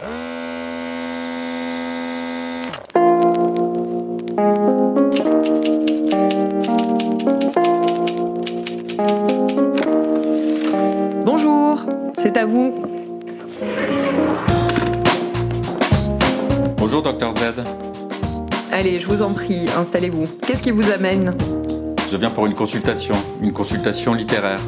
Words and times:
Bonjour, 0.00 0.16
c'est 12.16 12.38
à 12.38 12.46
vous. 12.46 12.74
Bonjour, 16.78 17.02
docteur 17.02 17.32
Z. 17.32 17.36
Allez, 18.72 19.00
je 19.00 19.06
vous 19.06 19.20
en 19.20 19.34
prie, 19.34 19.68
installez-vous. 19.76 20.24
Qu'est-ce 20.46 20.62
qui 20.62 20.70
vous 20.70 20.90
amène? 20.90 21.36
Je 22.10 22.16
viens 22.16 22.30
pour 22.30 22.46
une 22.46 22.54
consultation, 22.54 23.16
une 23.42 23.52
consultation 23.52 24.14
littéraire. 24.14 24.60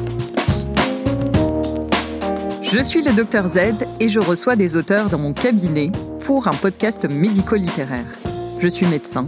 Je 2.75 2.79
suis 2.79 3.03
le 3.03 3.13
docteur 3.13 3.47
Z 3.47 3.59
et 3.99 4.09
je 4.09 4.19
reçois 4.19 4.55
des 4.55 4.75
auteurs 4.75 5.11
dans 5.11 5.19
mon 5.19 5.31
cabinet 5.31 5.91
pour 6.21 6.47
un 6.47 6.55
podcast 6.55 7.07
médico-littéraire. 7.07 8.17
Je 8.57 8.67
suis 8.67 8.87
médecin, 8.87 9.27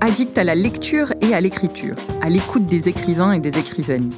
addict 0.00 0.36
à 0.36 0.42
la 0.42 0.56
lecture 0.56 1.12
et 1.20 1.32
à 1.32 1.40
l'écriture, 1.40 1.94
à 2.22 2.28
l'écoute 2.28 2.66
des 2.66 2.88
écrivains 2.88 3.34
et 3.34 3.38
des 3.38 3.56
écrivaines. 3.56 4.10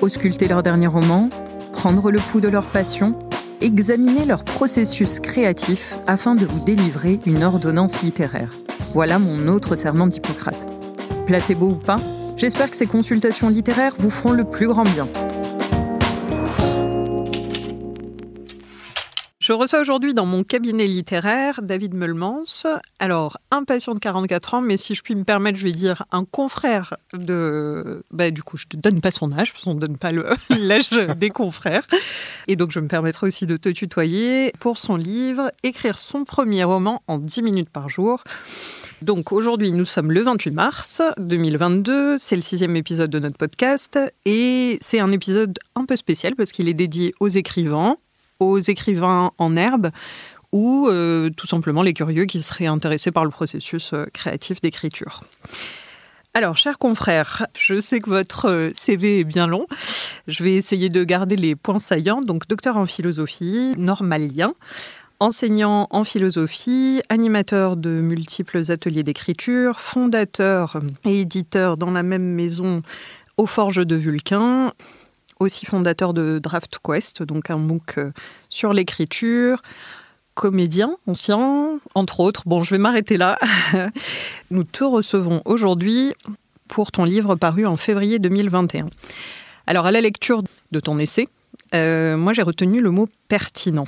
Ausculter 0.00 0.48
leurs 0.48 0.62
derniers 0.62 0.86
romans, 0.86 1.28
prendre 1.74 2.10
le 2.10 2.20
pouls 2.20 2.40
de 2.40 2.48
leur 2.48 2.64
passion, 2.64 3.18
examiner 3.60 4.24
leur 4.24 4.44
processus 4.44 5.20
créatif 5.20 5.94
afin 6.06 6.34
de 6.34 6.46
vous 6.46 6.64
délivrer 6.64 7.20
une 7.26 7.44
ordonnance 7.44 8.00
littéraire. 8.00 8.54
Voilà 8.94 9.18
mon 9.18 9.46
autre 9.46 9.76
serment 9.76 10.06
d'Hippocrate. 10.06 10.66
Placebo 11.26 11.66
ou 11.66 11.74
pas, 11.74 12.00
j'espère 12.38 12.70
que 12.70 12.78
ces 12.78 12.86
consultations 12.86 13.50
littéraires 13.50 13.92
vous 13.98 14.08
feront 14.08 14.32
le 14.32 14.44
plus 14.44 14.68
grand 14.68 14.84
bien. 14.84 15.06
Je 19.50 19.54
reçois 19.54 19.80
aujourd'hui 19.80 20.14
dans 20.14 20.26
mon 20.26 20.44
cabinet 20.44 20.86
littéraire 20.86 21.60
David 21.60 21.94
Meulmans. 21.94 22.44
Alors, 23.00 23.36
un 23.50 23.64
patient 23.64 23.94
de 23.94 23.98
44 23.98 24.54
ans, 24.54 24.60
mais 24.60 24.76
si 24.76 24.94
je 24.94 25.02
puis 25.02 25.16
me 25.16 25.24
permettre, 25.24 25.58
je 25.58 25.64
vais 25.64 25.72
dire 25.72 26.04
un 26.12 26.24
confrère 26.24 26.94
de. 27.12 28.04
Bah, 28.12 28.30
du 28.30 28.44
coup, 28.44 28.56
je 28.56 28.66
ne 28.72 28.80
donne 28.80 29.00
pas 29.00 29.10
son 29.10 29.32
âge, 29.32 29.52
parce 29.52 29.64
qu'on 29.64 29.74
ne 29.74 29.80
donne 29.80 29.98
pas 29.98 30.12
l'âge 30.50 30.90
des 30.90 31.30
confrères. 31.30 31.84
Et 32.46 32.54
donc, 32.54 32.70
je 32.70 32.78
me 32.78 32.86
permettrai 32.86 33.26
aussi 33.26 33.44
de 33.44 33.56
te 33.56 33.68
tutoyer 33.70 34.52
pour 34.60 34.78
son 34.78 34.94
livre 34.94 35.50
Écrire 35.64 35.98
son 35.98 36.22
premier 36.22 36.62
roman 36.62 37.02
en 37.08 37.18
10 37.18 37.42
minutes 37.42 37.70
par 37.70 37.88
jour. 37.88 38.22
Donc 39.02 39.32
aujourd'hui, 39.32 39.72
nous 39.72 39.84
sommes 39.84 40.12
le 40.12 40.20
28 40.20 40.50
mars 40.52 41.02
2022. 41.18 42.18
C'est 42.18 42.36
le 42.36 42.42
sixième 42.42 42.76
épisode 42.76 43.10
de 43.10 43.18
notre 43.18 43.36
podcast. 43.36 43.98
Et 44.26 44.78
c'est 44.80 45.00
un 45.00 45.10
épisode 45.10 45.58
un 45.74 45.86
peu 45.86 45.96
spécial 45.96 46.36
parce 46.36 46.52
qu'il 46.52 46.68
est 46.68 46.74
dédié 46.74 47.12
aux 47.18 47.28
écrivains, 47.28 47.96
aux 48.40 48.58
écrivains 48.58 49.30
en 49.38 49.56
herbe 49.56 49.90
ou 50.52 50.88
euh, 50.88 51.30
tout 51.30 51.46
simplement 51.46 51.82
les 51.82 51.94
curieux 51.94 52.24
qui 52.24 52.42
seraient 52.42 52.66
intéressés 52.66 53.12
par 53.12 53.24
le 53.24 53.30
processus 53.30 53.92
euh, 53.92 54.06
créatif 54.12 54.60
d'écriture. 54.60 55.20
Alors, 56.34 56.56
chers 56.56 56.78
confrères, 56.78 57.46
je 57.58 57.80
sais 57.80 57.98
que 58.00 58.08
votre 58.08 58.48
euh, 58.48 58.70
CV 58.74 59.20
est 59.20 59.24
bien 59.24 59.46
long. 59.46 59.66
Je 60.28 60.44
vais 60.44 60.54
essayer 60.54 60.88
de 60.88 61.02
garder 61.04 61.36
les 61.36 61.56
points 61.56 61.78
saillants. 61.78 62.22
Donc, 62.22 62.46
docteur 62.48 62.76
en 62.76 62.86
philosophie, 62.86 63.74
normalien, 63.76 64.54
enseignant 65.18 65.88
en 65.90 66.04
philosophie, 66.04 67.02
animateur 67.08 67.76
de 67.76 67.90
multiples 68.00 68.70
ateliers 68.70 69.02
d'écriture, 69.02 69.80
fondateur 69.80 70.78
et 71.04 71.20
éditeur 71.20 71.76
dans 71.76 71.90
la 71.90 72.02
même 72.02 72.34
maison 72.34 72.82
aux 73.36 73.46
Forges 73.46 73.86
de 73.86 73.96
Vulcain, 73.96 74.72
aussi 75.40 75.66
fondateur 75.66 76.14
de 76.14 76.38
Draft 76.38 76.78
Quest, 76.84 77.22
donc 77.22 77.50
un 77.50 77.56
MOOC 77.56 77.98
euh, 77.98 78.12
sur 78.48 78.72
l'écriture, 78.72 79.62
comédien 80.34 80.96
ancien, 81.06 81.80
entre 81.94 82.20
autres. 82.20 82.42
Bon, 82.46 82.62
je 82.62 82.70
vais 82.70 82.78
m'arrêter 82.78 83.16
là. 83.16 83.38
Nous 84.50 84.64
te 84.64 84.84
recevons 84.84 85.42
aujourd'hui 85.44 86.12
pour 86.68 86.92
ton 86.92 87.04
livre 87.04 87.34
paru 87.34 87.66
en 87.66 87.76
février 87.76 88.18
2021. 88.18 88.86
Alors, 89.66 89.86
à 89.86 89.90
la 89.90 90.00
lecture 90.00 90.42
de 90.70 90.80
ton 90.80 90.98
essai, 90.98 91.28
euh, 91.74 92.16
moi 92.16 92.32
j'ai 92.32 92.42
retenu 92.42 92.80
le 92.80 92.90
mot 92.90 93.08
pertinent. 93.28 93.86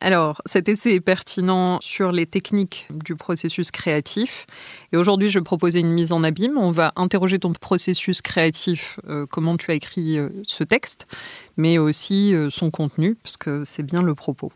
Alors, 0.00 0.42
cet 0.44 0.68
essai 0.68 0.94
est 0.94 1.00
pertinent 1.00 1.78
sur 1.80 2.12
les 2.12 2.26
techniques 2.26 2.86
du 2.90 3.16
processus 3.16 3.70
créatif. 3.70 4.46
Et 4.92 4.96
aujourd'hui, 4.96 5.30
je 5.30 5.38
vais 5.38 5.44
proposer 5.44 5.80
une 5.80 5.90
mise 5.90 6.12
en 6.12 6.22
abîme. 6.22 6.58
On 6.58 6.70
va 6.70 6.92
interroger 6.96 7.38
ton 7.38 7.52
processus 7.52 8.20
créatif, 8.20 9.00
euh, 9.08 9.26
comment 9.26 9.56
tu 9.56 9.70
as 9.70 9.74
écrit 9.74 10.18
euh, 10.18 10.28
ce 10.46 10.64
texte, 10.64 11.06
mais 11.56 11.78
aussi 11.78 12.34
euh, 12.34 12.50
son 12.50 12.70
contenu, 12.70 13.14
parce 13.14 13.36
que 13.36 13.64
c'est 13.64 13.82
bien 13.82 14.02
le 14.02 14.14
propos. 14.14 14.52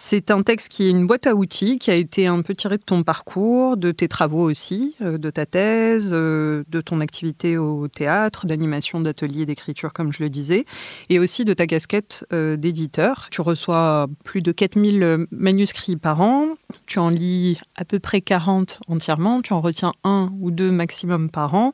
C'est 0.00 0.30
un 0.30 0.42
texte 0.42 0.68
qui 0.68 0.86
est 0.86 0.90
une 0.90 1.08
boîte 1.08 1.26
à 1.26 1.34
outils, 1.34 1.80
qui 1.80 1.90
a 1.90 1.94
été 1.94 2.28
un 2.28 2.40
peu 2.42 2.54
tiré 2.54 2.78
de 2.78 2.82
ton 2.84 3.02
parcours, 3.02 3.76
de 3.76 3.90
tes 3.90 4.06
travaux 4.06 4.48
aussi, 4.48 4.94
euh, 5.02 5.18
de 5.18 5.28
ta 5.28 5.44
thèse, 5.44 6.10
euh, 6.12 6.62
de 6.68 6.80
ton 6.80 7.00
activité 7.00 7.58
au 7.58 7.88
théâtre, 7.88 8.46
d'animation, 8.46 9.00
d'atelier, 9.00 9.44
d'écriture, 9.44 9.92
comme 9.92 10.12
je 10.12 10.22
le 10.22 10.30
disais, 10.30 10.66
et 11.10 11.18
aussi 11.18 11.44
de 11.44 11.52
ta 11.52 11.66
casquette 11.66 12.24
euh, 12.32 12.56
d'éditeur. 12.56 13.26
Tu 13.32 13.40
reçois 13.40 14.06
plus 14.22 14.40
de 14.40 14.52
4000 14.52 15.26
manuscrits 15.32 15.96
par 15.96 16.20
an, 16.20 16.54
tu 16.86 17.00
en 17.00 17.08
lis 17.08 17.58
à 17.76 17.84
peu 17.84 17.98
près 17.98 18.20
40 18.20 18.78
entièrement, 18.86 19.42
tu 19.42 19.52
en 19.52 19.60
retiens 19.60 19.94
un 20.04 20.32
ou 20.40 20.52
deux 20.52 20.70
maximum 20.70 21.28
par 21.28 21.56
an. 21.56 21.72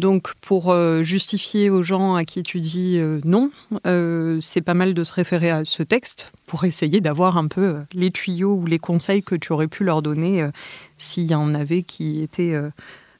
Donc 0.00 0.32
pour 0.40 0.72
euh, 0.72 1.02
justifier 1.02 1.68
aux 1.68 1.82
gens 1.82 2.14
à 2.14 2.24
qui 2.24 2.42
tu 2.42 2.60
dis 2.60 2.96
euh, 2.96 3.20
non, 3.26 3.50
euh, 3.86 4.38
c'est 4.40 4.62
pas 4.62 4.72
mal 4.72 4.94
de 4.94 5.04
se 5.04 5.12
référer 5.12 5.50
à 5.50 5.66
ce 5.66 5.82
texte 5.82 6.32
pour 6.46 6.64
essayer 6.64 7.02
d'avoir 7.02 7.36
un 7.36 7.48
peu 7.48 7.76
les 7.92 8.10
tuyaux 8.10 8.54
ou 8.54 8.64
les 8.64 8.78
conseils 8.78 9.22
que 9.22 9.34
tu 9.34 9.52
aurais 9.52 9.68
pu 9.68 9.84
leur 9.84 10.00
donner 10.00 10.48
s'il 10.96 11.24
y 11.24 11.34
en 11.34 11.54
avait 11.54 11.82
qui 11.82 12.22
étaient 12.22 12.58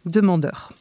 demandeurs. 0.07 0.73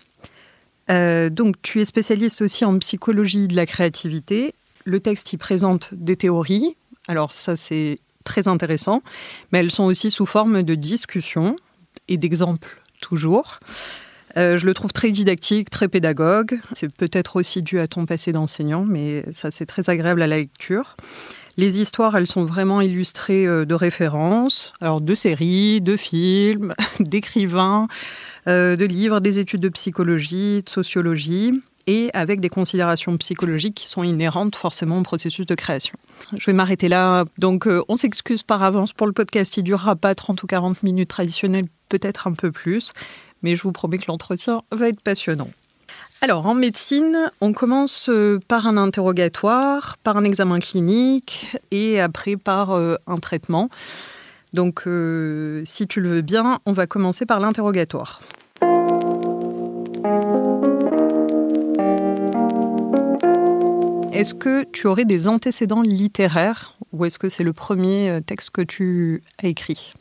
donc 0.88 1.62
tu 1.62 1.82
es 1.82 1.86
spécialiste 1.86 2.42
aussi 2.42 2.64
en 2.64 2.80
psychologie 2.80 3.50
de 3.50 3.56
la 3.58 3.66
créativité. 3.66 4.56
Le 4.86 5.02
texte 5.02 5.34
y 5.34 5.38
présente 5.38 5.94
des 5.94 6.16
théories. 6.16 6.78
Alors 7.10 7.34
ça 7.34 7.58
c'est 7.58 8.00
très 8.24 8.48
intéressant, 8.48 9.04
mais 9.52 9.60
elles 9.60 9.72
sont 9.72 9.84
aussi 9.84 10.10
sous 10.10 10.26
forme 10.26 10.64
de 10.64 10.76
discussions 10.76 11.58
et 12.08 12.18
d'exemples 12.18 12.82
toujours. 13.02 13.60
Euh, 14.38 14.58
je 14.58 14.66
le 14.66 14.74
trouve 14.74 14.94
très 14.94 15.12
didactique, 15.12 15.70
très 15.70 15.88
pédagogue. 15.88 16.60
C'est 16.74 16.94
peut-être 16.94 17.36
aussi 17.38 17.62
dû 17.62 17.80
à 17.80 17.88
ton 17.88 18.06
passé 18.06 18.32
d'enseignant, 18.32 18.86
mais 18.88 19.24
ça 19.32 19.52
c'est 19.52 19.66
très 19.66 19.90
agréable 19.90 20.22
à 20.22 20.28
la 20.28 20.38
lecture. 20.38 20.96
Les 21.58 21.82
histoires, 21.82 22.16
elles 22.16 22.28
sont 22.28 22.46
vraiment 22.46 22.80
illustrées 22.80 23.46
euh, 23.46 23.66
de 23.66 23.74
références, 23.74 24.74
alors 24.82 25.02
de 25.02 25.16
séries, 25.16 25.82
de 25.82 25.96
films, 25.96 26.74
d'écrivains, 27.00 27.88
euh, 28.48 28.76
de 28.76 28.86
livres, 28.86 29.20
des 29.20 29.40
études 29.40 29.62
de 29.62 29.70
psychologie, 29.70 30.64
de 30.64 30.70
sociologie 30.70 31.62
et 31.88 32.12
avec 32.14 32.40
des 32.40 32.50
considérations 32.50 33.18
psychologiques 33.18 33.74
qui 33.74 33.88
sont 33.88 34.04
inhérentes 34.04 34.56
forcément 34.56 35.00
au 35.00 35.02
processus 35.02 35.48
de 35.48 35.56
création. 35.56 35.96
Je 36.38 36.46
vais 36.46 36.54
m'arrêter 36.54 36.88
là. 36.88 37.26
Donc, 37.40 37.68
on 37.88 37.96
s'excuse 37.96 38.44
par 38.44 38.62
avance 38.62 38.94
pour 38.94 39.08
le 39.08 39.14
podcast. 39.14 39.58
Il 39.58 39.64
durera 39.64 39.96
pas 39.96 40.14
30 40.14 40.44
ou 40.44 40.46
40 40.46 40.84
minutes 40.84 41.10
traditionnelles, 41.10 41.66
peut-être 41.88 42.28
un 42.28 42.34
peu 42.34 42.52
plus 42.52 42.94
mais 43.42 43.56
je 43.56 43.64
vous 43.64 43.72
promets 43.72 43.98
que 43.98 44.08
l'entretien 44.08 44.62
va 44.72 44.88
être 44.90 45.02
passionnant. 45.02 45.50
Alors, 46.22 46.48
en 46.48 46.54
médecine, 46.54 47.32
on 47.40 47.54
commence 47.54 48.10
euh, 48.10 48.42
par 48.46 48.68
un 48.68 48.76
interrogatoire, 48.76 49.96
par 50.04 50.18
un 50.18 50.26
examen 50.26 50.60
clinique 50.60 51.56
et 51.72 52.02
après 52.02 52.36
par 52.36 52.72
euh, 52.72 52.98
un 53.08 53.16
traitement. 53.16 53.70
Donc, 54.52 54.84
euh, 54.86 55.64
si 55.66 55.88
tu 55.88 56.02
le 56.02 56.10
veux 56.10 56.22
bien, 56.22 56.60
on 56.66 56.74
va 56.74 56.88
commencer 56.88 57.26
par 57.26 57.40
l'interrogatoire. 57.40 58.20
Est-ce 64.12 64.34
que 64.34 64.66
tu 64.74 64.88
aurais 64.88 65.06
des 65.06 65.30
antécédents 65.30 65.82
littéraires 65.82 66.74
ou 66.92 67.06
est-ce 67.06 67.18
que 67.18 67.30
c'est 67.30 67.46
le 67.46 67.54
premier 67.54 68.20
texte 68.26 68.50
que 68.50 68.62
tu 68.62 69.24
as 69.42 69.48
écrit? 69.48 69.94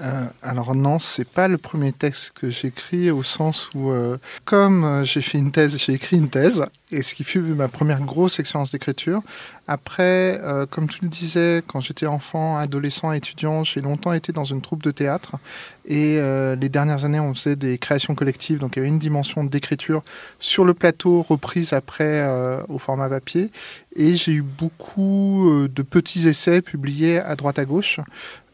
Euh, 0.00 0.26
alors 0.42 0.74
non, 0.74 0.98
c'est 0.98 1.28
pas 1.28 1.48
le 1.48 1.58
premier 1.58 1.92
texte 1.92 2.32
que 2.34 2.50
j'écris 2.50 3.10
au 3.10 3.22
sens 3.22 3.70
où, 3.74 3.90
euh, 3.90 4.18
comme 4.44 4.84
euh, 4.84 5.04
j'ai 5.04 5.20
fait 5.20 5.38
une 5.38 5.50
thèse, 5.50 5.76
j'ai 5.78 5.94
écrit 5.94 6.16
une 6.16 6.28
thèse, 6.28 6.66
et 6.90 7.02
ce 7.02 7.14
qui 7.14 7.24
fut 7.24 7.40
ma 7.40 7.68
première 7.68 8.00
grosse 8.00 8.38
expérience 8.40 8.72
d'écriture. 8.72 9.22
Après, 9.66 10.40
comme 10.70 10.88
tu 10.88 11.00
le 11.02 11.08
disais, 11.08 11.62
quand 11.66 11.80
j'étais 11.80 12.06
enfant, 12.06 12.56
adolescent, 12.56 13.12
étudiant, 13.12 13.62
j'ai 13.64 13.82
longtemps 13.82 14.14
été 14.14 14.32
dans 14.32 14.44
une 14.44 14.62
troupe 14.62 14.82
de 14.82 14.90
théâtre, 14.90 15.36
et 15.84 16.18
les 16.58 16.68
dernières 16.70 17.04
années, 17.04 17.20
on 17.20 17.34
faisait 17.34 17.56
des 17.56 17.76
créations 17.76 18.14
collectives, 18.14 18.58
donc 18.58 18.76
il 18.76 18.78
y 18.78 18.80
avait 18.80 18.88
une 18.88 18.98
dimension 18.98 19.44
d'écriture 19.44 20.02
sur 20.38 20.64
le 20.64 20.72
plateau, 20.72 21.20
reprise 21.20 21.74
après 21.74 22.26
au 22.70 22.78
format 22.78 23.10
papier, 23.10 23.50
et 23.94 24.14
j'ai 24.16 24.32
eu 24.32 24.42
beaucoup 24.42 25.68
de 25.70 25.82
petits 25.82 26.26
essais 26.26 26.62
publiés 26.62 27.18
à 27.18 27.36
droite 27.36 27.58
à 27.58 27.66
gauche. 27.66 28.00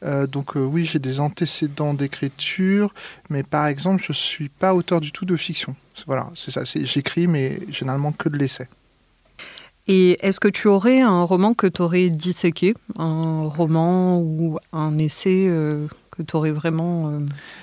Euh, 0.04 0.26
donc 0.26 0.56
euh, 0.56 0.60
oui, 0.60 0.84
j'ai 0.84 0.98
des 0.98 1.20
antécédents 1.20 1.94
d'écriture, 1.94 2.94
mais 3.30 3.42
par 3.42 3.66
exemple, 3.66 4.02
je 4.02 4.12
ne 4.12 4.16
suis 4.16 4.48
pas 4.48 4.74
auteur 4.74 5.00
du 5.00 5.12
tout 5.12 5.24
de 5.24 5.36
fiction. 5.36 5.74
Voilà, 6.06 6.30
c'est 6.34 6.50
ça. 6.50 6.62
J'écris, 6.64 7.26
mais 7.26 7.60
généralement 7.68 8.12
que 8.12 8.28
de 8.28 8.36
l'essai. 8.36 8.68
Et 9.86 10.16
est-ce 10.26 10.40
que 10.40 10.48
tu 10.48 10.68
aurais 10.68 11.00
un 11.00 11.22
roman 11.24 11.52
que 11.52 11.66
tu 11.66 11.82
aurais 11.82 12.08
disséqué? 12.08 12.74
Un 12.98 13.42
roman 13.42 14.18
ou 14.18 14.58
un 14.72 14.96
essai 14.96 15.46
euh, 15.46 15.88
que 16.16 16.22
tu 16.22 16.36
aurais 16.36 16.52
vraiment 16.52 17.10
euh, 17.10 17.18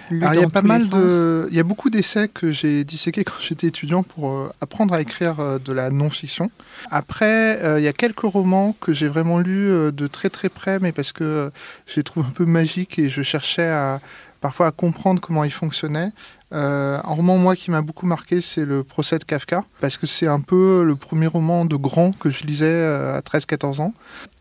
lu 0.09 0.21
Alors, 0.21 0.33
il 0.33 0.37
y 0.37 0.39
a 0.39 0.43
dans 0.43 0.49
pas 0.49 0.61
mal 0.61 0.87
de, 0.89 1.47
il 1.49 1.55
y 1.55 1.59
a 1.59 1.63
beaucoup 1.63 1.89
d'essais 1.89 2.27
que 2.27 2.51
j'ai 2.51 2.83
disséqués 2.83 3.23
quand 3.23 3.39
j'étais 3.41 3.67
étudiant 3.67 4.03
pour 4.03 4.29
euh, 4.29 4.49
apprendre 4.59 4.93
à 4.93 5.01
écrire 5.01 5.39
euh, 5.39 5.59
de 5.59 5.71
la 5.73 5.89
non-fiction. 5.89 6.51
Après, 6.89 7.59
il 7.77 7.83
y 7.83 7.87
a 7.87 7.93
quelques 7.93 8.21
romans 8.21 8.75
que 8.79 8.93
j'ai 8.93 9.07
vraiment 9.07 9.39
lus 9.39 9.91
de 9.91 10.07
très 10.07 10.29
très 10.29 10.49
près, 10.49 10.79
mais 10.79 10.91
parce 10.91 11.11
que 11.11 11.51
je 11.85 11.95
les 11.95 12.03
trouve 12.03 12.25
un 12.25 12.31
peu 12.31 12.45
magiques 12.45 12.99
et 12.99 13.09
je 13.09 13.21
cherchais 13.21 13.67
à 13.67 14.01
parfois 14.41 14.67
à 14.67 14.71
comprendre 14.71 15.21
comment 15.21 15.43
ils 15.43 15.51
fonctionnaient. 15.51 16.11
Euh, 16.53 16.99
un 17.03 17.13
roman, 17.13 17.37
moi, 17.37 17.55
qui 17.55 17.71
m'a 17.71 17.81
beaucoup 17.81 18.05
marqué, 18.05 18.41
c'est 18.41 18.65
le 18.65 18.83
procès 18.83 19.17
de 19.17 19.23
Kafka, 19.23 19.63
parce 19.79 19.97
que 19.97 20.05
c'est 20.05 20.27
un 20.27 20.41
peu 20.41 20.83
le 20.83 20.95
premier 20.95 21.27
roman 21.27 21.65
de 21.65 21.75
grand 21.75 22.11
que 22.11 22.29
je 22.29 22.43
lisais 22.43 22.65
euh, 22.65 23.17
à 23.17 23.21
13-14 23.21 23.81
ans. 23.81 23.93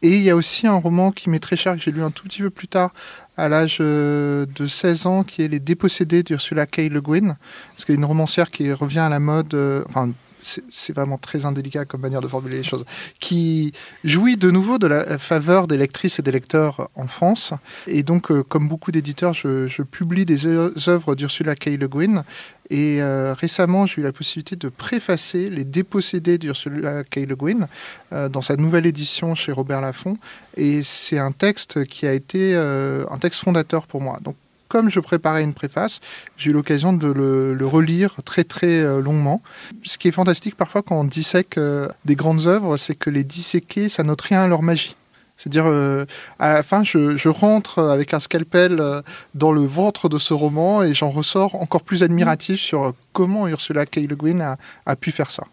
Et 0.03 0.17
il 0.17 0.23
y 0.23 0.31
a 0.31 0.37
aussi 0.37 0.67
un 0.67 0.75
roman 0.75 1.12
qui 1.12 1.31
m'est 1.31 1.39
très 1.39 1.57
cher, 1.57 1.77
que 1.77 1.81
j'ai 1.81 1.93
lu 1.93 2.03
un 2.03 2.11
tout 2.11 2.25
petit 2.25 2.43
peu 2.43 2.51
plus 2.51 2.69
tard, 2.69 2.93
à 3.37 3.49
l'âge 3.49 3.79
euh, 3.81 4.47
de 4.57 4.67
16 4.67 5.07
ans, 5.07 5.23
qui 5.23 5.43
est 5.43 5.49
Les 5.49 5.61
Dépossédés 5.61 6.23
d'Ursula 6.23 6.67
K. 6.67 6.89
Le 6.91 7.01
Guin, 7.01 7.37
parce 7.73 7.85
qu'il 7.85 7.95
y 7.95 7.99
a 7.99 8.01
une 8.01 8.05
romancière 8.05 8.51
qui 8.51 8.73
revient 8.73 8.99
à 9.01 9.09
la 9.09 9.21
mode, 9.21 9.55
c'est- 10.42 10.92
vraiment 10.92 11.19
très 11.19 11.46
indélicat 11.46 11.84
comme 11.84 12.00
manière 12.00 12.20
de 12.20 12.28
formuler 12.28 12.58
les 12.58 12.64
choses, 12.64 12.84
qui 13.20 13.72
jouit 14.02 14.37
de 14.37 14.50
nouveau 14.50 14.78
de 14.78 14.87
la 14.87 15.19
faveur 15.19 15.66
des 15.66 15.76
lectrices 15.76 16.19
et 16.19 16.22
des 16.22 16.32
lecteurs 16.32 16.90
en 16.94 17.06
France. 17.06 17.52
Et 17.87 18.02
donc, 18.02 18.31
euh, 18.31 18.42
comme 18.42 18.69
beaucoup 18.69 18.90
d'éditeurs, 18.92 19.34
je, 19.34 19.82
publie 19.82 20.25
des 20.25 20.46
œuvres 20.46 21.14
d'Ursula 21.14 21.54
K. 21.54 21.76
Le 21.78 21.88
Guin. 21.88 22.25
Et 22.69 23.02
euh, 23.02 23.34
récemment, 23.34 23.87
j'ai 23.87 24.00
eu 24.00 24.04
la 24.04 24.12
possibilité 24.12 24.56
de 24.56 24.69
préfacer 24.69 25.48
Les 25.48 25.64
Dépossédés 25.64 26.38
d'Ursula 26.38 27.04
K. 27.04 27.26
Le 27.26 27.37
Guin 27.37 27.69
euh, 28.12 28.28
dans 28.28 28.42
sa 28.42 28.56
nouvelle 28.56 28.87
édition 28.87 29.34
chez 29.34 29.52
Robert 29.52 29.81
Laffont. 29.81 30.19
Et 30.56 30.82
c'est 30.82 31.19
un 31.19 31.32
texte 31.32 31.84
qui 31.84 32.06
a 32.06 32.12
été 32.12 32.54
un 32.54 33.19
texte 33.19 33.40
fondateur 33.40 33.87
pour 33.87 34.00
moi. 34.00 34.19
Donc, 34.22 34.37
comme 34.70 34.88
je 34.88 35.00
préparais 35.00 35.43
une 35.43 35.52
préface, 35.52 36.00
j'ai 36.38 36.50
eu 36.50 36.55
l'occasion 36.55 36.93
de 36.93 37.11
le, 37.20 37.55
le 37.55 37.67
relire 37.67 38.14
très 38.25 38.44
très 38.44 38.78
euh, 38.78 39.02
longuement. 39.02 39.43
Ce 39.82 39.99
qui 39.99 40.06
est 40.08 40.12
fantastique 40.12 40.56
parfois 40.56 40.82
quand 40.82 40.99
on 40.99 41.05
dissèque 41.05 41.58
euh, 41.58 41.88
des 42.05 42.14
grandes 42.14 42.46
œuvres, 42.46 42.76
c'est 42.76 42.94
que 42.94 43.11
les 43.11 43.25
disséquer, 43.25 43.88
ça 43.88 44.02
n'ôte 44.05 44.22
rien 44.22 44.43
à 44.44 44.49
leur 44.49 44.62
magie. 44.62 44.94
C'est-à-dire, 45.37 45.64
euh, 45.67 46.05
à 46.38 46.52
la 46.52 46.62
fin, 46.62 46.84
je, 46.84 47.17
je 47.17 47.28
rentre 47.28 47.81
avec 47.81 48.14
un 48.14 48.20
scalpel 48.20 48.81
dans 49.34 49.52
le 49.52 49.64
ventre 49.64 50.08
de 50.08 50.19
ce 50.19 50.34
roman 50.34 50.82
et 50.82 50.94
j'en 50.94 51.11
ressors 51.11 51.55
encore 51.55 51.82
plus 51.82 52.02
admiratif 52.02 52.61
sur 52.61 52.93
comment 53.12 53.49
Ursula 53.49 53.87
K. 53.87 53.96
Le 54.08 54.16
Guin 54.16 54.40
a, 54.40 54.56
a 54.87 54.96
pu 54.96 55.11
faire 55.11 55.31
ça. 55.31 55.44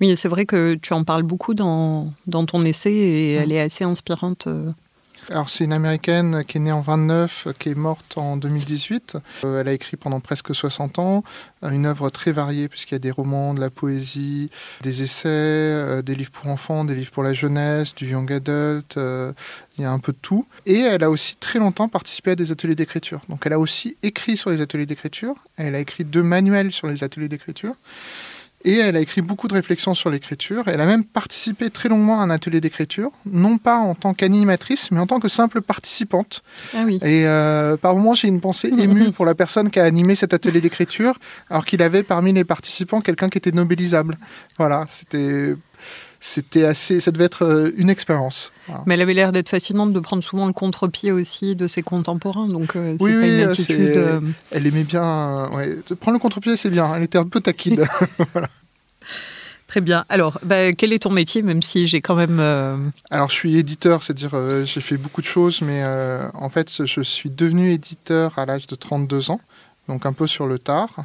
Oui, 0.00 0.16
c'est 0.16 0.28
vrai 0.28 0.46
que 0.46 0.74
tu 0.74 0.92
en 0.92 1.04
parles 1.04 1.22
beaucoup 1.22 1.54
dans, 1.54 2.12
dans 2.26 2.46
ton 2.46 2.62
essai 2.62 2.92
et 2.92 3.32
elle 3.34 3.52
est 3.52 3.60
assez 3.60 3.84
inspirante. 3.84 4.48
Alors, 5.30 5.50
c'est 5.50 5.64
une 5.64 5.72
américaine 5.72 6.42
qui 6.46 6.56
est 6.56 6.60
née 6.60 6.72
en 6.72 6.80
29, 6.80 7.48
qui 7.58 7.70
est 7.70 7.74
morte 7.74 8.16
en 8.16 8.36
2018. 8.36 9.18
Euh, 9.44 9.60
elle 9.60 9.68
a 9.68 9.72
écrit 9.72 9.96
pendant 9.96 10.20
presque 10.20 10.54
60 10.54 10.98
ans 10.98 11.22
euh, 11.64 11.70
une 11.70 11.86
œuvre 11.86 12.08
très 12.10 12.32
variée, 12.32 12.68
puisqu'il 12.68 12.94
y 12.94 12.96
a 12.96 13.00
des 13.00 13.10
romans, 13.10 13.52
de 13.52 13.60
la 13.60 13.70
poésie, 13.70 14.50
des 14.82 15.02
essais, 15.02 15.28
euh, 15.28 16.02
des 16.02 16.14
livres 16.14 16.30
pour 16.30 16.46
enfants, 16.46 16.84
des 16.84 16.94
livres 16.94 17.10
pour 17.10 17.22
la 17.22 17.34
jeunesse, 17.34 17.94
du 17.94 18.06
young 18.08 18.32
adult. 18.32 18.96
il 18.96 19.82
y 19.82 19.84
a 19.84 19.90
un 19.90 19.98
peu 19.98 20.12
de 20.12 20.18
tout. 20.20 20.46
Et 20.64 20.80
elle 20.80 21.04
a 21.04 21.10
aussi 21.10 21.36
très 21.36 21.58
longtemps 21.58 21.88
participé 21.88 22.30
à 22.30 22.34
des 22.34 22.50
ateliers 22.50 22.74
d'écriture. 22.74 23.20
Donc, 23.28 23.42
elle 23.44 23.52
a 23.52 23.58
aussi 23.58 23.96
écrit 24.02 24.36
sur 24.36 24.50
les 24.50 24.60
ateliers 24.60 24.86
d'écriture. 24.86 25.34
Elle 25.56 25.74
a 25.74 25.80
écrit 25.80 26.04
deux 26.04 26.22
manuels 26.22 26.72
sur 26.72 26.86
les 26.86 27.04
ateliers 27.04 27.28
d'écriture. 27.28 27.74
Et 28.64 28.76
elle 28.76 28.96
a 28.96 29.00
écrit 29.00 29.20
beaucoup 29.20 29.46
de 29.46 29.54
réflexions 29.54 29.94
sur 29.94 30.10
l'écriture. 30.10 30.64
Elle 30.66 30.80
a 30.80 30.86
même 30.86 31.04
participé 31.04 31.70
très 31.70 31.88
longuement 31.88 32.20
à 32.20 32.24
un 32.24 32.30
atelier 32.30 32.60
d'écriture, 32.60 33.12
non 33.24 33.56
pas 33.56 33.76
en 33.76 33.94
tant 33.94 34.14
qu'animatrice, 34.14 34.90
mais 34.90 34.98
en 34.98 35.06
tant 35.06 35.20
que 35.20 35.28
simple 35.28 35.60
participante. 35.60 36.42
Ah 36.74 36.82
oui. 36.84 36.96
Et 37.02 37.26
euh, 37.26 37.76
par 37.76 37.94
moments, 37.94 38.14
j'ai 38.14 38.28
une 38.28 38.40
pensée 38.40 38.68
émue 38.68 39.12
pour 39.12 39.26
la 39.26 39.36
personne 39.36 39.70
qui 39.70 39.78
a 39.78 39.84
animé 39.84 40.16
cet 40.16 40.34
atelier 40.34 40.60
d'écriture, 40.60 41.18
alors 41.50 41.64
qu'il 41.64 41.82
avait 41.82 42.02
parmi 42.02 42.32
les 42.32 42.44
participants 42.44 43.00
quelqu'un 43.00 43.28
qui 43.28 43.38
était 43.38 43.52
nobilisable. 43.52 44.18
Voilà, 44.58 44.86
c'était. 44.90 45.54
C'était 46.20 46.64
assez, 46.64 46.98
ça 47.00 47.12
devait 47.12 47.26
être 47.26 47.44
euh, 47.44 47.70
une 47.76 47.90
expérience. 47.90 48.52
Voilà. 48.66 48.82
Mais 48.86 48.94
elle 48.94 49.02
avait 49.02 49.14
l'air 49.14 49.30
d'être 49.30 49.48
fascinante 49.48 49.92
de 49.92 50.00
prendre 50.00 50.22
souvent 50.24 50.46
le 50.48 50.52
contre-pied 50.52 51.12
aussi 51.12 51.54
de 51.54 51.66
ses 51.68 51.82
contemporains. 51.82 52.48
Donc, 52.48 52.74
euh, 52.74 52.96
c'est 52.98 53.04
Oui, 53.04 53.12
pas 53.12 53.18
oui, 53.18 53.28
une 53.34 53.40
euh, 53.40 53.50
attitude. 53.50 53.78
euh, 53.96 54.20
Elle 54.50 54.66
aimait 54.66 54.82
bien, 54.84 55.48
ouais, 55.52 55.76
prendre 56.00 56.16
le 56.16 56.20
contre-pied, 56.20 56.56
c'est 56.56 56.70
bien. 56.70 56.92
Elle 56.94 57.04
était 57.04 57.18
un 57.18 57.26
peu 57.26 57.40
taquine. 57.40 57.86
Très 59.68 59.80
bien. 59.82 60.04
Alors, 60.08 60.38
bah, 60.42 60.72
quel 60.72 60.92
est 60.94 61.00
ton 61.00 61.10
métier, 61.10 61.42
même 61.42 61.60
si 61.60 61.86
j'ai 61.86 62.00
quand 62.00 62.14
même. 62.14 62.38
euh, 62.40 62.76
Alors, 63.10 63.28
je 63.28 63.34
suis 63.34 63.56
éditeur, 63.56 64.02
c'est-à-dire 64.02 64.30
euh, 64.34 64.64
j'ai 64.64 64.80
fait 64.80 64.96
beaucoup 64.96 65.20
de 65.20 65.26
choses, 65.26 65.60
mais 65.60 65.82
euh, 65.84 66.26
en 66.34 66.48
fait, 66.48 66.86
je 66.86 67.02
suis 67.02 67.28
devenu 67.28 67.70
éditeur 67.70 68.38
à 68.38 68.46
l'âge 68.46 68.66
de 68.66 68.74
32 68.74 69.30
ans, 69.30 69.40
donc 69.86 70.06
un 70.06 70.14
peu 70.14 70.26
sur 70.26 70.46
le 70.46 70.58
tard. 70.58 71.04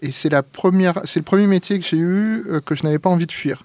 Et 0.00 0.12
c'est 0.12 0.28
la 0.28 0.42
première, 0.44 1.00
c'est 1.04 1.20
le 1.20 1.24
premier 1.24 1.46
métier 1.48 1.78
que 1.80 1.84
j'ai 1.86 1.96
eu 1.96 2.44
que 2.64 2.74
je 2.76 2.84
n'avais 2.84 2.98
pas 3.00 3.10
envie 3.10 3.26
de 3.26 3.32
fuir. 3.32 3.64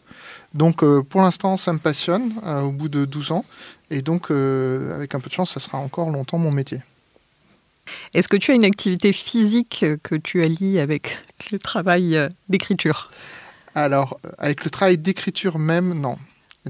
Donc, 0.53 0.83
euh, 0.83 1.03
pour 1.03 1.21
l'instant, 1.21 1.57
ça 1.57 1.73
me 1.73 1.79
passionne 1.79 2.33
euh, 2.43 2.61
au 2.61 2.71
bout 2.71 2.89
de 2.89 3.05
12 3.05 3.31
ans, 3.31 3.45
et 3.91 4.01
donc, 4.01 4.31
euh, 4.31 4.95
avec 4.95 5.13
un 5.15 5.19
peu 5.19 5.29
de 5.29 5.33
chance, 5.33 5.51
ça 5.51 5.59
sera 5.59 5.77
encore 5.77 6.09
longtemps 6.09 6.37
mon 6.37 6.51
métier. 6.51 6.81
Est-ce 8.13 8.27
que 8.27 8.37
tu 8.37 8.51
as 8.51 8.55
une 8.55 8.65
activité 8.65 9.11
physique 9.11 9.85
que 10.03 10.15
tu 10.15 10.43
allies 10.43 10.79
avec 10.79 11.17
le 11.51 11.57
travail 11.57 12.29
d'écriture? 12.47 13.09
Alors, 13.73 14.19
avec 14.37 14.63
le 14.63 14.69
travail 14.69 14.97
d'écriture 14.97 15.57
même, 15.57 15.99
non. 15.99 16.17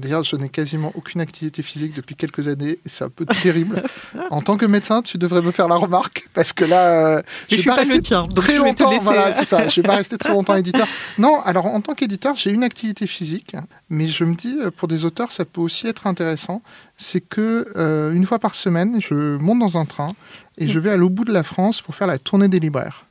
D'ailleurs, 0.00 0.22
je 0.22 0.36
n'ai 0.36 0.48
quasiment 0.48 0.92
aucune 0.94 1.20
activité 1.20 1.62
physique 1.62 1.94
depuis 1.94 2.16
quelques 2.16 2.48
années, 2.48 2.78
et 2.84 2.88
c'est 2.88 3.04
un 3.04 3.10
peu 3.10 3.24
terrible. 3.26 3.82
en 4.30 4.40
tant 4.40 4.56
que 4.56 4.66
médecin, 4.66 5.02
tu 5.02 5.18
devrais 5.18 5.42
me 5.42 5.50
faire 5.50 5.68
la 5.68 5.76
remarque, 5.76 6.28
parce 6.34 6.52
que 6.52 6.64
là, 6.64 6.82
euh, 6.88 7.22
Je 7.50 7.56
suis 7.56 7.70
pas 7.70 7.84
tien, 7.84 8.22
donc 8.22 8.34
très 8.34 8.56
longtemps. 8.56 8.90
Voilà, 9.00 9.32
c'est 9.32 9.44
ça. 9.44 9.68
Je 9.68 9.80
vais 9.80 9.86
pas 9.86 9.96
rester 9.96 10.18
très 10.18 10.30
longtemps 10.30 10.54
éditeur. 10.56 10.88
Non, 11.18 11.40
alors 11.42 11.66
en 11.66 11.80
tant 11.80 11.94
qu'éditeur, 11.94 12.34
j'ai 12.34 12.50
une 12.50 12.64
activité 12.64 13.06
physique, 13.06 13.54
mais 13.88 14.06
je 14.06 14.24
me 14.24 14.34
dis, 14.34 14.56
euh, 14.60 14.70
pour 14.70 14.88
des 14.88 15.04
auteurs, 15.04 15.32
ça 15.32 15.44
peut 15.44 15.60
aussi 15.60 15.86
être 15.86 16.06
intéressant. 16.06 16.62
C'est 16.96 17.20
que 17.20 17.66
euh, 17.76 18.12
une 18.12 18.26
fois 18.26 18.38
par 18.38 18.54
semaine, 18.54 19.00
je 19.00 19.36
monte 19.36 19.58
dans 19.58 19.78
un 19.78 19.84
train 19.84 20.12
et 20.58 20.66
je 20.66 20.78
vais 20.78 20.90
à 20.90 20.96
l'autre 20.96 21.14
bout 21.14 21.24
de 21.24 21.32
la 21.32 21.42
France 21.42 21.80
pour 21.80 21.94
faire 21.94 22.06
la 22.06 22.18
tournée 22.18 22.48
des 22.48 22.60
libraires. 22.60 23.06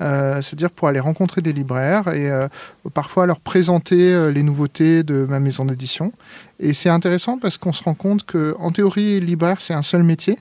Euh, 0.00 0.40
c'est-à-dire 0.40 0.70
pour 0.70 0.88
aller 0.88 1.00
rencontrer 1.00 1.42
des 1.42 1.52
libraires 1.52 2.08
et 2.08 2.30
euh, 2.30 2.48
parfois 2.94 3.26
leur 3.26 3.40
présenter 3.40 4.14
euh, 4.14 4.30
les 4.30 4.42
nouveautés 4.42 5.02
de 5.02 5.26
ma 5.28 5.40
maison 5.40 5.66
d'édition. 5.66 6.12
Et 6.58 6.72
c'est 6.72 6.88
intéressant 6.88 7.38
parce 7.38 7.58
qu'on 7.58 7.72
se 7.72 7.82
rend 7.82 7.94
compte 7.94 8.24
que, 8.24 8.56
en 8.58 8.70
théorie, 8.70 9.20
libraire 9.20 9.60
c'est 9.60 9.74
un 9.74 9.82
seul 9.82 10.02
métier, 10.02 10.38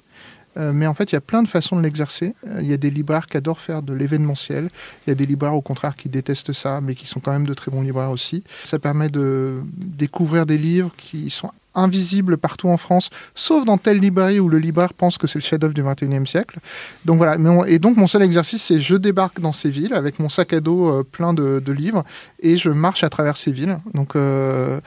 euh, 0.58 0.72
mais 0.74 0.88
en 0.88 0.94
fait 0.94 1.12
il 1.12 1.16
y 1.16 1.18
a 1.18 1.22
plein 1.22 1.44
de 1.44 1.48
façons 1.48 1.76
de 1.76 1.82
l'exercer. 1.82 2.36
Euh, 2.48 2.60
Il 2.62 2.68
y 2.68 2.74
a 2.74 2.78
des 2.78 2.90
libraires 2.90 3.28
qui 3.28 3.38
adorent 3.38 3.60
faire 3.60 3.82
de 3.82 3.94
l'événementiel, 3.94 4.70
il 5.06 5.10
y 5.10 5.12
a 5.12 5.16
des 5.16 5.26
libraires 5.26 5.56
au 5.56 5.62
contraire 5.62 5.96
qui 5.96 6.10
détestent 6.10 6.54
ça, 6.54 6.80
mais 6.82 6.96
qui 6.96 7.06
sont 7.08 7.20
quand 7.20 7.32
même 7.34 7.48
de 7.48 7.54
très 7.54 7.70
bons 7.70 7.82
libraires 7.82 8.12
aussi. 8.12 8.44
Ça 8.64 8.80
permet 8.80 9.10
de 9.10 9.62
découvrir 9.76 10.46
des 10.46 10.58
livres 10.58 10.92
qui 10.98 11.30
sont 11.30 11.52
invisibles 11.76 12.38
partout 12.38 12.70
en 12.70 12.78
France, 12.78 13.10
sauf 13.36 13.66
dans 13.66 13.78
telle 13.78 14.00
librairie 14.00 14.40
où 14.40 14.50
le 14.50 14.58
libraire 14.58 14.94
pense 14.94 15.18
que 15.18 15.28
c'est 15.28 15.40
le 15.40 15.44
chef-d'œuvre 15.44 15.74
du 15.74 15.84
21e 15.84 16.26
siècle. 16.26 16.60
Donc 17.06 17.18
voilà, 17.18 17.38
et 17.68 17.80
donc 17.80 17.98
mon 17.98 18.08
seul 18.08 18.24
exercice, 18.24 18.64
c'est 18.64 18.80
je 18.80 18.96
débarque 18.96 19.40
dans 19.40 19.52
ces 19.52 19.70
villes 19.70 19.94
avec 19.94 20.20
mon 20.20 20.30
sac 20.30 20.54
à 20.54 20.60
dos 20.60 20.90
euh, 20.90 21.04
plein 21.04 21.34
de, 21.34 21.62
de 21.64 21.72
livres 21.72 22.04
et 22.40 22.58
je 22.58 22.70
marche 22.70 23.04
à 23.04 23.10
travers 23.10 23.38
ces 23.38 23.52
villes. 23.52 23.78
Donc 23.94 24.16
euh, 24.16 24.80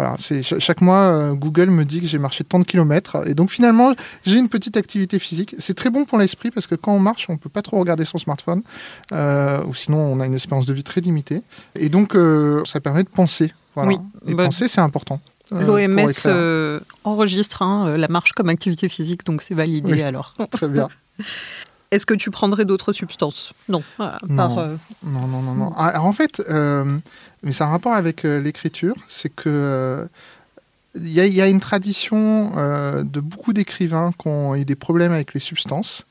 voilà, 0.00 0.16
c'est 0.18 0.42
chaque 0.42 0.80
mois 0.80 1.12
euh, 1.12 1.32
Google 1.34 1.68
me 1.68 1.84
dit 1.84 2.00
que 2.00 2.06
j'ai 2.06 2.18
marché 2.18 2.42
tant 2.42 2.58
de 2.58 2.64
kilomètres 2.64 3.28
et 3.28 3.34
donc 3.34 3.50
finalement 3.50 3.92
j'ai 4.24 4.38
une 4.38 4.48
petite 4.48 4.78
activité 4.78 5.18
physique. 5.18 5.54
C'est 5.58 5.74
très 5.74 5.90
bon 5.90 6.06
pour 6.06 6.16
l'esprit 6.16 6.50
parce 6.50 6.66
que 6.66 6.74
quand 6.74 6.92
on 6.92 6.98
marche, 6.98 7.26
on 7.28 7.36
peut 7.36 7.50
pas 7.50 7.60
trop 7.60 7.78
regarder 7.78 8.06
son 8.06 8.16
smartphone 8.16 8.62
euh, 9.12 9.62
ou 9.66 9.74
sinon 9.74 9.98
on 9.98 10.20
a 10.20 10.26
une 10.26 10.34
espérance 10.34 10.64
de 10.64 10.72
vie 10.72 10.84
très 10.84 11.02
limitée 11.02 11.42
et 11.74 11.90
donc 11.90 12.14
euh, 12.14 12.64
ça 12.64 12.80
permet 12.80 13.02
de 13.02 13.08
penser. 13.08 13.52
Voilà. 13.74 13.90
Oui, 13.90 13.98
et 14.26 14.34
bah, 14.34 14.44
penser 14.46 14.68
c'est 14.68 14.80
important. 14.80 15.20
Euh, 15.52 15.64
L'OMS 15.88 16.08
euh, 16.26 16.80
enregistre 17.04 17.62
hein, 17.62 17.86
euh, 17.88 17.96
la 17.96 18.08
marche 18.08 18.32
comme 18.32 18.48
activité 18.48 18.88
physique, 18.88 19.24
donc 19.26 19.42
c'est 19.42 19.54
validé 19.54 19.92
Oui. 19.92 20.02
alors. 20.02 20.34
Très 20.50 20.68
bien. 20.68 20.88
Est-ce 21.90 22.06
que 22.06 22.14
tu 22.14 22.30
prendrais 22.30 22.64
d'autres 22.64 22.92
substances? 22.92 23.52
Non. 23.68 23.82
à 23.98 24.18
Non. 24.28 24.58
euh, 24.60 24.76
Non, 25.04 25.26
non, 25.26 25.42
non, 25.42 25.54
non. 25.54 25.72
Alors 25.74 26.04
en 26.04 26.12
fait, 26.12 26.40
euh, 26.48 26.84
mais 27.42 27.50
c'est 27.50 27.64
un 27.64 27.68
rapport 27.68 27.94
avec 27.94 28.24
euh, 28.24 28.40
l'écriture, 28.40 28.94
c'est 29.08 29.28
que 29.28 29.48
euh, 29.48 30.06
il 30.94 31.08
y, 31.08 31.20
a- 31.20 31.26
il 31.26 31.34
y 31.34 31.40
a 31.40 31.48
une 31.48 31.58
tradition 31.60 32.52
euh, 32.56 33.02
de 33.02 33.18
beaucoup 33.20 33.52
d'écrivains 33.52 34.12
qui 34.20 34.28
ont 34.28 34.54
eu 34.54 34.64
des 34.64 34.76
problèmes 34.76 35.12
avec 35.12 35.34
les 35.34 35.40
substances. 35.40 36.04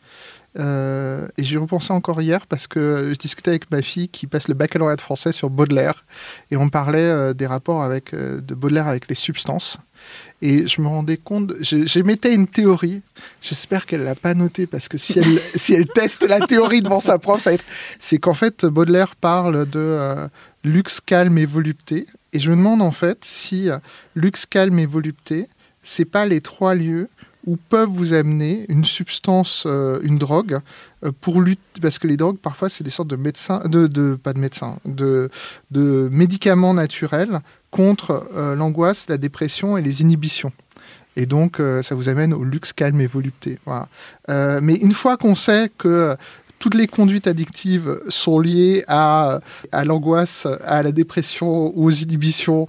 Euh, 0.59 1.27
et 1.37 1.43
j'y 1.43 1.57
repensais 1.57 1.93
encore 1.93 2.21
hier 2.21 2.45
parce 2.45 2.67
que 2.67 3.11
je 3.13 3.17
discutais 3.17 3.51
avec 3.51 3.71
ma 3.71 3.81
fille 3.81 4.09
qui 4.09 4.27
passe 4.27 4.49
le 4.49 4.53
baccalauréat 4.55 4.97
de 4.97 5.01
français 5.01 5.31
sur 5.31 5.49
Baudelaire 5.49 6.03
et 6.51 6.57
on 6.57 6.69
parlait 6.69 6.99
euh, 6.99 7.33
des 7.33 7.47
rapports 7.47 7.81
avec, 7.81 8.13
euh, 8.13 8.41
de 8.41 8.55
Baudelaire 8.55 8.87
avec 8.87 9.07
les 9.07 9.15
substances. 9.15 9.77
Et 10.41 10.67
je 10.67 10.81
me 10.81 10.87
rendais 10.87 11.17
compte, 11.17 11.53
j'émettais 11.61 12.33
une 12.33 12.47
théorie. 12.47 13.01
J'espère 13.41 13.85
qu'elle 13.85 14.03
l'a 14.03 14.15
pas 14.15 14.33
notée 14.33 14.67
parce 14.67 14.87
que 14.89 14.97
si 14.97 15.19
elle, 15.19 15.39
si 15.55 15.73
elle 15.73 15.87
teste 15.87 16.23
la 16.23 16.39
théorie 16.45 16.81
devant 16.81 16.99
sa 16.99 17.19
prof, 17.19 17.41
ça 17.41 17.51
va 17.51 17.55
être. 17.55 17.65
C'est 17.97 18.17
qu'en 18.17 18.33
fait, 18.33 18.65
Baudelaire 18.65 19.15
parle 19.15 19.65
de 19.69 19.79
euh, 19.79 20.27
luxe, 20.63 20.99
calme 20.99 21.37
et 21.37 21.45
volupté. 21.45 22.05
Et 22.33 22.39
je 22.39 22.49
me 22.49 22.55
demande 22.55 22.81
en 22.81 22.91
fait 22.91 23.19
si 23.23 23.69
luxe, 24.15 24.45
calme 24.45 24.77
et 24.77 24.85
volupté, 24.85 25.47
c'est 25.81 26.05
pas 26.05 26.25
les 26.25 26.41
trois 26.41 26.75
lieux 26.75 27.09
où 27.45 27.57
peuvent 27.57 27.89
vous 27.89 28.13
amener 28.13 28.65
une 28.69 28.85
substance, 28.85 29.63
euh, 29.65 29.99
une 30.03 30.17
drogue, 30.17 30.59
euh, 31.03 31.11
pour 31.21 31.41
lutter, 31.41 31.61
parce 31.81 31.99
que 31.99 32.07
les 32.07 32.17
drogues 32.17 32.37
parfois 32.37 32.69
c'est 32.69 32.83
des 32.83 32.89
sortes 32.89 33.07
de 33.07 33.15
médecins, 33.15 33.61
de, 33.65 34.15
pas 34.15 34.33
de 34.33 34.39
médecins, 34.39 34.77
de, 34.85 35.29
médicaments 36.11 36.73
naturels 36.73 37.39
contre 37.71 38.27
euh, 38.35 38.55
l'angoisse, 38.55 39.05
la 39.09 39.17
dépression 39.17 39.77
et 39.77 39.81
les 39.81 40.01
inhibitions. 40.01 40.51
Et 41.15 41.25
donc, 41.25 41.61
ça 41.81 41.95
vous 41.95 42.07
amène 42.07 42.33
au 42.33 42.45
luxe, 42.45 42.71
calme 42.71 43.01
et 43.01 43.07
volupté. 43.07 43.59
Mais 44.29 44.75
une 44.75 44.93
fois 44.93 45.17
qu'on 45.17 45.35
sait 45.35 45.69
que 45.77 46.15
toutes 46.59 46.75
les 46.75 46.87
conduites 46.87 47.27
addictives 47.27 47.99
sont 48.07 48.39
liées 48.39 48.85
à, 48.87 49.41
l'angoisse, 49.83 50.47
à 50.63 50.81
la 50.83 50.93
dépression, 50.93 51.75
aux 51.77 51.91
inhibitions. 51.91 52.67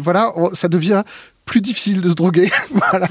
Voilà, 0.00 0.32
ça 0.54 0.68
devient 0.68 1.04
plus 1.44 1.60
difficile 1.60 2.00
de 2.00 2.08
se 2.08 2.14
droguer. 2.14 2.50
voilà. 2.70 3.08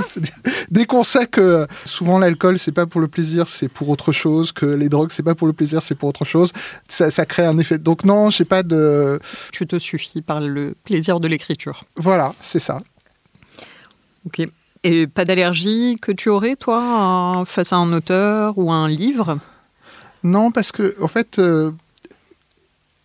Dès 0.70 0.86
qu'on 0.86 1.04
sait 1.04 1.28
que 1.28 1.68
souvent 1.86 2.20
l'alcool 2.20 2.60
c'est 2.60 2.72
pas 2.72 2.86
pour 2.86 3.02
le 3.02 3.08
plaisir, 3.08 3.48
c'est 3.48 3.68
pour 3.68 3.90
autre 3.90 4.12
chose, 4.12 4.52
que 4.52 4.66
les 4.66 4.90
drogues 4.90 5.12
c'est 5.12 5.24
pas 5.24 5.36
pour 5.36 5.48
le 5.48 5.54
plaisir, 5.54 5.82
c'est 5.82 5.96
pour 5.96 6.10
autre 6.10 6.26
chose, 6.26 6.52
ça, 6.88 7.12
ça, 7.12 7.26
crée 7.26 7.46
un 7.46 7.58
effet. 7.58 7.78
Donc 7.78 8.04
non, 8.04 8.30
j'ai 8.30 8.46
pas 8.46 8.64
de. 8.64 9.20
Tu 9.52 9.68
te 9.68 9.80
suffis 9.80 10.22
par 10.22 10.40
le 10.40 10.76
plaisir 10.84 11.20
de 11.20 11.28
l'écriture. 11.28 11.86
Voilà, 11.96 12.34
c'est 12.42 12.60
ça. 12.60 12.82
Ok. 14.26 14.42
Et 14.84 15.06
pas 15.06 15.26
d'allergie 15.26 15.98
que 16.02 16.12
tu 16.12 16.30
aurais 16.30 16.56
toi 16.56 17.44
face 17.46 17.72
à 17.72 17.76
un 17.76 17.94
auteur 17.94 18.58
ou 18.58 18.72
à 18.72 18.76
un 18.76 18.90
livre? 18.90 19.38
Non, 20.24 20.52
parce 20.52 20.72
que 20.72 20.96
en 21.02 21.08
fait. 21.08 21.40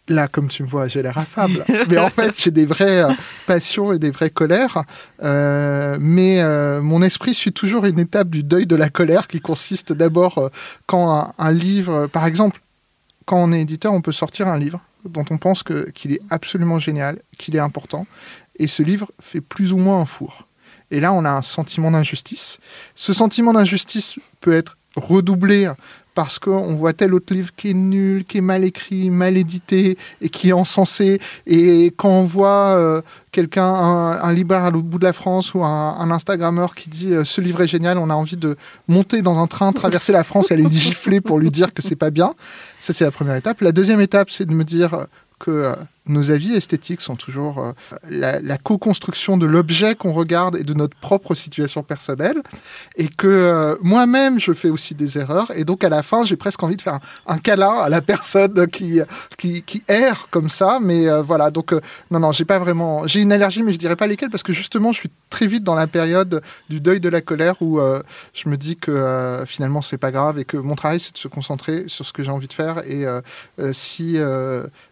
Là, 0.09 0.29
comme 0.29 0.47
tu 0.49 0.63
me 0.63 0.69
vois, 0.69 0.87
j'ai 0.87 1.03
l'air 1.03 1.19
affable. 1.19 1.65
mais 1.91 1.99
en 1.99 2.11
fait, 2.11 2.41
j'ai 2.41 2.53
des 2.53 2.65
vraies 2.65 3.03
euh, 3.03 3.13
passions 3.47 3.93
et 3.93 3.99
des 3.99 4.11
vraies 4.11 4.31
colères. 4.31 4.85
Euh, 5.23 5.97
mais 6.01 6.41
euh, 6.41 6.81
mon 6.81 7.03
esprit 7.03 7.35
suit 7.35 7.53
toujours 7.53 7.87
une 7.87 7.99
étape 7.99 8.29
du 8.29 8.45
deuil 8.45 8.67
de 8.67 8.77
la 8.77 8.89
colère 8.89 9.27
qui 9.27 9.41
consiste 9.41 9.93
d'abord 9.93 10.51
quand 10.87 11.35
un, 11.37 11.53
livre, 11.53 12.07
par 12.07 12.25
exemple, 12.27 12.61
quand 13.25 13.43
on 13.43 13.53
est 13.53 13.61
éditeur, 13.63 13.93
on 13.93 14.01
peut 14.01 14.13
sortir 14.13 14.47
un 14.47 14.59
livre 14.59 14.81
dont 15.05 15.25
on 15.31 15.39
pense 15.39 15.63
qu'il 15.63 16.13
est 16.13 16.21
absolument 16.31 16.79
génial, 16.79 17.21
qu'il 17.39 17.57
est 17.57 17.61
important. 17.61 18.07
Et 18.59 18.69
ce 18.69 18.83
livre 18.83 19.11
fait 19.21 19.41
plus 19.41 19.73
ou 19.73 19.79
moins 19.79 20.01
un 20.01 20.05
four. 20.05 20.47
Et 20.91 21.01
là, 21.01 21.13
on 21.13 21.25
a 21.25 21.31
un 21.31 21.43
sentiment 21.43 21.91
d'injustice. 21.91 22.59
Ce 22.95 23.13
sentiment 23.13 23.53
d'injustice 23.53 24.17
peut 24.41 24.55
être 24.55 24.77
redoublé 24.95 25.71
parce 26.17 26.39
qu'on 26.39 26.75
voit 26.77 26.95
tel 26.95 27.13
autre 27.13 27.35
livre 27.35 27.51
qui 27.55 27.71
est 27.71 27.75
nul, 27.75 28.25
qui 28.25 28.39
est 28.39 28.41
mal 28.41 28.65
écrit, 28.65 29.11
mal 29.11 29.37
édité 29.37 29.99
et 30.23 30.31
qui 30.31 30.49
est 30.49 30.53
encensé. 30.53 31.21
Et 31.47 31.93
quand 31.95 32.09
on 32.09 32.25
voit 32.25 32.75
euh, 32.75 33.03
quelqu'un, 33.33 33.67
un, 33.67 34.33
libraire 34.33 34.65
à 34.65 34.71
l'autre 34.71 34.87
bout 34.87 34.99
de 34.99 35.05
la 35.05 35.13
France 35.13 35.53
ou 35.53 35.63
un, 35.63 36.11
Instagrammeur 36.11 36.75
qui 36.75 36.89
dit 36.89 37.13
euh, 37.13 37.23
ce 37.25 37.43
livre 37.43 37.61
est 37.61 37.69
génial, 37.69 37.99
on 37.99 38.09
a 38.09 38.15
envie 38.15 38.39
de 38.39 38.57
monter 38.89 39.21
dans 39.21 39.39
un 39.39 39.47
train, 39.47 39.73
traverser 39.73 40.11
la 40.11 40.25
France 40.25 40.51
et 40.51 40.55
aller 40.55 40.71
gifler 40.71 41.21
pour 41.21 41.39
lui 41.39 41.51
dire 41.51 41.75
que 41.75 41.83
c'est 41.83 41.97
pas 41.97 42.11
bien. 42.11 42.35
Ça, 42.81 42.95
c'est 42.95 43.05
la 43.05 43.11
première 43.11 43.37
étape. 43.37 43.61
La 43.61 43.73
deuxième 43.73 44.01
étape, 44.01 44.31
c'est 44.31 44.47
de 44.47 44.55
me 44.55 44.65
dire 44.65 45.07
que 45.39 45.51
euh, 45.51 45.75
nos 46.09 46.31
avis 46.31 46.55
esthétiques 46.55 47.01
sont 47.01 47.17
toujours 47.17 47.59
euh, 47.59 47.73
la, 48.09 48.59
co-construction 48.59 49.37
de 49.37 49.47
l'objet 49.47 49.95
qu'on 49.95 50.13
regarde 50.13 50.57
et 50.57 50.65
de 50.65 50.75
notre 50.75 50.97
propre 50.97 51.35
situation 51.35 51.83
personnelle, 51.83 52.43
et 52.97 53.09
que 53.09 53.27
euh, 53.27 53.77
moi-même 53.81 54.39
je 54.39 54.53
fais 54.53 54.71
aussi 54.71 54.95
des 54.95 55.19
erreurs, 55.19 55.51
et 55.55 55.65
donc 55.65 55.85
à 55.85 55.89
la 55.89 56.03
fin 56.03 56.25
j'ai 56.25 56.37
presque 56.37 56.63
envie 56.63 56.77
de 56.77 56.83
faire 56.83 56.99
un, 57.27 57.39
câlin 57.39 57.81
à 57.81 57.89
la 57.89 58.01
personne 58.01 58.67
qui, 58.71 59.01
qui, 59.37 59.85
erre 59.89 60.29
comme 60.31 60.49
ça, 60.49 60.79
mais 60.81 61.07
voilà, 61.23 61.51
donc 61.51 61.73
non, 62.11 62.21
non, 62.21 62.33
j'ai 62.33 62.45
pas 62.45 62.59
vraiment, 62.59 63.07
j'ai 63.07 63.21
une 63.21 63.33
allergie, 63.33 63.63
mais 63.63 63.73
je 63.73 63.79
dirais 63.79 63.97
pas 63.97 64.07
lesquelles, 64.07 64.31
parce 64.31 64.43
que 64.43 64.53
justement 64.53 64.93
je 64.93 64.99
suis 64.99 65.11
très 65.31 65.47
vite 65.47 65.65
dans 65.65 65.75
la 65.75 65.87
période 65.87 66.43
du 66.69 66.81
deuil 66.81 67.01
de 67.01 67.09
la 67.09 67.21
colère 67.21 67.61
où 67.61 67.81
je 68.35 68.49
me 68.49 68.57
dis 68.57 68.77
que 68.77 69.45
finalement 69.47 69.83
c'est 69.83 69.99
pas 69.99 70.11
grave 70.11 70.39
et 70.39 70.45
que 70.45 70.57
mon 70.57 70.75
travail 70.75 71.01
c'est 71.01 71.13
de 71.13 71.19
se 71.19 71.29
concentrer 71.29 71.85
sur 71.89 72.05
ce 72.05 72.13
que 72.13 72.23
j'ai 72.23 72.31
envie 72.31 72.49
de 72.49 72.53
faire, 72.53 72.83
et 72.87 73.05
si 73.73 74.17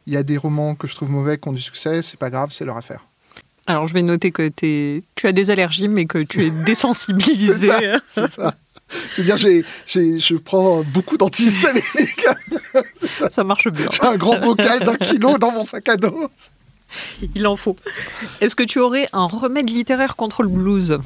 il 0.07 0.13
y 0.13 0.17
a 0.17 0.23
des 0.23 0.37
romans 0.37 0.75
que 0.75 0.87
je 0.87 0.95
trouve 0.95 1.04
mauvais 1.09 1.39
qui 1.39 1.49
ont 1.49 1.53
du 1.53 1.61
succès, 1.61 2.03
c'est 2.03 2.19
pas 2.19 2.31
grave, 2.31 2.51
c'est 2.53 2.65
leur 2.65 2.77
affaire. 2.77 3.05
Alors 3.67 3.87
je 3.87 3.95
vais 3.95 4.03
noter 4.03 4.31
que 4.31 4.51
es... 4.63 5.03
tu 5.15 5.27
as 5.27 5.33
des 5.33 5.51
allergies, 5.51 5.89
mais 5.89 6.07
que 6.07 6.19
tu 6.19 6.47
es 6.47 6.51
désensibilisé. 6.65 7.71
c'est 8.07 8.31
ça. 8.31 8.55
C'est-à-dire, 9.15 9.37
je 9.39 10.37
prends 10.37 10.83
beaucoup 10.83 11.17
d'antihistaminiques. 11.17 12.27
ça. 12.95 13.31
ça 13.31 13.45
marche 13.45 13.69
bien. 13.69 13.89
J'ai 13.91 14.07
un 14.07 14.17
grand 14.17 14.39
bocal 14.39 14.85
d'un 14.85 14.97
kilo 14.97 15.39
dans 15.39 15.53
mon 15.53 15.63
sac 15.63 15.89
à 15.89 15.97
dos. 15.97 16.29
Il 17.35 17.47
en 17.47 17.57
faut. 17.57 17.77
Est-ce 18.41 18.55
que 18.55 18.63
tu 18.63 18.79
aurais 18.79 19.09
un 19.13 19.27
remède 19.27 19.69
littéraire 19.71 20.17
contre 20.17 20.43
le 20.43 20.49
blues? 20.49 20.99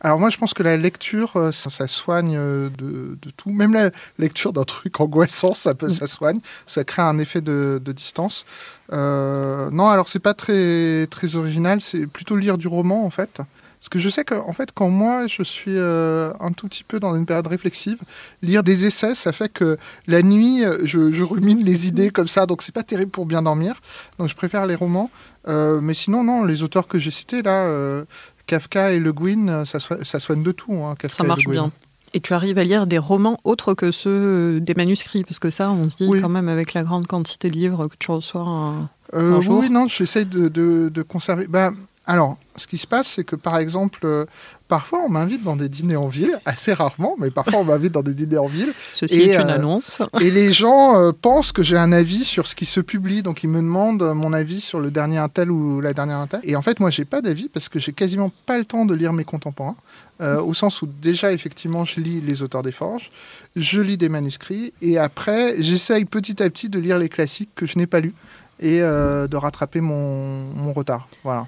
Alors 0.00 0.18
moi, 0.18 0.28
je 0.28 0.36
pense 0.36 0.52
que 0.52 0.62
la 0.62 0.76
lecture, 0.76 1.36
euh, 1.36 1.52
ça, 1.52 1.86
soigne 1.86 2.36
euh, 2.36 2.68
de, 2.68 3.16
tout. 3.36 3.50
Même 3.50 3.72
la 3.72 3.90
lecture 4.18 4.52
d'un 4.52 4.64
truc 4.64 5.00
angoissant, 5.00 5.54
ça, 5.54 5.74
peut, 5.74 5.88
ça 5.88 6.06
soigne. 6.06 6.38
Ça 6.66 6.84
crée 6.84 7.02
un 7.02 7.18
effet 7.18 7.40
de, 7.40 7.80
distance. 7.86 8.44
Euh, 8.92 9.70
non, 9.70 9.88
alors 9.88 10.08
c'est 10.08 10.20
pas 10.20 10.34
très, 10.34 11.06
très 11.06 11.36
original. 11.36 11.80
C'est 11.80 12.06
plutôt 12.06 12.36
lire 12.36 12.58
du 12.58 12.68
roman, 12.68 13.06
en 13.06 13.10
fait. 13.10 13.40
Parce 13.80 13.88
que 13.90 13.98
je 13.98 14.08
sais 14.08 14.24
qu'en 14.24 14.52
fait, 14.52 14.70
quand 14.74 14.88
moi, 14.88 15.26
je 15.28 15.42
suis 15.42 15.78
un 15.78 16.52
tout 16.56 16.66
petit 16.68 16.82
peu 16.82 16.98
dans 16.98 17.14
une 17.14 17.24
période 17.24 17.46
réflexive, 17.46 17.98
lire 18.42 18.64
des 18.64 18.84
essais, 18.84 19.14
ça 19.14 19.32
fait 19.32 19.48
que 19.48 19.78
la 20.08 20.22
nuit, 20.22 20.64
je, 20.82 21.22
rumine 21.22 21.64
les 21.64 21.86
idées 21.86 22.10
comme 22.10 22.26
ça. 22.26 22.46
Donc 22.46 22.62
c'est 22.62 22.74
pas 22.74 22.82
terrible 22.82 23.12
pour 23.12 23.26
bien 23.26 23.42
dormir. 23.42 23.80
Donc 24.18 24.28
je 24.28 24.34
préfère 24.34 24.66
les 24.66 24.74
romans. 24.74 25.10
mais 25.46 25.94
sinon, 25.94 26.24
non, 26.24 26.44
les 26.44 26.62
auteurs 26.62 26.86
que 26.86 26.98
j'ai 26.98 27.10
cités, 27.10 27.42
là... 27.42 28.04
Kafka 28.46 28.92
et 28.92 28.98
Le 28.98 29.12
Guin, 29.12 29.64
ça, 29.64 29.78
ça 29.80 30.20
soigne 30.20 30.42
de 30.42 30.52
tout. 30.52 30.72
Hein, 30.72 30.94
ça 31.08 31.24
marche 31.24 31.48
bien. 31.48 31.72
Et 32.14 32.20
tu 32.20 32.32
arrives 32.32 32.58
à 32.58 32.64
lire 32.64 32.86
des 32.86 32.98
romans 32.98 33.38
autres 33.44 33.74
que 33.74 33.90
ceux 33.90 34.60
des 34.60 34.74
manuscrits 34.74 35.24
Parce 35.24 35.38
que 35.38 35.50
ça, 35.50 35.70
on 35.70 35.90
se 35.90 35.96
dit 35.96 36.08
quand 36.20 36.28
même 36.28 36.48
avec 36.48 36.72
la 36.72 36.82
grande 36.82 37.06
quantité 37.06 37.48
de 37.48 37.54
livres 37.54 37.88
que 37.88 37.96
tu 37.98 38.10
reçois 38.10 38.42
un, 38.42 38.88
euh, 39.14 39.40
jour. 39.40 39.60
Oui, 39.60 39.70
non, 39.70 39.86
j'essaye 39.86 40.26
de, 40.26 40.48
de, 40.48 41.02
conserver. 41.02 41.46
Bah, 41.46 41.72
alors, 42.06 42.38
ce 42.54 42.68
qui 42.68 42.78
se 42.78 42.86
passe, 42.86 43.08
c'est 43.08 43.24
que 43.24 43.34
par 43.34 43.58
exemple, 43.58 44.00
euh, 44.04 44.26
parfois 44.68 45.00
on 45.04 45.08
m'invite 45.08 45.42
dans 45.42 45.56
des 45.56 45.68
dîners 45.68 45.96
en 45.96 46.06
ville, 46.06 46.38
assez 46.44 46.72
rarement, 46.72 47.16
mais 47.18 47.30
parfois 47.30 47.58
on 47.58 47.64
m'invite 47.64 47.92
dans 47.92 48.02
des 48.02 48.14
dîners 48.14 48.38
en 48.38 48.46
ville. 48.46 48.72
Ceci 48.94 49.22
est 49.22 49.34
une 49.34 49.48
euh, 49.48 49.54
annonce. 49.54 50.00
et 50.20 50.30
les 50.30 50.52
gens 50.52 50.96
euh, 50.96 51.10
pensent 51.10 51.50
que 51.50 51.64
j'ai 51.64 51.76
un 51.76 51.90
avis 51.90 52.24
sur 52.24 52.46
ce 52.46 52.54
qui 52.54 52.64
se 52.64 52.80
publie, 52.80 53.22
donc 53.22 53.42
ils 53.42 53.48
me 53.48 53.58
demandent 53.58 54.14
mon 54.14 54.32
avis 54.32 54.60
sur 54.60 54.78
le 54.78 54.92
dernier 54.92 55.18
Intel 55.18 55.50
ou 55.50 55.80
la 55.80 55.92
dernière 55.94 56.18
Intel. 56.18 56.40
Et 56.44 56.54
en 56.54 56.62
fait, 56.62 56.78
moi, 56.78 56.90
j'ai 56.90 57.04
pas 57.04 57.20
d'avis 57.20 57.48
parce 57.48 57.68
que 57.68 57.80
j'ai 57.80 57.92
quasiment 57.92 58.30
pas 58.46 58.56
le 58.56 58.64
temps 58.64 58.84
de 58.84 58.94
lire 58.94 59.12
mes 59.12 59.24
contemporains. 59.24 59.76
au 60.20 60.54
sens 60.54 60.82
où 60.82 60.86
déjà 60.86 61.32
effectivement 61.32 61.84
je 61.84 62.00
lis 62.00 62.20
les 62.20 62.40
auteurs 62.42 62.62
des 62.62 62.72
forges, 62.72 63.10
je 63.56 63.80
lis 63.80 63.98
des 63.98 64.08
manuscrits 64.08 64.72
et 64.80 64.96
après 64.96 65.60
j'essaye 65.60 66.06
petit 66.06 66.42
à 66.42 66.48
petit 66.48 66.68
de 66.70 66.78
lire 66.78 66.98
les 66.98 67.10
classiques 67.10 67.50
que 67.54 67.66
je 67.66 67.76
n'ai 67.76 67.86
pas 67.86 68.00
lus 68.00 68.14
et 68.60 68.80
de 68.80 69.36
rattraper 69.36 69.82
mon, 69.82 70.44
mon 70.54 70.72
retard. 70.72 71.08
Voilà. 71.22 71.46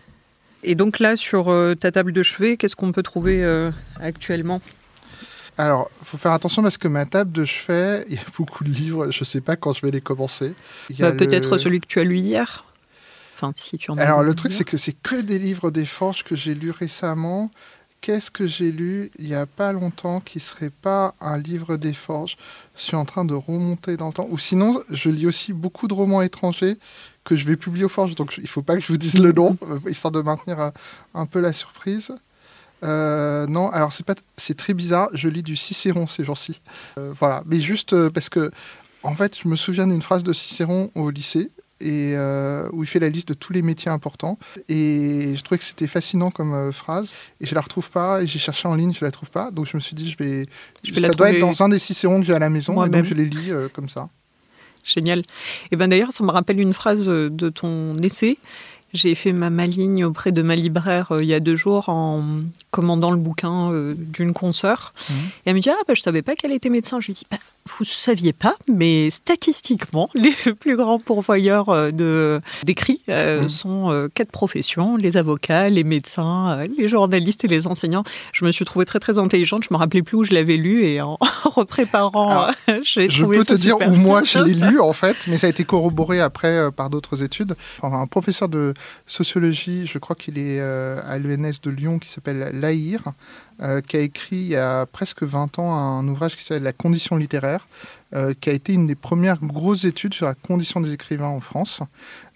Et 0.62 0.74
donc 0.74 0.98
là, 0.98 1.16
sur 1.16 1.50
euh, 1.50 1.74
ta 1.74 1.92
table 1.92 2.12
de 2.12 2.22
chevet, 2.22 2.56
qu'est-ce 2.56 2.76
qu'on 2.76 2.92
peut 2.92 3.02
trouver 3.02 3.42
euh, 3.44 3.70
actuellement? 4.00 4.60
Alors, 5.56 5.90
il 6.00 6.06
faut 6.06 6.18
faire 6.18 6.32
attention 6.32 6.62
parce 6.62 6.78
que 6.78 6.88
ma 6.88 7.04
table 7.04 7.32
de 7.32 7.44
chevet, 7.44 8.04
il 8.08 8.14
y 8.14 8.18
a 8.18 8.22
beaucoup 8.36 8.64
de 8.64 8.70
livres, 8.70 9.10
je 9.10 9.20
ne 9.20 9.24
sais 9.24 9.40
pas 9.40 9.56
quand 9.56 9.72
je 9.72 9.82
vais 9.82 9.90
les 9.90 10.00
commencer. 10.00 10.54
Bah, 10.98 11.12
peut-être 11.12 11.58
celui 11.58 11.80
que 11.80 11.86
tu 11.86 11.98
as 11.98 12.04
lu 12.04 12.18
hier 12.18 12.64
Enfin, 13.34 13.52
si 13.54 13.78
tu 13.78 13.90
en 13.90 13.98
as 13.98 14.02
Alors, 14.02 14.22
le 14.22 14.34
truc, 14.34 14.52
c'est 14.52 14.64
que 14.64 14.76
c'est 14.76 14.96
que 15.00 15.20
des 15.20 15.38
livres 15.38 15.70
des 15.70 15.86
forges 15.86 16.24
que 16.24 16.34
j'ai 16.34 16.54
lus 16.54 16.72
récemment. 16.72 17.50
Qu'est-ce 18.00 18.30
que 18.30 18.46
j'ai 18.46 18.70
lu 18.70 19.10
il 19.18 19.26
n'y 19.26 19.34
a 19.34 19.46
pas 19.46 19.72
longtemps 19.72 20.20
qui 20.20 20.38
ne 20.38 20.42
serait 20.42 20.70
pas 20.70 21.14
un 21.20 21.38
livre 21.38 21.76
des 21.76 21.92
forges 21.92 22.36
Je 22.76 22.82
suis 22.82 22.96
en 22.96 23.04
train 23.04 23.24
de 23.24 23.34
remonter 23.34 23.96
dans 23.96 24.08
le 24.08 24.12
temps. 24.12 24.28
Ou 24.30 24.38
sinon, 24.38 24.80
je 24.90 25.08
lis 25.08 25.26
aussi 25.26 25.52
beaucoup 25.52 25.88
de 25.88 25.94
romans 25.94 26.22
étrangers 26.22 26.78
que 27.28 27.36
je 27.36 27.44
vais 27.44 27.56
publier 27.56 27.84
aux 27.84 27.90
forges, 27.90 28.14
donc 28.14 28.34
il 28.38 28.44
ne 28.44 28.48
faut 28.48 28.62
pas 28.62 28.74
que 28.74 28.80
je 28.80 28.86
vous 28.86 28.96
dise 28.96 29.18
le 29.18 29.32
nom, 29.32 29.58
euh, 29.70 29.90
histoire 29.90 30.12
de 30.12 30.22
maintenir 30.22 30.58
euh, 30.58 30.70
un, 31.12 31.26
peu 31.26 31.40
la 31.40 31.52
surprise. 31.52 32.14
Euh, 32.82 33.46
non, 33.46 33.68
alors 33.68 33.92
c'est 33.92 34.04
pas, 34.04 34.14
c'est 34.38 34.56
très 34.56 34.72
bizarre. 34.72 35.10
Je 35.12 35.28
lis 35.28 35.42
du 35.42 35.54
Cicéron 35.54 36.06
ces 36.06 36.24
jours-ci. 36.24 36.62
voilà, 36.96 37.42
mais 37.44 37.60
juste 37.60 38.08
parce 38.08 38.30
que, 38.30 38.50
en 39.02 39.14
fait, 39.14 39.38
je 39.38 39.46
me 39.46 39.56
souviens 39.56 39.86
d'une 39.86 40.00
phrase 40.00 40.24
de 40.24 40.32
Cicéron 40.32 40.90
au 40.94 41.10
lycée 41.10 41.50
et 41.80 42.14
où 42.72 42.82
il 42.82 42.86
fait 42.86 42.98
la 42.98 43.08
liste 43.08 43.28
de 43.28 43.34
tous 43.34 43.52
les 43.52 43.62
métiers 43.62 43.90
importants. 43.90 44.38
Et 44.68 45.34
je 45.36 45.42
trouvais 45.42 45.58
que 45.58 45.64
c'était 45.64 45.86
fascinant 45.86 46.30
comme 46.30 46.72
phrase. 46.72 47.12
Et 47.40 47.46
je 47.46 47.54
la 47.54 47.60
retrouve 47.60 47.90
pas. 47.90 48.22
Et 48.22 48.26
j'ai 48.26 48.38
cherché 48.38 48.68
en 48.68 48.74
ligne, 48.74 48.94
je 48.94 49.04
la 49.04 49.10
trouve 49.10 49.30
pas. 49.30 49.50
Donc 49.50 49.66
je 49.66 49.76
me 49.76 49.80
suis 49.82 49.96
dit, 49.96 50.10
je 50.10 50.16
vais. 50.16 50.46
Je 50.84 50.94
vais 50.94 51.00
ça 51.00 51.14
doit 51.14 51.30
être 51.30 51.40
dans 51.40 51.62
un 51.62 51.68
des 51.68 51.80
Cicérons 51.80 52.20
que 52.20 52.26
j'ai 52.26 52.34
à 52.34 52.38
la 52.38 52.48
maison. 52.48 52.82
Et 52.84 52.88
donc 52.88 53.04
je 53.04 53.14
les 53.14 53.26
lis 53.26 53.50
comme 53.74 53.88
ça. 53.88 54.08
Génial. 54.84 55.22
Et 55.70 55.76
ben 55.76 55.88
d'ailleurs, 55.88 56.12
ça 56.12 56.24
me 56.24 56.30
rappelle 56.30 56.60
une 56.60 56.72
phrase 56.72 57.08
euh, 57.08 57.28
de 57.30 57.48
ton 57.48 57.96
essai. 57.98 58.38
J'ai 58.94 59.14
fait 59.14 59.32
ma 59.32 59.50
maligne 59.50 60.06
auprès 60.06 60.32
de 60.32 60.40
ma 60.40 60.56
libraire 60.56 61.12
euh, 61.12 61.18
il 61.20 61.28
y 61.28 61.34
a 61.34 61.40
deux 61.40 61.56
jours 61.56 61.90
en 61.90 62.24
commandant 62.70 63.10
le 63.10 63.18
bouquin 63.18 63.70
euh, 63.70 63.94
d'une 63.96 64.32
consoeur. 64.32 64.94
Mmh. 64.96 65.12
Et 65.12 65.50
elle 65.50 65.54
me 65.54 65.60
dit 65.60 65.70
Ah, 65.70 65.76
ben, 65.86 65.94
je 65.94 66.00
savais 66.00 66.22
pas 66.22 66.34
qu'elle 66.36 66.52
était 66.52 66.70
médecin. 66.70 66.98
Je 67.00 67.08
lui 67.08 67.14
dis 67.14 67.26
bah, 67.30 67.38
vous 67.68 67.84
ne 67.84 67.86
saviez 67.86 68.32
pas, 68.32 68.56
mais 68.68 69.10
statistiquement, 69.10 70.10
les 70.14 70.32
plus 70.58 70.76
grands 70.76 70.98
pourvoyeurs 70.98 71.68
euh, 71.68 71.90
de, 71.90 72.40
d'écrits 72.64 73.02
euh, 73.08 73.42
mmh. 73.42 73.48
sont 73.48 73.90
euh, 73.90 74.08
quatre 74.12 74.30
professions, 74.30 74.96
les 74.96 75.16
avocats, 75.16 75.68
les 75.68 75.84
médecins, 75.84 76.66
les 76.78 76.88
journalistes 76.88 77.44
et 77.44 77.48
les 77.48 77.66
enseignants. 77.66 78.04
Je 78.32 78.44
me 78.44 78.52
suis 78.52 78.64
trouvée 78.64 78.84
très 78.84 79.00
très 79.00 79.18
intelligente, 79.18 79.64
je 79.68 79.74
me 79.74 79.78
rappelais 79.78 80.02
plus 80.02 80.16
où 80.16 80.24
je 80.24 80.34
l'avais 80.34 80.56
lu 80.56 80.84
et 80.84 81.00
en 81.00 81.18
repréparant, 81.44 82.48
j'ai 82.82 83.10
Je 83.10 83.24
peux 83.24 83.44
te 83.44 83.54
dire 83.54 83.76
où 83.86 83.94
moi 83.94 84.22
je 84.24 84.38
l'ai 84.38 84.54
lu 84.54 84.80
en 84.80 84.92
fait, 84.92 85.16
mais 85.26 85.36
ça 85.36 85.46
a 85.46 85.50
été 85.50 85.64
corroboré 85.64 86.20
après 86.20 86.70
par 86.72 86.90
d'autres 86.90 87.22
études. 87.22 87.54
Enfin, 87.80 88.00
un 88.00 88.06
professeur 88.06 88.48
de 88.48 88.74
sociologie, 89.06 89.86
je 89.86 89.98
crois 89.98 90.16
qu'il 90.16 90.38
est 90.38 90.60
à 90.60 91.18
l'ENS 91.18 91.60
de 91.62 91.70
Lyon, 91.70 91.98
qui 91.98 92.08
s'appelle 92.08 92.50
Lahir, 92.52 93.02
euh, 93.60 93.80
qui 93.80 93.96
a 93.96 94.00
écrit 94.00 94.36
il 94.36 94.48
y 94.48 94.56
a 94.56 94.86
presque 94.86 95.24
20 95.24 95.58
ans 95.58 95.74
un 95.74 96.06
ouvrage 96.06 96.36
qui 96.36 96.44
s'appelle 96.44 96.62
La 96.62 96.72
condition 96.72 97.16
littéraire, 97.16 97.66
euh, 98.14 98.32
qui 98.40 98.50
a 98.50 98.52
été 98.52 98.72
une 98.72 98.86
des 98.86 98.94
premières 98.94 99.38
grosses 99.38 99.84
études 99.84 100.14
sur 100.14 100.26
la 100.26 100.34
condition 100.34 100.80
des 100.80 100.92
écrivains 100.92 101.28
en 101.28 101.40
France. 101.40 101.80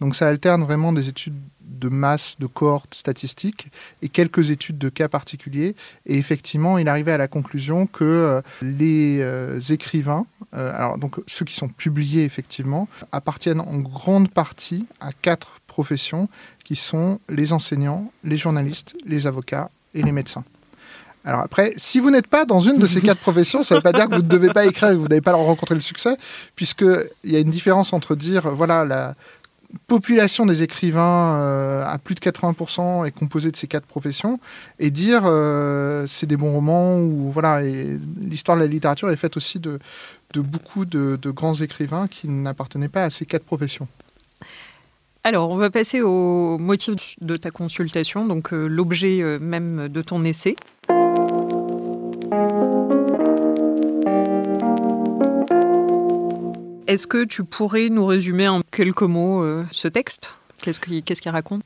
Donc 0.00 0.16
ça 0.16 0.26
alterne 0.26 0.64
vraiment 0.64 0.92
des 0.92 1.08
études 1.08 1.36
de 1.60 1.88
masse, 1.88 2.36
de 2.40 2.46
cohortes 2.46 2.94
statistiques 2.94 3.68
et 4.02 4.08
quelques 4.08 4.50
études 4.50 4.78
de 4.78 4.88
cas 4.88 5.08
particuliers. 5.08 5.76
Et 6.06 6.18
effectivement, 6.18 6.76
il 6.78 6.88
arrivait 6.88 7.12
à 7.12 7.18
la 7.18 7.28
conclusion 7.28 7.86
que 7.86 8.04
euh, 8.04 8.42
les 8.60 9.72
écrivains, 9.72 10.26
alors 10.52 10.98
donc 10.98 11.20
ceux 11.28 11.44
qui 11.44 11.54
sont 11.54 11.68
publiés 11.68 12.24
effectivement, 12.24 12.88
appartiennent 13.12 13.60
en 13.60 13.78
grande 13.78 14.28
partie 14.28 14.86
à 15.00 15.10
quatre 15.12 15.60
professions 15.68 16.28
qui 16.64 16.74
sont 16.74 17.20
les 17.28 17.52
enseignants, 17.52 18.12
les 18.24 18.36
journalistes, 18.36 18.96
les 19.06 19.26
avocats 19.26 19.70
et 19.94 20.02
les 20.02 20.12
médecins. 20.12 20.44
Alors 21.24 21.40
après, 21.40 21.72
si 21.76 22.00
vous 22.00 22.10
n'êtes 22.10 22.26
pas 22.26 22.44
dans 22.44 22.60
une 22.60 22.78
de 22.78 22.86
ces 22.86 23.00
quatre 23.00 23.20
professions, 23.20 23.62
ça 23.62 23.74
ne 23.74 23.78
veut 23.78 23.82
pas 23.82 23.92
dire 23.92 24.08
que 24.08 24.16
vous 24.16 24.22
ne 24.22 24.28
devez 24.28 24.52
pas 24.52 24.66
écrire 24.66 24.90
et 24.90 24.94
que 24.94 24.98
vous 24.98 25.08
n'avez 25.08 25.20
pas 25.20 25.32
rencontré 25.32 25.74
le 25.74 25.80
succès, 25.80 26.16
puisqu'il 26.56 27.30
y 27.30 27.36
a 27.36 27.38
une 27.38 27.50
différence 27.50 27.92
entre 27.92 28.16
dire, 28.16 28.50
voilà, 28.50 28.84
la 28.84 29.14
population 29.86 30.46
des 30.46 30.62
écrivains 30.62 31.38
euh, 31.38 31.84
à 31.86 31.98
plus 31.98 32.14
de 32.14 32.20
80% 32.20 33.06
est 33.06 33.10
composée 33.10 33.50
de 33.50 33.56
ces 33.56 33.66
quatre 33.66 33.86
professions, 33.86 34.38
et 34.78 34.90
dire, 34.90 35.22
euh, 35.24 36.06
c'est 36.06 36.26
des 36.26 36.36
bons 36.36 36.52
romans, 36.52 36.98
ou 36.98 37.30
voilà, 37.30 37.60
l'histoire 37.62 38.56
de 38.56 38.62
la 38.62 38.68
littérature 38.68 39.10
est 39.10 39.16
faite 39.16 39.36
aussi 39.36 39.60
de, 39.60 39.78
beaucoup 40.34 40.84
de, 40.84 41.18
grands 41.30 41.54
écrivains 41.54 42.08
qui 42.08 42.28
n'appartenaient 42.28 42.88
pas 42.88 43.04
à 43.04 43.10
ces 43.10 43.26
quatre 43.26 43.44
professions. 43.44 43.88
Alors, 45.24 45.50
on 45.50 45.56
va 45.56 45.70
passer 45.70 46.00
au 46.00 46.58
motif 46.58 47.14
de 47.20 47.36
ta 47.36 47.52
consultation, 47.52 48.26
donc 48.26 48.52
euh, 48.52 48.66
l'objet 48.66 49.38
même 49.40 49.88
de 49.88 50.02
ton 50.02 50.24
essai. 50.24 50.56
Est-ce 56.92 57.06
que 57.06 57.24
tu 57.24 57.42
pourrais 57.42 57.88
nous 57.88 58.04
résumer 58.04 58.48
en 58.48 58.60
quelques 58.70 59.00
mots 59.00 59.42
euh, 59.42 59.64
ce 59.72 59.88
texte? 59.88 60.34
Qu'est-ce 60.60 60.78
qu'il 60.78 61.30
raconte? 61.30 61.62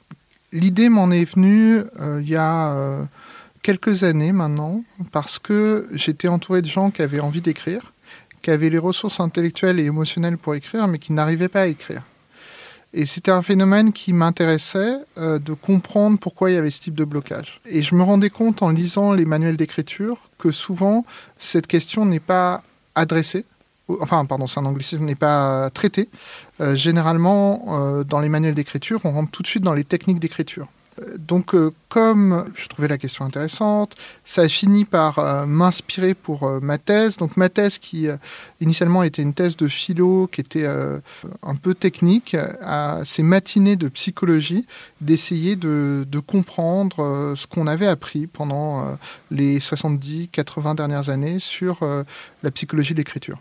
L'idée 0.52 0.88
m'en 0.88 1.10
est 1.10 1.24
venue 1.24 1.80
euh, 2.00 2.20
il 2.22 2.28
y 2.28 2.36
a 2.36 2.76
euh, 2.76 3.04
quelques 3.60 4.04
années 4.04 4.30
maintenant, 4.30 4.84
parce 5.10 5.40
que 5.40 5.88
j'étais 5.90 6.28
entouré 6.28 6.62
de 6.62 6.68
gens 6.68 6.92
qui 6.92 7.02
avaient 7.02 7.18
envie 7.18 7.40
d'écrire, 7.40 7.92
qui 8.40 8.52
avaient 8.52 8.70
les 8.70 8.78
ressources 8.78 9.18
intellectuelles 9.18 9.80
et 9.80 9.86
émotionnelles 9.86 10.38
pour 10.38 10.54
écrire, 10.54 10.86
mais 10.86 11.00
qui 11.00 11.12
n'arrivaient 11.12 11.48
pas 11.48 11.62
à 11.62 11.66
écrire. 11.66 12.02
Et 12.94 13.04
c'était 13.04 13.32
un 13.32 13.42
phénomène 13.42 13.92
qui 13.92 14.12
m'intéressait 14.12 14.94
de 15.16 15.52
comprendre 15.54 16.20
pourquoi 16.20 16.52
il 16.52 16.54
y 16.54 16.56
avait 16.56 16.70
ce 16.70 16.80
type 16.80 16.94
de 16.94 17.04
blocage. 17.04 17.60
Et 17.66 17.82
je 17.82 17.96
me 17.96 18.04
rendais 18.04 18.30
compte 18.30 18.62
en 18.62 18.70
lisant 18.70 19.12
les 19.12 19.24
manuels 19.24 19.56
d'écriture 19.56 20.30
que 20.38 20.52
souvent 20.52 21.04
cette 21.36 21.66
question 21.66 22.06
n'est 22.06 22.20
pas 22.20 22.62
adressée 22.94 23.44
enfin 24.00 24.24
pardon, 24.24 24.46
c'est 24.46 24.60
un 24.60 24.64
anglicisme, 24.64 25.04
n'est 25.04 25.14
pas 25.14 25.70
traité. 25.70 26.08
Euh, 26.60 26.74
généralement, 26.74 27.66
euh, 27.68 28.04
dans 28.04 28.20
les 28.20 28.28
manuels 28.28 28.54
d'écriture, 28.54 29.00
on 29.04 29.12
rentre 29.12 29.30
tout 29.30 29.42
de 29.42 29.48
suite 29.48 29.62
dans 29.62 29.74
les 29.74 29.84
techniques 29.84 30.20
d'écriture. 30.20 30.68
Euh, 31.00 31.18
donc, 31.18 31.54
comme 31.90 32.44
je 32.54 32.66
trouvais 32.68 32.88
la 32.88 32.96
question 32.96 33.24
intéressante, 33.26 33.94
ça 34.24 34.42
a 34.42 34.48
fini 34.48 34.86
par 34.86 35.46
m'inspirer 35.46 36.14
pour 36.14 36.50
ma 36.62 36.78
thèse. 36.78 37.18
Donc, 37.18 37.36
ma 37.36 37.48
thèse, 37.48 37.78
qui 37.78 38.08
initialement 38.60 39.02
était 39.02 39.22
une 39.22 39.34
thèse 39.34 39.56
de 39.56 39.68
philo, 39.68 40.26
qui 40.26 40.40
était 40.40 40.66
un 40.66 41.54
peu 41.54 41.74
technique, 41.74 42.36
à 42.62 43.00
ces 43.04 43.22
matinées 43.22 43.76
de 43.76 43.88
psychologie, 43.88 44.66
d'essayer 45.00 45.56
de, 45.56 46.06
de, 46.08 46.18
comprendre 46.18 47.34
ce 47.36 47.46
qu'on 47.46 47.66
avait 47.66 47.86
appris 47.86 48.26
pendant 48.26 48.98
les 49.30 49.58
70-80 49.58 50.74
dernières 50.74 51.08
années 51.08 51.38
sur 51.38 51.80
la 52.42 52.50
psychologie 52.50 52.92
de 52.92 52.98
l'écriture. 52.98 53.38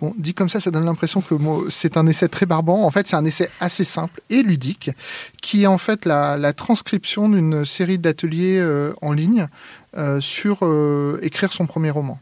Bon, 0.00 0.14
dit 0.18 0.34
comme 0.34 0.48
ça, 0.48 0.60
ça 0.60 0.70
donne 0.70 0.84
l'impression 0.84 1.20
que 1.20 1.34
c'est 1.68 1.96
un 1.96 2.06
essai 2.06 2.28
très 2.28 2.46
barbant. 2.46 2.84
En 2.84 2.90
fait, 2.90 3.08
c'est 3.08 3.16
un 3.16 3.24
essai 3.24 3.48
assez 3.60 3.84
simple 3.84 4.20
et 4.30 4.42
ludique, 4.42 4.90
qui 5.40 5.64
est 5.64 5.66
en 5.66 5.78
fait 5.78 6.04
la, 6.06 6.52
transcription 6.52 7.28
d'une 7.28 7.64
série 7.64 7.98
d'ateliers 7.98 8.58
euh, 8.58 8.92
en 9.02 9.12
ligne 9.12 9.48
euh, 9.96 10.20
sur 10.20 10.58
euh, 10.62 11.18
écrire 11.22 11.52
son 11.52 11.66
premier 11.66 11.90
roman. 11.90 12.20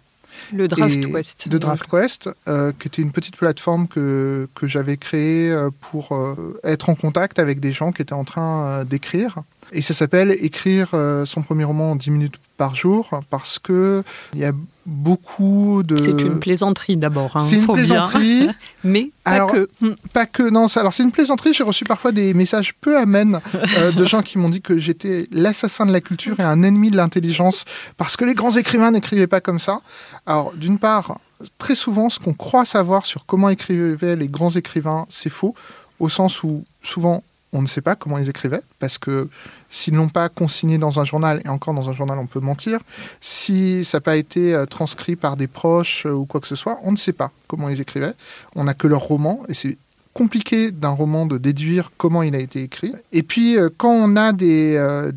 Le 0.52 0.66
Draft 0.66 1.12
Quest. 1.12 1.48
De 1.48 1.58
Draft 1.58 1.86
Quest, 1.88 2.30
qui 2.78 2.88
était 2.88 3.02
une 3.02 3.12
petite 3.12 3.36
plateforme 3.36 3.86
que, 3.86 4.48
que 4.54 4.66
j'avais 4.66 4.96
créée 4.96 5.54
pour 5.80 6.18
être 6.64 6.88
en 6.88 6.94
contact 6.94 7.38
avec 7.38 7.60
des 7.60 7.70
gens 7.70 7.92
qui 7.92 8.02
étaient 8.02 8.12
en 8.12 8.24
train 8.24 8.84
d'écrire. 8.84 9.42
Et 9.72 9.82
ça 9.82 9.94
s'appelle 9.94 10.36
Écrire 10.38 10.90
euh, 10.94 11.24
son 11.24 11.42
premier 11.42 11.64
roman 11.64 11.92
en 11.92 11.96
10 11.96 12.10
minutes 12.10 12.34
par 12.56 12.74
jour 12.74 13.10
parce 13.30 13.58
que 13.58 14.04
il 14.34 14.40
y 14.40 14.44
a 14.44 14.52
beaucoup 14.86 15.82
de. 15.82 15.96
C'est 15.96 16.22
une 16.22 16.38
plaisanterie 16.38 16.96
d'abord. 16.96 17.36
Hein, 17.36 17.40
c'est 17.40 17.56
une 17.56 17.66
plaisanterie, 17.66 18.48
mais 18.84 19.10
pas 19.24 19.46
que. 19.46 19.68
Hmm. 19.80 19.94
Pas 20.12 20.26
que 20.26 20.48
non. 20.48 20.66
Alors 20.76 20.92
c'est 20.92 21.02
une 21.02 21.12
plaisanterie. 21.12 21.54
J'ai 21.54 21.64
reçu 21.64 21.84
parfois 21.84 22.12
des 22.12 22.34
messages 22.34 22.74
peu 22.74 22.98
amènes 22.98 23.40
euh, 23.78 23.92
de 23.92 24.04
gens 24.04 24.22
qui 24.22 24.38
m'ont 24.38 24.50
dit 24.50 24.60
que 24.60 24.76
j'étais 24.76 25.28
l'assassin 25.30 25.86
de 25.86 25.92
la 25.92 26.00
culture 26.00 26.38
et 26.40 26.42
un 26.42 26.62
ennemi 26.62 26.90
de 26.90 26.96
l'intelligence 26.96 27.64
parce 27.96 28.16
que 28.16 28.24
les 28.24 28.34
grands 28.34 28.56
écrivains 28.56 28.90
n'écrivaient 28.90 29.26
pas 29.26 29.40
comme 29.40 29.58
ça. 29.58 29.80
Alors 30.26 30.52
d'une 30.52 30.78
part, 30.78 31.18
très 31.58 31.74
souvent, 31.74 32.10
ce 32.10 32.18
qu'on 32.18 32.34
croit 32.34 32.64
savoir 32.64 33.06
sur 33.06 33.26
comment 33.26 33.48
écrivaient 33.48 34.16
les 34.16 34.28
grands 34.28 34.50
écrivains, 34.50 35.06
c'est 35.08 35.30
faux, 35.30 35.54
au 36.00 36.08
sens 36.08 36.42
où 36.42 36.64
souvent 36.82 37.22
on 37.52 37.60
ne 37.60 37.66
sait 37.66 37.82
pas 37.82 37.96
comment 37.96 38.18
ils 38.18 38.28
écrivaient, 38.28 38.62
parce 38.78 38.98
que 38.98 39.28
s'ils 39.72 39.94
n'ont 39.94 40.10
pas 40.10 40.28
consigné 40.28 40.76
dans 40.76 41.00
un 41.00 41.04
journal, 41.04 41.40
et 41.44 41.48
encore 41.48 41.72
dans 41.74 41.88
un 41.88 41.92
journal 41.92 42.18
on 42.18 42.26
peut 42.26 42.40
mentir, 42.40 42.78
si 43.20 43.84
ça 43.84 43.96
n'a 43.96 44.02
pas 44.02 44.16
été 44.16 44.54
euh, 44.54 44.66
transcrit 44.66 45.16
par 45.16 45.36
des 45.36 45.46
proches 45.46 46.04
euh, 46.06 46.12
ou 46.12 46.26
quoi 46.26 46.40
que 46.40 46.46
ce 46.46 46.56
soit, 46.56 46.76
on 46.84 46.92
ne 46.92 46.96
sait 46.96 47.14
pas 47.14 47.32
comment 47.48 47.70
ils 47.70 47.80
écrivaient. 47.80 48.12
On 48.54 48.64
n'a 48.64 48.74
que 48.74 48.86
leur 48.86 49.00
roman, 49.00 49.40
et 49.48 49.54
c'est 49.54 49.78
compliqué 50.12 50.72
d'un 50.72 50.90
roman 50.90 51.24
de 51.24 51.38
déduire 51.38 51.90
comment 51.96 52.22
il 52.22 52.34
a 52.34 52.38
été 52.38 52.62
écrit. 52.62 52.92
Et 53.12 53.22
puis, 53.22 53.56
euh, 53.56 53.70
quand 53.74 53.92
on 53.92 54.14
a 54.16 54.32
des 54.32 54.76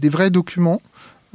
vrais 0.10 0.30
documents, 0.32 0.82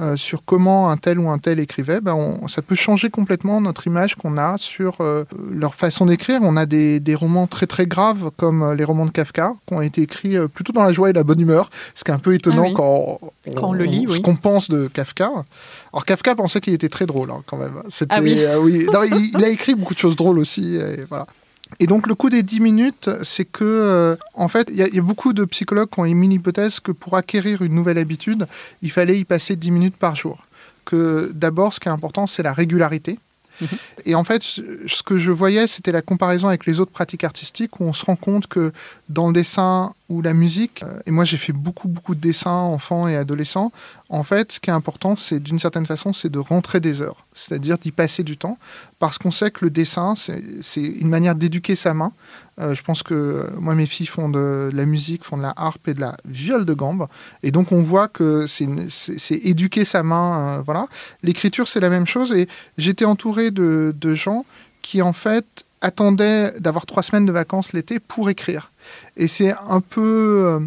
euh, 0.01 0.17
sur 0.17 0.45
comment 0.45 0.91
un 0.91 0.97
tel 0.97 1.19
ou 1.19 1.29
un 1.29 1.39
tel 1.39 1.61
écrivait, 1.61 2.01
ben 2.01 2.41
ça 2.49 2.63
peut 2.63 2.75
changer 2.75 3.11
complètement 3.11 3.61
notre 3.61 3.87
image 3.87 4.15
qu'on 4.15 4.39
a 4.39 4.57
sur 4.57 5.01
euh, 5.01 5.25
leur 5.51 5.75
façon 5.75 6.07
d'écrire. 6.07 6.41
On 6.43 6.57
a 6.57 6.65
des, 6.65 7.15
romans 7.15 7.47
très 7.47 7.67
très 7.67 7.87
graves 7.87 8.31
comme 8.37 8.63
euh, 8.63 8.75
les 8.75 8.85
romans 8.85 9.05
de 9.05 9.11
Kafka 9.11 9.55
qui 9.67 9.75
ont 9.75 9.83
été 9.83 10.03
écrits 10.03 10.37
plutôt 10.49 10.73
dans 10.73 10.83
la 10.83 10.93
joie 10.93 11.11
et 11.11 11.13
la 11.13 11.25
bonne 11.25 11.41
humeur, 11.41 11.69
ce 11.95 12.05
qui 12.05 12.11
est 12.11 12.15
un 12.15 12.19
peu 12.19 12.35
étonnant 12.35 12.69
ah 12.69 12.75
quand, 12.75 13.21
on, 13.63 13.73
le 13.73 13.85
lit. 13.85 14.07
Ce 14.09 14.21
qu'on 14.21 14.37
pense 14.37 14.71
de 14.71 14.89
Kafka. 14.89 15.31
Alors 15.93 16.07
Kafka 16.07 16.35
pensait 16.35 16.61
qu'il 16.61 16.73
était 16.73 16.89
très 16.89 17.05
drôle 17.05 17.31
hein, 17.31 17.43
quand 17.47 17.59
même. 17.59 17.83
C'était, 17.91 18.15
ah 18.15 18.21
oui. 18.59 18.87
il, 19.35 19.45
a 19.45 19.49
écrit 19.49 19.75
beaucoup 19.75 19.95
de 19.95 19.99
choses 19.99 20.17
drôles 20.17 20.39
aussi. 20.39 20.77
Et 20.77 21.05
voilà. 21.11 21.27
Et 21.79 21.87
donc 21.87 22.07
le 22.07 22.15
coup 22.15 22.31
des 22.31 22.43
10 22.43 22.61
minutes, 22.61 23.11
c'est 23.23 23.45
que, 23.45 23.65
euh, 23.65 24.17
en 24.35 24.49
fait, 24.49 24.69
il 24.71 24.77
y, 24.77 24.99
a 24.99 25.03
beaucoup 25.03 25.33
de 25.33 25.45
psychologues 25.45 25.89
qui 25.91 26.01
ont 26.01 26.05
émis 26.05 26.29
l'hypothèse 26.29 26.81
que 26.81 26.93
pour 26.93 27.17
acquérir 27.17 27.63
une 27.63 27.75
nouvelle 27.75 27.99
habitude, 27.99 28.47
il 28.83 28.91
fallait 28.91 29.19
y 29.19 29.25
passer 29.25 29.57
10 29.57 29.71
minutes 29.71 29.97
par 29.97 30.17
jour. 30.17 30.45
Que 30.85 31.31
d'abord, 31.35 31.73
ce 31.73 31.81
qui 31.81 31.89
est 31.89 31.93
important, 31.93 32.27
c'est 32.27 32.43
la 32.43 32.53
régularité. 32.53 33.19
Mhm. 33.61 33.69
Et 34.07 34.15
en 34.15 34.25
fait, 34.25 34.43
ce 34.43 35.03
que 35.05 35.19
je 35.19 35.31
voyais, 35.31 35.67
c'était 35.67 35.93
la 35.93 36.03
comparaison 36.03 36.49
avec 36.49 36.67
les 36.67 36.81
autres 36.81 36.91
pratiques 36.91 37.25
artistiques 37.25 37.79
où 37.81 37.85
on 37.85 37.93
se 37.93 38.05
rend 38.05 38.17
compte 38.17 38.47
que 38.47 38.73
dans 39.09 39.29
le 39.29 39.33
dessin 39.33 39.93
ou 40.11 40.21
la 40.23 40.35
musique, 40.35 40.83
euh, 40.83 41.01
et 41.07 41.11
moi 41.11 41.25
j'ai 41.25 41.37
fait 41.37 41.53
beaucoup 41.53 41.89
beaucoup 41.89 42.15
de 42.15 42.21
dessins 42.21 42.51
enfants 42.51 43.09
et 43.09 43.17
adolescents, 43.17 43.73
en 44.09 44.25
fait, 44.25 44.53
ce 44.53 44.61
qui 44.61 44.71
est 44.71 44.73
important, 44.73 45.15
c'est 45.15 45.39
d'une 45.39 45.61
certaine 45.61 45.87
façon, 45.87 46.13
c'est 46.13 46.29
de 46.29 46.41
rentrer 46.41 46.81
des 46.81 47.01
heures, 47.01 47.25
c'est-à-dire 47.33 47.79
d'y 47.79 47.93
passer 47.93 48.25
du 48.25 48.37
temps, 48.37 48.59
parce 48.99 49.19
qu'on 49.19 49.31
sait 49.31 49.53
que 49.53 49.65
le 49.65 49.71
dessin, 49.71 50.15
c'est 50.17 50.83
une 50.83 51.09
manière 51.09 51.37
d'éduquer 51.37 51.77
sa 51.77 51.95
main. 51.95 52.13
Euh, 52.59 52.75
je 52.75 52.83
pense 52.83 53.05
que 53.05 53.15
euh, 53.15 53.47
moi, 53.59 53.77
mes 53.77 53.87
filles 53.87 54.09
font 54.09 54.29
de, 54.29 54.69
la 54.75 54.85
musique, 54.85 55.25
font 55.25 55.37
de 55.37 55.43
la 55.43 55.55
harpe 55.57 55.87
et 55.87 55.95
de 55.95 56.01
la 56.01 56.17
viole 56.25 56.67
de 56.67 56.75
gambe, 56.75 57.07
et 57.45 57.53
donc 57.53 57.71
on 57.71 57.81
voit 57.81 58.09
que 58.09 58.47
c'est 58.49 58.67
éduquer 59.31 59.85
sa 59.85 60.03
main. 60.03 60.61
voilà. 60.67 60.89
L'écriture, 61.23 61.69
c'est 61.69 61.81
la 61.81 61.89
même 61.89 62.07
chose, 62.07 62.33
et 62.33 62.49
j'étais 62.77 63.05
entouré 63.05 63.53
de, 63.53 63.95
de 63.99 64.15
gens 64.15 64.45
qui, 64.83 65.03
en 65.03 65.13
fait, 65.13 65.65
attendaient 65.81 66.59
d'avoir 66.61 66.87
trois 66.87 67.03
semaines 67.03 67.27
de 67.27 67.33
vacances 67.33 67.73
l'été 67.73 68.01
pour 68.01 68.29
écrire. 68.31 68.71
Et 69.17 69.29
c'est 69.29 69.53
un 69.69 69.81
peu... 69.81 70.45
Euh, 70.47 70.61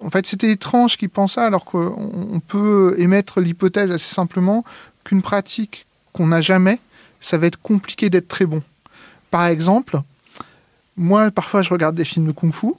en 0.00 0.10
fait, 0.10 0.26
c'était 0.26 0.50
étrange 0.50 0.96
qu'ils 0.96 1.10
pensent 1.10 1.34
ça, 1.34 1.46
alors 1.46 1.64
qu'on 1.64 2.40
peut 2.46 2.94
émettre 2.98 3.40
l'hypothèse 3.40 3.90
assez 3.90 4.12
simplement 4.14 4.64
qu'une 5.04 5.22
pratique 5.22 5.86
qu'on 6.12 6.26
n'a 6.26 6.40
jamais, 6.40 6.80
ça 7.20 7.38
va 7.38 7.46
être 7.46 7.60
compliqué 7.60 8.10
d'être 8.10 8.28
très 8.28 8.46
bon. 8.46 8.62
par 9.30 9.46
exemple, 9.46 10.00
moi, 10.96 11.30
parfois, 11.30 11.62
je 11.62 11.70
regarde 11.70 11.94
des 11.94 12.04
films 12.04 12.26
de 12.26 12.32
kung-fu. 12.32 12.74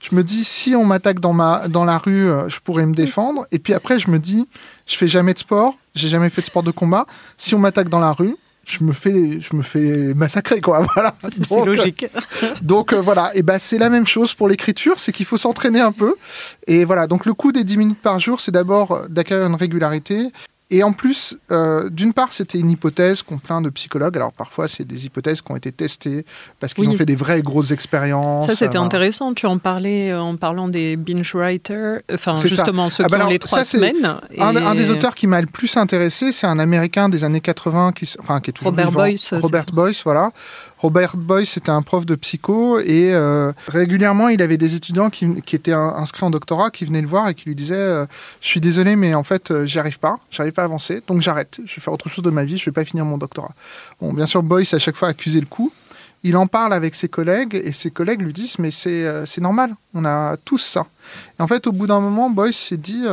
Je 0.00 0.14
me 0.14 0.22
dis, 0.22 0.44
si 0.44 0.74
on 0.74 0.84
m'attaque 0.84 1.20
dans, 1.20 1.32
ma, 1.32 1.68
dans 1.68 1.84
la 1.84 1.98
rue, 1.98 2.28
euh, 2.30 2.48
je 2.48 2.60
pourrais 2.60 2.86
me 2.86 2.94
défendre. 2.94 3.46
Et 3.50 3.58
puis 3.58 3.74
après, 3.74 3.98
je 3.98 4.10
me 4.10 4.18
dis, 4.18 4.46
je 4.86 4.96
fais 4.96 5.08
jamais 5.08 5.34
de 5.34 5.38
sport, 5.38 5.76
j'ai 5.94 6.08
jamais 6.08 6.30
fait 6.30 6.40
de 6.40 6.46
sport 6.46 6.62
de 6.62 6.70
combat. 6.70 7.06
Si 7.36 7.54
on 7.54 7.58
m'attaque 7.58 7.88
dans 7.88 7.98
la 7.98 8.12
rue, 8.12 8.36
je 8.68 8.84
me 8.84 8.92
fais, 8.92 9.40
je 9.40 9.56
me 9.56 9.62
fais 9.62 10.12
massacrer, 10.14 10.60
quoi. 10.60 10.86
Voilà. 10.94 11.14
C'est 11.42 11.64
logique. 11.64 12.06
donc 12.62 12.92
euh, 12.92 13.00
voilà, 13.00 13.30
et 13.34 13.42
ben 13.42 13.58
c'est 13.58 13.78
la 13.78 13.88
même 13.88 14.06
chose 14.06 14.34
pour 14.34 14.48
l'écriture, 14.48 15.00
c'est 15.00 15.12
qu'il 15.12 15.26
faut 15.26 15.36
s'entraîner 15.36 15.80
un 15.80 15.92
peu. 15.92 16.14
Et 16.66 16.84
voilà, 16.84 17.06
donc 17.06 17.24
le 17.26 17.34
coût 17.34 17.52
des 17.52 17.64
10 17.64 17.76
minutes 17.78 18.02
par 18.02 18.20
jour, 18.20 18.40
c'est 18.40 18.52
d'abord 18.52 19.06
d'acquérir 19.08 19.46
une 19.46 19.54
régularité 19.54 20.28
et 20.70 20.82
en 20.82 20.92
plus, 20.92 21.34
euh, 21.50 21.88
d'une 21.88 22.12
part, 22.12 22.34
c'était 22.34 22.58
une 22.58 22.70
hypothèse 22.70 23.22
qu'ont 23.22 23.38
plein 23.38 23.62
de 23.62 23.70
psychologues. 23.70 24.16
Alors 24.16 24.32
parfois, 24.32 24.68
c'est 24.68 24.84
des 24.84 25.06
hypothèses 25.06 25.40
qui 25.40 25.50
ont 25.50 25.56
été 25.56 25.72
testées 25.72 26.26
parce 26.60 26.74
qu'ils 26.74 26.86
ont 26.90 26.94
fait 26.94 27.06
des 27.06 27.16
vraies 27.16 27.40
grosses 27.40 27.70
expériences. 27.70 28.46
Ça, 28.46 28.54
c'était 28.54 28.76
intéressant. 28.76 29.32
Tu 29.32 29.46
en 29.46 29.56
parlais 29.56 30.10
euh, 30.10 30.20
en 30.20 30.36
parlant 30.36 30.68
des 30.68 30.96
binge 30.96 31.34
writers, 31.34 32.02
enfin 32.12 32.36
justement 32.36 32.90
ceux 32.90 33.04
ah, 33.04 33.06
qui 33.06 33.16
bah 33.16 33.26
ont 33.26 33.30
les 33.30 33.38
trois 33.38 33.64
semaines. 33.64 34.16
Un, 34.38 34.74
des 34.74 34.90
auteurs 34.90 35.14
qui 35.14 35.26
m'a 35.26 35.40
le 35.40 35.46
plus 35.46 35.74
intéressé, 35.78 36.32
c'est 36.32 36.46
un 36.46 36.58
Américain 36.58 37.08
des 37.08 37.24
années 37.24 37.40
80 37.40 37.92
qui, 37.92 38.12
enfin, 38.18 38.40
qui 38.40 38.50
est 38.50 38.52
toujours 38.52 38.70
Robert 38.70 38.92
Boyce. 38.92 39.32
Robert 39.32 39.66
Boyce, 39.72 40.02
voilà. 40.04 40.32
Robert 40.78 41.16
Boyce 41.16 41.50
c'était 41.50 41.70
un 41.70 41.82
prof 41.82 42.06
de 42.06 42.14
psycho 42.14 42.78
et 42.78 43.12
euh, 43.12 43.52
régulièrement 43.66 44.28
il 44.28 44.40
avait 44.42 44.56
des 44.56 44.74
étudiants 44.74 45.10
qui, 45.10 45.26
étaient 45.52 45.72
inscrits 45.72 46.24
en 46.24 46.30
doctorat 46.30 46.70
qui 46.70 46.84
venaient 46.84 47.00
le 47.00 47.08
voir 47.08 47.28
et 47.28 47.34
qui 47.34 47.46
lui 47.46 47.56
disaient 47.56 47.74
euh, 47.74 48.06
je 48.40 48.46
suis 48.46 48.60
désolé 48.60 48.94
mais 48.94 49.14
en 49.14 49.24
fait 49.24 49.50
euh, 49.50 49.66
j'y 49.66 49.78
arrive 49.78 49.98
pas, 49.98 50.18
j'arrive 50.30 50.52
pas 50.52 50.62
à 50.62 50.66
avancer. 50.66 51.02
Donc 51.06 51.20
j'arrête, 51.20 51.58
je 51.64 51.74
vais 51.74 51.80
faire 51.80 51.92
autre 51.92 52.08
chose 52.08 52.24
de 52.24 52.30
ma 52.30 52.44
vie, 52.44 52.58
je 52.58 52.64
vais 52.64 52.72
pas 52.72 52.84
finir 52.84 53.04
mon 53.04 53.18
doctorat. 53.18 53.52
Bon 54.00 54.12
bien 54.12 54.26
sûr 54.26 54.42
Boyce 54.42 54.72
à 54.74 54.78
chaque 54.78 54.96
fois 54.96 55.08
accusé 55.08 55.40
le 55.40 55.46
coup. 55.46 55.72
Il 56.24 56.36
en 56.36 56.48
parle 56.48 56.72
avec 56.72 56.96
ses 56.96 57.08
collègues 57.08 57.60
et 57.62 57.72
ses 57.72 57.90
collègues 57.90 58.22
lui 58.22 58.32
disent 58.32 58.58
mais 58.58 58.70
c'est 58.70 59.40
normal, 59.40 59.74
on 59.94 60.04
a 60.04 60.36
tous 60.36 60.58
ça. 60.58 60.86
Et 61.38 61.42
en 61.42 61.46
fait, 61.46 61.68
au 61.68 61.72
bout 61.72 61.86
d'un 61.86 62.00
moment, 62.00 62.28
Boyce 62.28 62.56
s'est 62.56 62.76
dit 62.76 63.04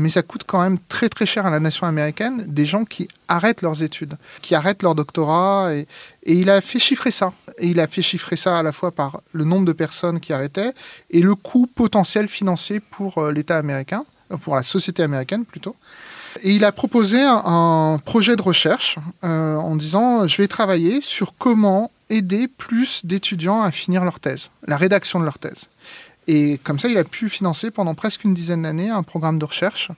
mais 0.00 0.10
ça 0.10 0.22
coûte 0.22 0.42
quand 0.46 0.60
même 0.60 0.78
très 0.88 1.08
très 1.08 1.26
cher 1.26 1.46
à 1.46 1.50
la 1.50 1.60
nation 1.60 1.86
américaine 1.86 2.44
des 2.46 2.64
gens 2.64 2.84
qui 2.84 3.08
arrêtent 3.28 3.62
leurs 3.62 3.82
études, 3.82 4.16
qui 4.42 4.54
arrêtent 4.54 4.82
leur 4.82 4.94
doctorat 4.94 5.74
et, 5.74 5.86
il 6.24 6.50
a 6.50 6.60
fait 6.60 6.78
chiffrer 6.78 7.10
ça. 7.10 7.32
Et 7.58 7.68
il 7.68 7.80
a 7.80 7.86
fait 7.86 8.02
chiffrer 8.02 8.36
ça 8.36 8.58
à 8.58 8.62
la 8.62 8.72
fois 8.72 8.90
par 8.90 9.20
le 9.32 9.44
nombre 9.44 9.64
de 9.64 9.72
personnes 9.72 10.20
qui 10.20 10.32
arrêtaient 10.32 10.72
et 11.10 11.20
le 11.20 11.34
coût 11.34 11.66
potentiel 11.66 12.28
financier 12.28 12.80
pour 12.80 13.18
euh, 13.18 13.32
l'État 13.32 13.56
américain, 13.56 14.04
pour 14.42 14.54
la 14.54 14.62
société 14.62 15.02
américaine 15.02 15.44
plutôt. 15.44 15.76
Et 16.42 16.52
il 16.52 16.64
a 16.64 16.72
proposé 16.72 17.20
un, 17.22 17.98
projet 18.04 18.36
de 18.36 18.42
recherche 18.42 18.98
en 19.22 19.74
disant 19.74 20.26
je 20.26 20.36
vais 20.36 20.46
travailler 20.46 21.00
sur 21.00 21.34
comment 21.36 21.90
aider 22.10 22.48
plus 22.48 23.04
d'étudiants 23.04 23.62
à 23.62 23.70
finir 23.70 24.04
leur 24.04 24.20
thèse, 24.20 24.50
la 24.66 24.76
rédaction 24.76 25.18
de 25.18 25.24
leur 25.24 25.38
thèse. 25.38 25.69
Et 26.32 26.60
comme 26.62 26.78
ça, 26.78 26.88
il 26.88 26.96
a 26.96 27.02
pu 27.02 27.28
financer 27.28 27.72
pendant 27.72 27.96
presque 27.96 28.22
une 28.22 28.34
dizaine 28.34 28.62
d'années 28.62 28.88
un 28.88 29.02
programme 29.02 29.40
de 29.40 29.44
recherche 29.44 29.90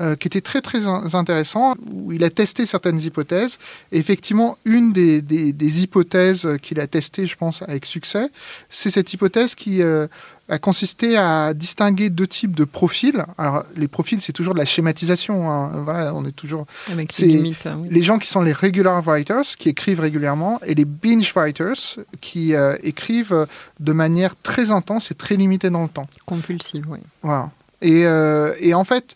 euh, 0.00 0.14
qui 0.14 0.28
était 0.28 0.40
très 0.40 0.60
très 0.60 0.86
intéressant, 0.86 1.74
où 1.90 2.12
il 2.12 2.22
a 2.22 2.30
testé 2.30 2.66
certaines 2.66 3.00
hypothèses. 3.00 3.58
Et 3.90 3.98
effectivement, 3.98 4.56
une 4.64 4.92
des, 4.92 5.20
des, 5.22 5.82
hypothèses 5.82 6.48
qu'il 6.62 6.78
a 6.78 6.86
testées, 6.86 7.26
je 7.26 7.36
pense, 7.36 7.62
avec 7.62 7.84
succès, 7.84 8.30
c'est 8.70 8.90
cette 8.90 9.12
hypothèse 9.12 9.56
qui 9.56 9.82
euh, 9.82 10.06
a 10.48 10.58
consisté 10.58 11.16
à 11.16 11.52
distinguer 11.52 12.10
deux 12.10 12.26
types 12.26 12.54
de 12.54 12.64
profils. 12.64 13.24
Alors, 13.38 13.64
les 13.76 13.88
profils, 13.88 14.20
c'est 14.20 14.32
toujours 14.32 14.54
de 14.54 14.60
la 14.60 14.64
schématisation. 14.64 15.50
Hein. 15.50 15.82
Voilà, 15.82 16.14
on 16.14 16.24
est 16.24 16.32
toujours. 16.32 16.66
Avec 16.92 17.16
limites, 17.18 17.66
hein, 17.66 17.82
Les 17.90 18.02
gens 18.02 18.18
qui 18.18 18.28
sont 18.28 18.42
les 18.42 18.52
regular 18.52 19.02
writers, 19.02 19.44
qui 19.58 19.68
écrivent 19.68 20.00
régulièrement, 20.00 20.60
et 20.64 20.74
les 20.74 20.84
binge 20.84 21.32
writers, 21.34 21.98
qui 22.20 22.54
euh, 22.54 22.76
écrivent 22.82 23.46
de 23.80 23.92
manière 23.92 24.36
très 24.36 24.70
intense 24.70 25.10
et 25.10 25.14
très 25.14 25.36
limitée 25.36 25.70
dans 25.70 25.82
le 25.82 25.88
temps. 25.88 26.06
Compulsive, 26.24 26.86
oui. 26.88 26.98
Voilà. 27.22 27.50
Et, 27.80 28.06
euh, 28.06 28.54
et 28.60 28.74
en 28.74 28.84
fait, 28.84 29.14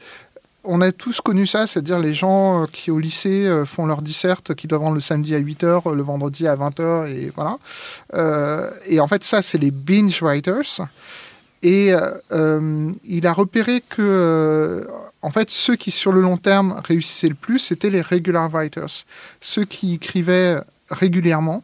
on 0.64 0.80
a 0.80 0.92
tous 0.92 1.20
connu 1.20 1.46
ça, 1.46 1.66
c'est-à-dire 1.66 1.98
les 1.98 2.14
gens 2.14 2.62
euh, 2.62 2.66
qui 2.70 2.90
au 2.90 2.98
lycée 2.98 3.46
euh, 3.46 3.64
font 3.64 3.86
leur 3.86 4.02
disserte, 4.02 4.54
qui 4.54 4.66
doivent 4.66 4.82
rendre 4.82 4.94
le 4.94 5.00
samedi 5.00 5.34
à 5.34 5.40
8h, 5.40 5.92
le 5.92 6.02
vendredi 6.02 6.46
à 6.46 6.56
20h, 6.56 7.08
et 7.08 7.32
voilà. 7.34 7.58
Euh, 8.14 8.70
et 8.86 9.00
en 9.00 9.08
fait, 9.08 9.24
ça, 9.24 9.42
c'est 9.42 9.58
les 9.58 9.70
binge 9.70 10.22
writers. 10.22 10.86
Et 11.64 11.92
il 13.04 13.26
a 13.28 13.32
repéré 13.32 13.84
que, 13.88 14.84
en 15.22 15.30
fait, 15.30 15.48
ceux 15.48 15.76
qui 15.76 15.92
sur 15.92 16.10
le 16.10 16.20
long 16.20 16.36
terme 16.36 16.74
réussissaient 16.84 17.28
le 17.28 17.36
plus, 17.36 17.60
c'était 17.60 17.88
les 17.88 18.02
regular 18.02 18.50
writers. 18.50 19.04
Ceux 19.40 19.64
qui 19.64 19.94
écrivaient 19.94 20.56
régulièrement 20.88 21.62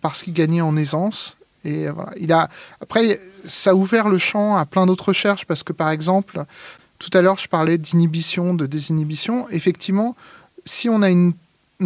parce 0.00 0.22
qu'ils 0.22 0.32
gagnaient 0.32 0.62
en 0.62 0.78
aisance. 0.78 1.36
Et 1.62 1.90
voilà. 1.90 2.12
Il 2.18 2.32
a, 2.32 2.48
après, 2.80 3.20
ça 3.44 3.72
a 3.72 3.74
ouvert 3.74 4.08
le 4.08 4.16
champ 4.16 4.56
à 4.56 4.64
plein 4.64 4.86
d'autres 4.86 5.08
recherches 5.08 5.44
parce 5.44 5.62
que, 5.62 5.74
par 5.74 5.90
exemple, 5.90 6.46
tout 7.02 7.18
à 7.18 7.22
l'heure, 7.22 7.36
je 7.36 7.48
parlais 7.48 7.78
d'inhibition, 7.78 8.54
de 8.54 8.66
désinhibition. 8.66 9.48
Effectivement, 9.50 10.14
si 10.64 10.88
on 10.88 11.02
a 11.02 11.10
une, 11.10 11.34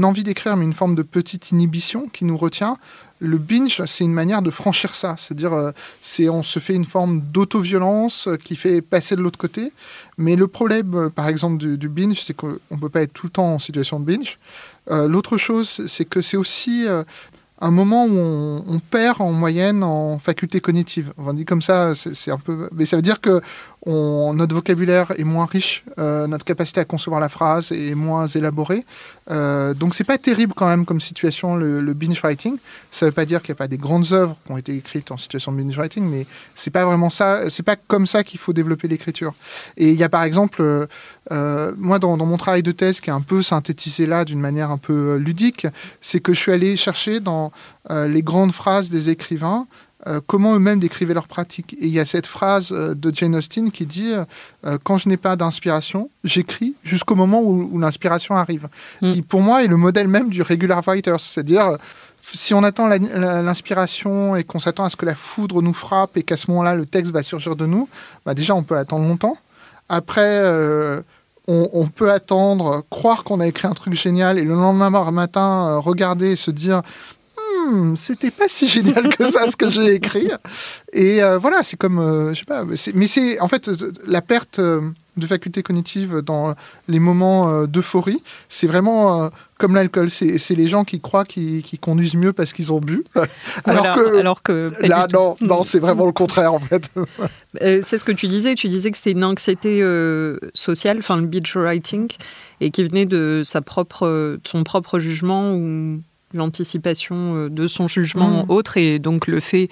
envie 0.02 0.24
d'écrire, 0.24 0.56
mais 0.58 0.64
une 0.66 0.74
forme 0.74 0.94
de 0.94 1.02
petite 1.02 1.52
inhibition 1.52 2.08
qui 2.12 2.26
nous 2.26 2.36
retient, 2.36 2.76
le 3.18 3.38
binge, 3.38 3.82
c'est 3.86 4.04
une 4.04 4.12
manière 4.12 4.42
de 4.42 4.50
franchir 4.50 4.94
ça. 4.94 5.16
C'est-à-dire, 5.16 5.54
euh, 5.54 5.70
c'est 6.02 6.28
on 6.28 6.42
se 6.42 6.58
fait 6.58 6.74
une 6.74 6.84
forme 6.84 7.22
d'auto-violence 7.22 8.28
euh, 8.28 8.36
qui 8.36 8.56
fait 8.56 8.82
passer 8.82 9.16
de 9.16 9.22
l'autre 9.22 9.38
côté. 9.38 9.72
Mais 10.18 10.36
le 10.36 10.48
problème, 10.48 10.94
euh, 10.94 11.08
par 11.08 11.28
exemple, 11.28 11.56
du, 11.56 11.88
binge, 11.88 12.22
c'est 12.26 12.34
qu'on 12.34 12.58
ne 12.70 12.76
peut 12.78 12.90
pas 12.90 13.00
être 13.00 13.14
tout 13.14 13.24
le 13.24 13.32
temps 13.32 13.54
en 13.54 13.58
situation 13.58 13.98
de 13.98 14.04
binge. 14.04 14.38
L'autre 14.88 15.38
chose, 15.38 15.84
c'est 15.86 16.04
que 16.04 16.20
c'est 16.20 16.36
aussi 16.36 16.86
un 17.60 17.70
moment 17.70 18.04
où 18.04 18.62
on, 18.66 18.78
perd 18.78 19.20
en 19.20 19.32
moyenne 19.32 19.82
en 19.82 20.18
faculté 20.18 20.60
cognitive. 20.60 21.12
On 21.16 21.32
dit 21.32 21.44
comme 21.44 21.62
ça, 21.62 21.94
c'est 21.94 22.30
un 22.30 22.38
peu, 22.38 22.68
mais 22.72 22.84
ça 22.84 22.96
veut 22.96 23.02
dire 23.02 23.20
que 23.20 23.40
notre 23.86 24.54
vocabulaire 24.54 25.12
est 25.16 25.24
moins 25.24 25.46
riche, 25.46 25.84
euh, 25.98 26.26
notre 26.26 26.44
capacité 26.44 26.80
à 26.80 26.84
concevoir 26.84 27.20
la 27.20 27.28
phrase 27.28 27.70
est 27.70 27.94
moins 27.94 28.26
élaborée. 28.26 28.84
Euh, 29.30 29.74
donc 29.74 29.94
c'est 29.94 30.04
pas 30.04 30.18
terrible 30.18 30.54
quand 30.54 30.66
même 30.66 30.84
comme 30.84 31.00
situation 31.00 31.54
le, 31.54 31.94
binge 31.94 32.20
writing. 32.22 32.58
Ça 32.90 33.06
veut 33.06 33.12
pas 33.12 33.24
dire 33.24 33.42
qu'il 33.42 33.52
n'y 33.52 33.56
a 33.56 33.58
pas 33.58 33.68
des 33.68 33.78
grandes 33.78 34.12
œuvres 34.12 34.36
qui 34.44 34.52
ont 34.52 34.56
été 34.56 34.74
écrites 34.74 35.10
en 35.12 35.16
situation 35.16 35.52
de 35.52 35.62
binge 35.62 35.76
writing, 35.76 36.04
mais 36.04 36.26
c'est 36.56 36.70
pas 36.70 36.84
vraiment 36.84 37.10
ça. 37.10 37.48
C'est 37.48 37.62
pas 37.62 37.76
comme 37.76 38.06
ça 38.06 38.24
qu'il 38.24 38.40
faut 38.40 38.52
développer 38.52 38.88
l'écriture. 38.88 39.34
Et 39.76 39.90
il 39.90 39.96
y 39.96 40.04
a 40.04 40.08
par 40.08 40.24
exemple, 40.24 40.62
euh, 41.30 41.74
moi 41.78 41.98
dans, 42.00 42.16
dans, 42.16 42.26
mon 42.26 42.38
travail 42.38 42.64
de 42.64 42.72
thèse 42.72 43.00
qui 43.00 43.10
est 43.10 43.14
un 43.14 43.20
peu 43.20 43.42
synthétisé 43.42 44.06
là 44.06 44.24
d'une 44.24 44.40
manière 44.40 44.72
un 44.72 44.78
peu 44.78 45.16
ludique, 45.16 45.66
c'est 46.00 46.18
que 46.18 46.34
je 46.34 46.40
suis 46.40 46.52
allé 46.52 46.76
chercher 46.76 47.20
dans 47.20 47.52
les 47.88 48.22
grandes 48.22 48.50
phrases 48.50 48.90
des 48.90 49.10
écrivains 49.10 49.68
euh, 50.06 50.20
comment 50.24 50.54
eux-mêmes 50.54 50.78
décrivaient 50.78 51.14
leur 51.14 51.26
pratique. 51.26 51.74
Et 51.80 51.86
il 51.86 51.92
y 51.92 51.98
a 51.98 52.04
cette 52.04 52.26
phrase 52.26 52.70
euh, 52.70 52.94
de 52.94 53.12
Jane 53.12 53.34
Austen 53.34 53.72
qui 53.72 53.86
dit 53.86 54.12
euh, 54.12 54.78
Quand 54.84 54.98
je 54.98 55.08
n'ai 55.08 55.16
pas 55.16 55.34
d'inspiration, 55.34 56.10
j'écris 56.22 56.74
jusqu'au 56.84 57.16
moment 57.16 57.42
où, 57.42 57.78
l'inspiration 57.78 58.36
arrive. 58.36 58.68
Mm. 59.02 59.12
Qui, 59.12 59.22
pour 59.22 59.40
moi, 59.40 59.64
est 59.64 59.66
le 59.66 59.76
modèle 59.76 60.06
même 60.06 60.28
du 60.28 60.42
regular 60.42 60.82
writer. 60.86 61.16
C'est-à-dire, 61.18 61.76
si 62.20 62.54
on 62.54 62.62
attend 62.62 62.86
l'inspiration 62.86 64.36
et 64.36 64.44
qu'on 64.44 64.60
s'attend 64.60 64.84
à 64.84 64.90
ce 64.90 64.96
que 64.96 65.06
la 65.06 65.14
foudre 65.14 65.60
nous 65.60 65.74
frappe 65.74 66.16
et 66.16 66.22
qu'à 66.22 66.36
ce 66.36 66.50
moment-là, 66.50 66.76
le 66.76 66.86
texte 66.86 67.12
va 67.12 67.22
surgir 67.22 67.56
de 67.56 67.66
nous, 67.66 67.88
bah 68.24 68.34
déjà, 68.34 68.54
on 68.54 68.62
peut 68.62 68.76
attendre 68.76 69.06
longtemps. 69.06 69.36
Après, 69.88 70.42
on, 71.46 71.70
on, 71.72 71.86
peut 71.86 72.10
attendre, 72.10 72.84
croire 72.90 73.22
qu'on 73.22 73.38
a 73.38 73.46
écrit 73.46 73.68
un 73.68 73.74
truc 73.74 73.94
génial 73.94 74.38
et 74.38 74.42
le 74.42 74.54
lendemain 74.54 74.90
matin, 75.12 75.78
regarder 75.78 76.32
et 76.32 76.36
se 76.36 76.50
dire 76.50 76.82
Hmm, 77.66 77.96
c'était 77.96 78.30
pas 78.30 78.48
si 78.48 78.68
génial 78.68 79.08
que 79.08 79.26
ça 79.26 79.48
ce 79.48 79.56
que 79.56 79.68
j'ai 79.68 79.94
écrit. 79.94 80.28
Et 80.92 81.22
euh, 81.22 81.36
voilà, 81.38 81.62
c'est 81.62 81.76
comme, 81.76 81.98
euh, 81.98 82.32
je 82.32 82.40
sais 82.40 82.44
pas, 82.44 82.64
mais 82.94 83.06
c'est 83.08 83.40
en 83.40 83.48
fait 83.48 83.70
la 84.06 84.22
perte 84.22 84.60
euh, 84.60 84.82
de 85.16 85.26
faculté 85.26 85.62
cognitive 85.62 86.18
dans 86.18 86.54
les 86.86 87.00
moments 87.00 87.64
d'euphorie, 87.64 88.22
c'est 88.50 88.66
vraiment 88.66 89.30
comme 89.56 89.74
l'alcool, 89.74 90.10
c'est 90.10 90.50
les 90.50 90.68
gens 90.68 90.84
qui 90.84 91.00
croient 91.00 91.24
qu'ils 91.24 91.80
conduisent 91.80 92.16
mieux 92.16 92.34
parce 92.34 92.52
qu'ils 92.52 92.70
ont 92.70 92.80
bu. 92.80 93.02
alors, 93.64 93.94
que, 93.96 94.18
alors 94.18 94.42
que 94.42 94.70
là, 94.82 95.06
non, 95.10 95.36
non 95.40 95.62
c'est 95.62 95.78
vraiment 95.78 96.04
le 96.04 96.12
contraire 96.12 96.52
en 96.52 96.58
fait. 96.58 96.90
c'est 97.60 97.96
ce 97.96 98.04
que 98.04 98.12
tu 98.12 98.28
disais, 98.28 98.54
tu 98.54 98.68
disais 98.68 98.90
que 98.90 98.98
c'était 98.98 99.12
une 99.12 99.24
anxiété 99.24 99.82
sociale, 100.52 100.98
enfin 100.98 101.16
le 101.16 101.26
beach 101.26 101.56
writing, 101.56 102.12
et 102.60 102.70
qui 102.70 102.84
venait 102.84 103.06
de 103.06 103.40
sa 103.42 103.62
propre, 103.62 104.06
de 104.06 104.40
son 104.44 104.64
propre 104.64 104.98
jugement 104.98 105.54
ou 105.54 106.02
l'anticipation 106.34 107.36
euh, 107.36 107.48
de 107.48 107.66
son 107.66 107.88
jugement 107.88 108.44
mmh. 108.44 108.50
autre 108.50 108.76
et 108.76 108.98
donc 108.98 109.26
le 109.26 109.40
fait 109.40 109.68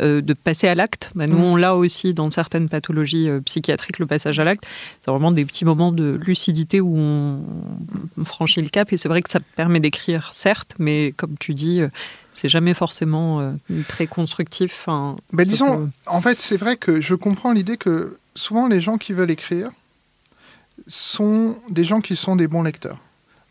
euh, 0.00 0.20
de 0.20 0.32
passer 0.32 0.68
à 0.68 0.74
l'acte. 0.74 1.10
Bah, 1.14 1.26
nous, 1.26 1.38
mmh. 1.38 1.44
on 1.44 1.56
l'a 1.56 1.76
aussi 1.76 2.14
dans 2.14 2.30
certaines 2.30 2.68
pathologies 2.68 3.28
euh, 3.28 3.40
psychiatriques, 3.40 3.98
le 3.98 4.06
passage 4.06 4.38
à 4.38 4.44
l'acte. 4.44 4.64
C'est 5.02 5.10
vraiment 5.10 5.32
des 5.32 5.44
petits 5.44 5.64
moments 5.64 5.92
de 5.92 6.18
lucidité 6.22 6.80
où 6.80 6.96
on, 6.96 7.40
franchit 8.24 8.60
le 8.60 8.68
cap 8.68 8.92
et 8.92 8.96
c'est 8.96 9.08
vrai 9.08 9.22
que 9.22 9.30
ça 9.30 9.40
permet 9.40 9.80
d'écrire, 9.80 10.30
certes, 10.32 10.74
mais 10.78 11.12
comme 11.16 11.36
tu 11.38 11.54
dis, 11.54 11.80
c'est 12.34 12.48
jamais 12.48 12.74
forcément 12.74 13.54
très 13.86 14.06
constructif. 14.06 14.88
Bah, 15.32 15.44
disons, 15.44 15.90
en 16.06 16.20
fait, 16.20 16.40
c'est 16.40 16.56
vrai 16.56 16.76
que 16.76 17.00
je 17.00 17.14
comprends 17.14 17.52
l'idée 17.52 17.76
que 17.76 18.18
souvent 18.34 18.66
les 18.66 18.80
gens 18.80 18.98
qui 18.98 19.12
veulent 19.12 19.30
écrire 19.30 19.70
sont 20.86 21.56
des 21.70 21.84
gens 21.84 22.00
qui 22.00 22.16
sont 22.16 22.36
des 22.36 22.48
bons 22.48 22.62
lecteurs. 22.62 22.98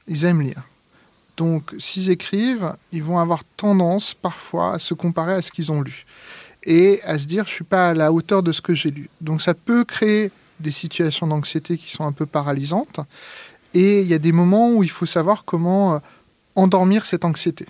Ils 0.07 0.25
aiment 0.25 0.41
lire 0.41 0.63
Donc, 1.37 1.73
s'ils 1.77 2.09
écrivent, 2.09 2.75
ils 2.91 3.03
vont 3.03 3.19
avoir 3.19 3.43
tendance 3.43 4.13
parfois 4.13 4.73
à 4.73 4.79
se 4.79 4.93
comparer 4.93 5.33
à 5.33 5.41
ce 5.41 5.51
qu'ils 5.51 5.71
ont 5.71 5.81
lu 5.81 6.05
et 6.63 6.99
à 7.03 7.17
se 7.17 7.25
dire 7.25 7.45
je 7.45 7.51
suis 7.51 7.63
pas 7.63 7.89
à 7.89 7.93
la 7.93 8.11
hauteur 8.11 8.43
de 8.43 8.51
ce 8.51 8.61
que 8.61 8.73
j'ai 8.73 8.91
lu. 8.91 9.09
Donc, 9.21 9.41
ça 9.41 9.53
peut 9.53 9.85
créer 9.85 10.31
des 10.59 10.71
situations 10.71 11.27
d'anxiété 11.27 11.77
qui 11.77 11.91
sont 11.91 12.05
un 12.05 12.11
peu 12.11 12.25
paralysantes. 12.25 12.99
Et 13.73 14.01
il 14.01 14.07
y 14.07 14.13
a 14.13 14.19
des 14.19 14.31
moments 14.31 14.71
où 14.71 14.83
il 14.83 14.89
faut 14.89 15.05
savoir 15.05 15.45
comment 15.45 15.95
euh, 15.95 15.99
endormir 16.55 17.05
cette 17.05 17.25
anxiété. 17.25 17.65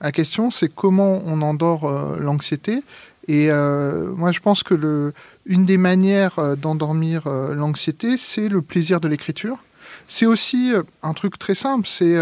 La 0.00 0.12
question, 0.12 0.50
c'est 0.50 0.72
comment 0.72 1.22
on 1.26 1.42
endort 1.42 1.84
euh, 1.84 2.18
l'anxiété. 2.18 2.82
Et 3.28 3.50
euh, 3.50 4.12
moi, 4.14 4.32
je 4.32 4.40
pense 4.40 4.62
que 4.62 4.74
le, 4.74 5.12
une 5.46 5.64
des 5.64 5.78
manières 5.78 6.56
d'endormir 6.56 7.28
l'anxiété, 7.28 8.16
c'est 8.16 8.48
le 8.48 8.62
plaisir 8.62 9.00
de 9.00 9.08
l'écriture. 9.08 9.58
C'est 10.08 10.26
aussi 10.26 10.72
un 11.02 11.12
truc 11.14 11.38
très 11.38 11.54
simple, 11.54 11.86
c'est 11.86 12.16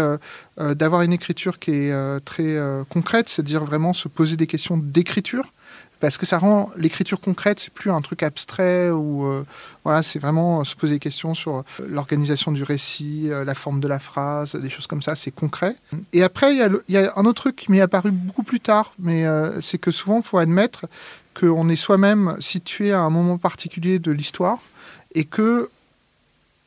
d'avoir 0.57 1.01
une 1.01 1.13
écriture 1.13 1.59
qui 1.59 1.71
est 1.71 2.19
très 2.25 2.57
concrète, 2.89 3.29
c'est-à-dire 3.29 3.65
vraiment 3.65 3.93
se 3.93 4.07
poser 4.07 4.37
des 4.37 4.47
questions 4.47 4.77
d'écriture 4.77 5.51
parce 6.01 6.17
que 6.17 6.25
ça 6.25 6.39
rend 6.39 6.71
l'écriture 6.75 7.21
concrète, 7.21 7.61
c'est 7.61 7.71
plus 7.71 7.91
un 7.91 8.01
truc 8.01 8.23
abstrait 8.23 8.89
ou 8.89 9.25
euh, 9.25 9.45
voilà, 9.85 10.03
c'est 10.03 10.19
vraiment 10.19 10.63
se 10.65 10.75
poser 10.75 10.95
des 10.95 10.99
questions 10.99 11.33
sur 11.33 11.57
euh, 11.57 11.63
l'organisation 11.87 12.51
du 12.51 12.63
récit, 12.63 13.29
euh, 13.29 13.45
la 13.45 13.55
forme 13.55 13.79
de 13.79 13.87
la 13.87 13.99
phrase, 13.99 14.55
des 14.55 14.69
choses 14.69 14.87
comme 14.87 15.03
ça, 15.03 15.15
c'est 15.15 15.31
concret. 15.31 15.75
Et 16.11 16.23
après, 16.23 16.53
il 16.53 16.79
y, 16.89 16.97
a 16.97 17.13
un 17.15 17.25
autre 17.25 17.43
truc 17.43 17.55
qui 17.55 17.71
m'est 17.71 17.81
apparu 17.81 18.11
beaucoup 18.11 18.43
plus 18.43 18.59
tard, 18.59 18.93
mais 18.97 19.23
c'est 19.61 19.77
que 19.77 19.91
souvent, 19.91 20.17
il 20.17 20.23
faut 20.23 20.39
admettre 20.39 20.87
qu'on 21.39 21.69
est 21.69 21.75
soi-même 21.75 22.35
situé 22.39 22.91
à 22.91 23.01
un 23.01 23.11
moment 23.11 23.37
particulier 23.37 23.99
de 23.99 24.11
l'histoire 24.11 24.57
et 25.13 25.25
que 25.25 25.69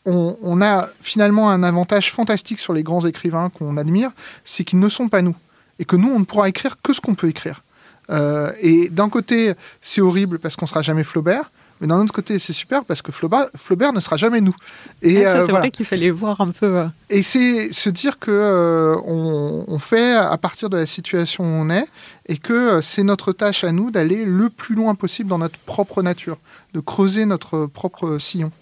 on, 0.07 0.37
on, 0.43 0.61
a 0.61 0.89
finalement 1.01 1.51
un 1.51 1.63
avantage 1.63 2.13
fantastique 2.13 2.61
sur 2.61 2.73
les 2.73 2.83
grands 2.83 3.05
écrivains 3.07 3.51
qu'on 3.51 3.77
admire, 3.77 4.11
c'est 4.45 4.65
qu'ils 4.65 4.81
ne 4.81 4.89
sont 4.89 5.09
pas 5.09 5.23
nous. 5.23 5.37
Et 5.79 5.85
que 5.85 5.97
nous, 5.97 6.09
on 6.09 6.21
ne 6.21 6.25
pourra 6.25 6.49
écrire 6.49 6.81
que 6.83 6.93
ce 6.93 7.01
qu'on 7.01 7.15
peut 7.15 7.29
écrire. 7.29 7.63
Euh, 8.11 8.53
et 8.61 8.89
d'un 8.91 9.09
côté, 9.09 9.55
c'est 9.81 10.01
horrible 10.01 10.39
parce 10.39 10.57
qu'on 10.57 10.67
sera 10.67 10.83
jamais 10.83 11.05
Flaubert. 11.05 11.51
Mais 11.81 11.89
d'un 11.89 12.01
autre 12.01 12.13
côté, 12.13 12.39
c'est 12.39 12.53
super 12.53 12.85
parce 12.85 13.03
que 13.03 13.11
Flaubert, 13.11 13.49
Flaubert, 13.57 13.93
ne 13.93 13.99
sera 13.99 14.17
jamais 14.17 14.41
nous. 14.41 14.55
Et 15.03 15.27
ah, 15.27 15.45
c'est 15.45 15.51
euh, 15.51 15.57
vrai 15.57 15.71
qu'il 15.73 15.85
fallait 15.85 16.11
voir 16.11 16.41
un 16.41 16.49
peu. 16.49 16.79
Euh. 16.79 16.87
Et 17.11 17.23
c'est 17.23 17.73
se 17.73 17.91
dire 17.91 18.21
que 18.21 18.97
on, 19.05 19.79
fait 19.81 20.15
à 20.15 20.37
partir 20.39 20.71
de 20.71 20.77
la 20.77 20.87
situation 20.87 21.43
où 21.43 21.47
on 21.47 21.71
est 21.71 21.87
et 22.27 22.37
que 22.39 22.81
c'est 22.81 23.03
notre 23.03 23.33
tâche 23.33 23.65
à 23.65 23.73
nous 23.73 23.91
d'aller 23.91 24.25
le 24.25 24.51
plus 24.51 24.77
loin 24.77 24.95
possible 24.95 25.29
dans 25.29 25.39
notre 25.39 25.59
propre 25.59 26.03
nature, 26.03 26.39
de 26.75 26.81
creuser 26.81 27.27
notre 27.27 27.67
propre 27.67 28.19
sillon. 28.19 28.53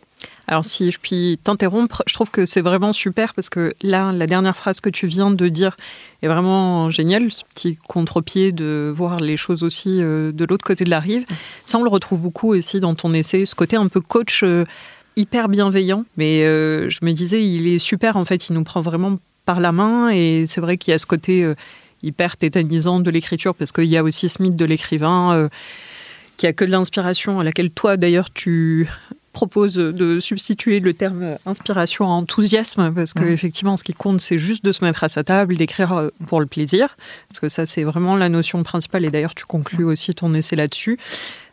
Alors 0.48 0.64
si 0.64 0.90
je 0.90 0.98
puis 0.98 1.38
t'interrompre, 1.42 2.02
je 2.06 2.14
trouve 2.14 2.30
que 2.30 2.46
c'est 2.46 2.60
vraiment 2.60 2.92
super 2.92 3.34
parce 3.34 3.48
que 3.48 3.72
là, 3.82 4.12
la 4.12 4.26
dernière 4.26 4.56
phrase 4.56 4.80
que 4.80 4.90
tu 4.90 5.06
viens 5.06 5.30
de 5.30 5.48
dire 5.48 5.76
est 6.22 6.28
vraiment 6.28 6.90
géniale, 6.90 7.30
ce 7.30 7.42
petit 7.54 7.76
contre-pied 7.88 8.52
de 8.52 8.92
voir 8.94 9.20
les 9.20 9.36
choses 9.36 9.62
aussi 9.62 10.02
euh, 10.02 10.32
de 10.32 10.44
l'autre 10.44 10.64
côté 10.64 10.84
de 10.84 10.90
la 10.90 11.00
rive. 11.00 11.24
Ça, 11.64 11.78
on 11.78 11.82
le 11.82 11.90
retrouve 11.90 12.20
beaucoup 12.20 12.54
aussi 12.54 12.80
dans 12.80 12.94
ton 12.94 13.12
essai, 13.12 13.46
ce 13.46 13.54
côté 13.54 13.76
un 13.76 13.88
peu 13.88 14.00
coach 14.00 14.42
euh, 14.42 14.64
hyper 15.16 15.48
bienveillant. 15.48 16.04
Mais 16.16 16.42
euh, 16.42 16.88
je 16.90 16.98
me 17.02 17.12
disais, 17.12 17.44
il 17.44 17.68
est 17.68 17.78
super, 17.78 18.16
en 18.16 18.24
fait, 18.24 18.48
il 18.48 18.54
nous 18.54 18.64
prend 18.64 18.80
vraiment 18.80 19.18
par 19.44 19.60
la 19.60 19.72
main 19.72 20.10
et 20.10 20.44
c'est 20.46 20.60
vrai 20.60 20.76
qu'il 20.76 20.92
y 20.92 20.94
a 20.94 20.98
ce 20.98 21.06
côté 21.06 21.52
hyper 22.04 22.36
tétanisant 22.36 23.00
de 23.00 23.10
l'écriture 23.10 23.56
parce 23.56 23.72
qu'il 23.72 23.86
y 23.86 23.96
a 23.96 24.04
aussi 24.04 24.28
ce 24.28 24.40
mythe 24.40 24.54
de 24.54 24.64
l'écrivain 24.64 25.48
qui 26.36 26.46
a 26.46 26.52
que 26.52 26.64
de 26.64 26.70
l'inspiration, 26.70 27.40
à 27.40 27.44
laquelle 27.44 27.70
toi 27.70 27.96
d'ailleurs 27.96 28.32
tu 28.32 28.88
propose 29.32 29.74
de 29.74 30.20
substituer 30.20 30.80
le 30.80 30.94
terme 30.94 31.36
inspiration 31.46 32.04
à 32.04 32.08
enthousiasme 32.08 32.92
parce 32.94 33.14
que 33.14 33.24
effectivement 33.24 33.76
ce 33.76 33.84
qui 33.84 33.94
compte 33.94 34.20
c'est 34.20 34.38
juste 34.38 34.64
de 34.64 34.72
se 34.72 34.84
mettre 34.84 35.04
à 35.04 35.08
sa 35.08 35.24
table 35.24 35.56
d'écrire 35.56 35.92
euh, 35.92 36.08
pour 36.26 36.40
le 36.40 36.46
plaisir. 36.46 36.96
Parce 37.28 37.40
que 37.40 37.48
ça 37.48 37.66
c'est 37.66 37.84
vraiment 37.84 38.16
la 38.16 38.28
notion 38.28 38.62
principale 38.62 39.04
et 39.04 39.10
d'ailleurs 39.10 39.34
tu 39.34 39.46
conclus 39.46 39.84
aussi 39.84 40.14
ton 40.14 40.34
essai 40.34 40.56
là-dessus 40.56 40.98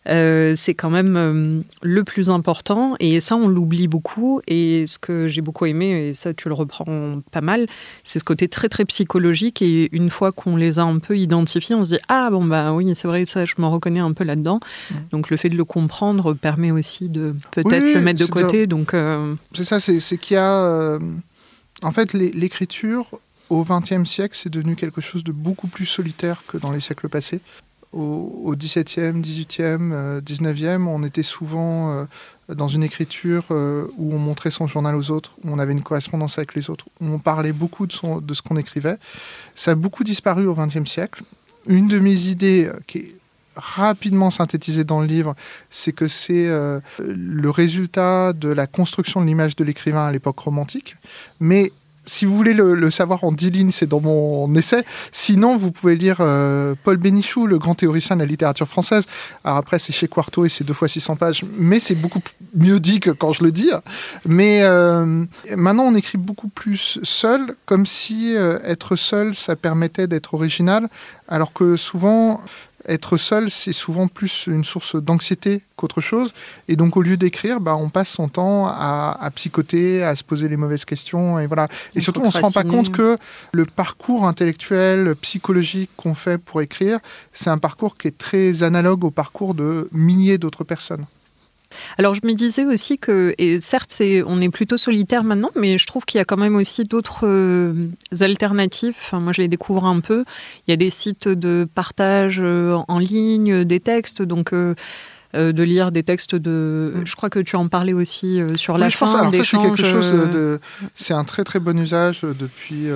euh, 0.10 0.56
c'est 0.56 0.74
quand 0.74 0.90
même 0.90 1.18
euh, 1.18 1.62
le 1.82 2.04
plus 2.04 2.30
important. 2.30 2.96
Et 3.00 3.20
ça, 3.22 3.36
on 3.36 3.48
l'oublie 3.48 3.88
beaucoup. 3.88 4.42
Et 4.48 4.86
ce 4.88 4.98
que 4.98 5.28
j'ai 5.28 5.42
beaucoup 5.42 5.66
aimé, 5.66 6.10
et 6.10 6.14
ça, 6.14 6.34
tu 6.34 6.48
le 6.48 6.54
reprends 6.54 7.20
pas 7.32 7.42
mal, 7.42 7.68
c'est 8.04 8.20
ce 8.20 8.24
côté 8.24 8.48
très, 8.48 8.70
très 8.70 8.86
psychologique. 8.86 9.62
Et 9.62 9.90
une 9.96 10.10
fois 10.10 10.32
qu'on 10.32 10.56
les 10.56 10.80
a 10.80 10.84
un 10.84 11.00
peu 11.00 11.18
identifiés, 11.18 11.76
on 11.76 11.86
se 11.86 11.96
dit 11.96 12.02
Ah, 12.08 12.30
bon, 12.32 12.44
bah 12.44 12.74
oui, 12.74 12.94
c'est 12.96 13.08
vrai, 13.08 13.26
ça, 13.26 13.46
je 13.46 13.54
me 13.60 13.68
reconnais 13.68 14.00
un 14.00 14.14
peu 14.14 14.24
là-dedans. 14.24 14.60
Donc, 15.12 15.30
le 15.30 15.38
fait 15.38 15.50
de 15.50 15.58
le 15.58 15.66
comprendre 15.66 16.34
permet 16.34 16.72
aussi 16.72 17.10
de 17.10 17.36
peut-être 17.52 17.94
le 17.94 18.02
mettre 18.02 18.20
de 18.20 18.26
côté. 18.26 18.66
Donc, 18.66 18.94
euh, 18.94 19.36
C'est 19.54 19.64
ça, 19.64 19.80
c'est 19.80 20.18
qu'il 20.18 20.36
y 20.36 20.38
a. 20.38 21.00
En 21.82 21.92
fait, 21.92 22.14
l'écriture, 22.14 23.06
au 23.50 23.64
XXe 23.64 24.10
siècle, 24.10 24.36
c'est 24.38 24.50
devenu 24.50 24.76
quelque 24.76 25.02
chose 25.02 25.24
de 25.24 25.32
beaucoup 25.32 25.68
plus 25.68 25.86
solitaire 25.86 26.44
que 26.48 26.58
dans 26.58 26.72
les 26.72 26.80
siècles 26.80 27.10
passés 27.10 27.40
au, 27.92 28.56
XVIIe, 28.56 29.20
XVIIIe, 29.20 30.22
XIXe, 30.24 30.82
on 30.88 31.04
était 31.04 31.24
souvent 31.24 31.92
euh, 31.92 32.06
dans 32.48 32.68
une 32.68 32.84
écriture 32.84 33.46
euh, 33.52 33.88
où 33.98 34.14
on 34.14 34.20
montrait 34.20 34.52
son 34.52 34.68
journal 34.68 34.96
aux 34.96 35.10
autres, 35.12 35.32
où 35.44 35.52
on 35.52 35.60
avait 35.60 35.74
une 35.74 35.82
correspondance 35.82 36.38
avec 36.38 36.54
les 36.56 36.70
autres, 36.70 36.86
où 37.02 37.08
on 37.08 37.20
parlait 37.20 37.54
beaucoup 37.54 37.88
de, 37.88 37.94
ce 38.34 38.42
qu'on 38.42 38.58
écrivait. 38.58 38.98
Ça 39.56 39.72
a 39.72 39.76
beaucoup 39.76 40.04
disparu 40.04 40.46
au 40.46 40.54
XXe 40.54 40.90
siècle. 40.90 41.24
Une 41.66 41.88
de 41.88 42.00
mes 42.00 42.28
idées 42.28 42.66
euh, 42.66 42.80
qui 42.86 42.98
est 43.00 43.16
rapidement 43.56 44.30
synthétisée 44.30 44.84
dans 44.84 45.02
le 45.02 45.08
livre, 45.08 45.36
c'est 45.70 45.92
que 45.92 46.08
c'est 46.08 46.48
le 47.00 47.50
résultat 47.50 48.32
de 48.32 48.48
la 48.48 48.68
construction 48.68 49.20
de 49.20 49.26
l'image 49.26 49.58
de 49.58 49.66
l'écrivain 49.66 50.06
à 50.06 50.12
l'époque 50.14 50.40
romantique, 50.40 50.96
mais 51.42 51.74
si 52.10 52.26
vous 52.26 52.36
voulez 52.36 52.54
le, 52.54 52.90
savoir 52.90 53.24
en 53.24 53.32
dix 53.32 53.52
lignes, 53.52 53.72
c'est 53.72 53.88
dans 53.88 54.02
mon 54.02 54.54
essai. 54.56 54.84
Sinon, 55.12 55.58
vous 55.58 55.72
pouvez 55.72 55.96
lire 55.96 56.18
euh, 56.20 56.74
Paul 56.84 56.98
Bénichou, 56.98 57.46
le 57.46 57.60
grand 57.60 57.76
théoricien 57.76 58.16
de 58.16 58.22
la 58.22 58.26
littérature 58.26 58.68
française. 58.68 59.06
Alors 59.44 59.58
après, 59.58 59.80
c'est 59.80 59.94
chez 59.94 60.08
Quarto 60.08 60.46
et 60.46 60.50
c'est 60.50 60.64
deux 60.64 60.74
fois 60.74 60.88
600 60.88 61.16
pages, 61.16 61.44
mais 61.58 61.80
c'est 61.80 61.96
beaucoup 61.96 62.20
mieux 62.56 62.80
dit 62.80 63.00
que 63.00 63.12
quand 63.12 63.32
je 63.32 63.44
le 63.44 63.52
dis. 63.52 63.70
Mais 64.26 64.64
euh, 64.64 65.26
maintenant, 65.56 65.84
on 65.84 65.96
écrit 65.96 66.18
beaucoup 66.18 66.50
plus 66.50 67.00
seul, 67.04 67.56
comme 67.66 67.86
si 67.86 68.36
euh, 68.36 68.60
être 68.64 68.96
seul, 68.96 69.36
ça 69.36 69.56
permettait 69.56 70.08
d'être 70.08 70.34
original, 70.34 70.90
alors 71.28 71.54
que 71.54 71.78
souvent, 71.78 72.42
être 72.90 73.18
seul, 73.18 73.50
c'est 73.50 73.74
souvent 73.74 74.08
plus 74.08 74.48
une 74.48 74.64
source 74.64 74.96
d'anxiété 74.96 75.62
qu'autre 75.76 76.02
chose. 76.02 76.34
Et 76.68 76.76
donc, 76.76 76.98
au 76.98 77.02
lieu 77.02 77.18
d'écrire, 77.18 77.60
bah, 77.60 77.76
on 77.76 77.90
passe 77.90 78.10
son 78.10 78.28
temps 78.28 78.68
à, 78.68 79.30
psychoter, 79.36 80.04
à 80.04 80.16
se 80.16 80.24
poser 80.24 80.50
les 80.50 80.58
mauvaises 80.58 80.86
questions. 80.86 81.40
Et 81.40 81.48
voilà. 81.48 81.68
Et 81.96 82.02
surtout, 82.02 82.22
on 82.22 82.28
ne 82.28 82.32
se 82.32 82.40
rend 82.40 82.52
pas 82.52 82.64
compte 82.64 82.92
que 82.92 83.18
le 83.54 83.66
parcours 83.66 84.28
intellectuel, 84.28 85.16
psychologique 85.22 85.90
qu'on 85.96 86.16
fait 86.16 86.38
pour 86.38 86.62
écrire, 86.62 87.00
c'est 87.32 87.50
un 87.50 87.58
parcours 87.58 87.98
qui 87.98 88.08
est 88.08 88.18
très 88.18 88.64
analogue 88.64 89.04
au 89.04 89.12
parcours 89.12 89.54
de 89.54 89.90
milliers 89.92 90.38
d'autres 90.38 90.64
personnes. 90.64 91.06
Alors 91.98 92.14
je 92.14 92.22
me 92.24 92.34
disais 92.34 92.66
aussi 92.66 92.98
que, 92.98 93.34
et 93.38 93.60
certes 93.60 94.02
on 94.26 94.42
est 94.42 94.50
plutôt 94.50 94.78
solitaire 94.78 95.24
maintenant, 95.24 95.52
mais 95.56 95.78
je 95.78 95.86
trouve 95.86 96.06
qu'il 96.06 96.18
y 96.18 96.22
a 96.22 96.26
quand 96.26 96.38
même 96.38 96.56
aussi 96.56 96.86
d'autres 96.86 97.28
euh, 97.28 97.90
alternatives. 98.22 98.98
moi 99.14 99.34
je 99.34 99.42
les 99.42 99.48
découvre 99.48 99.86
un 99.86 100.00
peu. 100.00 100.26
Il 100.68 100.72
y 100.72 100.74
a 100.74 100.78
des 100.78 100.90
sites 100.90 101.28
de 101.28 101.68
partage 101.74 102.40
euh, 102.42 102.78
en 102.88 103.00
ligne, 103.00 103.64
des 103.64 103.80
textes, 103.80 104.22
donc 104.22 104.54
euh, 104.54 104.76
euh, 105.36 105.52
de 105.52 105.62
lire 105.62 105.92
des 105.92 106.02
textes 106.02 106.34
de. 106.34 106.92
Mm. 106.96 107.06
Je 107.06 107.16
crois 107.16 107.30
que 107.30 107.38
tu 107.38 107.56
en 107.56 107.68
parlais 107.68 107.94
aussi 107.94 108.42
euh, 108.42 108.58
sur 108.58 108.80
la 108.80 108.90
fin. 108.90 109.32
c'est 109.32 109.58
quelque 109.58 109.76
chose 109.76 110.12
euh, 110.12 110.26
de. 110.26 110.60
C'est 110.96 111.14
un 111.14 111.24
très 111.24 111.44
très 111.44 111.60
bon 111.60 111.78
usage 111.78 112.22
depuis 112.22 112.88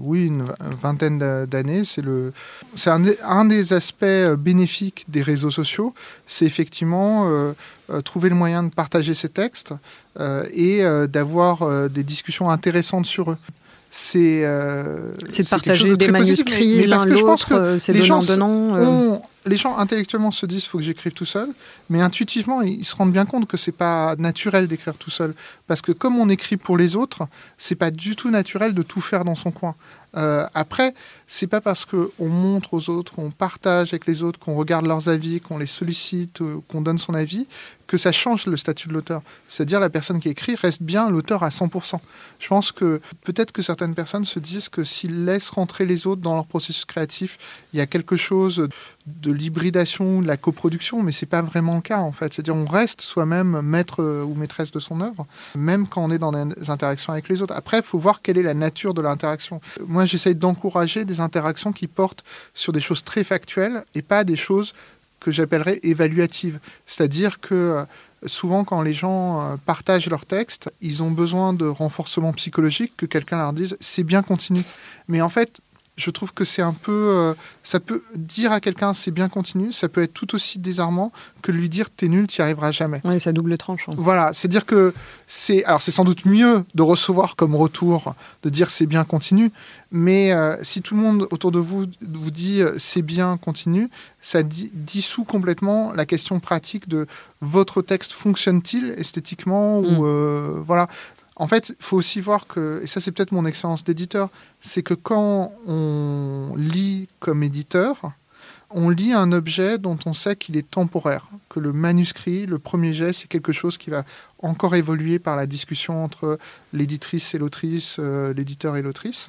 oui 0.00 0.26
une 0.26 0.46
vingtaine 0.80 1.18
d'années. 1.44 1.84
C'est 1.84 2.00
le. 2.00 2.32
C'est 2.76 2.88
un, 2.88 3.02
un, 3.24 3.44
des 3.44 3.74
aspects 3.74 4.06
bénéfiques 4.38 5.04
des 5.08 5.20
réseaux 5.20 5.50
sociaux. 5.50 5.92
C'est 6.26 6.46
effectivement 6.46 7.30
trouver 8.04 8.30
le 8.30 8.36
moyen 8.36 8.62
de 8.62 8.70
partager 8.70 9.12
ces 9.12 9.28
textes 9.28 9.74
et 10.18 10.82
d'avoir 11.08 11.90
des 11.90 12.04
discussions 12.04 12.48
intéressantes 12.48 13.04
sur 13.04 13.32
eux 13.32 13.38
c'est 13.94 14.40
c'est 15.28 15.42
de 15.42 15.48
partager 15.50 15.94
des 15.98 16.08
manuscrits 16.10 16.86
l'un 16.86 17.04
l'autre, 17.04 17.76
c'est 17.78 17.92
donnant 17.92 18.20
donnant 18.20 19.22
les 19.46 19.56
gens 19.56 19.76
intellectuellement 19.76 20.30
se 20.30 20.46
disent 20.46 20.66
faut 20.66 20.78
que 20.78 20.84
j'écrive 20.84 21.12
tout 21.12 21.24
seul, 21.24 21.48
mais 21.90 22.00
intuitivement 22.00 22.62
ils 22.62 22.84
se 22.84 22.94
rendent 22.94 23.12
bien 23.12 23.26
compte 23.26 23.46
que 23.46 23.56
c'est 23.56 23.72
pas 23.72 24.14
naturel 24.16 24.68
d'écrire 24.68 24.96
tout 24.96 25.10
seul, 25.10 25.34
parce 25.66 25.82
que 25.82 25.92
comme 25.92 26.16
on 26.16 26.28
écrit 26.28 26.56
pour 26.56 26.76
les 26.76 26.96
autres, 26.96 27.26
c'est 27.58 27.74
pas 27.74 27.90
du 27.90 28.16
tout 28.16 28.30
naturel 28.30 28.74
de 28.74 28.82
tout 28.82 29.00
faire 29.00 29.24
dans 29.24 29.34
son 29.34 29.50
coin. 29.50 29.74
Euh, 30.16 30.46
après, 30.54 30.94
c'est 31.26 31.46
pas 31.46 31.60
parce 31.60 31.84
qu'on 31.84 32.28
montre 32.28 32.74
aux 32.74 32.90
autres, 32.90 33.14
qu'on 33.14 33.30
partage 33.30 33.88
avec 33.92 34.06
les 34.06 34.22
autres, 34.22 34.38
qu'on 34.38 34.54
regarde 34.54 34.86
leurs 34.86 35.08
avis, 35.08 35.40
qu'on 35.40 35.58
les 35.58 35.66
sollicite, 35.66 36.42
euh, 36.42 36.60
qu'on 36.68 36.82
donne 36.82 36.98
son 36.98 37.14
avis, 37.14 37.46
que 37.86 37.96
ça 37.98 38.12
change 38.12 38.46
le 38.46 38.56
statut 38.56 38.88
de 38.88 38.94
l'auteur. 38.94 39.22
C'est-à-dire 39.48 39.80
la 39.80 39.90
personne 39.90 40.20
qui 40.20 40.28
écrit 40.28 40.54
reste 40.54 40.82
bien 40.82 41.10
l'auteur 41.10 41.42
à 41.42 41.50
100%. 41.50 42.00
Je 42.38 42.48
pense 42.48 42.72
que 42.72 43.00
peut-être 43.22 43.52
que 43.52 43.62
certaines 43.62 43.94
personnes 43.94 44.24
se 44.24 44.38
disent 44.38 44.68
que 44.68 44.84
s'ils 44.84 45.24
laissent 45.24 45.50
rentrer 45.50 45.84
les 45.84 46.06
autres 46.06 46.22
dans 46.22 46.34
leur 46.34 46.46
processus 46.46 46.84
créatif, 46.84 47.38
il 47.72 47.78
y 47.78 47.82
a 47.82 47.86
quelque 47.86 48.16
chose 48.16 48.68
de 49.06 49.32
l'hybridation, 49.32 50.22
de 50.22 50.26
la 50.26 50.36
coproduction, 50.36 51.02
mais 51.02 51.12
c'est 51.12 51.26
pas 51.26 51.42
vraiment 51.42 51.74
le 51.74 51.80
cas 51.80 51.98
en 51.98 52.12
fait. 52.12 52.32
C'est-à-dire 52.32 52.54
on 52.54 52.64
reste 52.64 53.00
soi-même 53.00 53.60
maître 53.60 54.02
ou 54.02 54.34
maîtresse 54.34 54.70
de 54.70 54.80
son 54.80 55.00
œuvre, 55.00 55.26
même 55.54 55.86
quand 55.86 56.02
on 56.02 56.10
est 56.10 56.18
dans 56.18 56.32
des 56.32 56.70
interactions 56.70 57.12
avec 57.12 57.28
les 57.28 57.42
autres. 57.42 57.54
Après, 57.54 57.78
il 57.78 57.82
faut 57.82 57.98
voir 57.98 58.22
quelle 58.22 58.38
est 58.38 58.42
la 58.42 58.54
nature 58.54 58.94
de 58.94 59.02
l'interaction. 59.02 59.60
Moi, 60.02 60.06
j'essaye 60.06 60.34
d'encourager 60.34 61.04
des 61.04 61.20
interactions 61.20 61.70
qui 61.72 61.86
portent 61.86 62.24
sur 62.54 62.72
des 62.72 62.80
choses 62.80 63.04
très 63.04 63.22
factuelles 63.22 63.84
et 63.94 64.02
pas 64.02 64.24
des 64.24 64.34
choses 64.34 64.74
que 65.20 65.30
j'appellerais 65.30 65.78
évaluatives. 65.84 66.58
C'est-à-dire 66.86 67.38
que 67.38 67.54
euh, 67.54 67.84
souvent, 68.26 68.64
quand 68.64 68.82
les 68.82 68.94
gens 68.94 69.52
euh, 69.52 69.56
partagent 69.64 70.10
leur 70.10 70.26
texte, 70.26 70.72
ils 70.80 71.04
ont 71.04 71.12
besoin 71.12 71.52
de 71.52 71.66
renforcement 71.66 72.32
psychologique, 72.32 72.94
que 72.96 73.06
quelqu'un 73.06 73.38
leur 73.38 73.52
dise 73.52 73.76
c'est 73.78 74.02
bien, 74.02 74.22
continue. 74.22 74.64
Mais 75.06 75.20
en 75.20 75.28
fait, 75.28 75.60
je 75.96 76.10
trouve 76.10 76.32
que 76.32 76.44
c'est 76.44 76.62
un 76.62 76.72
peu. 76.72 76.92
Euh, 76.92 77.34
ça 77.62 77.78
peut 77.78 78.02
dire 78.14 78.50
à 78.50 78.60
quelqu'un 78.60 78.94
c'est 78.94 79.10
bien 79.10 79.28
continu, 79.28 79.72
ça 79.72 79.88
peut 79.88 80.02
être 80.02 80.14
tout 80.14 80.34
aussi 80.34 80.58
désarmant 80.58 81.12
que 81.42 81.52
lui 81.52 81.68
dire 81.68 81.90
t'es 81.90 82.08
nul, 82.08 82.26
t'y 82.26 82.40
arriveras 82.40 82.70
jamais. 82.70 83.00
Oui, 83.04 83.20
ça 83.20 83.32
double 83.32 83.58
tranchant. 83.58 83.94
Voilà, 83.98 84.30
c'est 84.32 84.48
dire 84.48 84.64
que 84.64 84.94
c'est. 85.26 85.64
Alors, 85.64 85.82
c'est 85.82 85.90
sans 85.90 86.04
doute 86.04 86.24
mieux 86.24 86.64
de 86.74 86.82
recevoir 86.82 87.36
comme 87.36 87.54
retour, 87.54 88.14
de 88.42 88.48
dire 88.48 88.70
c'est 88.70 88.86
bien 88.86 89.04
continu, 89.04 89.52
mais 89.90 90.32
euh, 90.32 90.56
si 90.62 90.80
tout 90.80 90.94
le 90.94 91.02
monde 91.02 91.28
autour 91.30 91.52
de 91.52 91.58
vous 91.58 91.84
vous 92.00 92.30
dit 92.30 92.62
euh, 92.62 92.74
c'est 92.78 93.02
bien 93.02 93.36
continu, 93.36 93.90
ça 94.22 94.42
dissout 94.42 95.24
complètement 95.24 95.92
la 95.92 96.06
question 96.06 96.40
pratique 96.40 96.88
de 96.88 97.06
votre 97.42 97.82
texte 97.82 98.12
fonctionne-t-il 98.12 98.94
esthétiquement 98.96 99.78
ou. 99.80 100.06
Mm. 100.06 100.62
voilà. 100.62 100.88
En 101.36 101.48
fait, 101.48 101.70
il 101.70 101.76
faut 101.84 101.96
aussi 101.96 102.20
voir 102.20 102.46
que, 102.46 102.80
et 102.82 102.86
ça 102.86 103.00
c'est 103.00 103.12
peut-être 103.12 103.32
mon 103.32 103.46
expérience 103.46 103.84
d'éditeur, 103.84 104.28
c'est 104.60 104.82
que 104.82 104.94
quand 104.94 105.52
on 105.66 106.54
lit 106.56 107.08
comme 107.20 107.42
éditeur, 107.42 108.12
on 108.74 108.88
lit 108.88 109.12
un 109.12 109.32
objet 109.32 109.78
dont 109.78 109.98
on 110.06 110.12
sait 110.12 110.36
qu'il 110.36 110.56
est 110.56 110.70
temporaire, 110.70 111.26
que 111.48 111.60
le 111.60 111.72
manuscrit, 111.72 112.46
le 112.46 112.58
premier 112.58 112.92
jet, 112.92 113.12
c'est 113.12 113.28
quelque 113.28 113.52
chose 113.52 113.78
qui 113.78 113.90
va 113.90 114.04
encore 114.40 114.74
évoluer 114.74 115.18
par 115.18 115.36
la 115.36 115.46
discussion 115.46 116.02
entre 116.04 116.38
l'éditrice 116.72 117.34
et 117.34 117.38
l'autrice, 117.38 117.96
euh, 117.98 118.32
l'éditeur 118.32 118.76
et 118.76 118.82
l'autrice. 118.82 119.28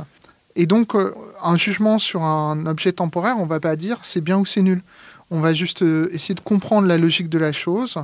Et 0.55 0.65
donc, 0.65 0.95
euh, 0.95 1.13
un 1.41 1.57
jugement 1.57 1.99
sur 1.99 2.23
un 2.23 2.65
objet 2.65 2.93
temporaire, 2.93 3.35
on 3.37 3.43
ne 3.43 3.49
va 3.49 3.59
pas 3.59 3.75
dire 3.75 3.99
c'est 4.03 4.21
bien 4.21 4.37
ou 4.37 4.45
c'est 4.45 4.61
nul. 4.61 4.81
On 5.31 5.39
va 5.39 5.53
juste 5.53 5.81
euh, 5.81 6.09
essayer 6.11 6.35
de 6.35 6.41
comprendre 6.41 6.87
la 6.87 6.97
logique 6.97 7.29
de 7.29 7.39
la 7.39 7.51
chose 7.51 7.97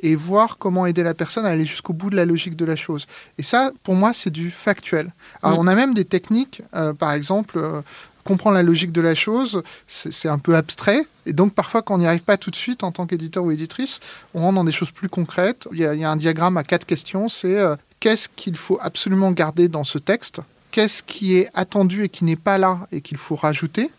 et 0.00 0.14
voir 0.14 0.58
comment 0.58 0.86
aider 0.86 1.02
la 1.02 1.14
personne 1.14 1.46
à 1.46 1.50
aller 1.50 1.64
jusqu'au 1.64 1.92
bout 1.92 2.10
de 2.10 2.16
la 2.16 2.24
logique 2.24 2.56
de 2.56 2.64
la 2.64 2.76
chose. 2.76 3.06
Et 3.38 3.42
ça, 3.42 3.72
pour 3.82 3.94
moi, 3.94 4.12
c'est 4.12 4.30
du 4.30 4.50
factuel. 4.50 5.12
Alors, 5.42 5.58
on 5.58 5.66
a 5.66 5.74
même 5.74 5.94
des 5.94 6.04
techniques, 6.04 6.62
euh, 6.74 6.92
par 6.92 7.12
exemple, 7.12 7.58
euh, 7.58 7.80
comprendre 8.24 8.56
la 8.56 8.62
logique 8.62 8.92
de 8.92 9.00
la 9.00 9.14
chose, 9.14 9.62
c'est 9.86 10.28
un 10.28 10.38
peu 10.38 10.56
abstrait. 10.56 11.04
Et 11.26 11.32
donc, 11.32 11.54
parfois, 11.54 11.82
quand 11.82 11.94
on 11.94 11.98
n'y 11.98 12.06
arrive 12.06 12.22
pas 12.22 12.36
tout 12.36 12.50
de 12.50 12.56
suite 12.56 12.82
en 12.82 12.90
tant 12.90 13.06
qu'éditeur 13.06 13.44
ou 13.44 13.50
éditrice, 13.50 14.00
on 14.34 14.40
rentre 14.40 14.54
dans 14.54 14.64
des 14.64 14.72
choses 14.72 14.90
plus 14.90 15.08
concrètes. 15.08 15.68
Il 15.72 15.78
y 15.78 15.84
a, 15.84 16.10
un 16.10 16.16
diagramme 16.16 16.56
à 16.56 16.64
quatre 16.64 16.86
questions. 16.86 17.28
C'est 17.28 17.58
euh, 17.58 17.76
qu'est-ce 18.00 18.28
qu'il 18.28 18.56
faut 18.56 18.78
absolument 18.80 19.30
garder 19.30 19.68
dans 19.68 19.84
ce 19.84 19.98
texte? 19.98 20.40
Qu'est-ce 20.70 21.02
qui 21.02 21.36
est 21.36 21.50
attendu 21.54 22.04
et 22.04 22.08
qui 22.08 22.24
n'est 22.24 22.36
pas 22.36 22.58
là 22.58 22.80
et 22.92 23.00
qu'il 23.00 23.18
faut 23.18 23.36
rajouter? 23.36 23.90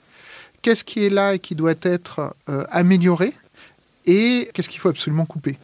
Qu'est-ce 0.62 0.84
qui 0.84 1.06
est 1.06 1.10
là 1.10 1.36
et 1.36 1.40
qui 1.40 1.56
doit 1.56 1.76
être 1.84 2.36
amélioré? 2.70 3.34
Et 4.06 4.50
qu'est-ce 4.54 4.70
qu'il 4.70 4.80
faut 4.80 4.90
absolument 4.90 5.26
couper? 5.26 5.58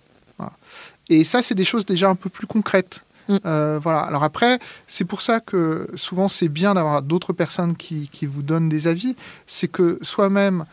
Et 1.12 1.24
ça, 1.26 1.41
c'est 1.41 1.56
des 1.56 1.65
choses 1.65 1.86
déjà 1.86 2.10
un 2.10 2.15
peu 2.15 2.30
plus 2.30 2.47
concrètes. 2.47 3.04
Mm. 3.28 3.38
Euh, 3.45 3.80
voilà. 3.82 4.00
Alors 4.00 4.24
après, 4.24 4.60
c'est 4.88 5.06
pour 5.06 5.21
ça 5.21 5.39
que 5.39 5.88
souvent 5.95 6.28
c'est 6.28 6.47
bien 6.47 6.74
d'avoir 6.74 7.02
d'autres 7.02 7.34
personnes 7.34 7.76
qui, 7.76 8.10
qui, 8.12 8.26
vous 8.26 8.41
donnent 8.41 8.69
des 8.69 8.88
avis. 8.88 9.15
C'est 9.45 9.67
que 9.67 10.00
soi-même. 10.02 10.65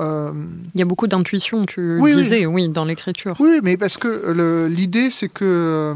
Euh, 0.00 0.32
Il 0.74 0.78
y 0.78 0.82
a 0.82 0.84
beaucoup 0.84 1.08
d'intuition, 1.08 1.66
tu 1.66 2.00
disais, 2.14 2.46
oui, 2.46 2.68
dans 2.68 2.84
l'écriture. 2.84 3.34
Oui, 3.40 3.60
mais 3.62 3.76
parce 3.76 3.96
que 3.96 4.68
l'idée, 4.68 5.10
c'est 5.10 5.28
que 5.28 5.44
euh, 5.44 5.94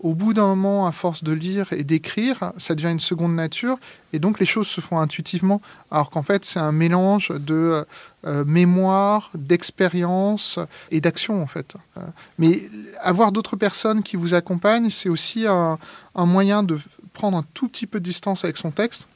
au 0.00 0.14
bout 0.14 0.32
d'un 0.32 0.46
moment, 0.46 0.86
à 0.86 0.92
force 0.92 1.24
de 1.24 1.32
lire 1.32 1.72
et 1.72 1.82
d'écrire, 1.82 2.52
ça 2.56 2.74
devient 2.74 2.90
une 2.90 3.00
seconde 3.00 3.34
nature, 3.34 3.78
et 4.12 4.18
donc 4.18 4.38
les 4.38 4.46
choses 4.46 4.68
se 4.68 4.80
font 4.80 5.00
intuitivement, 5.00 5.60
alors 5.90 6.10
qu'en 6.10 6.22
fait 6.22 6.44
c'est 6.44 6.60
un 6.60 6.72
mélange 6.72 7.30
de 7.30 7.84
euh, 8.24 8.44
mémoire, 8.44 9.30
d'expérience 9.34 10.58
et 10.90 11.00
d'action 11.00 11.42
en 11.42 11.46
fait. 11.46 11.74
Euh, 11.96 12.02
mais 12.38 12.62
avoir 13.00 13.32
d'autres 13.32 13.56
personnes 13.56 14.02
qui 14.02 14.16
vous 14.16 14.34
accompagnent, 14.34 14.90
c'est 14.90 15.08
aussi 15.08 15.46
un 15.46 15.78
moyen 16.14 16.62
de 16.62 16.78
prendre 17.12 17.36
un 17.36 17.44
tout 17.54 17.68
petit 17.68 17.86
peu 17.86 17.98
de 17.98 18.04
distance 18.04 18.44
avec 18.44 18.56
son 18.56 18.70
texte, 18.70 19.08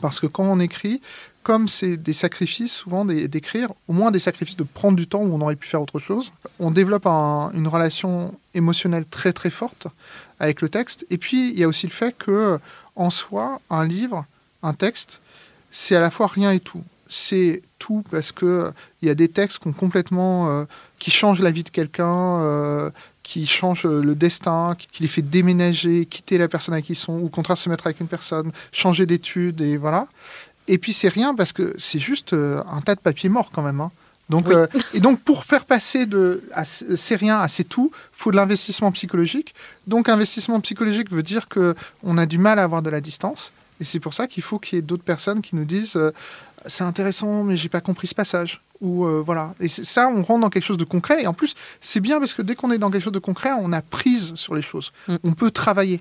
parce 0.00 0.20
que 0.20 0.26
quand 0.26 0.44
on 0.44 0.60
écrit, 0.60 1.00
comme 1.42 1.68
c'est 1.68 1.96
des 1.96 2.12
sacrifices 2.12 2.72
souvent 2.72 3.04
d'écrire, 3.04 3.72
au 3.88 3.92
moins 3.92 4.10
des 4.10 4.18
sacrifices 4.18 4.56
de 4.56 4.62
prendre 4.62 4.96
du 4.96 5.06
temps 5.06 5.20
où 5.20 5.34
on 5.34 5.40
aurait 5.40 5.56
pu 5.56 5.68
faire 5.68 5.80
autre 5.80 5.98
chose, 5.98 6.32
on 6.58 6.70
développe 6.70 7.06
une 7.06 7.66
relation 7.66 8.38
émotionnelle 8.54 9.06
très 9.06 9.32
très 9.32 9.50
forte 9.50 9.86
avec 10.38 10.60
le 10.60 10.68
texte. 10.68 11.06
Et 11.10 11.18
puis 11.18 11.50
il 11.50 11.58
y 11.58 11.64
a 11.64 11.68
aussi 11.68 11.86
le 11.86 11.92
fait 11.92 12.16
que 12.16 12.58
en 12.94 13.10
soi, 13.10 13.60
un 13.70 13.86
livre, 13.86 14.26
un 14.62 14.74
texte, 14.74 15.20
c'est 15.70 15.96
à 15.96 16.00
la 16.00 16.10
fois 16.10 16.26
rien 16.26 16.52
et 16.52 16.60
tout. 16.60 16.82
C'est 17.08 17.62
tout 17.78 18.04
parce 18.10 18.30
que 18.30 18.70
il 19.02 19.08
y 19.08 19.10
a 19.10 19.14
des 19.14 19.28
textes 19.28 19.60
qui 19.60 19.72
complètement 19.72 20.50
euh, 20.50 20.64
qui 20.98 21.10
changent 21.10 21.40
la 21.40 21.50
vie 21.50 21.64
de 21.64 21.70
quelqu'un, 21.70 22.40
euh, 22.42 22.90
qui 23.22 23.46
changent 23.46 23.86
le 23.86 24.14
destin, 24.14 24.76
qui, 24.76 25.02
les 25.02 25.08
fait 25.08 25.22
déménager, 25.22 26.06
quitter 26.06 26.38
la 26.38 26.48
personne 26.48 26.74
avec 26.74 26.84
qui 26.84 26.92
ils 26.92 26.96
sont, 26.96 27.14
ou 27.14 27.26
au 27.26 27.28
contraire 27.28 27.58
se 27.58 27.68
mettre 27.68 27.86
avec 27.86 28.00
une 28.00 28.08
personne, 28.08 28.52
changer 28.72 29.06
d'études 29.06 29.60
et 29.60 29.76
voilà. 29.76 30.06
Et 30.68 30.78
puis 30.78 30.92
c'est 30.92 31.08
rien 31.08 31.34
parce 31.34 31.52
que 31.52 31.74
c'est 31.78 31.98
juste 31.98 32.32
euh, 32.32 32.62
un 32.70 32.80
tas 32.80 32.94
de 32.94 33.00
papier 33.00 33.28
mort 33.28 33.50
quand 33.52 33.62
même. 33.62 33.80
Hein. 33.80 33.90
Donc, 34.28 34.48
euh, 34.48 34.68
et 34.94 35.00
donc 35.00 35.20
pour 35.20 35.44
faire 35.44 35.64
passer 35.64 36.06
de 36.06 36.44
c'est 36.64 37.16
rien 37.16 37.40
à 37.40 37.48
c'est 37.48 37.64
tout, 37.64 37.90
faut 38.12 38.30
de 38.30 38.36
l'investissement 38.36 38.92
psychologique. 38.92 39.54
Donc 39.88 40.08
investissement 40.08 40.60
psychologique 40.60 41.10
veut 41.10 41.24
dire 41.24 41.48
que 41.48 41.74
on 42.04 42.16
a 42.16 42.26
du 42.26 42.38
mal 42.38 42.60
à 42.60 42.62
avoir 42.62 42.82
de 42.82 42.90
la 42.90 43.00
distance. 43.00 43.52
Et 43.80 43.84
c'est 43.84 43.98
pour 43.98 44.14
ça 44.14 44.28
qu'il 44.28 44.44
faut 44.44 44.58
qu'il 44.58 44.76
y 44.76 44.78
ait 44.78 44.82
d'autres 44.82 45.02
personnes 45.02 45.40
qui 45.40 45.56
nous 45.56 45.64
disent 45.64 45.96
euh, 45.96 46.12
c'est 46.66 46.84
intéressant, 46.84 47.42
mais 47.42 47.56
j'ai 47.56 47.70
pas 47.70 47.80
compris 47.80 48.06
ce 48.06 48.14
passage. 48.14 48.60
Ou 48.82 49.04
voilà. 49.22 49.54
Et 49.60 49.68
ça, 49.68 50.08
on 50.08 50.22
rentre 50.22 50.40
dans 50.40 50.48
quelque 50.48 50.64
chose 50.64 50.78
de 50.78 50.84
concret. 50.84 51.22
Et 51.22 51.26
en 51.26 51.34
plus, 51.34 51.54
c'est 51.82 52.00
bien 52.00 52.18
parce 52.18 52.32
que 52.32 52.40
dès 52.40 52.54
qu'on 52.54 52.70
est 52.70 52.78
dans 52.78 52.90
quelque 52.90 53.02
chose 53.02 53.12
de 53.12 53.18
concret, 53.18 53.50
on 53.58 53.72
a 53.72 53.82
prise 53.82 54.34
sur 54.36 54.54
les 54.54 54.62
choses. 54.62 54.92
Mm. 55.06 55.16
On 55.22 55.32
peut 55.32 55.50
travailler. 55.50 56.00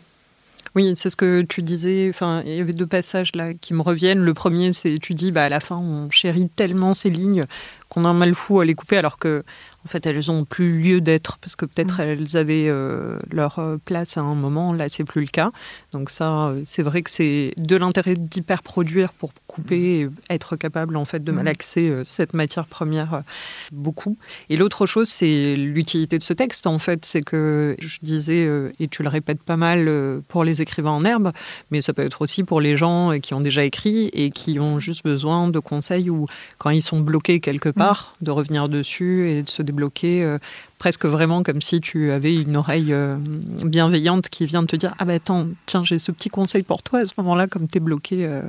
Oui, 0.75 0.93
c'est 0.95 1.09
ce 1.09 1.15
que 1.15 1.41
tu 1.41 1.63
disais. 1.63 2.09
Enfin, 2.09 2.43
il 2.45 2.55
y 2.55 2.59
avait 2.59 2.73
deux 2.73 2.87
passages 2.87 3.35
là 3.35 3.53
qui 3.53 3.73
me 3.73 3.81
reviennent. 3.81 4.19
Le 4.19 4.33
premier, 4.33 4.71
c'est 4.73 4.97
tu 4.99 5.13
dis, 5.13 5.31
bah 5.31 5.45
à 5.45 5.49
la 5.49 5.59
fin, 5.59 5.77
on 5.77 6.09
chérit 6.09 6.47
tellement 6.49 6.93
ces 6.93 7.09
lignes 7.09 7.45
qu'on 7.89 8.05
a 8.05 8.09
un 8.09 8.13
mal 8.13 8.35
fou 8.35 8.59
à 8.59 8.65
les 8.65 8.75
couper, 8.75 8.97
alors 8.97 9.17
que 9.17 9.43
en 9.85 9.87
fait, 9.87 10.05
elles 10.05 10.29
ont 10.29 10.43
plus 10.43 10.81
lieu 10.81 10.99
d'être 10.99 11.37
parce 11.37 11.55
que 11.55 11.65
peut-être 11.65 11.99
mm. 11.99 12.01
elles 12.01 12.37
avaient 12.37 12.67
euh, 12.69 13.17
leur 13.31 13.59
euh, 13.59 13.77
place 13.83 14.17
à 14.17 14.21
un 14.21 14.35
moment. 14.35 14.73
Là, 14.73 14.89
c'est 14.89 15.05
plus 15.05 15.21
le 15.21 15.27
cas. 15.27 15.51
Donc 15.93 16.09
ça, 16.09 16.47
euh, 16.47 16.61
c'est 16.65 16.83
vrai 16.83 17.01
que 17.01 17.09
c'est 17.09 17.53
de 17.57 17.75
l'intérêt 17.77 18.15
d'hyper 18.15 18.61
produire 18.61 19.13
pour 19.13 19.31
couper 19.47 20.01
et 20.01 20.09
être 20.29 20.57
capable 20.57 20.97
en 20.97 21.05
fait 21.05 21.23
de 21.23 21.31
mm. 21.31 21.35
malaxer 21.35 22.01
cette 22.03 22.33
matière 22.33 22.65
première 22.65 23.23
beaucoup. 23.71 24.17
Et 24.49 24.57
l'autre 24.57 24.85
chose, 24.85 25.07
c'est 25.07 25.55
l'utilité 25.55 26.17
de 26.17 26.23
ce 26.23 26.33
texte. 26.33 26.67
En 26.67 26.79
fait, 26.79 27.05
c'est 27.05 27.21
que 27.21 27.75
je 27.79 27.99
disais 28.01 28.47
et 28.79 28.87
tu 28.87 29.03
le 29.03 29.09
répètes 29.09 29.41
pas 29.41 29.57
mal 29.57 30.21
pour 30.27 30.43
les 30.43 30.61
écrivains 30.61 30.91
en 30.91 31.05
herbe, 31.05 31.31
mais 31.71 31.81
ça 31.81 31.93
peut 31.93 32.03
être 32.03 32.21
aussi 32.21 32.43
pour 32.43 32.59
les 32.61 32.75
gens 32.75 33.17
qui 33.19 33.33
ont 33.33 33.41
déjà 33.41 33.63
écrit 33.63 34.09
et 34.13 34.31
qui 34.31 34.59
ont 34.59 34.79
juste 34.79 35.03
besoin 35.03 35.47
de 35.47 35.59
conseils 35.59 36.09
ou 36.09 36.27
quand 36.57 36.69
ils 36.69 36.81
sont 36.81 36.99
bloqués 36.99 37.39
quelque 37.39 37.69
mm. 37.69 37.73
part, 37.73 38.15
de 38.21 38.31
revenir 38.31 38.67
dessus 38.67 39.29
et 39.29 39.43
de 39.43 39.49
se 39.49 39.63
débloquer, 39.69 40.23
euh, 40.23 40.37
presque 40.77 41.05
vraiment 41.05 41.43
comme 41.43 41.61
si 41.61 41.79
tu 41.79 42.11
avais 42.11 42.35
une 42.35 42.57
oreille 42.57 42.93
euh, 42.93 43.17
bienveillante 43.65 44.29
qui 44.29 44.45
vient 44.45 44.61
de 44.61 44.67
te 44.67 44.75
dire 44.75 44.95
Ah 44.99 45.05
ben 45.05 45.15
attends, 45.15 45.47
tiens, 45.65 45.83
j'ai 45.83 45.99
ce 45.99 46.11
petit 46.11 46.29
conseil 46.29 46.63
pour 46.63 46.83
toi 46.83 46.99
à 46.99 47.05
ce 47.05 47.13
moment-là, 47.17 47.47
comme 47.47 47.67
tu 47.67 47.77
es 47.77 47.79
bloqué. 47.79 48.25
Euh. 48.25 48.41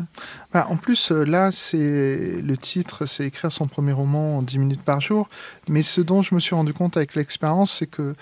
Bah, 0.52 0.66
en 0.70 0.76
plus, 0.76 1.10
là, 1.10 1.50
c'est 1.52 2.40
le 2.42 2.56
titre, 2.56 3.06
c'est 3.06 3.26
écrire 3.26 3.52
son 3.52 3.66
premier 3.66 3.92
roman 3.92 4.38
en 4.38 4.42
10 4.42 4.58
minutes 4.58 4.82
par 4.82 5.00
jour. 5.00 5.28
Mais 5.68 5.82
ce 5.82 6.00
dont 6.00 6.22
je 6.22 6.34
me 6.34 6.40
suis 6.40 6.54
rendu 6.54 6.72
compte 6.72 6.96
avec 6.96 7.14
l'expérience, 7.14 7.78
c'est 7.78 7.86
que 7.86 8.14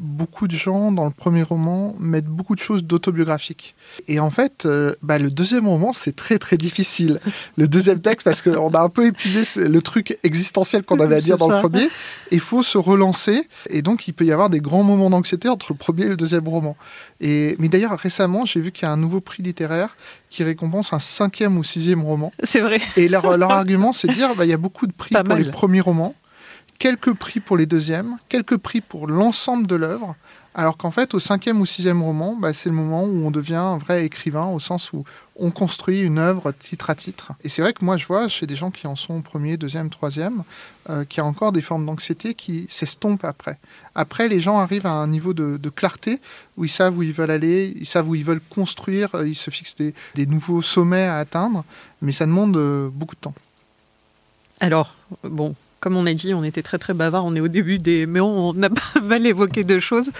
beaucoup 0.00 0.48
de 0.48 0.56
gens, 0.56 0.92
dans 0.92 1.04
le 1.04 1.10
premier 1.10 1.42
roman, 1.42 1.94
mettent 2.00 2.26
beaucoup 2.26 2.54
de 2.54 2.60
choses 2.60 2.82
d'autobiographique. 2.84 3.74
Et 4.08 4.18
en 4.18 4.30
fait, 4.30 4.64
euh, 4.64 4.94
bah, 5.02 5.18
le 5.18 5.30
deuxième 5.30 5.68
roman, 5.68 5.92
c'est 5.92 6.16
très 6.16 6.38
très 6.38 6.56
difficile. 6.56 7.20
Le 7.58 7.68
deuxième 7.68 8.00
texte, 8.00 8.24
parce 8.24 8.40
qu'on 8.40 8.70
a 8.70 8.80
un 8.80 8.88
peu 8.88 9.06
épuisé 9.06 9.42
le 9.62 9.82
truc 9.82 10.18
existentiel 10.24 10.84
qu'on 10.84 11.00
avait 11.00 11.16
à 11.16 11.20
dire 11.20 11.36
dans 11.36 11.50
le 11.50 11.60
premier. 11.60 11.88
Il 12.30 12.40
faut 12.40 12.62
se 12.62 12.78
relancer. 12.78 13.46
Et 13.68 13.82
donc, 13.82 14.08
il 14.08 14.14
peut 14.14 14.24
y 14.24 14.32
avoir 14.32 14.48
des 14.48 14.60
grands 14.60 14.82
moments 14.82 15.10
d'anxiété 15.10 15.50
entre 15.50 15.72
le 15.72 15.76
premier 15.76 16.04
et 16.04 16.08
le 16.08 16.16
deuxième 16.16 16.48
roman. 16.48 16.76
Et, 17.20 17.56
mais 17.58 17.68
d'ailleurs, 17.68 17.96
récemment, 17.98 18.46
j'ai 18.46 18.60
vu 18.60 18.72
qu'il 18.72 18.84
y 18.84 18.86
a 18.86 18.92
un 18.92 18.96
nouveau 18.96 19.20
prix 19.20 19.42
littéraire 19.42 19.96
qui 20.30 20.44
récompense 20.44 20.94
un 20.94 20.98
cinquième 20.98 21.58
ou 21.58 21.64
sixième 21.64 22.02
roman. 22.02 22.32
C'est 22.42 22.60
vrai. 22.60 22.80
Et 22.96 23.08
leur, 23.08 23.36
leur 23.36 23.50
argument, 23.52 23.92
c'est 23.92 24.08
de 24.08 24.14
dire, 24.14 24.34
bah, 24.34 24.46
il 24.46 24.50
y 24.50 24.54
a 24.54 24.58
beaucoup 24.58 24.86
de 24.86 24.92
prix 24.92 25.14
pour 25.22 25.34
les 25.34 25.50
premiers 25.50 25.80
romans 25.80 26.14
quelques 26.80 27.12
prix 27.12 27.40
pour 27.40 27.56
les 27.58 27.66
deuxièmes, 27.66 28.16
quelques 28.28 28.56
prix 28.56 28.80
pour 28.80 29.06
l'ensemble 29.06 29.66
de 29.68 29.76
l'œuvre, 29.76 30.16
alors 30.54 30.78
qu'en 30.78 30.90
fait, 30.90 31.14
au 31.14 31.20
cinquième 31.20 31.60
ou 31.60 31.66
sixième 31.66 32.02
roman, 32.02 32.34
bah, 32.34 32.52
c'est 32.54 32.70
le 32.70 32.74
moment 32.74 33.04
où 33.04 33.24
on 33.24 33.30
devient 33.30 33.54
un 33.54 33.76
vrai 33.76 34.04
écrivain, 34.04 34.46
au 34.46 34.58
sens 34.58 34.92
où 34.92 35.04
on 35.36 35.50
construit 35.50 36.00
une 36.00 36.18
œuvre 36.18 36.52
titre 36.52 36.88
à 36.88 36.94
titre. 36.94 37.32
Et 37.44 37.50
c'est 37.50 37.60
vrai 37.62 37.74
que 37.74 37.84
moi, 37.84 37.98
je 37.98 38.06
vois 38.06 38.28
chez 38.28 38.46
des 38.46 38.56
gens 38.56 38.70
qui 38.70 38.86
en 38.86 38.96
sont 38.96 39.18
au 39.18 39.20
premier, 39.20 39.58
deuxième, 39.58 39.90
troisième, 39.90 40.42
euh, 40.88 41.04
qu'il 41.04 41.18
y 41.18 41.20
a 41.20 41.26
encore 41.26 41.52
des 41.52 41.60
formes 41.60 41.84
d'anxiété 41.84 42.34
qui 42.34 42.66
s'estompent 42.70 43.24
après. 43.24 43.58
Après, 43.94 44.26
les 44.26 44.40
gens 44.40 44.58
arrivent 44.58 44.86
à 44.86 44.92
un 44.92 45.06
niveau 45.06 45.34
de, 45.34 45.58
clarté 45.68 46.18
où 46.56 46.64
ils 46.64 46.70
savent 46.70 46.96
où 46.96 47.02
ils 47.02 47.12
veulent 47.12 47.30
aller, 47.30 47.72
ils 47.76 47.86
savent 47.86 48.08
où 48.08 48.14
ils 48.14 48.24
veulent 48.24 48.40
construire, 48.40 49.10
ils 49.24 49.36
se 49.36 49.50
fixent 49.50 49.76
des, 49.76 50.26
nouveaux 50.26 50.62
sommets 50.62 51.06
à 51.06 51.18
atteindre, 51.18 51.62
mais 52.00 52.10
ça 52.10 52.24
demande 52.24 52.56
euh, 52.56 52.88
beaucoup 52.90 53.14
de 53.14 53.20
temps. 53.20 53.34
Alors, 54.60 54.94
bon, 55.22 55.54
comme 55.80 55.96
on 55.96 56.06
a 56.06 56.12
dit, 56.12 56.34
on 56.34 56.44
était 56.44 56.62
très 56.62 56.78
très 56.78 56.92
bavard, 56.92 57.24
on 57.24 57.34
est 57.34 57.40
au 57.40 57.48
début 57.48 57.78
des... 57.78 58.06
Mais 58.06 58.20
on 58.20 58.50
a 58.62 58.68
pas 58.94 59.00
mal 59.02 59.26
évoqué 59.26 59.64
deux 59.64 59.80
choses. 59.80 60.10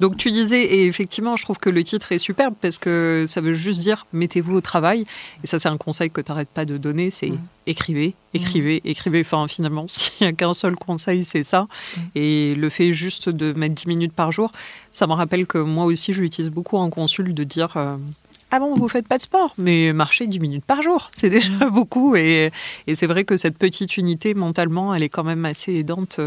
Donc 0.00 0.16
tu 0.16 0.30
disais, 0.30 0.62
et 0.62 0.86
effectivement, 0.86 1.36
je 1.36 1.44
trouve 1.44 1.58
que 1.58 1.70
le 1.70 1.84
titre 1.84 2.12
est 2.12 2.18
superbe 2.18 2.54
parce 2.60 2.78
que 2.78 3.26
ça 3.28 3.40
veut 3.40 3.54
juste 3.54 3.80
dire 3.80 4.06
mettez-vous 4.12 4.56
au 4.56 4.60
travail. 4.60 5.04
Et 5.44 5.46
ça, 5.46 5.58
c'est 5.58 5.68
un 5.68 5.76
conseil 5.76 6.10
que 6.10 6.20
tu 6.20 6.32
n'arrêtes 6.32 6.48
pas 6.48 6.64
de 6.64 6.78
donner, 6.78 7.10
c'est 7.10 7.30
mm. 7.30 7.38
écrivez, 7.66 8.08
mm. 8.08 8.36
écrivez, 8.36 8.80
écrivez. 8.84 9.20
Enfin, 9.20 9.46
finalement, 9.46 9.84
s'il 9.88 10.26
n'y 10.26 10.26
a 10.26 10.32
qu'un 10.32 10.54
seul 10.54 10.74
conseil, 10.76 11.24
c'est 11.24 11.44
ça. 11.44 11.62
Mm. 11.62 12.00
Et 12.14 12.54
le 12.54 12.70
fait 12.70 12.92
juste 12.92 13.28
de 13.28 13.52
mettre 13.52 13.74
10 13.74 13.86
minutes 13.86 14.12
par 14.14 14.32
jour, 14.32 14.50
ça 14.90 15.06
me 15.06 15.12
rappelle 15.12 15.46
que 15.46 15.58
moi 15.58 15.84
aussi, 15.84 16.14
je 16.14 16.22
l'utilise 16.22 16.50
beaucoup 16.50 16.78
en 16.78 16.88
consul 16.88 17.34
de 17.34 17.44
dire... 17.44 17.76
Euh, 17.76 17.96
ah 18.50 18.58
bon, 18.58 18.74
vous 18.74 18.88
faites 18.88 19.06
pas 19.06 19.18
de 19.18 19.22
sport, 19.22 19.54
mais 19.58 19.92
marchez 19.92 20.26
10 20.26 20.40
minutes 20.40 20.64
par 20.64 20.82
jour, 20.82 21.08
c'est 21.12 21.30
déjà 21.30 21.70
beaucoup. 21.70 22.16
Et, 22.16 22.50
c'est 22.94 23.06
vrai 23.06 23.24
que 23.24 23.36
cette 23.36 23.58
petite 23.58 23.96
unité, 23.96 24.34
mentalement, 24.34 24.94
elle 24.94 25.02
est 25.02 25.08
quand 25.08 25.24
même 25.24 25.44
assez 25.44 25.74
aidante. 25.74 26.20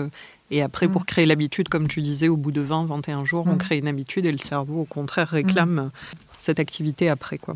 Et 0.51 0.61
après, 0.61 0.87
pour 0.87 1.05
créer 1.05 1.25
l'habitude, 1.25 1.69
comme 1.69 1.87
tu 1.87 2.01
disais, 2.01 2.27
au 2.27 2.37
bout 2.37 2.51
de 2.51 2.61
20, 2.61 2.85
21 2.85 3.25
jours, 3.25 3.45
on 3.47 3.57
crée 3.57 3.77
une 3.77 3.87
habitude 3.87 4.25
et 4.25 4.31
le 4.31 4.37
cerveau, 4.37 4.81
au 4.81 4.85
contraire, 4.85 5.27
réclame 5.29 5.91
cette 6.39 6.59
activité 6.59 7.09
après. 7.09 7.37
quoi. 7.37 7.55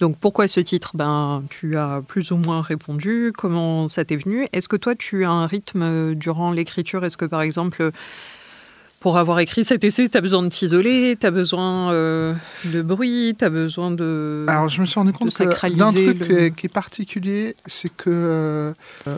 Donc 0.00 0.16
pourquoi 0.18 0.48
ce 0.48 0.60
titre? 0.60 0.92
Ben 0.94 1.42
tu 1.50 1.76
as 1.76 2.02
plus 2.06 2.30
ou 2.30 2.36
moins 2.36 2.62
répondu. 2.62 3.32
Comment 3.36 3.88
ça 3.88 4.04
t'est 4.04 4.16
venu? 4.16 4.46
Est-ce 4.52 4.68
que 4.68 4.76
toi 4.76 4.94
tu 4.94 5.24
as 5.24 5.30
un 5.30 5.46
rythme 5.46 6.14
durant 6.14 6.52
l'écriture? 6.52 7.04
Est-ce 7.04 7.16
que 7.16 7.24
par 7.24 7.42
exemple 7.42 7.90
pour 9.00 9.16
avoir 9.16 9.38
écrit 9.38 9.64
cet 9.64 9.84
essai, 9.84 10.08
tu 10.08 10.18
as 10.18 10.20
besoin 10.20 10.42
de 10.42 10.48
t'isoler, 10.48 11.16
tu 11.20 11.26
as 11.26 11.30
besoin 11.30 11.92
euh, 11.92 12.34
de 12.64 12.82
bruit, 12.82 13.36
tu 13.38 13.44
as 13.44 13.50
besoin 13.50 13.92
de. 13.92 14.44
Alors, 14.48 14.68
je 14.68 14.80
me 14.80 14.86
suis 14.86 14.98
rendu 14.98 15.12
compte 15.12 15.30
d'un 15.40 15.92
truc 15.92 16.56
qui, 16.56 16.66
est, 16.66 16.68
particulier, 16.68 17.54
c'est 17.66 17.94
que 17.94 18.10
euh, 18.10 18.72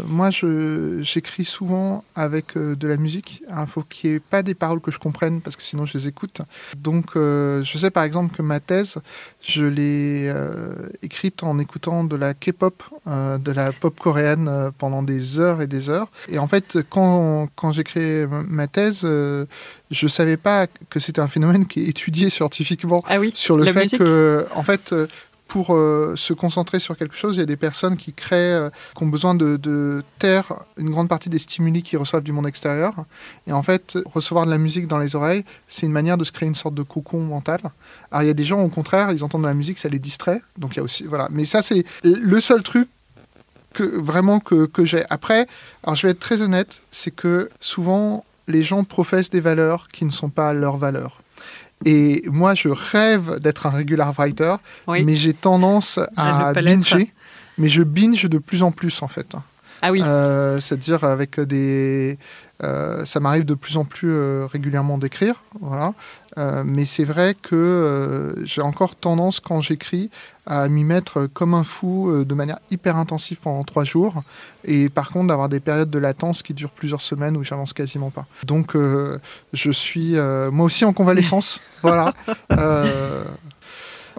moi, 0.07 0.28
j'écris 0.31 1.47
souvent 1.47 2.05
avec 2.14 2.57
euh, 2.57 2.76
de 2.76 2.89
la 2.89 2.99
musique. 2.99 3.43
Il 3.49 3.66
faut 3.66 3.83
qu'il 3.83 4.11
n'y 4.11 4.16
ait 4.16 4.20
pas 4.20 4.43
des 4.43 4.55
paroles 4.55 4.81
que 4.81 4.91
je 4.91 4.99
comprenne, 4.99 5.41
parce 5.41 5.57
que 5.57 5.62
sinon, 5.62 5.87
je 5.87 5.97
les 5.97 6.09
écoute. 6.09 6.43
Donc, 6.76 7.12
je 7.14 7.74
sais 7.76 7.91
par 7.91 8.05
exemple 8.05 8.37
que 8.37 8.43
ma 8.43 8.61
thèse, 8.61 8.99
je 9.41 9.64
l'ai 9.64 10.33
écrite 11.03 11.43
en 11.43 11.59
écoutant 11.59 12.05
de 12.05 12.16
la 12.16 12.35
K-pop, 12.35 12.83
de 13.07 13.53
la 13.53 13.72
pop 13.72 13.99
coréenne 13.99 14.70
pendant 14.76 15.03
des 15.03 15.41
heures 15.41 15.62
et 15.62 15.66
des 15.66 15.89
heures. 15.89 16.09
Et 16.28 16.39
en 16.39 16.49
fait, 16.49 16.78
quand, 16.89 17.49
quand 17.55 17.72
j'écris 17.72 18.26
ma 18.49 18.66
thèse, 18.66 19.07
je 19.91 20.07
savais 20.09 20.37
pas 20.37 20.66
que 20.66 21.01
c'était 21.01 21.21
un 21.21 21.29
phénomène 21.29 21.66
qui 21.66 21.83
est 21.83 21.89
étudié 21.89 22.31
scientifiquement 22.31 23.03
ah 23.09 23.18
oui, 23.18 23.33
sur 23.35 23.57
le 23.57 23.64
fait 23.73 23.97
que, 23.97 24.47
en 24.55 24.62
fait, 24.62 24.93
euh, 24.93 25.07
pour 25.49 25.75
euh, 25.75 26.14
se 26.16 26.33
concentrer 26.33 26.79
sur 26.79 26.97
quelque 26.97 27.16
chose, 27.16 27.37
il 27.37 27.41
y 27.41 27.43
a 27.43 27.47
des 27.47 27.57
personnes 27.57 27.97
qui 27.97 28.12
créent, 28.12 28.55
euh, 28.55 28.71
qui 28.97 29.03
ont 29.03 29.09
besoin 29.09 29.35
de, 29.35 30.05
taire 30.21 30.53
une 30.77 30.91
grande 30.91 31.09
partie 31.09 31.29
des 31.29 31.41
stimuli 31.41 31.83
qu'ils 31.83 31.99
reçoivent 31.99 32.23
du 32.23 32.31
monde 32.31 32.47
extérieur. 32.47 32.95
Et 33.49 33.53
en 33.53 33.62
fait, 33.62 33.99
recevoir 34.07 34.47
de 34.47 34.51
la 34.51 34.59
musique 34.59 34.87
dans 34.87 34.99
les 34.99 35.16
oreilles, 35.16 35.45
c'est 35.66 35.87
une 35.87 35.93
manière 35.93 36.16
de 36.16 36.25
se 36.25 36.31
créer 36.31 36.49
une 36.49 36.55
sorte 36.55 36.75
de 36.75 36.85
cocon 36.85 37.21
mental. 37.21 37.61
Alors 38.12 38.23
il 38.23 38.27
y 38.27 38.31
a 38.31 38.35
des 38.35 38.45
gens, 38.45 38.62
au 38.62 38.68
contraire, 38.68 39.11
ils 39.11 39.25
entendent 39.25 39.43
de 39.43 39.49
la 39.49 39.55
musique, 39.55 39.79
ça 39.79 39.89
les 39.89 39.99
distrait. 39.99 40.41
Donc 40.57 40.75
il 40.75 40.77
y 40.77 40.81
a 40.81 40.85
aussi, 40.85 41.05
voilà. 41.05 41.29
Mais 41.33 41.45
ça, 41.45 41.62
c'est 41.62 41.85
le 42.05 42.41
seul 42.41 42.62
truc 42.62 42.89
que 43.73 43.83
vraiment 43.83 44.39
que, 44.41 44.66
que 44.66 44.85
j'ai. 44.85 45.05
Après, 45.11 45.47
alors 45.83 45.97
je 45.97 46.07
vais 46.07 46.12
être 46.12 46.21
très 46.21 46.43
honnête, 46.43 46.83
c'est 46.91 47.11
que 47.11 47.51
souvent 47.61 48.25
les 48.51 48.62
gens 48.62 48.84
professent 48.84 49.30
des 49.30 49.40
valeurs 49.40 49.88
qui 49.88 50.05
ne 50.05 50.11
sont 50.11 50.28
pas 50.28 50.53
leurs 50.53 50.76
valeurs. 50.76 51.20
Et 51.84 52.22
moi, 52.26 52.55
je 52.55 52.68
rêve 52.68 53.40
d'être 53.40 53.66
un 53.66 53.70
regular 53.70 54.12
writer, 54.12 54.57
mais 54.86 55.16
j'ai 55.16 55.32
tendance 55.32 55.98
à 56.16 56.53
binger. 56.53 57.12
Mais 57.59 57.68
je 57.68 57.82
binge 57.82 58.28
de 58.28 58.38
plus 58.38 58.62
en 58.62 58.72
plus, 58.72 59.03
en 59.03 59.09
fait. 59.09 59.34
Ah 59.82 59.92
oui. 59.92 60.03
Euh, 60.03 60.61
c'est-à-dire 60.61 61.05
avec 61.05 61.40
des. 61.40 62.18
Euh, 62.63 63.05
ça 63.05 63.21
m'arrive 63.21 63.45
de 63.45 63.55
plus 63.55 63.77
en 63.77 63.85
plus 63.85 64.11
euh, 64.11 64.47
régulièrement 64.51 64.99
d'écrire, 64.99 65.43
voilà. 65.61 65.95
mais 66.65 66.85
c'est 66.85 67.05
vrai 67.05 67.35
que 67.35 68.37
j'ai 68.45 68.63
encore 68.63 68.97
tendance, 68.97 69.41
quand 69.41 69.61
j'écris, 69.61 70.11
à 70.47 70.69
m'y 70.69 70.85
mettre 70.85 71.27
comme 71.27 71.55
un 71.55 71.65
fou 71.65 72.25
de 72.25 72.35
manière 72.35 72.59
hyper 72.71 72.97
intensive 72.97 73.39
pendant 73.39 73.65
trois 73.65 73.85
jours. 73.85 74.23
Et 74.65 74.89
par 74.89 75.11
contre, 75.11 75.29
d'avoir 75.29 75.49
des 75.49 75.61
périodes 75.61 75.91
de 75.91 75.99
latence 75.99 76.43
qui 76.43 76.55
durent 76.55 76.71
plusieurs 76.71 77.01
semaines 77.01 77.37
où 77.37 77.45
j'avance 77.45 77.73
quasiment 77.73 78.11
pas. 78.11 78.27
Donc, 78.45 78.75
je 79.53 79.71
suis 79.71 80.15
moi 80.53 80.65
aussi 80.65 80.85
en 80.85 80.93
convalescence, 80.93 81.61
voilà. 81.83 82.15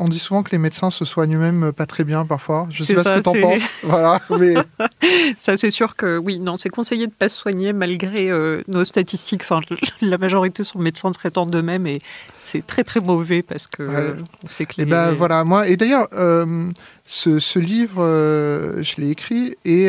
On 0.04 0.08
dit 0.08 0.18
souvent 0.18 0.42
que 0.42 0.50
les 0.52 0.58
médecins 0.58 0.90
se 0.90 1.06
soignent 1.06 1.36
eux-mêmes 1.36 1.72
pas 1.74 1.86
très 1.86 2.04
bien 2.04 2.26
parfois. 2.26 2.66
Je 2.72 2.84
sais 2.84 2.96
pas 2.96 3.04
ce 3.04 3.20
que 3.20 3.22
tu 3.22 3.30
en 3.30 3.50
penses. 3.50 3.72
Voilà, 3.84 4.20
ça, 5.38 5.58
c'est 5.58 5.70
sûr 5.70 5.96
que 5.96 6.18
oui, 6.18 6.40
non, 6.40 6.58
c'est 6.58 6.70
conseillé 6.70 7.06
de 7.06 7.12
pas 7.12 7.30
se 7.30 7.38
soigner 7.38 7.72
malgré 7.72 8.32
euh, 8.32 8.64
nos 8.68 8.84
statistiques. 8.84 9.44
Enfin, 9.44 9.60
la 10.02 10.18
majorité 10.18 10.64
sont 10.64 10.80
médecins 10.80 11.12
traitants 11.12 11.46
d'eux-mêmes 11.46 11.86
et 11.86 12.02
c'est 12.42 12.66
très 12.66 12.84
très 12.84 13.00
mauvais 13.00 13.44
parce 13.44 13.68
que 13.68 14.16
c'est 14.50 14.66
que. 14.66 14.82
Et 14.82 14.84
eh 14.84 14.86
ben 14.86 15.12
voilà, 15.12 15.44
moi 15.44 15.68
et 15.68 15.78
d'ailleurs 15.78 16.08
euh, 16.14 16.72
ce, 17.06 17.60
livre, 17.60 18.02
euh, 18.02 18.82
je 18.82 19.00
l'ai 19.00 19.12
écrit 19.12 19.56
et 19.66 19.88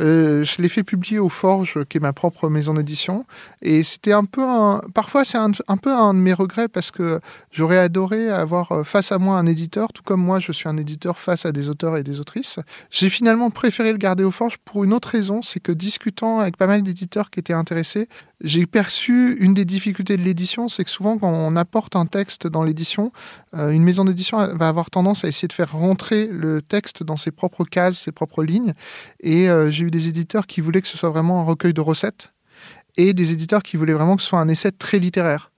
euh, 0.00 0.44
je 0.44 0.60
l'ai 0.60 0.68
fait 0.68 0.82
publier 0.82 1.18
au 1.18 1.28
Forge, 1.28 1.84
qui 1.88 1.98
est 1.98 2.00
ma 2.00 2.12
propre 2.12 2.48
maison 2.48 2.74
d'édition. 2.74 3.24
Et 3.62 3.84
c'était 3.84 4.12
un 4.12 4.24
peu 4.24 4.42
un. 4.42 4.80
Parfois, 4.92 5.24
c'est 5.24 5.38
un, 5.38 5.50
peu 5.50 5.92
un 5.92 6.14
de 6.14 6.18
mes 6.18 6.32
regrets 6.32 6.68
parce 6.68 6.90
que 6.90 7.20
j'aurais 7.52 7.78
adoré 7.78 8.28
avoir 8.28 8.72
euh, 8.72 8.84
face 8.84 9.12
à 9.12 9.18
moi 9.18 9.38
un 9.38 9.46
éditeur, 9.46 9.92
tout 9.92 10.02
comme 10.02 10.20
moi, 10.20 10.40
je 10.40 10.52
suis 10.52 10.68
un 10.68 10.76
éditeur 10.76 11.18
face 11.18 11.46
à 11.46 11.52
des 11.52 11.68
auteurs 11.68 11.96
et 11.96 12.02
des 12.02 12.20
autrices. 12.20 12.58
J'ai 12.90 13.08
finalement 13.08 13.50
préféré 13.50 13.92
le 13.92 13.98
garder 13.98 14.24
au 14.24 14.30
Forge 14.30 14.58
pour 14.64 14.84
une 14.84 14.92
autre 14.92 15.08
raison, 15.08 15.42
c'est 15.42 15.60
que 15.60 15.72
discutant 15.72 16.40
avec 16.40 16.56
pas 16.56 16.66
mal 16.66 16.82
d'éditeurs 16.82 17.30
qui 17.30 17.40
étaient 17.40 17.52
intéressés, 17.52 18.08
j'ai 18.40 18.66
perçu 18.66 19.36
une 19.38 19.54
des 19.54 19.64
difficultés 19.64 20.16
de 20.16 20.22
l'édition, 20.22 20.68
c'est 20.68 20.84
que 20.84 20.90
souvent 20.90 21.16
quand 21.18 21.30
on 21.30 21.56
apporte 21.56 21.96
un 21.96 22.04
texte 22.04 22.46
dans 22.46 22.62
l'édition, 22.62 23.12
euh, 23.54 23.70
une 23.70 23.84
maison 23.84 24.04
d'édition 24.04 24.38
va 24.54 24.68
avoir 24.68 24.90
tendance 24.90 25.24
à 25.24 25.28
essayer 25.28 25.48
de 25.48 25.52
faire 25.52 25.72
rentrer 25.72 26.26
le 26.26 26.60
texte 26.60 27.02
dans 27.02 27.16
ses 27.16 27.30
propres 27.30 27.64
cases, 27.64 27.98
ses 27.98 28.12
propres 28.12 28.42
lignes. 28.42 28.74
Et 29.20 29.48
j'ai 29.68 29.83
des 29.90 30.08
éditeurs 30.08 30.46
qui 30.46 30.60
voulaient 30.60 30.82
que 30.82 30.88
ce 30.88 30.98
soit 30.98 31.10
vraiment 31.10 31.40
un 31.40 31.44
recueil 31.44 31.74
de 31.74 31.80
recettes 31.80 32.32
et 32.96 33.12
des 33.12 33.32
éditeurs 33.32 33.62
qui 33.62 33.76
voulaient 33.76 33.92
vraiment 33.92 34.16
que 34.16 34.22
ce 34.22 34.28
soit 34.28 34.40
un 34.40 34.48
essai 34.48 34.70
très 34.72 34.98
littéraire. 34.98 35.50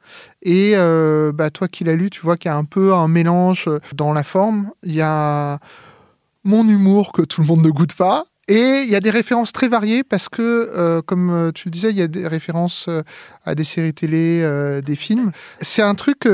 Et 0.42 0.72
euh, 0.74 1.32
bah, 1.32 1.50
toi 1.50 1.68
qui 1.68 1.84
l'as 1.84 1.96
lu, 1.96 2.10
tu 2.10 2.20
vois 2.20 2.36
qu'il 2.36 2.50
y 2.50 2.54
a 2.54 2.56
un 2.56 2.64
peu 2.64 2.94
un 2.94 3.08
mélange 3.08 3.68
dans 3.94 4.12
la 4.12 4.22
forme. 4.22 4.70
Il 4.84 4.94
y 4.94 5.02
a 5.02 5.58
mon 6.44 6.66
humour 6.68 7.12
que 7.12 7.22
tout 7.22 7.40
le 7.40 7.46
monde 7.46 7.62
ne 7.62 7.70
goûte 7.70 7.94
pas, 7.94 8.24
et 8.48 8.82
il 8.84 8.88
y 8.88 8.94
a 8.94 9.00
des 9.00 9.10
références 9.10 9.50
très 9.52 9.66
variées 9.66 10.04
parce 10.04 10.28
que, 10.28 10.70
euh, 10.72 11.02
comme 11.02 11.30
euh, 11.30 11.50
tu 11.52 11.66
le 11.66 11.72
disais, 11.72 11.90
il 11.90 11.96
y 11.96 12.02
a 12.02 12.06
des 12.06 12.28
références 12.28 12.86
euh, 12.88 13.02
à 13.46 13.54
des 13.54 13.64
séries 13.64 13.94
télé, 13.94 14.80
des 14.84 14.96
films. 14.96 15.32
C'est 15.60 15.82
un 15.82 15.94
truc 15.94 16.28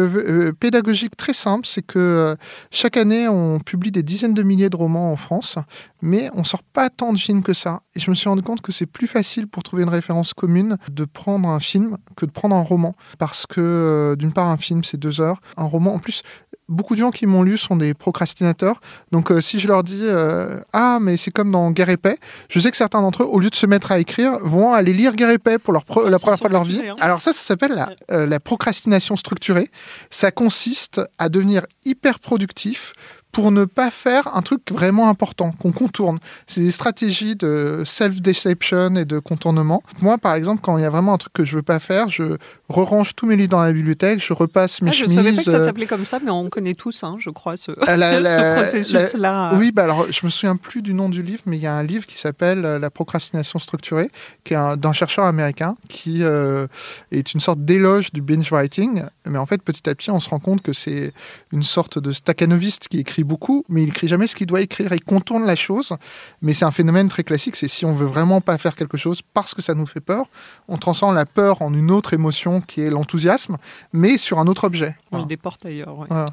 pédagogique 0.59 1.17
très 1.17 1.33
simple, 1.33 1.67
c'est 1.67 1.83
que 1.83 2.37
chaque 2.71 2.97
année, 2.97 3.29
on 3.29 3.61
publie 3.61 3.93
des 3.93 4.03
dizaines 4.03 4.35
de 4.35 4.43
milliers 4.43 4.71
de 4.71 4.77
romans 4.77 5.13
en 5.13 5.17
France, 5.17 5.59
mais 6.01 6.31
on 6.35 6.45
sort 6.45 6.63
pas 6.63 6.91
tant 6.91 7.13
de 7.13 7.19
films 7.19 7.43
que 7.43 7.53
ça. 7.53 7.83
Et 7.95 8.01
je 8.01 8.11
me 8.11 8.15
suis 8.15 8.29
rendu 8.29 8.43
compte 8.43 8.61
que 8.61 8.73
c'est 8.73 8.87
plus 8.87 9.07
facile 9.07 9.47
pour 9.47 9.63
trouver 9.63 9.83
une 9.83 9.89
référence 9.89 10.35
commune 10.35 10.77
de 10.91 11.05
prendre 11.05 11.49
un 11.49 11.61
film 11.61 11.97
que 12.17 12.27
de 12.27 12.31
prendre 12.31 12.57
un 12.57 12.63
roman. 12.63 12.95
Parce 13.19 13.47
que, 13.47 14.17
d'une 14.19 14.33
part, 14.33 14.49
un 14.49 14.57
film, 14.57 14.85
c'est 14.85 14.97
deux 14.97 15.21
heures. 15.21 15.41
Un 15.57 15.65
roman, 15.65 15.95
en 15.95 15.99
plus, 15.99 16.23
beaucoup 16.69 16.95
de 16.95 17.01
gens 17.01 17.11
qui 17.11 17.27
m'ont 17.27 17.43
lu 17.43 17.59
sont 17.59 17.77
des 17.77 17.95
procrastinateurs. 17.95 18.81
Donc 19.13 19.31
euh, 19.31 19.41
si 19.41 19.61
je 19.61 19.69
leur 19.69 19.83
dis 19.83 20.01
euh, 20.03 20.61
ah 20.73 20.99
mais 21.01 21.17
c'est 21.17 21.31
comme 21.31 21.51
dans 21.51 21.71
Guerre 21.71 21.91
et 21.91 21.97
Paix, 21.97 22.19
je 22.49 22.59
sais 22.59 22.71
que 22.71 22.77
certains 22.77 23.03
d'entre 23.03 23.23
eux 23.23 23.27
au 23.27 23.39
lieu 23.39 23.51
de 23.51 23.55
se 23.55 23.67
mettre 23.67 23.93
à 23.93 23.99
écrire 23.99 24.39
vont 24.43 24.73
aller 24.73 24.93
lire 24.93 25.15
Guerre 25.15 25.31
et 25.31 25.39
Paix 25.39 25.59
pour 25.59 25.73
la 25.73 25.81
première 25.81 26.21
fois 26.21 26.49
de 26.49 26.53
leur 26.53 26.65
vie. 26.65 26.83
Alors 27.03 27.21
ça 27.21 27.33
ça 27.33 27.43
s'appelle 27.43 27.73
la, 27.73 27.91
euh, 28.13 28.27
la 28.27 28.39
procrastination 28.39 29.17
structurée. 29.17 29.73
Ça 30.11 30.31
consiste 30.31 31.01
à 31.19 31.29
devenir 31.29 31.67
hyper 31.85 32.21
productif 32.21 32.93
pour 33.33 33.51
ne 33.51 33.65
pas 33.65 33.91
faire 33.91 34.35
un 34.37 34.43
truc 34.43 34.61
vraiment 34.71 35.09
important 35.09 35.53
qu'on 35.53 35.73
contourne. 35.73 36.19
C'est 36.47 36.61
des 36.61 36.71
stratégies 36.71 37.35
de 37.35 37.83
self-deception 37.85 38.97
et 38.97 39.07
de 39.07 39.19
contournement. 39.19 39.83
Moi, 40.01 40.19
par 40.19 40.35
exemple, 40.35 40.61
quand 40.63 40.77
il 40.77 40.83
y 40.83 40.85
a 40.85 40.91
vraiment 40.91 41.15
un 41.15 41.19
truc 41.19 41.33
que 41.33 41.45
je 41.45 41.57
veux 41.57 41.63
pas 41.63 41.81
faire, 41.81 42.11
je 42.11 42.37
re-range 42.69 43.15
tous 43.17 43.27
mes 43.27 43.37
livres 43.37 43.49
dans 43.49 43.63
la 43.63 43.73
bibliothèque, 43.73 44.25
je 44.25 44.35
repasse 44.35 44.83
mes 44.83 44.91
ah, 44.91 44.93
chemises. 44.93 45.13
Je 45.13 45.17
savais 45.17 45.33
pas 45.33 45.43
que 45.43 45.51
ça 45.51 45.57
euh, 45.57 45.65
s'appelait 45.65 45.87
comme 45.87 46.05
ça, 46.05 46.19
mais 46.23 46.31
on 46.31 46.49
connaît 46.51 46.75
tous, 46.75 47.03
hein, 47.05 47.17
je 47.19 47.31
crois, 47.31 47.57
ce, 47.57 47.73
processus-là. 48.57 49.55
Oui, 49.57 49.73
bah 49.73 49.85
alors 49.85 50.07
je 50.13 50.21
me 50.25 50.31
souviens 50.31 50.57
plus 50.57 50.83
du 50.83 50.93
nom 50.93 51.09
du 51.09 51.23
livre, 51.23 51.43
mais 51.47 51.57
il 51.57 51.63
y 51.63 51.67
a 51.67 51.75
un 51.75 51.83
livre 51.83 52.05
qui 52.05 52.19
s'appelle 52.19 52.65
euh, 52.67 52.79
La 52.79 52.91
procrastination 52.91 53.59
structurée, 53.59 54.11
qui 54.45 54.53
est 54.53 54.57
un- 54.57 54.77
d'un 54.77 54.93
chercheur 54.93 55.25
américain 55.25 55.77
qui 55.89 56.23
euh, 56.23 56.67
est 57.11 57.33
une 57.33 57.41
sorte 57.41 57.65
d'éloge 57.65 58.13
du 58.13 58.21
binge 58.21 58.51
writing. 58.51 59.05
Mais 59.27 59.39
en 59.39 59.47
fait, 59.47 59.63
petit 59.63 59.89
à 59.89 59.95
petit, 59.95 60.11
on 60.11 60.21
se 60.21 60.29
rend 60.29 60.39
compte 60.39 60.63
que 60.63 60.73
c'est 60.73 61.13
une 61.53 61.63
sorte 61.63 61.99
de 61.99 62.13
staccanoviste 62.13 62.89
qui 62.89 62.99
écrit 62.99 63.22
beaucoup, 63.25 63.65
mais 63.69 63.83
il 63.83 63.89
écrit 63.89 64.09
jamais 64.09 64.27
ce 64.27 64.35
qu'il 64.37 64.47
doit 64.47 64.61
écrire. 64.61 64.93
Il 64.93 65.03
contourne 65.05 65.45
la 65.47 65.57
chose, 65.57 65.95
mais 66.41 66.53
c'est 66.53 66.65
un 66.65 66.71
phénomène 66.71 67.09
très 67.09 67.25
classique. 67.25 67.57
C'est 67.57 67.69
si 67.69 67.85
on 67.85 67.93
veut 67.93 68.07
vraiment 68.07 68.41
pas 68.41 68.59
faire 68.59 68.75
quelque 68.77 68.97
chose 68.97 69.23
parce 69.35 69.55
que 69.55 69.63
ça 69.63 69.75
nous 69.75 69.87
fait 69.87 70.01
peur, 70.01 70.27
on 70.69 70.79
transforme 70.79 71.15
la 71.15 71.27
peur 71.27 71.63
en 71.63 71.73
une 71.75 71.91
autre 71.91 72.15
émotion 72.15 72.61
qui 72.61 72.81
est 72.81 72.91
l'enthousiasme, 72.91 73.57
mais 73.93 74.19
sur 74.19 74.39
un 74.39 74.47
autre 74.47 74.65
objet. 74.65 74.95
On 75.07 75.11
Voilà. 75.17 75.25
le 75.25 75.29
déporte 75.29 75.67
ailleurs. 75.67 75.99
ouais. 75.99 76.07
Voilà. 76.09 76.27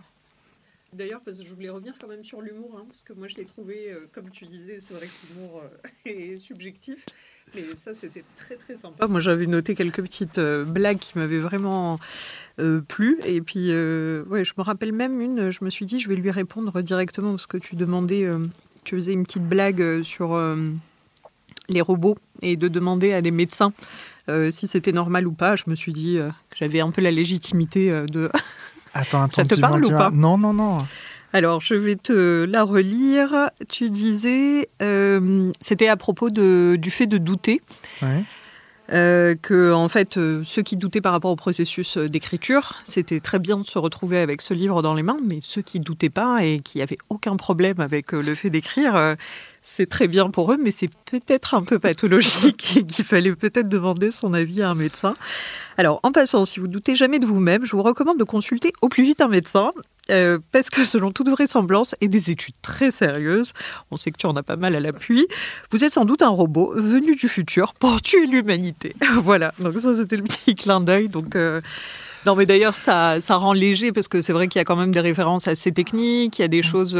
D'ailleurs, 0.91 1.21
parce 1.23 1.37
que 1.37 1.45
je 1.45 1.53
voulais 1.53 1.69
revenir 1.69 1.93
quand 2.01 2.07
même 2.07 2.23
sur 2.23 2.41
l'humour, 2.41 2.71
hein, 2.75 2.83
parce 2.89 3.03
que 3.03 3.13
moi 3.13 3.27
je 3.27 3.35
l'ai 3.35 3.45
trouvé, 3.45 3.91
euh, 3.91 4.09
comme 4.11 4.31
tu 4.31 4.45
disais, 4.47 4.79
c'est 4.79 4.95
vrai 4.95 5.05
que 5.05 5.27
l'humour 5.33 5.61
euh, 5.63 5.69
est 6.05 6.41
subjectif, 6.41 7.05
mais 7.55 7.63
ça 7.75 7.91
c'était 7.95 8.23
très 8.37 8.55
très 8.55 8.75
sympa. 8.75 9.07
Moi 9.07 9.19
j'avais 9.19 9.45
noté 9.45 9.75
quelques 9.75 10.01
petites 10.01 10.37
euh, 10.37 10.63
blagues 10.65 10.99
qui 10.99 11.17
m'avaient 11.17 11.39
vraiment 11.39 11.99
euh, 12.59 12.81
plu, 12.81 13.19
et 13.25 13.41
puis 13.41 13.67
euh, 13.71 14.23
ouais, 14.25 14.43
je 14.45 14.53
me 14.57 14.63
rappelle 14.63 14.93
même 14.93 15.21
une, 15.21 15.51
je 15.51 15.63
me 15.63 15.69
suis 15.69 15.85
dit 15.85 15.99
je 15.99 16.09
vais 16.09 16.15
lui 16.15 16.31
répondre 16.31 16.81
directement, 16.81 17.31
parce 17.31 17.47
que 17.47 17.57
tu 17.57 17.75
demandais, 17.75 18.23
euh, 18.23 18.39
tu 18.83 18.95
faisais 18.95 19.13
une 19.13 19.23
petite 19.23 19.47
blague 19.47 20.03
sur 20.03 20.35
euh, 20.35 20.55
les 21.69 21.81
robots, 21.81 22.17
et 22.41 22.55
de 22.55 22.67
demander 22.67 23.13
à 23.13 23.21
des 23.21 23.31
médecins 23.31 23.73
euh, 24.29 24.51
si 24.51 24.67
c'était 24.67 24.91
normal 24.91 25.27
ou 25.27 25.31
pas. 25.31 25.55
Je 25.55 25.63
me 25.67 25.75
suis 25.75 25.93
dit 25.93 26.17
euh, 26.17 26.29
que 26.49 26.57
j'avais 26.57 26.81
un 26.81 26.91
peu 26.91 27.01
la 27.01 27.11
légitimité 27.11 27.89
euh, 27.91 28.05
de 28.05 28.29
Attends, 28.93 29.23
attends, 29.23 29.35
Ça 29.35 29.45
te 29.45 29.59
parle 29.59 29.85
ou 29.85 29.89
pas? 29.89 30.11
Non, 30.11 30.37
non, 30.37 30.53
non. 30.53 30.77
Alors, 31.33 31.61
je 31.61 31.75
vais 31.75 31.95
te 31.95 32.43
la 32.45 32.63
relire. 32.63 33.49
Tu 33.69 33.89
disais, 33.89 34.69
euh, 34.81 35.51
c'était 35.61 35.87
à 35.87 35.95
propos 35.97 36.29
de, 36.29 36.75
du 36.79 36.89
fait 36.91 37.05
de 37.07 37.17
douter, 37.19 37.61
Ouais. 38.01 38.23
euh, 38.91 39.35
que 39.39 39.71
en 39.71 39.87
fait, 39.89 40.17
euh, 40.17 40.41
ceux 40.43 40.63
qui 40.63 40.75
doutaient 40.75 41.01
par 41.01 41.11
rapport 41.11 41.29
au 41.29 41.35
processus 41.35 41.97
d'écriture, 41.97 42.77
c'était 42.83 43.19
très 43.19 43.37
bien 43.37 43.57
de 43.59 43.67
se 43.67 43.77
retrouver 43.77 44.17
avec 44.19 44.41
ce 44.41 44.55
livre 44.55 44.81
dans 44.81 44.95
les 44.95 45.03
mains, 45.03 45.19
mais 45.23 45.37
ceux 45.41 45.61
qui 45.61 45.79
doutaient 45.79 46.09
pas 46.09 46.43
et 46.43 46.59
qui 46.61 46.81
avaient 46.81 46.97
aucun 47.09 47.35
problème 47.35 47.79
avec 47.79 48.11
le 48.11 48.33
fait 48.33 48.49
d'écrire, 48.49 49.15
c'est 49.61 49.87
très 49.87 50.07
bien 50.07 50.31
pour 50.31 50.51
eux, 50.51 50.57
mais 50.59 50.71
c'est 50.71 50.89
peut-être 51.11 51.53
un 51.53 51.61
peu 51.61 51.77
pathologique 51.77 52.77
et 52.77 52.83
qu'il 52.83 53.05
fallait 53.05 53.35
peut-être 53.35 53.69
demander 53.69 54.09
son 54.09 54.33
avis 54.33 54.63
à 54.63 54.69
un 54.71 54.75
médecin. 54.75 55.15
Alors, 55.77 55.99
en 56.01 56.11
passant, 56.11 56.45
si 56.45 56.59
vous 56.59 56.67
doutez 56.67 56.95
jamais 56.95 57.19
de 57.19 57.27
vous-même, 57.27 57.65
je 57.67 57.75
vous 57.75 57.83
recommande 57.83 58.17
de 58.17 58.23
consulter 58.23 58.73
au 58.81 58.89
plus 58.89 59.03
vite 59.03 59.21
un 59.21 59.27
médecin. 59.27 59.71
Euh, 60.09 60.39
parce 60.51 60.69
que 60.69 60.85
selon 60.85 61.11
toute 61.11 61.29
vraisemblance 61.29 61.95
et 62.01 62.07
des 62.07 62.31
études 62.31 62.55
très 62.61 62.91
sérieuses, 62.91 63.53
on 63.91 63.97
sait 63.97 64.11
que 64.11 64.17
tu 64.17 64.25
en 64.25 64.35
as 64.35 64.43
pas 64.43 64.55
mal 64.55 64.75
à 64.75 64.79
l'appui, 64.79 65.27
vous 65.71 65.83
êtes 65.83 65.91
sans 65.91 66.05
doute 66.05 66.21
un 66.21 66.29
robot 66.29 66.73
venu 66.75 67.15
du 67.15 67.27
futur 67.27 67.73
pour 67.73 68.01
tuer 68.01 68.25
l'humanité. 68.25 68.95
voilà, 69.23 69.53
donc 69.59 69.77
ça 69.79 69.95
c'était 69.95 70.17
le 70.17 70.23
petit 70.23 70.55
clin 70.55 70.81
d'œil. 70.81 71.07
Donc 71.07 71.35
euh, 71.35 71.59
non 72.25 72.35
mais 72.35 72.45
d'ailleurs 72.45 72.77
ça, 72.77 73.21
ça 73.21 73.35
rend 73.35 73.53
léger 73.53 73.91
parce 73.91 74.07
que 74.07 74.21
c'est 74.21 74.33
vrai 74.33 74.47
qu'il 74.47 74.59
y 74.59 74.61
a 74.61 74.65
quand 74.65 74.75
même 74.75 74.91
des 74.91 74.99
références 74.99 75.47
assez 75.47 75.71
techniques, 75.71 76.39
il 76.39 76.41
y 76.41 76.45
a 76.45 76.49
des 76.49 76.63
choses... 76.63 76.97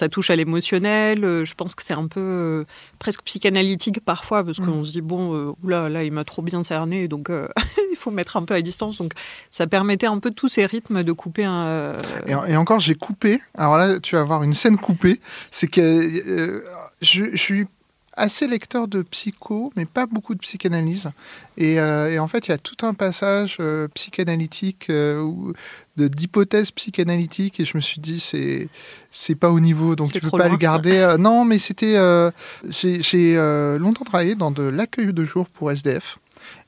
ça 0.00 0.08
touche 0.08 0.30
à 0.30 0.36
l'émotionnel. 0.36 1.24
euh, 1.24 1.44
Je 1.44 1.54
pense 1.54 1.74
que 1.74 1.82
c'est 1.82 1.94
un 1.94 2.06
peu 2.08 2.20
euh, 2.20 2.64
presque 2.98 3.22
psychanalytique 3.22 4.00
parfois 4.04 4.42
parce 4.44 4.58
qu'on 4.58 4.82
se 4.84 4.92
dit 4.92 5.00
bon, 5.02 5.34
euh, 5.34 5.52
oula, 5.62 5.88
là 5.88 6.02
il 6.04 6.12
m'a 6.12 6.24
trop 6.24 6.42
bien 6.42 6.62
cerné, 6.62 7.06
donc 7.06 7.30
il 7.92 7.96
faut 7.96 8.10
mettre 8.10 8.36
un 8.36 8.44
peu 8.44 8.54
à 8.54 8.62
distance. 8.62 8.98
Donc 8.98 9.12
ça 9.50 9.66
permettait 9.66 10.06
un 10.06 10.18
peu 10.18 10.30
tous 10.30 10.48
ces 10.48 10.66
rythmes 10.66 11.02
de 11.02 11.12
couper 11.12 11.44
un. 11.44 11.96
Et, 12.26 12.32
et 12.32 12.56
encore, 12.56 12.80
j'ai 12.80 12.94
coupé. 12.94 13.40
Alors 13.56 13.76
là, 13.76 14.00
tu 14.00 14.14
vas 14.16 14.22
avoir 14.22 14.42
une 14.42 14.54
scène 14.54 14.78
coupée. 14.78 15.20
C'est 15.50 15.66
que 15.68 15.80
euh, 15.80 16.62
je, 17.02 17.24
je 17.32 17.36
suis 17.36 17.66
assez 18.20 18.46
lecteur 18.46 18.86
de 18.86 19.02
psycho, 19.02 19.72
mais 19.76 19.86
pas 19.86 20.06
beaucoup 20.06 20.34
de 20.34 20.40
psychanalyse. 20.40 21.10
Et, 21.56 21.80
euh, 21.80 22.12
et 22.12 22.18
en 22.18 22.28
fait, 22.28 22.46
il 22.46 22.50
y 22.50 22.54
a 22.54 22.58
tout 22.58 22.86
un 22.86 22.94
passage 22.94 23.56
euh, 23.60 23.88
psychanalytique 23.94 24.88
euh, 24.90 25.20
ou 25.22 25.54
de 25.96 26.06
d'hypothèses 26.06 26.70
psychanalytiques, 26.70 27.60
et 27.60 27.64
je 27.64 27.76
me 27.76 27.80
suis 27.80 28.00
dit 28.00 28.20
c'est 28.20 28.68
c'est 29.10 29.34
pas 29.34 29.50
au 29.50 29.60
niveau, 29.60 29.96
donc 29.96 30.12
tu 30.12 30.20
peux 30.20 30.30
pas 30.30 30.44
loin. 30.44 30.48
le 30.48 30.56
garder. 30.56 31.16
Non, 31.18 31.44
mais 31.44 31.58
c'était 31.58 31.96
euh, 31.96 32.30
j'ai 32.68 33.02
j'ai, 33.02 33.36
euh, 33.36 33.78
longtemps 33.78 34.04
travaillé 34.04 34.34
dans 34.34 34.50
de 34.50 34.62
l'accueil 34.62 35.12
de 35.12 35.24
jour 35.24 35.48
pour 35.48 35.70
SDF. 35.70 36.18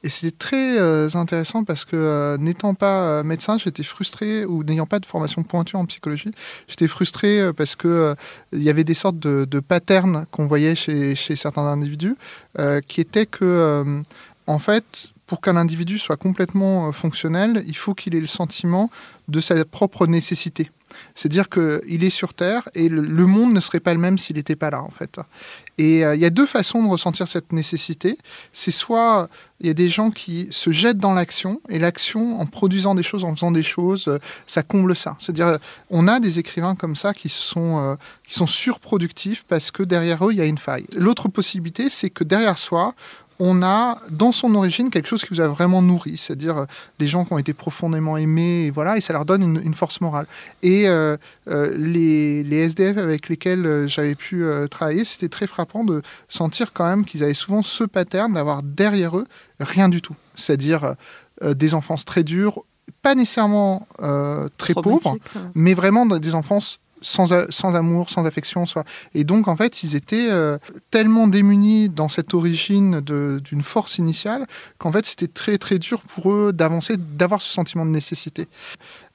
Et 0.03 0.09
c'était 0.09 0.37
très 0.37 0.79
euh, 0.79 1.09
intéressant 1.15 1.65
parce 1.65 1.85
que 1.85 1.97
euh, 1.97 2.37
n'étant 2.39 2.75
pas 2.75 3.03
euh, 3.03 3.23
médecin, 3.23 3.59
j'étais 3.59 3.83
frustré, 3.83 4.45
ou 4.45 4.65
n'ayant 4.65 4.87
pas 4.87 4.99
de 4.99 5.07
formation 5.07 5.43
pointue 5.43 5.77
en 5.77 5.87
psychologie, 5.87 6.31
j'étais 6.69 6.89
frustré 6.89 7.53
parce 7.57 7.77
que 7.77 8.15
il 8.53 8.63
y 8.63 8.71
avait 8.71 8.85
des 8.85 8.95
sortes 8.95 9.19
de, 9.19 9.45
de 9.45 9.61
patterns 9.61 10.27
qu'on 10.31 10.47
voyait 10.47 10.75
chez, 10.75 11.15
chez 11.15 11.37
certains 11.37 11.67
individus 11.67 12.17
qui 12.87 13.01
étaient 13.01 13.27
que, 13.27 14.03
en 14.47 14.59
fait, 14.59 15.09
pour 15.27 15.41
qu'un 15.41 15.57
individu 15.57 15.99
soit 15.99 16.17
complètement 16.17 16.93
fonctionnel, 16.93 17.65
il 17.67 17.77
faut 17.77 17.95
qu'il 17.95 18.15
ait 18.15 18.21
le 18.21 18.27
sentiment 18.27 18.91
de 19.29 19.41
sa 19.41 19.65
propre 19.65 20.07
nécessité. 20.07 20.71
C'est-à-dire 21.15 21.49
qu'il 21.49 22.05
est 22.05 22.11
sur 22.11 22.35
Terre 22.35 22.69
et 22.75 22.89
le, 22.89 23.27
monde 23.27 23.53
ne 23.53 23.61
serait 23.61 23.81
pas 23.81 23.95
le 23.95 24.01
même 24.01 24.19
s'il 24.19 24.37
n'était 24.37 24.57
pas 24.57 24.71
là, 24.71 24.83
en 24.83 24.91
fait. 24.91 25.19
Et 25.79 26.05
euh, 26.05 26.15
il 26.15 26.21
y 26.21 26.25
a 26.25 26.31
deux 26.31 26.47
façons 26.47 26.83
de 26.83 26.89
ressentir 26.89 27.29
cette 27.29 27.53
nécessité. 27.53 28.19
C'est 28.53 28.71
soit 28.71 29.29
il 29.61 29.67
y 29.67 29.71
a 29.71 29.75
des 29.75 29.89
gens 29.89 30.11
qui 30.11 30.49
se 30.51 30.73
jettent 30.73 30.99
dans 30.99 31.15
l'action 31.15 31.61
et 31.69 31.79
l'action, 31.79 32.41
en 32.41 32.47
produisant 32.47 32.95
des 32.95 33.03
choses, 33.03 33.25
en 33.25 33.35
faisant 33.35 33.53
des 33.53 33.63
choses, 33.63 34.09
euh, 34.09 34.19
ça 34.47 34.63
comble 34.63 34.97
ça. 34.97 35.17
C'est-à-dire, 35.19 35.47
euh, 35.47 35.59
on 35.91 36.09
a 36.09 36.21
des 36.21 36.39
écrivains 36.39 36.75
comme 36.75 36.97
ça 36.97 37.15
qui 37.15 37.29
sont 37.29 37.97
qui 38.27 38.35
sont 38.35 38.47
surproductifs 38.47 39.45
parce 39.49 39.71
que 39.71 39.83
derrière 39.83 40.27
eux 40.27 40.33
il 40.33 40.39
y 40.39 40.41
a 40.41 40.47
une 40.47 40.59
faille. 40.59 40.87
L'autre 40.97 41.29
possibilité, 41.29 41.91
c'est 41.91 42.11
que 42.11 42.25
derrière 42.25 42.59
soi 42.59 42.95
on 43.45 43.61
a 43.61 43.99
dans 44.09 44.31
son 44.31 44.55
origine 44.55 44.89
quelque 44.89 45.09
chose 45.09 45.25
qui 45.25 45.35
vous 45.35 45.41
a 45.41 45.49
vraiment 45.49 45.83
nourri, 45.83 46.17
c'est-à-dire 46.17 46.59
euh, 46.59 46.65
des 47.01 47.09
gens 47.09 47.25
qui 47.25 47.33
ont 47.33 47.39
été 47.39 47.53
profondément 47.53 48.17
aimés, 48.17 48.67
et 48.67 48.71
voilà, 48.71 48.97
et 48.97 49.01
ça 49.01 49.13
leur 49.13 49.25
donne 49.25 49.43
une, 49.43 49.61
une 49.65 49.75
force 49.75 50.01
morale. 50.01 50.27
Et 50.63 50.89
euh, 50.89 51.17
euh, 51.49 51.77
les, 51.77 52.45
les 52.45 52.57
SDF 52.59 52.99
avec 52.99 53.29
lesquels 53.29 53.67
euh, 53.67 53.89
j'avais 53.89 54.15
pu 54.15 54.45
euh, 54.45 54.69
travailler, 54.69 55.05
c'était 55.05 55.29
très 55.29 55.49
frappant 55.49 55.83
de 55.83 56.03
sentir 56.29 56.73
quand 56.73 56.87
même 56.87 57.05
qu'ils 57.05 57.25
avaient 57.25 57.35
souvent 57.35 57.63
ce 57.63 57.83
pattern 57.83 58.33
d'avoir 58.33 58.63
derrière 58.63 59.19
eux 59.19 59.27
rien 59.59 59.89
du 59.89 60.01
tout, 60.01 60.15
c'est-à-dire 60.37 60.95
euh, 61.43 61.55
des 61.55 61.75
enfances 61.75 62.05
très 62.05 62.23
dures, 62.23 62.63
pas 63.03 63.17
nécessairement 63.17 63.89
euh, 64.01 64.49
très 64.57 64.75
pauvres, 64.75 65.17
euh. 65.37 65.41
mais 65.57 65.75
vraiment 65.75 66.07
des 66.07 66.35
enfances 66.37 66.79
sans, 67.03 67.33
amour, 67.75 68.11
sans 68.11 68.25
affection. 68.25 68.67
Soit. 68.67 68.85
Et 69.15 69.25
donc, 69.25 69.49
en 69.49 69.57
fait, 69.57 69.83
ils 69.83 69.97
étaient 69.97 70.29
euh, 70.31 70.59
tellement 70.91 71.29
démunis 71.29 71.89
dans 71.89 72.09
cette 72.09 72.35
origine 72.35 73.01
d'une 73.01 73.63
force 73.63 73.99
initiale 73.99 74.47
qu'en 74.79 74.93
fait, 74.93 75.07
c'était 75.07 75.29
très, 75.29 75.59
très 75.59 75.79
dur 75.79 76.01
pour 76.03 76.33
eux 76.33 76.53
d'avancer, 76.53 76.97
d'avoir 76.97 77.43
ce 77.43 77.51
sentiment 77.53 77.85
de 77.85 77.91
nécessité. 77.91 78.49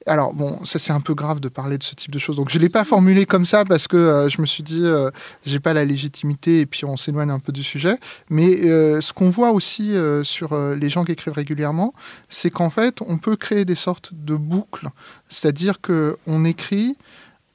Alors, 0.08 0.32
bon, 0.32 0.64
ça 0.64 0.78
c'est 0.78 0.92
un 0.92 1.00
peu 1.00 1.14
grave 1.14 1.38
de 1.40 1.48
parler 1.48 1.76
de 1.76 1.82
ce 1.82 1.94
type 1.94 2.10
de 2.10 2.18
choses. 2.18 2.36
Donc, 2.36 2.48
je 2.48 2.58
l'ai 2.58 2.70
pas 2.70 2.84
formulé 2.84 3.26
comme 3.26 3.44
ça 3.44 3.64
parce 3.64 3.88
que 3.88 3.96
euh, 3.96 4.28
je 4.28 4.40
me 4.40 4.46
suis 4.46 4.62
dit, 4.62 4.82
euh, 4.84 5.10
j'ai 5.44 5.60
pas 5.60 5.74
la 5.74 5.84
légitimité 5.84 6.60
et 6.60 6.66
puis 6.66 6.84
on 6.86 6.96
s'éloigne 6.96 7.30
un 7.30 7.38
peu 7.38 7.52
du 7.52 7.62
sujet. 7.62 7.98
Mais 8.30 8.64
euh, 8.64 9.02
ce 9.02 9.12
qu'on 9.12 9.28
voit 9.28 9.50
aussi 9.50 9.94
sur 10.22 10.58
les 10.58 10.88
gens 10.88 11.04
qui 11.04 11.12
écrivent 11.12 11.34
régulièrement, 11.34 11.92
c'est 12.28 12.50
qu'en 12.50 12.70
fait, 12.70 13.00
on 13.06 13.18
peut 13.18 13.36
créer 13.36 13.64
des 13.64 13.74
sortes 13.74 14.12
de 14.14 14.34
boucles. 14.34 14.88
C'est-à-dire 15.28 15.80
qu'on 15.80 16.44
écrit, 16.44 16.96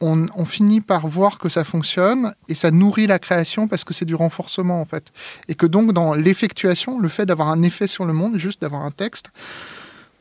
on, 0.04 0.28
on 0.36 0.46
finit 0.46 0.82
par 0.82 1.08
voir 1.08 1.38
que 1.40 1.50
ça 1.50 1.64
fonctionne 1.64 2.34
et 2.48 2.56
ça 2.56 2.70
nourrit 2.72 3.08
la 3.08 3.20
création 3.20 3.68
parce 3.68 3.84
que 3.84 3.94
c'est 3.94 4.06
du 4.06 4.16
renforcement 4.16 4.82
en 4.82 4.86
fait. 4.86 5.06
Et 5.48 5.56
que 5.56 5.66
donc 5.66 5.94
dans 5.94 6.14
l'effectuation, 6.14 7.00
le 7.00 7.08
fait 7.08 7.26
d'avoir 7.26 7.50
un 7.50 7.62
effet 7.64 7.88
sur 7.88 8.06
le 8.06 8.14
monde, 8.14 8.38
juste 8.38 8.62
d'avoir 8.62 8.84
un 8.84 8.92
texte, 8.92 9.28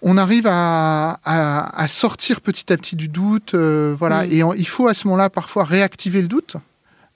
on 0.02 0.16
arrive 0.18 0.46
à, 0.48 1.20
à- 1.24 1.80
à 1.80 1.88
sortir 1.88 2.40
petit 2.40 2.72
à 2.72 2.76
petit 2.76 2.96
du 2.96 3.08
doute. 3.08 3.54
euh, 3.54 3.94
voilà. 3.98 4.22
Oui. 4.22 4.40
Et 4.40 4.42
il 4.58 4.66
faut 4.66 4.88
à 4.88 4.94
ce 4.94 5.06
moment-là 5.08 5.30
parfois 5.30 5.64
réactiver 5.64 6.22
le 6.22 6.28
doute. 6.28 6.56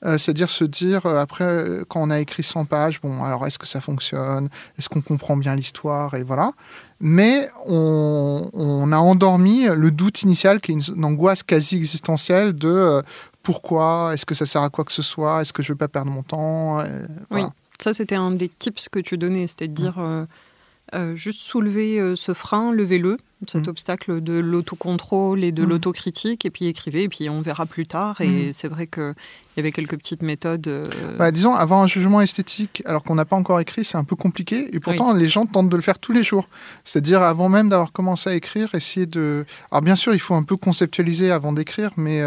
Euh, 0.04 0.18
C'est-à-dire 0.18 0.50
se 0.50 0.64
dire, 0.64 1.06
euh, 1.06 1.20
après, 1.20 1.44
euh, 1.44 1.84
quand 1.88 2.02
on 2.02 2.10
a 2.10 2.20
écrit 2.20 2.42
100 2.42 2.66
pages, 2.66 3.00
bon, 3.00 3.24
alors 3.24 3.46
est-ce 3.46 3.58
que 3.58 3.66
ça 3.66 3.80
fonctionne? 3.80 4.48
Est-ce 4.78 4.88
qu'on 4.88 5.00
comprend 5.00 5.36
bien 5.36 5.54
l'histoire? 5.54 6.14
Et 6.14 6.22
voilà. 6.22 6.52
Mais 7.00 7.48
on, 7.66 8.48
on 8.52 8.92
a 8.92 8.96
endormi 8.96 9.66
le 9.66 9.90
doute 9.90 10.22
initial, 10.22 10.60
qui 10.60 10.72
est 10.72 10.74
une, 10.74 10.96
une 10.96 11.04
angoisse 11.04 11.42
quasi 11.42 11.76
existentielle 11.76 12.54
de 12.54 12.68
euh, 12.68 13.02
pourquoi? 13.42 14.10
Est-ce 14.12 14.26
que 14.26 14.34
ça 14.34 14.44
sert 14.44 14.62
à 14.62 14.70
quoi 14.70 14.84
que 14.84 14.92
ce 14.92 15.02
soit? 15.02 15.40
Est-ce 15.42 15.52
que 15.52 15.62
je 15.62 15.72
vais 15.72 15.78
pas 15.78 15.88
perdre 15.88 16.10
mon 16.10 16.22
temps? 16.22 16.80
Euh, 16.80 17.06
voilà. 17.30 17.52
Ça, 17.78 17.94
c'était 17.94 18.14
un 18.16 18.30
des 18.30 18.48
tips 18.48 18.88
que 18.88 18.98
tu 18.98 19.18
donnais, 19.18 19.46
c'était 19.46 19.68
de 19.68 19.74
dire 19.74 19.96
euh, 19.98 20.24
Euh, 20.94 21.16
juste 21.16 21.40
soulever 21.40 21.98
euh, 21.98 22.14
ce 22.14 22.32
frein, 22.32 22.70
levez-le, 22.72 23.16
cet 23.48 23.62
Mhm. 23.62 23.68
obstacle 23.70 24.20
de 24.22 24.34
l'autocontrôle 24.34 25.42
et 25.42 25.50
de 25.50 25.62
Mhm. 25.62 25.68
l'autocritique, 25.70 26.44
et 26.46 26.50
puis 26.50 26.66
écrivez, 26.66 27.02
et 27.02 27.08
puis 27.08 27.28
on 27.28 27.40
verra 27.40 27.66
plus 27.66 27.86
tard. 27.86 28.20
Et 28.20 28.46
Mhm. 28.46 28.52
c'est 28.52 28.68
vrai 28.68 28.86
qu'il 28.86 29.14
y 29.56 29.60
avait 29.60 29.72
quelques 29.72 29.96
petites 29.96 30.22
méthodes. 30.22 30.68
euh, 30.68 30.84
Bah, 31.18 31.32
disons, 31.32 31.54
avoir 31.56 31.82
un 31.82 31.88
jugement 31.88 32.20
esthétique 32.20 32.84
alors 32.86 33.02
qu'on 33.02 33.16
n'a 33.16 33.24
pas 33.24 33.34
encore 33.34 33.58
écrit, 33.58 33.84
c'est 33.84 33.98
un 33.98 34.04
peu 34.04 34.14
compliqué. 34.14 34.68
Et 34.74 34.78
pourtant, 34.78 35.12
les 35.12 35.26
gens 35.28 35.44
tentent 35.44 35.68
de 35.70 35.74
le 35.76 35.82
faire 35.82 35.98
tous 35.98 36.12
les 36.12 36.22
jours. 36.22 36.48
C'est-à-dire, 36.84 37.20
avant 37.20 37.48
même 37.48 37.68
d'avoir 37.68 37.90
commencé 37.90 38.30
à 38.30 38.34
écrire, 38.36 38.72
essayer 38.76 39.06
de. 39.06 39.44
Alors, 39.72 39.82
bien 39.82 39.96
sûr, 39.96 40.14
il 40.14 40.20
faut 40.20 40.34
un 40.36 40.44
peu 40.44 40.56
conceptualiser 40.56 41.32
avant 41.32 41.52
d'écrire, 41.52 41.90
mais, 41.96 42.22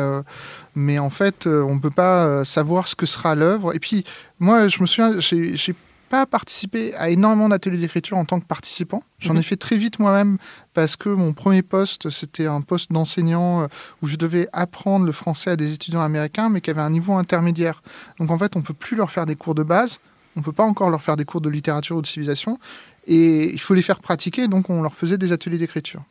mais 0.76 0.99
en 0.99 1.10
fait, 1.10 1.47
on 1.47 1.76
ne 1.76 1.80
peut 1.80 1.91
pas 1.91 2.43
savoir 2.43 2.89
ce 2.89 2.95
que 2.95 3.05
sera 3.05 3.36
l'œuvre. 3.36 3.74
Et 3.74 3.80
puis, 3.80 4.03
moi, 4.39 4.68
je 4.68 4.82
me 4.82 4.86
souviens, 4.86 5.18
j'ai 5.20 5.74
pas 6.10 6.26
participé 6.26 6.93
à 6.95 7.10
énormément 7.10 7.49
d'ateliers 7.49 7.78
d'écriture 7.78 8.18
en 8.18 8.26
tant 8.26 8.39
que 8.39 8.45
participant. 8.45 9.03
J'en 9.20 9.34
Mhm. 9.34 9.39
ai 9.39 9.43
fait 9.43 9.55
très 9.55 9.78
vite 9.78 9.99
moi-même 9.99 10.38
parce 10.74 10.95
que 10.95 11.10
mon 11.10 11.34
premier 11.34 11.62
poste, 11.62 12.10
c'était 12.10 12.47
un 12.47 12.62
poste 12.62 12.91
d'enseignant 12.91 13.62
euh, 13.64 13.68
où 14.01 14.07
je 14.07 14.16
devais 14.18 14.47
apprendre 14.53 15.05
le 15.05 15.12
français 15.12 15.51
à 15.51 15.55
des 15.55 15.74
étudiants 15.74 16.01
américains, 16.01 16.49
mais 16.49 16.62
qui 16.62 16.70
avaient 16.70 16.82
un 16.82 16.89
niveau 16.89 17.14
intermédiaire. 17.14 17.82
Donc 18.20 18.32
en 18.32 18.38
fait, 18.38 18.55
on 18.55 18.62
peut 18.62 18.74
plus 18.74 18.97
leur 18.97 19.12
faire 19.12 19.26
des 19.26 19.36
cours 19.36 19.55
de 19.55 19.64
base, 19.64 19.99
on 20.36 20.41
peut 20.41 20.51
pas 20.51 20.64
encore 20.64 20.89
leur 20.89 21.01
faire 21.01 21.16
des 21.18 21.26
cours 21.26 21.41
de 21.41 21.49
littérature 21.49 21.97
ou 21.97 22.01
de 22.01 22.07
civilisation, 22.07 22.60
et 23.07 23.51
il 23.53 23.60
faut 23.60 23.74
les 23.74 23.82
faire 23.82 23.99
pratiquer, 23.99 24.47
donc 24.47 24.70
on 24.70 24.82
leur 24.82 24.93
faisait 24.93 25.18
des 25.18 25.32
ateliers 25.32 25.57
d'écriture. 25.57 26.03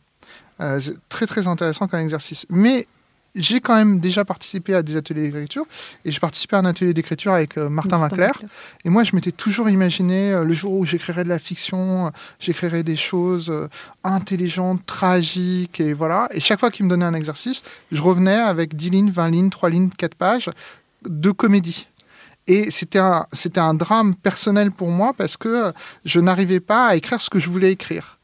Euh, 0.60 0.80
c'est 0.80 0.96
très 1.08 1.26
très 1.26 1.46
intéressant 1.46 1.86
comme 1.88 2.00
exercice. 2.00 2.46
Mais 2.50 2.86
j'ai 3.38 3.60
quand 3.60 3.74
même 3.74 4.00
déjà 4.00 4.24
participé 4.24 4.74
à 4.74 4.82
des 4.82 4.96
ateliers 4.96 5.30
d'écriture, 5.30 5.64
et 6.04 6.10
j'ai 6.10 6.20
participé 6.20 6.56
à 6.56 6.58
un 6.58 6.64
atelier 6.64 6.92
d'écriture 6.92 7.32
avec 7.32 7.56
euh, 7.56 7.68
Martin 7.68 7.98
Winkler, 8.00 8.30
et 8.84 8.90
moi, 8.90 9.04
je 9.04 9.14
m'étais 9.14 9.32
toujours 9.32 9.70
imaginé 9.70 10.32
euh, 10.32 10.44
le 10.44 10.52
jour 10.52 10.72
où 10.72 10.84
j'écrirais 10.84 11.24
de 11.24 11.28
la 11.28 11.38
fiction, 11.38 12.08
euh, 12.08 12.10
j'écrirais 12.40 12.82
des 12.82 12.96
choses 12.96 13.68
intelligentes, 14.04 14.84
tragiques, 14.86 15.80
et 15.80 15.92
voilà. 15.92 16.28
Et 16.32 16.40
chaque 16.40 16.60
fois 16.60 16.70
qu'il 16.70 16.84
me 16.84 16.90
donnait 16.90 17.04
un 17.04 17.14
exercice, 17.14 17.62
je 17.92 18.02
revenais 18.02 18.36
avec 18.36 18.74
10 18.74 18.90
lignes, 18.90 19.10
20 19.10 19.30
lignes, 19.30 19.50
3 19.50 19.70
lignes, 19.70 19.90
4 19.96 20.14
pages 20.14 20.50
de 21.04 21.30
comédie. 21.30 21.86
Et 22.48 22.70
c'était 22.70 22.98
un, 22.98 23.26
c'était 23.32 23.60
un 23.60 23.74
drame 23.74 24.14
personnel 24.14 24.72
pour 24.72 24.88
moi 24.88 25.12
parce 25.16 25.36
que 25.36 25.72
je 26.06 26.18
n'arrivais 26.18 26.60
pas 26.60 26.86
à 26.86 26.96
écrire 26.96 27.20
ce 27.20 27.28
que 27.28 27.38
je 27.38 27.50
voulais 27.50 27.70
écrire. 27.70 28.17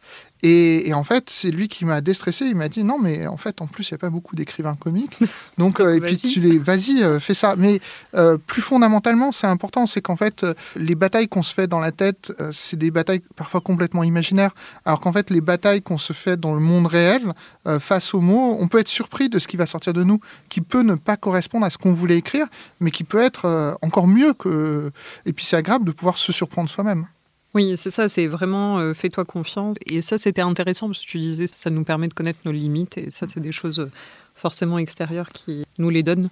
Et, 0.46 0.90
et 0.90 0.92
en 0.92 1.04
fait, 1.04 1.30
c'est 1.30 1.50
lui 1.50 1.68
qui 1.68 1.86
m'a 1.86 2.02
déstressé. 2.02 2.44
Il 2.44 2.54
m'a 2.54 2.68
dit 2.68 2.84
non, 2.84 2.98
mais 3.00 3.26
en 3.26 3.38
fait, 3.38 3.62
en 3.62 3.66
plus, 3.66 3.88
il 3.88 3.94
n'y 3.94 3.96
a 3.96 3.98
pas 3.98 4.10
beaucoup 4.10 4.36
d'écrivains 4.36 4.74
comiques. 4.74 5.18
Donc, 5.58 5.80
euh, 5.80 5.96
et 5.96 6.00
puis 6.02 6.16
Vas-y. 6.16 6.32
tu 6.32 6.40
les, 6.40 6.58
vas-y, 6.58 7.02
euh, 7.02 7.18
fais 7.18 7.32
ça. 7.32 7.54
Mais 7.56 7.80
euh, 8.14 8.36
plus 8.36 8.60
fondamentalement, 8.60 9.32
c'est 9.32 9.46
important, 9.46 9.86
c'est 9.86 10.02
qu'en 10.02 10.16
fait, 10.16 10.44
les 10.76 10.94
batailles 10.96 11.28
qu'on 11.28 11.42
se 11.42 11.54
fait 11.54 11.66
dans 11.66 11.78
la 11.80 11.92
tête, 11.92 12.30
c'est 12.52 12.76
des 12.76 12.90
batailles 12.90 13.22
parfois 13.36 13.62
complètement 13.62 14.04
imaginaires. 14.04 14.54
Alors 14.84 15.00
qu'en 15.00 15.12
fait, 15.12 15.30
les 15.30 15.40
batailles 15.40 15.80
qu'on 15.80 15.96
se 15.96 16.12
fait 16.12 16.38
dans 16.38 16.52
le 16.52 16.60
monde 16.60 16.88
réel, 16.88 17.32
face 17.80 18.12
aux 18.12 18.20
mots, 18.20 18.58
on 18.60 18.68
peut 18.68 18.80
être 18.80 18.88
surpris 18.88 19.30
de 19.30 19.38
ce 19.38 19.48
qui 19.48 19.56
va 19.56 19.64
sortir 19.64 19.94
de 19.94 20.04
nous, 20.04 20.20
qui 20.50 20.60
peut 20.60 20.82
ne 20.82 20.94
pas 20.94 21.16
correspondre 21.16 21.64
à 21.64 21.70
ce 21.70 21.78
qu'on 21.78 21.92
voulait 21.92 22.18
écrire, 22.18 22.46
mais 22.80 22.90
qui 22.90 23.04
peut 23.04 23.22
être 23.22 23.78
encore 23.80 24.06
mieux 24.06 24.34
que. 24.34 24.92
Et 25.24 25.32
puis, 25.32 25.46
c'est 25.46 25.56
agréable 25.56 25.86
de 25.86 25.92
pouvoir 25.92 26.18
se 26.18 26.32
surprendre 26.32 26.68
soi-même. 26.68 27.06
Oui, 27.54 27.76
c'est 27.76 27.90
ça, 27.92 28.08
c'est 28.08 28.26
vraiment 28.26 28.78
euh, 28.78 28.94
fais-toi 28.94 29.24
confiance. 29.24 29.76
Et 29.86 30.02
ça, 30.02 30.18
c'était 30.18 30.42
intéressant 30.42 30.86
parce 30.88 31.00
que 31.04 31.06
tu 31.06 31.18
disais, 31.18 31.46
ça 31.46 31.70
nous 31.70 31.84
permet 31.84 32.08
de 32.08 32.14
connaître 32.14 32.40
nos 32.44 32.52
limites. 32.52 32.98
Et 32.98 33.10
ça, 33.10 33.26
c'est 33.26 33.40
des 33.40 33.52
choses 33.52 33.78
euh, 33.80 33.90
forcément 34.34 34.78
extérieures 34.78 35.30
qui 35.30 35.64
nous 35.78 35.88
les 35.90 36.02
donnent. 36.02 36.30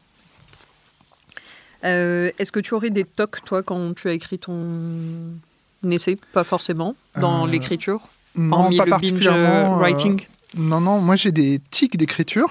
Euh, 1.85 2.31
Est-ce 2.39 2.53
que 2.53 2.61
tu 2.61 2.75
aurais 2.75 2.91
des 2.91 3.05
tocs, 3.05 3.45
toi, 3.45 3.62
quand 3.62 3.95
tu 3.95 4.09
as 4.09 4.12
écrit 4.12 4.39
ton 4.39 5.35
essai? 5.89 6.18
Pas 6.33 6.45
forcément, 6.45 6.95
dans 7.20 7.47
Euh, 7.47 7.51
l'écriture? 7.51 8.01
Non, 8.35 8.70
pas 8.77 8.85
le 8.85 8.91
particulièrement. 8.91 9.79
writing? 9.79 10.25
Non, 10.55 10.81
non, 10.81 11.01
moi 11.01 11.16
j'ai 11.16 11.33
des 11.33 11.61
tics 11.70 11.97
d'écriture. 11.97 12.49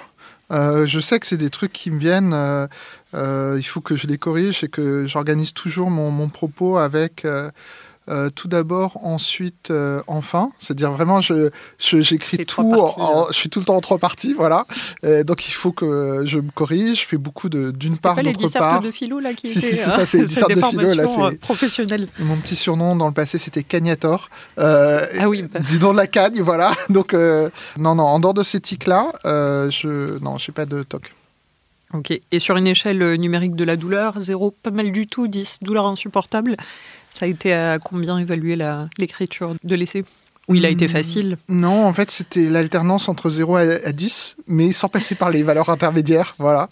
Euh, 0.52 0.86
je 0.86 1.00
sais 1.00 1.20
que 1.20 1.26
c'est 1.28 1.38
des 1.38 1.50
trucs 1.50 1.72
qui 1.72 1.92
me 1.92 2.00
viennent. 2.00 2.34
euh, 2.34 2.68
euh, 3.14 3.56
il 3.58 3.64
faut 3.64 3.80
que 3.82 3.96
je 3.96 4.06
les 4.08 4.18
corrige 4.18 4.64
et 4.64 4.68
que 4.68 5.06
j'organise 5.08 5.54
toujours 5.54 5.90
mon, 5.90 6.12
mon 6.12 6.28
propos 6.30 6.78
avec 6.78 7.26
euh, 8.10 8.30
tout 8.30 8.48
d'abord, 8.48 8.98
ensuite, 9.06 9.70
euh, 9.72 10.02
enfin. 10.08 10.52
C'est-à-dire 10.60 10.92
vraiment, 10.92 11.22
je, 11.22 11.50
je- 11.78 12.02
j'écris 12.02 12.38
Les 12.38 12.46
tout. 12.46 12.68
parties, 12.70 13.00
en- 13.00 13.28
je 13.28 13.34
suis 13.34 13.50
tout 13.50 13.60
le 13.60 13.66
temps 13.66 13.76
en 13.76 13.82
trois 13.82 14.00
parties, 14.00 14.34
voilà. 14.34 14.66
Donc 15.04 15.48
il 15.48 15.52
faut 15.52 15.72
que 15.72 16.24
je 16.26 16.40
me 16.40 16.50
corrige. 16.52 17.02
Je 17.02 17.06
fais 17.06 17.18
beaucoup 17.18 17.48
de 17.50 17.72
d'une 17.72 17.98
part, 17.98 18.16
pas 18.16 18.22
les 18.24 18.34
d'autre 18.34 18.46
dissertes 18.46 18.64
part. 18.64 18.82
de 18.82 18.92
philo 18.92 19.20
là 19.20 19.34
qui 19.34 19.50
Si, 19.50 19.62
si, 19.62 19.76
c'est 19.76 19.88
euh, 19.88 19.92
ça, 19.92 20.06
c'est 20.06 20.18
les 20.22 20.26
dissertes 20.26 20.50
des 20.50 20.56
de 20.62 20.66
philo, 20.66 20.94
là, 20.94 21.08
c'est- 21.08 21.40
professionnelles. 21.40 22.08
Mon 22.20 22.38
petit 22.38 22.56
surnom 22.56 22.96
dans 22.96 23.08
le 23.08 23.14
passé, 23.14 23.38
c'était 23.38 23.64
Cagnator. 23.64 24.30
Euh, 24.58 25.06
Ah 25.20 25.30
oui, 25.30 25.44
bah. 25.44 25.60
Du 25.60 25.80
nom 25.80 25.92
de 25.94 25.98
la 25.98 26.08
cagne, 26.08 26.42
voilà. 26.42 26.72
Donc, 26.90 27.14
non, 27.14 27.96
non, 27.96 28.04
en 28.04 28.20
dehors 28.20 28.34
de 28.34 28.44
ces 28.44 28.60
tics-là, 28.60 29.12
euh, 29.26 29.70
je 29.70 30.18
non, 30.20 30.38
j'ai 30.38 30.52
pas 30.52 30.66
de 30.66 30.84
toc. 30.84 31.14
Ok. 31.94 32.12
Et 32.32 32.40
sur 32.40 32.56
une 32.58 32.68
échelle 32.68 33.16
numérique 33.16 33.56
de 33.56 33.66
la 33.66 33.76
douleur, 33.76 34.20
zéro, 34.22 34.52
pas 34.64 34.72
mal 34.72 34.92
du 34.92 35.08
tout, 35.08 35.28
10, 35.28 35.58
douleur 35.62 35.88
insupportable. 35.88 36.56
Ça 37.12 37.26
a 37.26 37.28
été 37.28 37.54
à 37.54 37.78
combien 37.78 38.18
évalué 38.18 38.58
l'écriture 38.98 39.56
de 39.64 39.76
l'essai? 39.76 40.04
Ou 40.48 40.56
il 40.56 40.66
a 40.66 40.70
été 40.70 40.86
Hmm. 40.86 40.90
facile? 40.90 41.38
Non, 41.50 41.86
en 41.86 41.94
fait, 41.94 42.10
c'était 42.10 42.50
l'alternance 42.50 43.08
entre 43.10 43.30
0 43.30 43.56
à, 43.58 43.60
à 43.62 43.92
10, 43.92 44.36
mais 44.48 44.72
sans 44.72 44.90
passer 44.90 45.14
par 45.14 45.30
les 45.30 45.44
valeurs 45.44 45.70
intermédiaires, 45.70 46.34
voilà. 46.40 46.68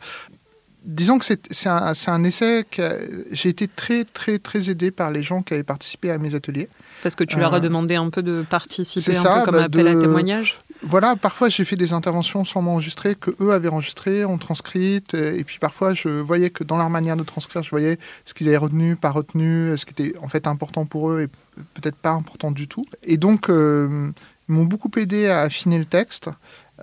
Disons 0.86 1.20
que 1.20 1.26
c'est 1.26 1.68
un, 1.70 1.92
un 2.08 2.24
essai 2.24 2.66
que 2.72 3.28
j'ai 3.32 3.50
été 3.50 3.68
très, 3.68 4.06
très, 4.06 4.40
très 4.40 4.70
aidé 4.70 4.92
par 4.92 5.12
les 5.12 5.22
gens 5.22 5.44
qui 5.44 5.54
avaient 5.54 5.62
participé 5.64 6.10
à 6.10 6.18
mes 6.18 6.36
ateliers. 6.36 6.70
Parce 7.04 7.16
que 7.16 7.26
tu 7.26 7.38
leur 7.38 7.54
as 7.54 7.58
Euh, 7.58 7.60
demandé 7.60 7.96
un 7.96 8.10
peu 8.10 8.24
de 8.24 8.44
participer, 8.50 9.16
un 9.18 9.22
ça, 9.22 9.40
peu 9.40 9.46
comme 9.46 9.56
bah, 9.58 9.64
appel 9.66 9.88
à 9.88 9.96
témoignage? 9.96 10.62
Voilà, 10.82 11.18
parfois 11.18 11.50
j'ai 11.50 11.66
fait 11.66 11.76
des 11.76 11.92
interventions 11.92 12.46
sans 12.46 12.62
m'enregistrer, 12.62 13.16
que 13.16 13.32
eux 13.42 13.52
avaient 13.52 13.68
enregistrées, 13.68 14.24
ont 14.24 14.38
transcrites, 14.38 15.14
euh, 15.14 15.38
et 15.38 15.44
puis 15.44 15.60
parfois 15.60 15.94
je 15.94 16.08
voyais 16.08 16.50
que 16.50 16.64
dans 16.64 16.78
leur 16.78 16.90
manière 16.90 17.18
de 17.18 17.24
transcrire, 17.24 17.64
je 17.64 17.70
voyais 17.70 18.00
ce 18.24 18.34
qu'ils 18.34 18.48
avaient 18.48 18.58
retenu, 18.58 18.96
pas 18.96 19.12
retenu, 19.12 19.78
ce 19.78 19.86
qui 19.86 19.92
était 19.92 20.18
en 20.22 20.30
fait 20.30 20.48
important 20.48 20.86
pour 20.86 21.12
eux 21.12 21.24
et 21.24 21.28
peut-être 21.74 21.98
pas 21.98 22.12
important 22.12 22.52
du 22.52 22.70
tout. 22.70 22.86
Et 23.04 23.18
donc, 23.18 23.50
euh, 23.50 24.10
ils 24.48 24.56
m'ont 24.56 24.64
beaucoup 24.64 24.90
aidé 24.98 25.28
à 25.28 25.42
affiner 25.42 25.78
le 25.78 25.86
texte, 25.86 26.30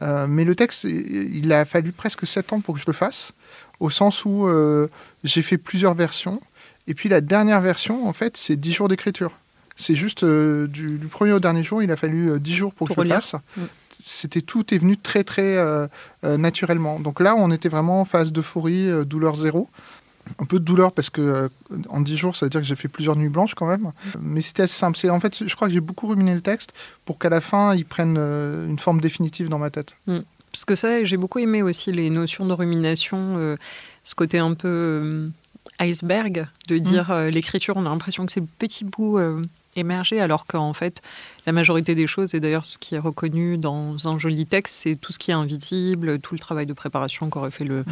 euh, 0.02 0.26
mais 0.28 0.44
le 0.44 0.54
texte, 0.54 0.84
il 0.84 1.50
a 1.52 1.64
fallu 1.64 1.92
presque 1.92 2.26
sept 2.26 2.52
ans 2.52 2.60
pour 2.60 2.74
que 2.74 2.80
je 2.80 2.86
le 2.86 2.92
fasse, 2.92 3.32
au 3.80 3.88
sens 3.88 4.26
où 4.26 4.46
euh, 4.46 4.88
j'ai 5.24 5.42
fait 5.42 5.58
plusieurs 5.58 5.94
versions, 5.94 6.40
et 6.86 6.94
puis 6.94 7.08
la 7.08 7.20
dernière 7.20 7.60
version, 7.60 8.06
en 8.06 8.12
fait, 8.12 8.36
c'est 8.36 8.56
dix 8.56 8.72
jours 8.72 8.88
d'écriture. 8.88 9.32
C'est 9.76 9.94
juste 9.94 10.24
euh, 10.24 10.66
du, 10.66 10.96
du 10.98 11.06
premier 11.06 11.32
au 11.32 11.40
dernier 11.40 11.62
jour, 11.62 11.82
il 11.82 11.90
a 11.90 11.96
fallu 11.96 12.30
euh, 12.30 12.38
dix 12.38 12.54
jours 12.54 12.72
pour, 12.72 12.86
Pour 12.86 12.96
que 12.96 13.02
je 13.02 13.08
le 13.08 13.14
fasse. 13.14 13.34
Mm. 13.34 13.62
C'était 14.08 14.40
tout 14.40 14.72
est 14.72 14.78
venu 14.78 14.96
très 14.96 15.24
très 15.24 15.56
euh, 15.56 15.88
euh, 16.22 16.36
naturellement. 16.36 17.00
Donc 17.00 17.18
là, 17.18 17.34
on 17.34 17.50
était 17.50 17.68
vraiment 17.68 18.00
en 18.00 18.04
phase 18.04 18.32
d'euphorie, 18.32 18.88
euh, 18.88 19.04
douleur 19.04 19.34
zéro. 19.34 19.68
Un 20.40 20.44
peu 20.44 20.58
de 20.58 20.64
douleur 20.64 20.92
parce 20.92 21.08
que 21.08 21.48
en 21.88 22.00
dix 22.00 22.16
jours, 22.16 22.34
ça 22.34 22.46
veut 22.46 22.50
dire 22.50 22.60
que 22.60 22.66
j'ai 22.66 22.74
fait 22.74 22.88
plusieurs 22.88 23.14
nuits 23.14 23.28
blanches 23.28 23.54
quand 23.54 23.66
même. 23.66 23.92
Mais 24.20 24.40
c'était 24.40 24.64
assez 24.64 24.76
simple. 24.76 24.98
C'est 24.98 25.08
en 25.08 25.20
fait, 25.20 25.46
je 25.46 25.54
crois 25.54 25.68
que 25.68 25.74
j'ai 25.74 25.80
beaucoup 25.80 26.08
ruminé 26.08 26.34
le 26.34 26.40
texte 26.40 26.72
pour 27.04 27.18
qu'à 27.18 27.28
la 27.28 27.40
fin, 27.40 27.76
il 27.76 27.84
prenne 27.84 28.16
une 28.16 28.78
forme 28.80 29.00
définitive 29.00 29.48
dans 29.48 29.60
ma 29.60 29.70
tête. 29.70 29.94
Parce 30.50 30.64
que 30.64 30.74
ça, 30.74 31.04
j'ai 31.04 31.16
beaucoup 31.16 31.38
aimé 31.38 31.62
aussi 31.62 31.92
les 31.92 32.10
notions 32.10 32.44
de 32.44 32.52
rumination, 32.52 33.56
ce 34.02 34.14
côté 34.16 34.38
un 34.38 34.54
peu 34.54 35.30
iceberg, 35.78 36.46
de 36.68 36.78
dire 36.78 37.10
euh, 37.10 37.30
l'écriture, 37.30 37.76
on 37.76 37.86
a 37.86 37.90
l'impression 37.90 38.26
que 38.26 38.32
c'est 38.32 38.40
le 38.40 38.48
petit 38.58 38.84
bout 38.84 39.18
émergé, 39.76 40.20
alors 40.20 40.46
qu'en 40.46 40.72
fait, 40.72 41.02
la 41.46 41.52
majorité 41.52 41.94
des 41.94 42.06
choses, 42.06 42.34
et 42.34 42.38
d'ailleurs 42.40 42.66
ce 42.66 42.76
qui 42.78 42.94
est 42.96 42.98
reconnu 42.98 43.56
dans 43.58 44.08
un 44.08 44.18
joli 44.18 44.46
texte, 44.46 44.80
c'est 44.82 44.96
tout 44.96 45.12
ce 45.12 45.18
qui 45.18 45.30
est 45.30 45.34
invisible, 45.34 46.18
tout 46.18 46.34
le 46.34 46.40
travail 46.40 46.66
de 46.66 46.72
préparation 46.72 47.28
qu'aurait 47.30 47.50
fait 47.52 47.64
le, 47.64 47.84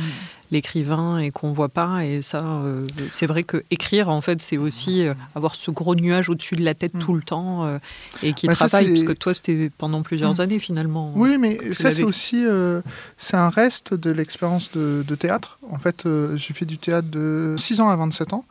l'écrivain 0.50 1.18
et 1.18 1.30
qu'on 1.30 1.52
voit 1.52 1.68
pas. 1.68 2.04
Et 2.04 2.22
ça, 2.22 2.42
euh, 2.44 2.84
c'est 3.10 3.26
vrai 3.26 3.44
que 3.44 3.62
écrire, 3.70 4.08
en 4.08 4.20
fait, 4.20 4.40
c'est 4.42 4.56
aussi 4.56 5.06
euh, 5.06 5.14
avoir 5.34 5.54
ce 5.54 5.70
gros 5.70 5.94
nuage 5.94 6.28
au-dessus 6.28 6.56
de 6.56 6.64
la 6.64 6.74
tête 6.74 6.94
Mm. 6.94 6.98
tout 6.98 7.14
le 7.14 7.22
temps 7.22 7.64
euh, 7.64 7.78
et 8.22 8.34
qui 8.34 8.46
Bah, 8.46 8.54
travaille, 8.54 8.88
parce 8.88 9.02
que 9.02 9.12
toi, 9.12 9.34
c'était 9.34 9.70
pendant 9.78 10.02
plusieurs 10.02 10.34
Mm. 10.34 10.40
années 10.40 10.58
finalement. 10.58 11.12
Oui, 11.16 11.38
mais 11.38 11.72
ça, 11.72 11.90
c'est 11.92 12.02
aussi 12.02 12.44
euh, 12.44 12.80
c'est 13.18 13.36
un 13.36 13.48
reste 13.50 13.94
de 13.94 14.10
l'expérience 14.10 14.70
de, 14.72 15.04
de 15.06 15.14
théâtre. 15.14 15.58
En 15.70 15.78
fait, 15.78 16.06
euh, 16.06 16.36
j'ai 16.36 16.54
fait 16.54 16.64
du 16.66 16.78
théâtre 16.78 17.08
de 17.08 17.54
6 17.58 17.80
ans 17.80 17.88
à 17.88 17.96
27 17.96 18.32
ans. 18.32 18.44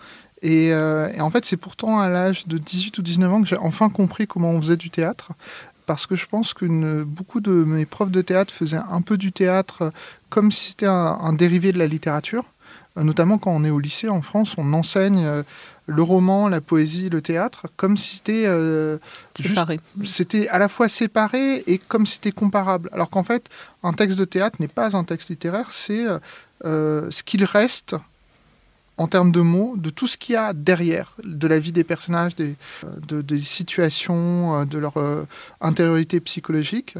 Et, 0.43 0.73
euh, 0.73 1.11
et 1.13 1.21
en 1.21 1.31
fait, 1.31 1.45
c'est 1.45 1.57
pourtant 1.57 1.99
à 1.99 2.09
l'âge 2.09 2.47
de 2.47 2.57
18 2.57 2.97
ou 2.97 3.01
19 3.01 3.33
ans 3.33 3.41
que 3.41 3.47
j'ai 3.47 3.57
enfin 3.57 3.89
compris 3.89 4.27
comment 4.27 4.51
on 4.51 4.61
faisait 4.61 4.77
du 4.77 4.89
théâtre. 4.89 5.31
Parce 5.85 6.05
que 6.05 6.15
je 6.15 6.27
pense 6.27 6.53
que 6.53 7.03
beaucoup 7.03 7.41
de 7.41 7.51
mes 7.51 7.85
profs 7.85 8.11
de 8.11 8.21
théâtre 8.21 8.53
faisaient 8.53 8.79
un 8.89 9.01
peu 9.01 9.17
du 9.17 9.31
théâtre 9.31 9.81
euh, 9.81 9.89
comme 10.29 10.51
si 10.51 10.69
c'était 10.69 10.85
un, 10.85 11.17
un 11.21 11.33
dérivé 11.33 11.71
de 11.71 11.79
la 11.79 11.87
littérature. 11.87 12.45
Euh, 12.97 13.03
Notamment 13.03 13.37
quand 13.37 13.51
on 13.51 13.63
est 13.63 13.69
au 13.69 13.79
lycée 13.79 14.09
en 14.09 14.21
France, 14.21 14.55
on 14.57 14.73
enseigne 14.73 15.43
le 15.85 16.01
roman, 16.01 16.47
la 16.47 16.61
poésie, 16.61 17.09
le 17.09 17.21
théâtre, 17.21 17.67
comme 17.75 17.97
si 17.97 18.17
c'était 18.17 18.45
euh, 18.45 18.97
c'était 20.03 20.47
à 20.47 20.59
la 20.59 20.67
fois 20.67 20.87
séparé 20.87 21.63
et 21.67 21.77
comme 21.77 22.05
c'était 22.05 22.31
comparable. 22.31 22.89
Alors 22.93 23.09
qu'en 23.09 23.23
fait, 23.23 23.49
un 23.83 23.93
texte 23.93 24.17
de 24.17 24.25
théâtre 24.25 24.57
n'est 24.59 24.67
pas 24.67 24.95
un 24.95 25.03
texte 25.03 25.29
littéraire, 25.29 25.71
c'est 25.71 26.05
euh, 26.65 27.11
ce 27.11 27.23
qu'il 27.23 27.43
reste 27.43 27.95
en 28.97 29.07
termes 29.07 29.31
de 29.31 29.41
mots, 29.41 29.75
de 29.77 29.89
tout 29.89 30.07
ce 30.07 30.17
qu'il 30.17 30.33
y 30.33 30.35
a 30.37 30.53
derrière, 30.53 31.15
de 31.23 31.47
la 31.47 31.59
vie 31.59 31.71
des 31.71 31.83
personnages, 31.83 32.35
des, 32.35 32.55
de, 33.07 33.21
des 33.21 33.39
situations, 33.39 34.65
de 34.65 34.77
leur 34.77 34.93
intériorité 35.61 36.19
psychologique. 36.19 36.95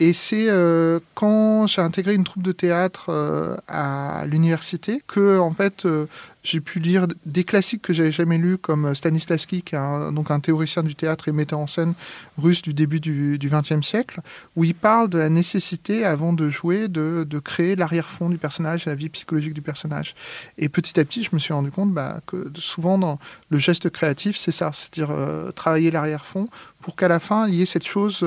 Et 0.00 0.12
c'est 0.12 0.48
euh, 0.48 1.00
quand 1.14 1.66
j'ai 1.66 1.82
intégré 1.82 2.14
une 2.14 2.22
troupe 2.22 2.44
de 2.44 2.52
théâtre 2.52 3.06
euh, 3.08 3.56
à 3.66 4.24
l'université 4.26 5.02
que, 5.08 5.40
en 5.40 5.50
fait, 5.50 5.86
euh, 5.86 6.06
j'ai 6.44 6.60
pu 6.60 6.78
lire 6.78 7.08
des 7.26 7.42
classiques 7.42 7.82
que 7.82 7.92
j'avais 7.92 8.12
jamais 8.12 8.38
lus, 8.38 8.58
comme 8.58 8.94
Stanislavski, 8.94 9.62
qui 9.62 9.74
est 9.74 9.78
un, 9.78 10.12
donc 10.12 10.30
un 10.30 10.38
théoricien 10.38 10.84
du 10.84 10.94
théâtre 10.94 11.26
et 11.26 11.32
metteur 11.32 11.58
en 11.58 11.66
scène 11.66 11.94
russe 12.38 12.62
du 12.62 12.74
début 12.74 13.00
du 13.00 13.38
XXe 13.42 13.84
siècle, 13.84 14.20
où 14.54 14.62
il 14.62 14.74
parle 14.74 15.08
de 15.08 15.18
la 15.18 15.28
nécessité, 15.30 16.04
avant 16.04 16.32
de 16.32 16.48
jouer, 16.48 16.86
de, 16.86 17.26
de 17.28 17.38
créer 17.40 17.74
l'arrière-fond 17.74 18.28
du 18.28 18.38
personnage, 18.38 18.86
la 18.86 18.94
vie 18.94 19.08
psychologique 19.08 19.52
du 19.52 19.62
personnage. 19.62 20.14
Et 20.58 20.68
petit 20.68 21.00
à 21.00 21.04
petit, 21.04 21.24
je 21.24 21.30
me 21.32 21.40
suis 21.40 21.52
rendu 21.52 21.72
compte 21.72 21.92
bah, 21.92 22.20
que 22.24 22.50
souvent, 22.54 22.98
dans 22.98 23.18
le 23.50 23.58
geste 23.58 23.90
créatif, 23.90 24.36
c'est 24.36 24.52
ça, 24.52 24.70
c'est-à-dire 24.72 25.12
travailler 25.54 25.90
l'arrière-fond 25.90 26.48
pour 26.80 26.96
qu'à 26.96 27.08
la 27.08 27.20
fin, 27.20 27.48
il 27.48 27.54
y 27.54 27.62
ait 27.62 27.66
cette 27.66 27.86
chose, 27.86 28.24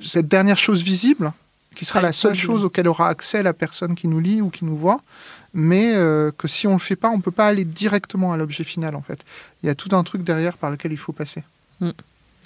cette 0.00 0.28
dernière 0.28 0.58
chose 0.58 0.82
visible 0.82 1.32
qui 1.74 1.84
sera 1.84 2.00
la 2.00 2.12
seule 2.12 2.34
chose 2.34 2.64
auquel 2.64 2.88
aura 2.88 3.08
accès 3.08 3.42
la 3.42 3.52
personne 3.52 3.94
qui 3.94 4.08
nous 4.08 4.20
lit 4.20 4.40
ou 4.40 4.50
qui 4.50 4.64
nous 4.64 4.76
voit, 4.76 5.00
mais 5.54 5.94
euh, 5.94 6.30
que 6.36 6.48
si 6.48 6.66
on 6.66 6.70
ne 6.70 6.76
le 6.76 6.80
fait 6.80 6.96
pas, 6.96 7.10
on 7.10 7.16
ne 7.16 7.22
peut 7.22 7.30
pas 7.30 7.46
aller 7.46 7.64
directement 7.64 8.32
à 8.32 8.36
l'objet 8.36 8.64
final 8.64 8.94
en 8.94 9.02
fait. 9.02 9.24
Il 9.62 9.66
y 9.66 9.70
a 9.70 9.74
tout 9.74 9.94
un 9.94 10.02
truc 10.02 10.22
derrière 10.22 10.56
par 10.56 10.70
lequel 10.70 10.92
il 10.92 10.98
faut 10.98 11.12
passer. 11.12 11.42
Mm. 11.80 11.90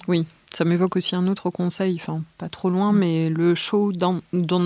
Oui, 0.07 0.25
ça 0.53 0.65
m'évoque 0.65 0.95
aussi 0.95 1.15
un 1.15 1.27
autre 1.27 1.49
conseil, 1.49 1.97
enfin 1.99 2.21
pas 2.37 2.49
trop 2.49 2.69
loin, 2.69 2.91
mm. 2.91 2.97
mais 2.97 3.29
le 3.29 3.55
show 3.55 3.91
dans, 3.91 4.21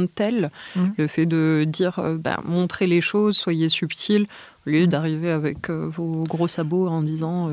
tel, 0.08 0.52
mm. 0.76 0.86
le 0.98 1.08
fait 1.08 1.26
de 1.26 1.66
dire, 1.68 2.00
euh, 2.00 2.18
bah, 2.18 2.40
montrez 2.44 2.88
les 2.88 3.02
choses, 3.02 3.38
soyez 3.38 3.70
subtil, 3.70 4.28
au 4.68 4.70
lieu 4.70 4.88
d'arriver 4.88 5.32
avec 5.32 5.70
euh, 5.70 5.90
vos 5.92 6.24
gros 6.24 6.48
sabots 6.48 6.88
en 6.88 7.02
disant 7.02 7.50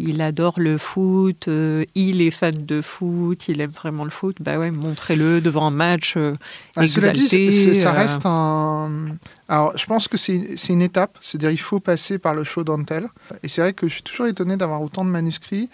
il 0.00 0.22
adore 0.22 0.58
le 0.58 0.78
foot, 0.78 1.48
euh, 1.48 1.84
il 1.94 2.22
est 2.22 2.30
fan 2.30 2.54
de 2.54 2.80
foot, 2.80 3.48
il 3.48 3.60
aime 3.60 3.70
vraiment 3.70 4.04
le 4.04 4.10
foot. 4.10 4.36
Bah 4.40 4.58
ouais, 4.58 4.70
montrez-le 4.70 5.40
devant 5.40 5.66
un 5.66 5.70
match 5.70 6.14
euh, 6.16 6.34
ah, 6.76 6.84
exalté. 6.84 7.74
ça 7.74 7.90
euh. 7.90 7.92
reste 7.92 8.22
un. 8.24 9.16
Alors, 9.48 9.76
je 9.76 9.84
pense 9.86 10.08
que 10.08 10.16
c'est 10.16 10.56
une 10.68 10.82
étape, 10.82 11.18
c'est-à-dire 11.20 11.50
il 11.50 11.60
faut 11.60 11.80
passer 11.80 12.18
par 12.18 12.34
le 12.34 12.44
show 12.44 12.64
dentel. 12.64 13.08
Et 13.42 13.48
c'est 13.48 13.60
vrai 13.60 13.72
que 13.72 13.88
je 13.88 13.94
suis 13.94 14.02
toujours 14.02 14.26
étonné 14.26 14.56
d'avoir 14.56 14.82
autant 14.82 15.04
de 15.04 15.10
manuscrits 15.10 15.68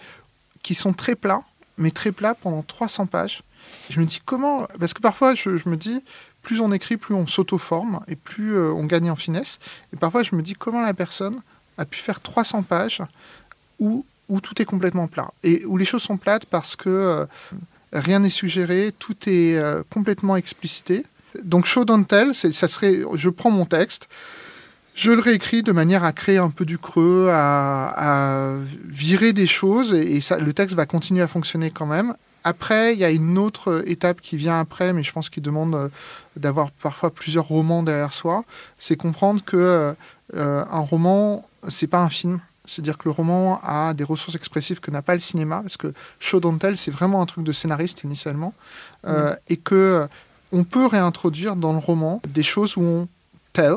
qui 0.61 0.75
sont 0.75 0.93
très 0.93 1.15
plats, 1.15 1.43
mais 1.77 1.91
très 1.91 2.11
plats 2.11 2.35
pendant 2.35 2.63
300 2.63 3.05
pages. 3.05 3.43
je 3.89 3.99
me 3.99 4.05
dis 4.05 4.21
comment. 4.25 4.57
Parce 4.79 4.93
que 4.93 5.01
parfois, 5.01 5.35
je, 5.35 5.49
me 5.67 5.77
dis, 5.77 6.03
plus 6.41 6.59
on 6.59 6.71
écrit, 6.71 6.97
plus 6.97 7.15
on 7.15 7.27
s'auto-forme 7.27 8.01
et 8.07 8.15
plus 8.15 8.59
on 8.59 8.83
gagne 8.83 9.09
en 9.09 9.15
finesse. 9.15 9.59
Et 9.93 9.97
parfois, 9.97 10.23
je 10.23 10.35
me 10.35 10.41
dis 10.41 10.53
comment 10.53 10.81
la 10.81 10.93
personne 10.93 11.41
a 11.77 11.85
pu 11.85 11.99
faire 11.99 12.19
300 12.19 12.63
pages 12.63 13.01
où 13.79 14.05
où 14.29 14.41
tout 14.41 14.61
est 14.61 14.65
complètement 14.65 15.07
plat 15.07 15.31
et 15.43 15.65
où 15.65 15.77
les 15.77 15.85
choses 15.85 16.03
sont 16.03 16.17
plates 16.17 16.45
parce 16.45 16.75
que 16.75 16.89
euh, 16.89 17.25
rien 17.93 18.19
n'est 18.19 18.29
suggéré, 18.29 18.93
tout 18.97 19.15
est 19.27 19.57
euh, 19.57 19.83
complètement 19.89 20.35
explicité. 20.35 21.05
Donc 21.43 21.65
show 21.65 21.85
don't 21.85 22.05
tell, 22.05 22.33
ça 22.33 22.67
serait, 22.67 23.01
je 23.15 23.29
prends 23.29 23.51
mon 23.51 23.65
texte, 23.65 24.07
je 24.95 25.11
le 25.11 25.19
réécris 25.19 25.61
de 25.61 25.71
manière 25.71 26.03
à 26.03 26.11
créer 26.11 26.39
un 26.39 26.49
peu 26.49 26.65
du 26.65 26.77
creux, 26.77 27.29
à, 27.31 28.55
virer 28.85 29.33
des 29.33 29.45
choses 29.45 29.93
et, 29.93 30.19
le 30.39 30.53
texte 30.53 30.75
va 30.75 30.85
continuer 30.85 31.21
à 31.21 31.27
fonctionner 31.27 31.69
quand 31.69 31.85
même. 31.85 32.15
Après, 32.43 32.93
il 32.93 32.99
y 32.99 33.03
a 33.03 33.11
une 33.11 33.37
autre 33.37 33.83
étape 33.87 34.21
qui 34.21 34.37
vient 34.37 34.59
après, 34.59 34.93
mais 34.93 35.03
je 35.03 35.11
pense 35.11 35.29
qu'il 35.29 35.43
demande 35.43 35.75
euh, 35.75 35.89
d'avoir 36.37 36.71
parfois 36.71 37.11
plusieurs 37.11 37.45
romans 37.45 37.83
derrière 37.83 38.13
soi. 38.13 38.45
C'est 38.77 38.95
comprendre 38.95 39.43
que 39.43 39.95
un 40.33 40.79
roman, 40.79 41.47
c'est 41.69 41.87
pas 41.87 41.99
un 41.99 42.09
film. 42.09 42.39
C'est-à-dire 42.67 42.97
que 42.97 43.05
le 43.05 43.11
roman 43.11 43.59
a 43.63 43.93
des 43.93 44.03
ressources 44.03 44.35
expressives 44.35 44.79
que 44.79 44.91
n'a 44.91 45.01
pas 45.01 45.13
le 45.13 45.19
cinéma, 45.19 45.61
parce 45.61 45.77
que 45.77 45.93
show 46.19 46.39
don't 46.39 46.59
tell, 46.59 46.77
c'est 46.77 46.91
vraiment 46.91 47.21
un 47.21 47.25
truc 47.25 47.43
de 47.43 47.51
scénariste 47.51 48.03
initialement, 48.03 48.53
euh, 49.05 49.35
et 49.47 49.57
que 49.57 49.75
euh, 49.75 50.07
on 50.51 50.63
peut 50.63 50.85
réintroduire 50.85 51.55
dans 51.55 51.71
le 51.71 51.79
roman 51.79 52.21
des 52.27 52.43
choses 52.43 52.75
où 52.77 52.81
on 52.81 53.07
tell, 53.53 53.75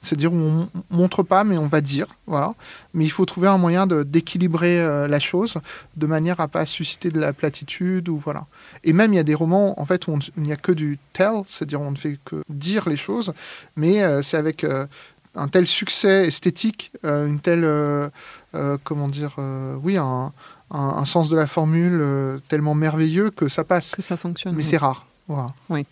c'est-à-dire 0.00 0.32
où 0.32 0.36
on 0.36 0.68
montre 0.88 1.22
pas 1.22 1.44
mais 1.44 1.58
on 1.58 1.66
va 1.66 1.82
dire, 1.82 2.06
voilà. 2.26 2.54
Mais 2.94 3.04
il 3.04 3.10
faut 3.10 3.26
trouver 3.26 3.48
un 3.48 3.58
moyen 3.58 3.86
d'équilibrer 3.86 4.80
euh, 4.80 5.06
la 5.06 5.20
chose 5.20 5.58
de 5.98 6.06
manière 6.06 6.40
à 6.40 6.48
pas 6.48 6.64
susciter 6.64 7.10
de 7.10 7.20
la 7.20 7.34
platitude 7.34 8.08
ou 8.08 8.16
voilà. 8.16 8.46
Et 8.84 8.94
même 8.94 9.12
il 9.12 9.16
y 9.16 9.20
a 9.20 9.24
des 9.24 9.34
romans 9.34 9.78
en 9.78 9.84
fait 9.84 10.08
où 10.08 10.18
il 10.38 10.42
n'y 10.42 10.52
a 10.52 10.56
que 10.56 10.72
du 10.72 10.98
tell, 11.12 11.42
c'est-à-dire 11.46 11.82
on 11.82 11.90
ne 11.90 11.96
fait 11.96 12.18
que 12.24 12.42
dire 12.48 12.88
les 12.88 12.96
choses, 12.96 13.34
mais 13.76 14.22
c'est 14.22 14.38
avec 14.38 14.64
un 15.34 15.48
tel 15.48 15.66
succès 15.66 16.26
esthétique, 16.26 16.92
euh, 17.04 17.26
une 17.26 17.40
telle, 17.40 17.64
euh, 17.64 18.08
euh, 18.54 18.76
comment 18.82 19.08
dire, 19.08 19.36
oui, 19.82 19.96
un, 19.96 20.32
un, 20.70 21.04
sens 21.04 21.28
de 21.28 21.36
la 21.36 21.46
formule 21.46 22.40
tellement 22.48 22.74
merveilleux 22.74 23.30
que 23.30 23.48
ça 23.48 23.64
passe. 23.64 23.94
Que 23.94 24.02
ça 24.02 24.16
fonctionne. 24.16 24.54
Mais 24.54 24.62
c'est 24.62 24.76
rare. 24.76 25.06
Voilà. 25.28 25.52
Oui. 25.68 25.86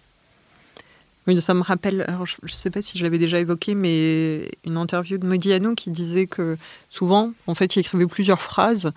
Oui, 1.29 1.39
ça 1.43 1.53
me 1.53 1.63
rappelle, 1.63 2.07
alors 2.09 2.25
je 2.25 2.37
ne 2.43 2.49
sais 2.49 2.71
pas 2.71 2.81
si 2.81 2.97
je 2.97 3.05
l'avais 3.05 3.19
déjà 3.19 3.39
évoqué, 3.39 3.75
mais 3.75 4.51
une 4.65 4.79
interview 4.79 5.19
de 5.19 5.27
Modiano 5.27 5.75
qui 5.75 5.91
disait 5.91 6.27
que 6.27 6.57
souvent, 6.89 7.35
en 7.47 7.53
fait, 7.53 7.77
il 7.77 7.81
écrivait 7.81 8.07
plusieurs 8.07 8.41
phrases 8.41 8.87
mhm. 8.87 8.93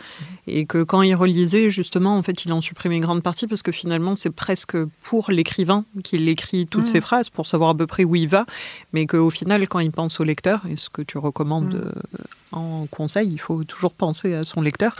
et 0.47 0.65
que 0.65 0.81
quand 0.83 1.01
il 1.01 1.13
relisait, 1.13 1.69
justement, 1.69 2.17
en 2.17 2.23
fait, 2.23 2.45
il 2.45 2.53
en 2.53 2.61
supprimait 2.61 2.95
une 2.95 3.01
grande 3.01 3.21
partie 3.21 3.47
parce 3.47 3.61
que 3.61 3.73
finalement, 3.73 4.15
c'est 4.15 4.29
presque 4.29 4.77
pour 5.03 5.29
l'écrivain 5.29 5.83
qu'il 6.05 6.29
écrit 6.29 6.67
toutes 6.67 6.87
ces 6.87 6.99
mhm. 6.99 7.03
phrases 7.03 7.29
pour 7.29 7.47
savoir 7.47 7.71
à 7.71 7.75
peu 7.75 7.85
près 7.85 8.05
où 8.05 8.15
il 8.15 8.29
va, 8.29 8.45
mais 8.93 9.05
qu'au 9.07 9.29
final, 9.29 9.67
quand 9.67 9.79
il 9.79 9.91
pense 9.91 10.21
au 10.21 10.23
lecteur, 10.23 10.61
et 10.69 10.77
ce 10.77 10.89
que 10.89 11.01
tu 11.01 11.17
recommandes 11.17 11.73
mhm. 11.73 11.81
euh, 11.83 12.23
en 12.53 12.85
conseil, 12.85 13.27
il 13.29 13.39
faut 13.41 13.65
toujours 13.65 13.91
penser 13.91 14.35
à 14.35 14.43
son 14.43 14.61
lecteur 14.61 14.95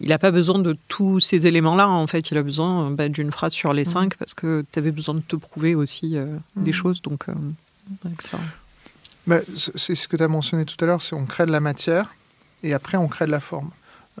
il 0.00 0.08
n'a 0.08 0.18
pas 0.18 0.30
besoin 0.30 0.58
de 0.58 0.76
tous 0.88 1.20
ces 1.20 1.46
éléments-là. 1.46 1.88
En 1.88 2.06
fait, 2.06 2.30
il 2.30 2.38
a 2.38 2.42
besoin 2.42 2.90
bah, 2.90 3.08
d'une 3.08 3.30
phrase 3.30 3.52
sur 3.52 3.72
les 3.72 3.82
mmh. 3.82 3.86
cinq 3.86 4.16
parce 4.16 4.34
que 4.34 4.64
tu 4.70 4.78
avais 4.78 4.92
besoin 4.92 5.14
de 5.14 5.20
te 5.20 5.36
prouver 5.36 5.74
aussi 5.74 6.16
euh, 6.16 6.36
des 6.56 6.70
mmh. 6.70 6.74
choses. 6.74 7.02
Donc, 7.02 7.28
euh, 7.28 7.34
bah, 9.26 9.40
c'est 9.56 9.94
ce 9.94 10.08
que 10.08 10.16
tu 10.16 10.22
as 10.22 10.28
mentionné 10.28 10.64
tout 10.64 10.82
à 10.82 10.86
l'heure, 10.86 11.02
c'est 11.02 11.14
on 11.14 11.26
crée 11.26 11.46
de 11.46 11.52
la 11.52 11.60
matière 11.60 12.14
et 12.62 12.72
après 12.74 12.96
on 12.96 13.08
crée 13.08 13.26
de 13.26 13.30
la 13.30 13.40
forme. 13.40 13.70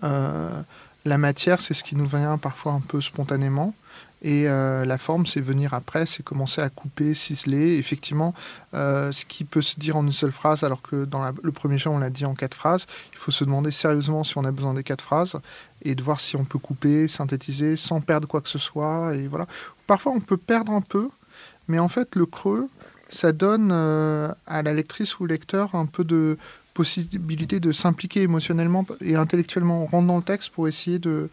Euh, 0.04 0.62
la 1.04 1.18
matière, 1.18 1.60
c'est 1.60 1.74
ce 1.74 1.84
qui 1.84 1.96
nous 1.96 2.06
vient 2.06 2.38
parfois 2.38 2.72
un 2.72 2.80
peu 2.80 3.00
spontanément. 3.00 3.74
Et 4.22 4.48
euh, 4.48 4.84
la 4.84 4.98
forme, 4.98 5.26
c'est 5.26 5.40
venir 5.40 5.74
après, 5.74 6.04
c'est 6.04 6.24
commencer 6.24 6.60
à 6.60 6.68
couper, 6.70 7.14
ciseler. 7.14 7.78
Effectivement, 7.78 8.34
euh, 8.74 9.12
ce 9.12 9.24
qui 9.24 9.44
peut 9.44 9.62
se 9.62 9.78
dire 9.78 9.96
en 9.96 10.04
une 10.04 10.12
seule 10.12 10.32
phrase, 10.32 10.64
alors 10.64 10.82
que 10.82 11.04
dans 11.04 11.22
le 11.42 11.52
premier 11.52 11.78
genre, 11.78 11.94
on 11.94 11.98
l'a 11.98 12.10
dit 12.10 12.24
en 12.24 12.34
quatre 12.34 12.54
phrases, 12.54 12.86
il 13.12 13.18
faut 13.18 13.30
se 13.30 13.44
demander 13.44 13.70
sérieusement 13.70 14.24
si 14.24 14.36
on 14.36 14.44
a 14.44 14.50
besoin 14.50 14.74
des 14.74 14.82
quatre 14.82 15.02
phrases 15.02 15.36
et 15.82 15.94
de 15.94 16.02
voir 16.02 16.20
si 16.20 16.36
on 16.36 16.44
peut 16.44 16.58
couper, 16.58 17.08
synthétiser 17.08 17.76
sans 17.76 18.00
perdre 18.00 18.26
quoi 18.26 18.40
que 18.40 18.48
ce 18.48 18.58
soit. 18.58 19.14
Et 19.14 19.28
voilà. 19.28 19.46
Parfois, 19.86 20.12
on 20.12 20.20
peut 20.20 20.36
perdre 20.36 20.72
un 20.72 20.80
peu, 20.80 21.08
mais 21.68 21.78
en 21.78 21.88
fait, 21.88 22.14
le 22.16 22.26
creux, 22.26 22.68
ça 23.08 23.32
donne 23.32 23.70
euh, 23.72 24.32
à 24.46 24.62
la 24.62 24.74
lectrice 24.74 25.18
ou 25.18 25.24
au 25.24 25.26
lecteur 25.26 25.74
un 25.74 25.86
peu 25.86 26.04
de 26.04 26.36
possibilité 26.74 27.58
de 27.58 27.72
s'impliquer 27.72 28.22
émotionnellement 28.22 28.86
et 29.00 29.16
intellectuellement. 29.16 29.82
On 29.82 29.86
rentre 29.86 30.06
dans 30.06 30.16
le 30.18 30.22
texte 30.22 30.50
pour 30.50 30.68
essayer 30.68 30.98
de, 30.98 31.28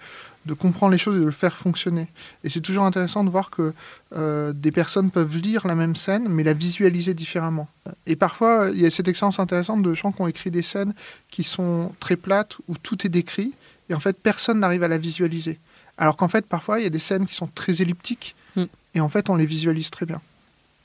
de 0.46 0.54
comprendre 0.54 0.92
les 0.92 0.98
choses 0.98 1.16
et 1.16 1.20
de 1.20 1.26
le 1.26 1.32
faire 1.32 1.58
fonctionner. 1.58 2.08
Et 2.44 2.50
c'est 2.50 2.62
toujours 2.62 2.86
intéressant 2.86 3.24
de 3.24 3.30
voir 3.30 3.50
que 3.50 3.74
euh, 4.14 4.54
des 4.54 4.72
personnes 4.72 5.10
peuvent 5.10 5.38
lire 5.38 5.66
la 5.66 5.76
même 5.76 5.96
scène, 5.96 6.28
mais 6.30 6.44
la 6.44 6.54
visualiser 6.54 7.14
différemment. 7.14 7.68
Et 8.06 8.16
parfois, 8.16 8.70
il 8.74 8.82
y 8.82 8.86
a 8.86 8.92
cette 8.92 9.08
expérience 9.08 9.40
intéressante 9.40 9.82
de 9.82 9.94
gens 9.94 10.12
qui 10.12 10.22
ont 10.22 10.28
écrit 10.28 10.52
des 10.52 10.62
scènes 10.62 10.94
qui 11.32 11.44
sont 11.44 11.94
très 12.00 12.16
plates, 12.16 12.58
où 12.68 12.78
tout 12.78 13.06
est 13.06 13.10
décrit, 13.10 13.54
et 13.90 13.94
en 13.94 14.00
fait, 14.00 14.18
personne 14.22 14.60
n'arrive 14.60 14.84
à 14.84 14.88
la 14.88 14.98
visualiser. 14.98 15.60
Alors 15.98 16.18
qu'en 16.18 16.28
fait, 16.28 16.46
parfois, 16.46 16.80
il 16.80 16.84
y 16.84 16.88
a 16.88 16.92
des 16.92 17.00
scènes 17.00 17.26
qui 17.26 17.36
sont 17.36 17.48
très 17.48 17.82
elliptiques, 17.82 18.36
mm. 18.56 18.64
et 18.96 19.02
en 19.02 19.10
fait, 19.10 19.30
on 19.30 19.36
les 19.36 19.46
visualise 19.46 19.90
très 19.90 20.06
bien. 20.06 20.22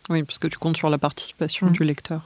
Oui, 0.09 0.23
parce 0.23 0.39
que 0.39 0.49
tu 0.49 0.59
comptes 0.59 0.77
sur 0.77 0.91
la 0.91 0.99
participation 0.99 1.69
mm. 1.69 1.73
du 1.73 1.85
lecteur. 1.85 2.23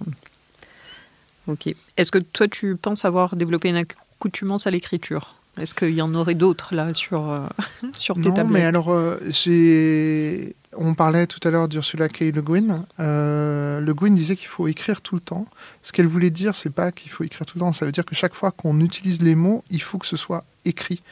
Ok. 1.46 1.74
Est-ce 1.96 2.12
que 2.12 2.18
toi, 2.18 2.48
tu 2.48 2.76
penses 2.76 3.04
avoir 3.04 3.36
développé 3.36 3.68
une 3.68 3.76
accoutumance 3.76 4.66
à 4.66 4.70
l'écriture? 4.70 5.34
Est-ce 5.58 5.74
qu'il 5.74 5.94
y 5.94 6.02
en 6.02 6.14
aurait 6.14 6.34
d'autres 6.34 6.74
là 6.74 6.92
sur, 6.94 7.30
euh, 7.30 7.46
sur 7.98 8.16
tes 8.16 8.22
non, 8.22 8.34
tablettes 8.34 8.52
mais 8.52 8.64
alors, 8.64 8.90
euh, 8.90 9.18
j'ai... 9.28 10.56
on 10.76 10.94
parlait 10.94 11.26
tout 11.26 11.40
à 11.46 11.50
l'heure 11.50 11.68
d'Ursula 11.68 12.08
K. 12.08 12.20
Le 12.34 12.42
Guin. 12.42 12.84
Euh, 12.98 13.80
le 13.80 13.94
Guin 13.94 14.10
disait 14.10 14.34
qu'il 14.34 14.48
faut 14.48 14.66
écrire 14.66 15.00
tout 15.00 15.14
le 15.14 15.20
temps. 15.20 15.46
Ce 15.82 15.92
qu'elle 15.92 16.08
voulait 16.08 16.30
dire, 16.30 16.56
c'est 16.56 16.72
pas 16.72 16.90
qu'il 16.90 17.10
faut 17.10 17.22
écrire 17.22 17.46
tout 17.46 17.58
le 17.58 17.60
temps, 17.60 17.72
ça 17.72 17.86
veut 17.86 17.92
dire 17.92 18.04
que 18.04 18.14
chaque 18.14 18.34
fois 18.34 18.50
qu'on 18.50 18.80
utilise 18.80 19.22
les 19.22 19.34
mots, 19.36 19.62
il 19.70 19.80
faut 19.80 19.98
que 19.98 20.06
ce 20.06 20.16
soit 20.16 20.44
écrit. 20.64 21.02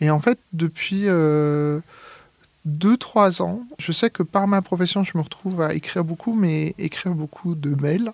Et 0.00 0.10
en 0.10 0.20
fait, 0.20 0.38
depuis. 0.52 1.06
deux, 2.64 2.96
trois 2.96 3.42
ans. 3.42 3.60
Je 3.78 3.92
sais 3.92 4.08
que 4.08 4.22
par 4.22 4.48
ma 4.48 4.62
profession, 4.62 5.04
je 5.04 5.12
me 5.16 5.22
retrouve 5.22 5.60
à 5.60 5.74
écrire 5.74 6.02
beaucoup, 6.02 6.34
mais 6.34 6.74
écrire 6.78 7.12
beaucoup 7.12 7.54
de 7.54 7.80
mails. 7.80 8.10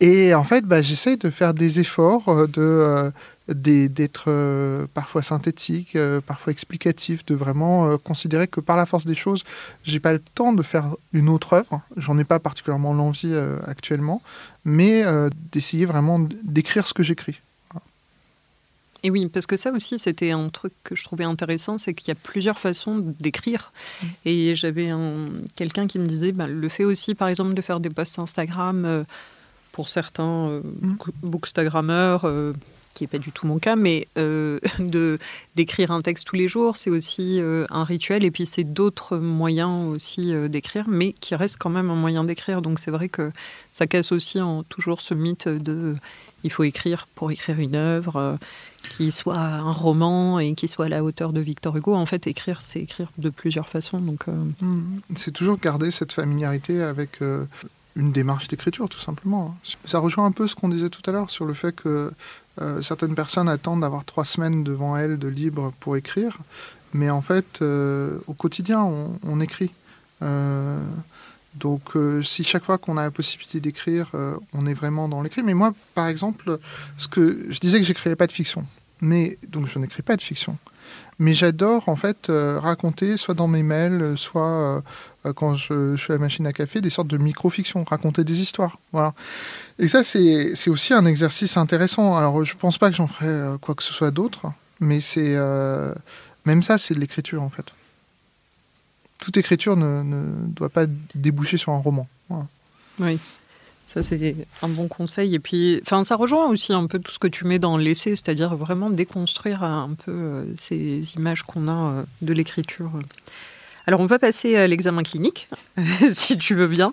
Et 0.00 0.32
en 0.34 0.44
fait, 0.44 0.64
bah, 0.64 0.80
j'essaie 0.80 1.16
de 1.16 1.28
faire 1.28 1.52
des 1.52 1.80
efforts, 1.80 2.46
de, 2.46 3.10
d'être 3.48 4.24
euh, 4.28 4.86
parfois 4.94 5.22
synthétique, 5.22 5.96
euh, 5.96 6.20
parfois 6.20 6.52
explicatif, 6.52 7.24
de 7.26 7.34
vraiment 7.34 7.88
euh, 7.88 7.96
considérer 7.96 8.48
que 8.48 8.60
par 8.60 8.76
la 8.76 8.86
force 8.86 9.06
des 9.06 9.14
choses, 9.14 9.44
j'ai 9.84 10.00
pas 10.00 10.12
le 10.12 10.20
temps 10.20 10.52
de 10.52 10.62
faire 10.62 10.94
une 11.12 11.28
autre 11.28 11.54
œuvre. 11.54 11.80
J'en 11.96 12.18
ai 12.18 12.24
pas 12.24 12.38
particulièrement 12.38 12.92
l'envie 12.92 13.34
actuellement, 13.66 14.22
mais 14.64 15.04
d'essayer 15.52 15.84
vraiment 15.84 16.20
d'écrire 16.44 16.86
ce 16.86 16.94
que 16.94 17.02
j'écris. 17.02 17.40
Et 19.04 19.10
oui, 19.10 19.26
parce 19.28 19.46
que 19.46 19.56
ça 19.56 19.70
aussi, 19.70 19.98
c'était 19.98 20.32
un 20.32 20.48
truc 20.48 20.72
que 20.82 20.96
je 20.96 21.04
trouvais 21.04 21.24
intéressant, 21.24 21.78
c'est 21.78 21.94
qu'il 21.94 22.08
y 22.08 22.10
a 22.10 22.16
plusieurs 22.16 22.58
façons 22.58 22.98
d'écrire. 22.98 23.72
Mm. 24.02 24.06
Et 24.24 24.56
j'avais 24.56 24.90
quelqu'un 25.56 25.86
qui 25.86 25.98
me 25.98 26.06
disait, 26.06 26.32
bah, 26.32 26.46
le 26.46 26.68
fait 26.68 26.84
aussi, 26.84 27.14
par 27.14 27.28
exemple, 27.28 27.54
de 27.54 27.62
faire 27.62 27.80
des 27.80 27.90
posts 27.90 28.18
Instagram 28.18 28.84
euh, 28.84 29.04
pour 29.72 29.88
certains 29.88 30.48
euh, 30.48 30.60
mm. 30.80 30.96
bookstagrammeurs, 31.22 32.22
euh, 32.24 32.52
qui 32.98 33.04
n'est 33.04 33.08
pas 33.08 33.18
du 33.18 33.32
tout 33.32 33.46
mon 33.46 33.58
cas, 33.58 33.76
mais 33.76 34.06
de 34.16 35.18
d'écrire 35.56 35.90
un 35.90 36.02
texte 36.02 36.26
tous 36.26 36.36
les 36.36 36.48
jours, 36.48 36.76
c'est 36.76 36.90
aussi 36.90 37.40
un 37.42 37.84
rituel. 37.84 38.24
Et 38.24 38.30
puis 38.30 38.46
c'est 38.46 38.64
d'autres 38.64 39.16
moyens 39.16 39.88
aussi 39.88 40.32
d'écrire, 40.48 40.84
mais 40.88 41.12
qui 41.12 41.34
reste 41.34 41.56
quand 41.58 41.70
même 41.70 41.90
un 41.90 41.96
moyen 41.96 42.24
d'écrire. 42.24 42.62
Donc 42.62 42.78
c'est 42.78 42.90
vrai 42.90 43.08
que 43.08 43.30
ça 43.72 43.86
casse 43.86 44.12
aussi 44.12 44.40
en, 44.40 44.62
toujours 44.62 45.00
ce 45.00 45.14
mythe 45.14 45.48
de 45.48 45.96
il 46.44 46.52
faut 46.52 46.62
écrire 46.62 47.08
pour 47.14 47.32
écrire 47.32 47.58
une 47.58 47.74
œuvre 47.74 48.38
qui 48.88 49.12
soit 49.12 49.38
un 49.38 49.72
roman 49.72 50.38
et 50.38 50.54
qui 50.54 50.68
soit 50.68 50.86
à 50.86 50.88
la 50.88 51.04
hauteur 51.04 51.32
de 51.32 51.40
Victor 51.40 51.76
Hugo. 51.76 51.94
En 51.94 52.06
fait, 52.06 52.26
écrire, 52.26 52.62
c'est 52.62 52.80
écrire 52.80 53.08
de 53.18 53.30
plusieurs 53.30 53.68
façons. 53.68 54.00
Donc, 54.00 54.24
euh, 54.28 54.32
mm. 54.60 55.00
C'est 55.16 55.32
toujours 55.32 55.58
garder 55.58 55.90
cette 55.90 56.12
familiarité 56.12 56.82
avec 56.82 57.22
euh, 57.22 57.44
une 57.96 58.12
démarche 58.12 58.48
d'écriture, 58.48 58.88
tout 58.88 59.00
simplement. 59.00 59.56
Ça 59.84 59.98
rejoint 59.98 60.26
un 60.26 60.32
peu 60.32 60.46
ce 60.46 60.54
qu'on 60.54 60.68
disait 60.68 60.90
tout 60.90 61.02
à 61.06 61.12
l'heure 61.12 61.30
sur 61.30 61.44
le 61.44 61.54
fait 61.54 61.72
que 61.74 62.12
euh, 62.60 62.82
certaines 62.82 63.14
personnes 63.14 63.48
attendent 63.48 63.80
d'avoir 63.80 64.04
trois 64.04 64.24
semaines 64.24 64.64
devant 64.64 64.96
elles 64.96 65.18
de 65.18 65.28
libre 65.28 65.72
pour 65.80 65.96
écrire, 65.96 66.38
mais 66.92 67.10
en 67.10 67.22
fait, 67.22 67.60
au 67.62 68.34
quotidien, 68.34 68.82
on, 68.82 69.40
écrit. 69.40 69.70
Donc, 71.54 71.82
si 72.22 72.44
chaque 72.44 72.64
fois 72.64 72.78
qu'on 72.78 72.96
a 72.96 73.02
la 73.02 73.10
possibilité 73.10 73.60
d'écrire, 73.60 74.12
on 74.54 74.66
est 74.66 74.72
vraiment 74.72 75.06
dans 75.06 75.20
l'écrit. 75.20 75.42
Mais 75.42 75.52
moi, 75.52 75.74
par 75.94 76.06
exemple, 76.06 76.58
ce 76.96 77.06
que 77.06 77.46
je 77.50 77.60
disais 77.60 77.78
que 77.78 77.84
j'écrivais 77.84 78.16
pas 78.16 78.26
de 78.26 78.32
fiction 78.32 78.64
mais 79.00 79.38
donc 79.48 79.66
je 79.66 79.78
n'écris 79.78 80.02
pas 80.02 80.16
de 80.16 80.22
fiction. 80.22 80.56
Mais 81.18 81.34
j'adore 81.34 81.88
en 81.88 81.96
fait 81.96 82.30
euh, 82.30 82.60
raconter, 82.60 83.16
soit 83.16 83.34
dans 83.34 83.48
mes 83.48 83.64
mails, 83.64 84.16
soit 84.16 84.82
euh, 85.26 85.32
quand 85.32 85.56
je, 85.56 85.96
suis 85.96 86.12
à 86.12 86.16
la 86.16 86.20
machine 86.20 86.46
à 86.46 86.52
café, 86.52 86.80
des 86.80 86.90
sortes 86.90 87.08
de 87.08 87.18
micro-fiction, 87.18 87.82
raconter 87.84 88.22
des 88.22 88.40
histoires. 88.40 88.78
Voilà. 88.92 89.14
Et 89.80 89.88
ça, 89.88 90.04
c'est 90.04 90.70
aussi 90.70 90.94
un 90.94 91.04
exercice 91.06 91.56
intéressant. 91.56 92.16
Alors, 92.16 92.44
je 92.44 92.54
pense 92.56 92.78
pas 92.78 92.88
que 92.90 92.96
j'en 92.96 93.08
ferai 93.08 93.26
euh, 93.26 93.58
quoi 93.58 93.74
que 93.74 93.82
ce 93.82 93.92
soit 93.92 94.12
d'autre, 94.12 94.52
mais 94.80 95.00
c'est 95.00 95.36
même 96.44 96.62
ça, 96.62 96.78
c'est 96.78 96.94
de 96.94 97.00
l'écriture 97.00 97.42
en 97.42 97.50
fait. 97.50 97.74
Toute 99.18 99.36
écriture 99.36 99.76
ne, 99.76 100.02
ne, 100.02 100.46
doit 100.46 100.68
pas 100.68 100.86
déboucher 101.14 101.56
sur 101.56 101.72
un 101.72 101.78
roman. 101.78 102.08
Oui. 103.00 103.18
Ça, 103.88 104.02
c'est 104.02 104.36
un 104.60 104.68
bon 104.68 104.86
conseil. 104.86 105.34
Et 105.34 105.38
puis, 105.38 105.80
enfin, 105.82 106.04
ça 106.04 106.14
rejoint 106.14 106.46
aussi 106.48 106.74
un 106.74 106.86
peu 106.86 106.98
tout 106.98 107.10
ce 107.10 107.18
que 107.18 107.26
tu 107.26 107.46
mets 107.46 107.58
dans 107.58 107.78
l'essai, 107.78 108.10
c'est-à-dire 108.10 108.54
vraiment 108.54 108.90
déconstruire 108.90 109.62
un 109.62 109.94
peu 110.04 110.12
euh, 110.12 110.44
ces 110.56 111.14
images 111.14 111.42
qu'on 111.42 111.68
a 111.68 111.72
euh, 111.72 112.02
de 112.20 112.34
l'écriture. 112.34 112.92
Alors, 113.86 114.00
on 114.00 114.06
va 114.06 114.18
passer 114.18 114.56
à 114.56 114.66
l'examen 114.66 115.02
clinique, 115.02 115.48
si 116.12 116.36
tu 116.36 116.54
veux 116.54 116.66
bien. 116.66 116.92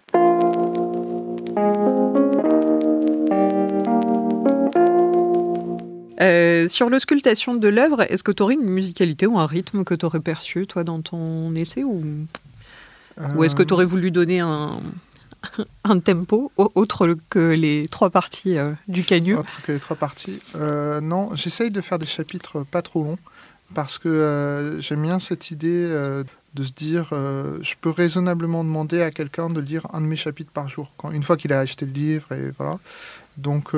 Euh, 6.22 6.70
sur 6.70 6.89
l'auscultation 6.89 7.56
de 7.56 7.68
l'œuvre, 7.68 8.10
est-ce 8.10 8.24
que 8.24 8.32
tu 8.32 8.41
aurais 8.41 8.54
une 8.54 8.70
musicalité 8.70 9.28
ou 9.28 9.38
un 9.38 9.48
rythme 9.48 9.84
que 9.84 9.96
tu 9.96 10.06
aurais 10.06 10.22
perçu, 10.22 10.66
toi, 10.66 10.86
dans 10.86 11.02
ton 11.02 11.54
essai 11.56 11.84
Ou, 11.84 12.02
ou 13.36 13.43
est-ce 13.43 13.54
que 13.54 13.64
tu 13.64 13.74
aurais 13.74 13.84
voulu 13.84 14.12
donner 14.12 14.39
un, 14.39 14.80
un 15.84 16.00
tempo 16.00 16.52
autre 16.58 17.16
que 17.30 17.54
les 17.54 17.86
trois 17.86 18.10
parties 18.10 18.58
euh, 18.58 18.74
du 18.88 19.04
canyon 19.04 19.39
Autre 19.39 19.62
que 19.62 19.72
les 19.72 19.80
trois 19.80 19.96
parties. 19.96 20.41
Euh, 20.56 21.02
non, 21.02 21.36
j'essaye 21.36 21.72
de 21.72 21.82
faire 21.82 22.00
des 22.00 22.06
chapitres 22.06 22.64
pas 22.64 22.82
trop 22.82 23.04
longs 23.04 23.18
parce 23.74 23.98
que 23.98 24.10
euh, 24.10 24.80
j'aime 24.80 25.02
bien 25.02 25.20
cette 25.20 25.52
idée 25.52 25.86
de 26.54 26.64
se 26.64 26.72
dire 26.72 27.08
je 27.12 27.74
peux 27.80 27.89
raisonnablement 27.89 28.64
demander 28.64 29.02
à 29.02 29.12
quelqu'un 29.12 29.50
de 29.50 29.60
lire 29.60 29.88
un 29.93 30.02
de 30.02 30.06
mes 30.06 30.16
chapitres 30.16 30.52
par 30.52 30.70
jour, 30.70 30.91
une 31.12 31.24
fois 31.24 31.38
qu'il 31.38 31.52
a 31.54 31.60
acheté 31.60 31.86
le 31.86 31.91
livre. 31.91 32.32
Et 32.32 32.52
voilà. 32.58 32.80
Donc 33.38 33.72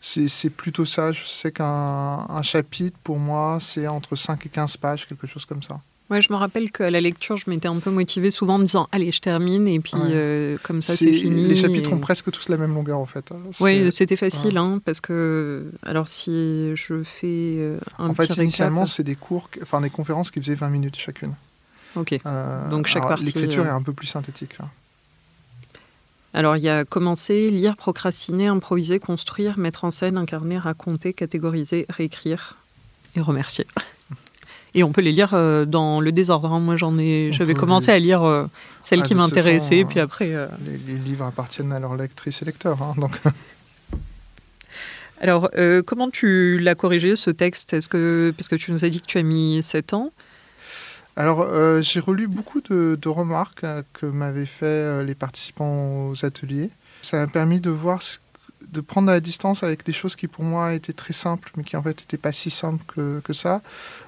c'est 0.00 0.50
plutôt 0.50 0.84
ça. 0.84 1.12
Je 1.12 1.24
sais 1.24 1.52
qu'un 1.52 2.42
chapitre, 2.42 2.96
pour 3.02 3.18
moi, 3.18 3.58
c'est 3.60 3.86
entre 3.86 4.16
5 4.16 4.46
et 4.46 4.48
15 4.48 4.76
pages, 4.76 5.06
quelque 5.06 5.26
chose 5.26 5.44
comme 5.44 5.62
ça. 5.62 5.80
Ouais, 6.08 6.22
je 6.22 6.32
me 6.32 6.38
rappelle 6.38 6.70
qu'à 6.70 6.88
la 6.88 7.00
lecture, 7.00 7.36
je 7.36 7.50
m'étais 7.50 7.66
un 7.66 7.78
peu 7.78 7.90
motivée 7.90 8.30
souvent 8.30 8.54
en 8.54 8.58
me 8.58 8.66
disant 8.66 8.88
Allez, 8.92 9.10
je 9.10 9.20
termine, 9.20 9.66
et 9.66 9.80
puis 9.80 9.92
euh, 9.96 10.56
comme 10.62 10.80
ça, 10.80 10.96
c'est 10.96 11.12
fini. 11.12 11.48
Les 11.48 11.56
chapitres 11.56 11.92
ont 11.92 11.98
presque 11.98 12.30
tous 12.30 12.48
la 12.48 12.56
même 12.56 12.74
longueur, 12.74 12.98
en 12.98 13.06
fait. 13.06 13.32
Oui, 13.60 13.90
c'était 13.90 14.14
facile, 14.14 14.56
hein, 14.56 14.80
parce 14.84 15.00
que. 15.00 15.64
Alors, 15.82 16.06
si 16.06 16.76
je 16.76 17.02
fais 17.02 17.56
euh, 17.58 17.78
un 17.98 18.10
En 18.10 18.14
fait, 18.14 18.36
initialement, 18.36 18.86
c'est 18.86 19.02
des 19.02 19.16
cours, 19.16 19.50
enfin 19.62 19.80
des 19.80 19.90
conférences 19.90 20.30
qui 20.30 20.40
faisaient 20.40 20.54
20 20.54 20.68
minutes 20.68 20.96
chacune. 20.96 21.34
Ok. 21.96 22.20
Euh, 22.24 22.70
Donc, 22.70 22.86
chaque 22.86 23.08
partie. 23.08 23.24
L'écriture 23.24 23.66
est 23.66 23.70
un 23.70 23.82
peu 23.82 23.92
plus 23.92 24.06
synthétique. 24.06 24.58
Alors, 26.34 26.56
il 26.56 26.62
y 26.62 26.68
a 26.68 26.84
commencer, 26.84 27.50
lire, 27.50 27.76
procrastiner, 27.76 28.46
improviser, 28.46 29.00
construire, 29.00 29.58
mettre 29.58 29.84
en 29.84 29.90
scène, 29.90 30.18
incarner, 30.18 30.58
raconter, 30.58 31.14
catégoriser, 31.14 31.86
réécrire 31.88 32.58
et 33.16 33.20
remercier. 33.20 33.66
Et 34.74 34.82
on 34.82 34.92
peut 34.92 35.00
les 35.00 35.12
lire 35.12 35.30
euh, 35.32 35.64
dans 35.64 36.00
le 36.00 36.12
désordre. 36.12 36.52
Hein. 36.52 36.60
Moi, 36.60 36.76
j'en 36.76 36.98
ai, 36.98 37.32
j'avais 37.32 37.54
commencé 37.54 37.90
à 37.90 37.98
lire 37.98 38.22
euh, 38.22 38.46
celles 38.82 39.00
ah, 39.02 39.06
qui 39.06 39.14
m'intéressaient, 39.14 39.84
puis 39.84 40.00
après. 40.00 40.34
Euh, 40.34 40.48
les, 40.64 40.94
livres 40.94 41.24
appartiennent 41.24 41.72
à 41.72 41.80
leurs 41.80 41.96
lectrices 41.96 42.42
et 42.42 42.44
lecteurs, 42.44 42.82
hein, 42.82 42.94
donc. 42.98 43.18
Alors, 45.18 45.50
comment 45.86 46.10
tu 46.10 46.58
l'as 46.58 46.74
corrigé 46.74 47.16
ce 47.16 47.30
texte? 47.30 47.72
Est-ce 47.72 47.88
que 47.88 48.34
parce 48.36 48.48
que 48.48 48.56
tu 48.56 48.70
nous 48.70 48.84
as 48.84 48.90
dit 48.90 49.00
que 49.00 49.06
tu 49.06 49.16
as 49.16 49.22
mis 49.22 49.62
7 49.62 49.94
ans 49.94 50.12
alors, 51.18 51.48
j'ai 51.80 52.00
relu 52.00 52.26
beaucoup 52.28 52.60
de, 52.60 53.08
remarques 53.08 53.64
que 53.94 54.04
m'avaient 54.04 54.44
fait 54.44 55.02
les 55.02 55.14
participants 55.14 56.10
aux 56.10 56.26
ateliers. 56.26 56.68
Ça 57.00 57.16
m'a 57.16 57.26
permis 57.26 57.58
de 57.58 57.70
voir, 57.70 58.02
de 58.72 58.80
prendre 58.80 59.08
la 59.08 59.20
distance 59.20 59.62
avec 59.62 59.84
des 59.84 59.92
choses 59.92 60.16
qui 60.16 60.26
pour 60.26 60.44
moi 60.44 60.74
étaient 60.74 60.92
très 60.92 61.12
simples, 61.12 61.50
mais 61.56 61.64
qui 61.64 61.76
en 61.76 61.82
fait 61.82 62.00
n'étaient 62.00 62.16
pas 62.16 62.32
si 62.32 62.50
simples 62.50 62.84
que, 63.22 63.32
ça 63.32 63.62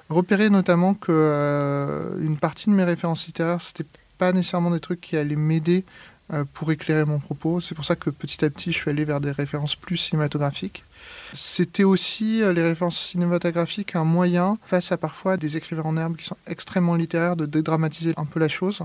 repérer 0.09 0.51
notamment 0.51 0.95
que 0.95 1.13
euh, 1.13 2.19
une 2.21 2.39
partie 2.39 2.71
de 2.71 2.75
mes 2.75 2.85
références 2.85 3.27
littéraires, 3.27 3.61
c'était 3.61 3.89
pas 4.17 4.33
nécessairement 4.33 4.71
des 4.71 4.81
trucs 4.81 5.01
qui 5.01 5.17
allaient 5.17 5.37
m'aider 5.37 5.85
euh, 6.33 6.45
pour 6.53 6.71
éclairer 6.71 7.07
mon 7.07 7.21
propos. 7.21 7.61
C'est 7.61 7.75
pour 7.75 7.87
ça 7.87 7.97
que 7.97 8.11
petit 8.11 8.45
à 8.45 8.51
petit, 8.51 8.71
je 8.71 8.77
suis 8.77 8.91
allé 8.91 9.05
vers 9.05 9.21
des 9.21 9.31
références 9.31 9.77
plus 9.77 9.97
cinématographiques. 9.97 10.85
C'était 11.33 11.85
aussi 11.85 12.43
euh, 12.43 12.53
les 12.53 12.63
références 12.63 13.01
cinématographiques 13.01 13.97
un 13.97 14.05
moyen, 14.05 14.59
face 14.65 14.93
à 14.93 14.99
parfois 14.99 15.39
des 15.39 15.57
écrivains 15.57 15.85
en 15.85 15.97
herbe 15.97 16.17
qui 16.17 16.27
sont 16.27 16.37
extrêmement 16.47 16.97
littéraires, 16.97 17.37
de 17.37 17.47
dédramatiser 17.47 18.13
un 18.19 18.27
peu 18.27 18.41
la 18.41 18.49
chose. 18.49 18.83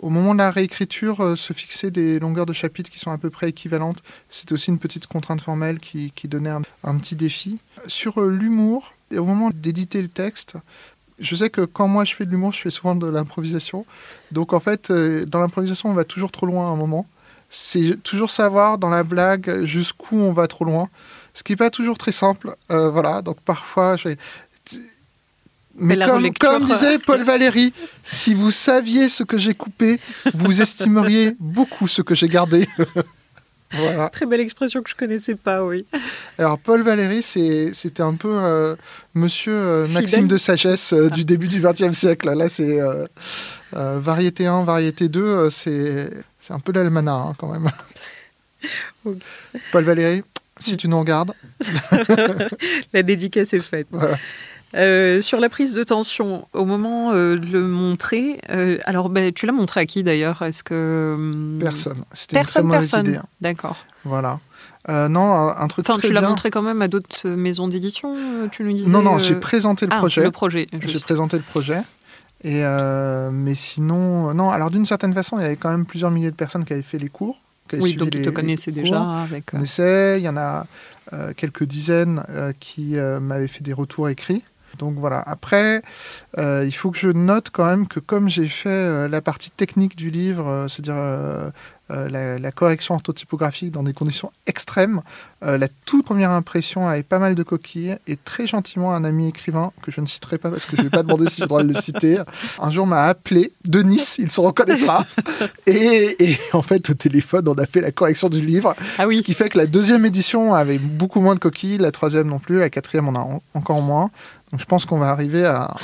Au 0.00 0.08
moment 0.08 0.32
de 0.32 0.38
la 0.38 0.50
réécriture, 0.50 1.36
se 1.36 1.52
fixer 1.52 1.90
des 1.90 2.18
longueurs 2.18 2.46
de 2.46 2.52
chapitres 2.52 2.90
qui 2.90 2.98
sont 2.98 3.10
à 3.10 3.18
peu 3.18 3.28
près 3.28 3.50
équivalentes, 3.50 4.02
c'était 4.30 4.54
aussi 4.54 4.70
une 4.70 4.78
petite 4.78 5.06
contrainte 5.06 5.42
formelle 5.42 5.78
qui, 5.80 6.12
donnait 6.24 6.50
un, 6.50 6.98
petit 6.98 7.14
défi. 7.14 7.60
Sur 7.86 8.22
l'humour, 8.22 8.94
et 9.10 9.18
au 9.18 9.24
moment 9.24 9.50
d'éditer 9.52 10.00
le 10.00 10.08
texte, 10.08 10.56
je 11.18 11.36
sais 11.36 11.50
que 11.50 11.60
quand 11.60 11.88
moi 11.88 12.04
je 12.04 12.14
fais 12.14 12.24
de 12.24 12.30
l'humour, 12.30 12.52
je 12.52 12.60
fais 12.60 12.70
souvent 12.70 12.94
de 12.94 13.08
l'improvisation. 13.08 13.86
Donc 14.32 14.52
en 14.52 14.60
fait, 14.60 14.90
euh, 14.90 15.24
dans 15.24 15.40
l'improvisation, 15.40 15.90
on 15.90 15.94
va 15.94 16.04
toujours 16.04 16.32
trop 16.32 16.46
loin 16.46 16.66
à 16.66 16.70
un 16.70 16.76
moment. 16.76 17.06
C'est 17.50 18.02
toujours 18.02 18.30
savoir 18.30 18.78
dans 18.78 18.88
la 18.88 19.02
blague 19.02 19.64
jusqu'où 19.64 20.16
on 20.16 20.32
va 20.32 20.48
trop 20.48 20.64
loin. 20.64 20.88
Ce 21.34 21.42
qui 21.42 21.52
n'est 21.52 21.56
pas 21.56 21.70
toujours 21.70 21.98
très 21.98 22.12
simple. 22.12 22.56
Euh, 22.70 22.90
voilà, 22.90 23.22
donc 23.22 23.40
parfois, 23.40 23.96
mais, 25.76 25.96
comme, 25.96 26.32
comme, 26.34 26.66
disait 26.66 26.98
Paul 26.98 27.22
Valéry, 27.24 27.72
si 28.02 28.34
vous 28.34 28.52
saviez 28.52 29.08
ce 29.08 29.24
que 29.24 29.38
j'ai 29.38 29.54
coupé, 29.54 29.98
vous 30.34 30.60
estimeriez 30.60 31.34
beaucoup 31.40 31.88
ce 31.88 32.02
que 32.02 32.14
j'ai 32.14 32.28
gardé. 32.28 32.66
Très 34.12 34.26
belle 34.26 34.40
expression 34.40 34.82
que 34.82 34.90
je 34.90 34.94
connaissais 34.94 35.34
pas, 35.34 35.64
oui. 35.64 35.86
Alors 36.38 36.58
Paul 36.58 36.82
Valéry, 36.82 37.22
c'était 37.22 38.02
un 38.02 38.14
peu 38.14 38.28
euh, 38.30 38.76
Monsieur 39.14 39.54
euh, 39.54 39.88
Maxime 39.88 40.28
de 40.28 40.36
sagesse 40.36 40.92
euh, 40.92 41.08
du 41.08 41.24
début 41.24 41.48
du 41.48 41.60
XXe 41.60 41.96
siècle. 41.96 42.30
Là, 42.32 42.48
c'est 42.48 42.78
variété 43.72 44.46
1, 44.46 44.64
variété 44.64 45.08
2, 45.08 45.48
c'est 45.50 46.10
un 46.50 46.60
peu 46.60 46.72
l'almanach 46.72 47.30
hein, 47.30 47.34
quand 47.38 47.48
même. 47.48 47.70
Paul 49.72 49.84
Valéry, 49.84 50.22
si 50.58 50.76
tu 50.76 50.88
nous 50.88 50.98
regardes. 50.98 51.32
La 52.92 53.02
dédicace 53.02 53.54
est 53.54 53.60
faite. 53.60 53.88
Euh, 54.74 55.20
sur 55.20 55.38
la 55.38 55.50
prise 55.50 55.74
de 55.74 55.84
tension, 55.84 56.46
au 56.54 56.64
moment 56.64 57.12
euh, 57.12 57.36
de 57.36 57.46
le 57.46 57.66
montrer, 57.66 58.40
euh, 58.48 58.78
alors 58.84 59.10
ben, 59.10 59.30
tu 59.32 59.44
l'as 59.44 59.52
montré 59.52 59.80
à 59.80 59.86
qui 59.86 60.02
d'ailleurs? 60.02 60.40
Est-ce 60.42 60.62
que 60.62 61.14
hum, 61.14 61.58
personne 61.60 62.04
C'était 62.12 62.38
une 62.38 62.46
très 62.46 62.62
mauvaise 62.62 62.92
idée. 62.92 63.16
Hein. 63.16 63.24
D'accord. 63.40 63.76
Voilà. 64.04 64.40
non, 64.88 65.48
un, 65.48 65.68
truc 65.68 65.88
enfin, 65.88 66.00
tu 66.00 66.12
l'as 66.12 66.22
montré 66.22 66.50
quand 66.50 66.62
même 66.62 66.80
à 66.80 66.88
d'autres 66.88 67.28
maisons 67.28 67.68
d'édition, 67.68 68.14
tu 68.50 68.64
nous 68.64 68.72
disais. 68.72 68.90
Non, 68.90 69.02
non, 69.02 69.18
j'ai 69.18 69.34
présenté 69.34 69.86
le 69.86 69.92
ah, 69.92 69.98
projet. 69.98 70.22
Le 70.22 70.30
projet. 70.30 70.66
J'ai 70.80 70.98
présenté 71.00 71.36
le 71.36 71.42
projet. 71.42 71.82
Et 72.42 72.62
mais 73.30 73.54
sinon, 73.54 74.32
non. 74.32 74.50
Alors 74.50 74.70
d'une 74.70 74.86
certaine 74.86 75.12
façon, 75.12 75.38
il 75.38 75.42
y 75.42 75.46
avait 75.46 75.56
quand 75.56 75.70
même 75.70 75.84
plusieurs 75.84 76.10
milliers 76.10 76.30
de 76.30 76.36
personnes 76.36 76.64
qui 76.64 76.72
avaient 76.72 76.82
fait 76.82 76.98
les 76.98 77.10
cours. 77.10 77.36
Oui, 77.74 77.94
donc 77.94 78.14
ils 78.14 78.22
te 78.22 78.30
connaissaient 78.30 78.72
déjà. 78.72 79.22
Avec... 79.22 79.44
On 79.52 79.62
essaie, 79.62 80.18
il 80.18 80.24
y 80.24 80.28
en 80.28 80.36
a 80.38 80.66
quelques 81.36 81.64
dizaines 81.64 82.22
qui 82.58 82.94
m'avaient 82.96 83.48
fait 83.48 83.62
des 83.62 83.74
retours 83.74 84.08
écrits. 84.08 84.42
Donc 84.78 84.94
voilà. 84.98 85.20
Après, 85.20 85.82
euh, 86.38 86.64
il 86.66 86.72
faut 86.72 86.90
que 86.90 86.98
je 86.98 87.08
note 87.08 87.50
quand 87.50 87.66
même 87.66 87.86
que 87.86 88.00
comme 88.00 88.28
j'ai 88.28 88.48
fait 88.48 88.68
euh, 88.68 89.08
la 89.08 89.20
partie 89.20 89.50
technique 89.50 89.96
du 89.96 90.10
livre, 90.10 90.46
euh, 90.46 90.68
c'est-à-dire 90.68 91.52
la, 91.90 92.52
correction 92.52 92.94
orthotypographique 92.94 93.70
dans 93.70 93.82
des 93.82 93.92
conditions 93.92 94.32
extrêmes, 94.46 95.02
la 95.42 95.68
toute 95.84 96.04
première 96.04 96.30
impression 96.30 96.88
avait 96.88 97.02
pas 97.02 97.18
mal 97.18 97.34
de 97.34 97.42
coquilles 97.42 97.98
et 98.06 98.16
très 98.16 98.46
gentiment 98.46 98.94
un 98.94 99.04
ami 99.04 99.28
écrivain 99.28 99.72
que 99.82 99.90
je 99.90 100.00
ne 100.00 100.06
citerai 100.06 100.38
pas 100.38 100.50
parce 100.50 100.64
que 100.64 100.76
je 100.76 100.82
ne 100.82 100.86
vais 100.86 100.90
pas 100.90 101.02
demander 101.02 101.28
si 101.28 101.36
j'ai 101.36 101.42
le 101.42 101.48
droit 101.48 101.62
de 101.62 101.68
le 101.68 101.74
citer, 101.74 102.18
un 102.60 102.70
jour 102.70 102.86
m'a 102.86 103.04
appelé 103.04 103.52
de 103.66 103.82
Nice, 103.82 104.16
il 104.18 104.30
se 104.30 104.40
reconnaîtra. 104.40 105.04
et, 105.66 106.16
et, 106.18 106.38
en 106.54 106.62
fait, 106.62 106.88
au 106.88 106.94
téléphone, 106.94 107.46
on 107.48 107.54
a 107.54 107.66
fait 107.66 107.82
la 107.82 107.92
correction 107.92 108.30
du 108.30 108.40
livre, 108.40 108.74
ah 108.98 109.06
oui. 109.06 109.18
ce 109.18 109.22
qui 109.22 109.34
fait 109.34 109.50
que 109.50 109.58
la 109.58 109.66
deuxième 109.66 110.06
édition 110.06 110.54
avait 110.54 110.78
beaucoup 110.78 111.20
moins 111.20 111.34
de 111.34 111.40
coquilles, 111.40 111.78
la 111.78 111.92
troisième 111.92 112.28
non 112.28 112.38
plus, 112.38 112.58
la 112.58 112.70
quatrième 112.70 113.08
on 113.08 113.16
a 113.16 113.26
encore 113.54 113.82
moins. 113.82 114.10
Donc 114.52 114.60
je 114.60 114.66
pense 114.66 114.84
qu'on 114.84 114.98
va 114.98 115.08
arriver 115.08 115.44
à 115.46 115.74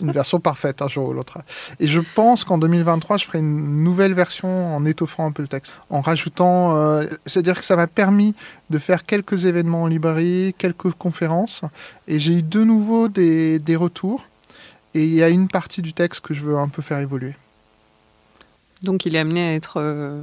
une 0.00 0.12
version 0.12 0.40
parfaite 0.40 0.82
un 0.82 0.88
jour 0.88 1.08
ou 1.08 1.12
l'autre. 1.12 1.38
Et 1.80 1.86
je 1.86 2.00
pense 2.14 2.44
qu'en 2.44 2.58
2023, 2.58 3.16
je 3.16 3.24
ferai 3.24 3.38
une 3.38 3.82
nouvelle 3.82 4.14
version 4.14 4.76
en 4.76 4.84
étoffant 4.84 5.26
un 5.26 5.32
peu 5.32 5.42
le 5.42 5.48
texte, 5.48 5.72
en 5.90 6.00
rajoutant. 6.00 6.76
Euh, 6.76 7.04
c'est-à-dire 7.26 7.58
que 7.58 7.64
ça 7.64 7.76
m'a 7.76 7.86
permis 7.86 8.34
de 8.70 8.78
faire 8.78 9.06
quelques 9.06 9.46
événements 9.46 9.84
en 9.84 9.86
librairie, 9.86 10.54
quelques 10.58 10.90
conférences, 10.92 11.62
et 12.08 12.18
j'ai 12.18 12.34
eu 12.34 12.42
de 12.42 12.64
nouveau 12.64 13.08
des, 13.08 13.58
des 13.58 13.76
retours. 13.76 14.24
Et 14.94 15.04
il 15.04 15.14
y 15.14 15.22
a 15.22 15.28
une 15.28 15.48
partie 15.48 15.82
du 15.82 15.92
texte 15.92 16.20
que 16.22 16.32
je 16.32 16.42
veux 16.42 16.56
un 16.56 16.68
peu 16.68 16.80
faire 16.80 16.98
évoluer. 16.98 17.34
Donc 18.82 19.06
il 19.06 19.16
est 19.16 19.18
amené 19.18 19.48
à 19.48 19.54
être 19.54 19.80
euh, 19.80 20.22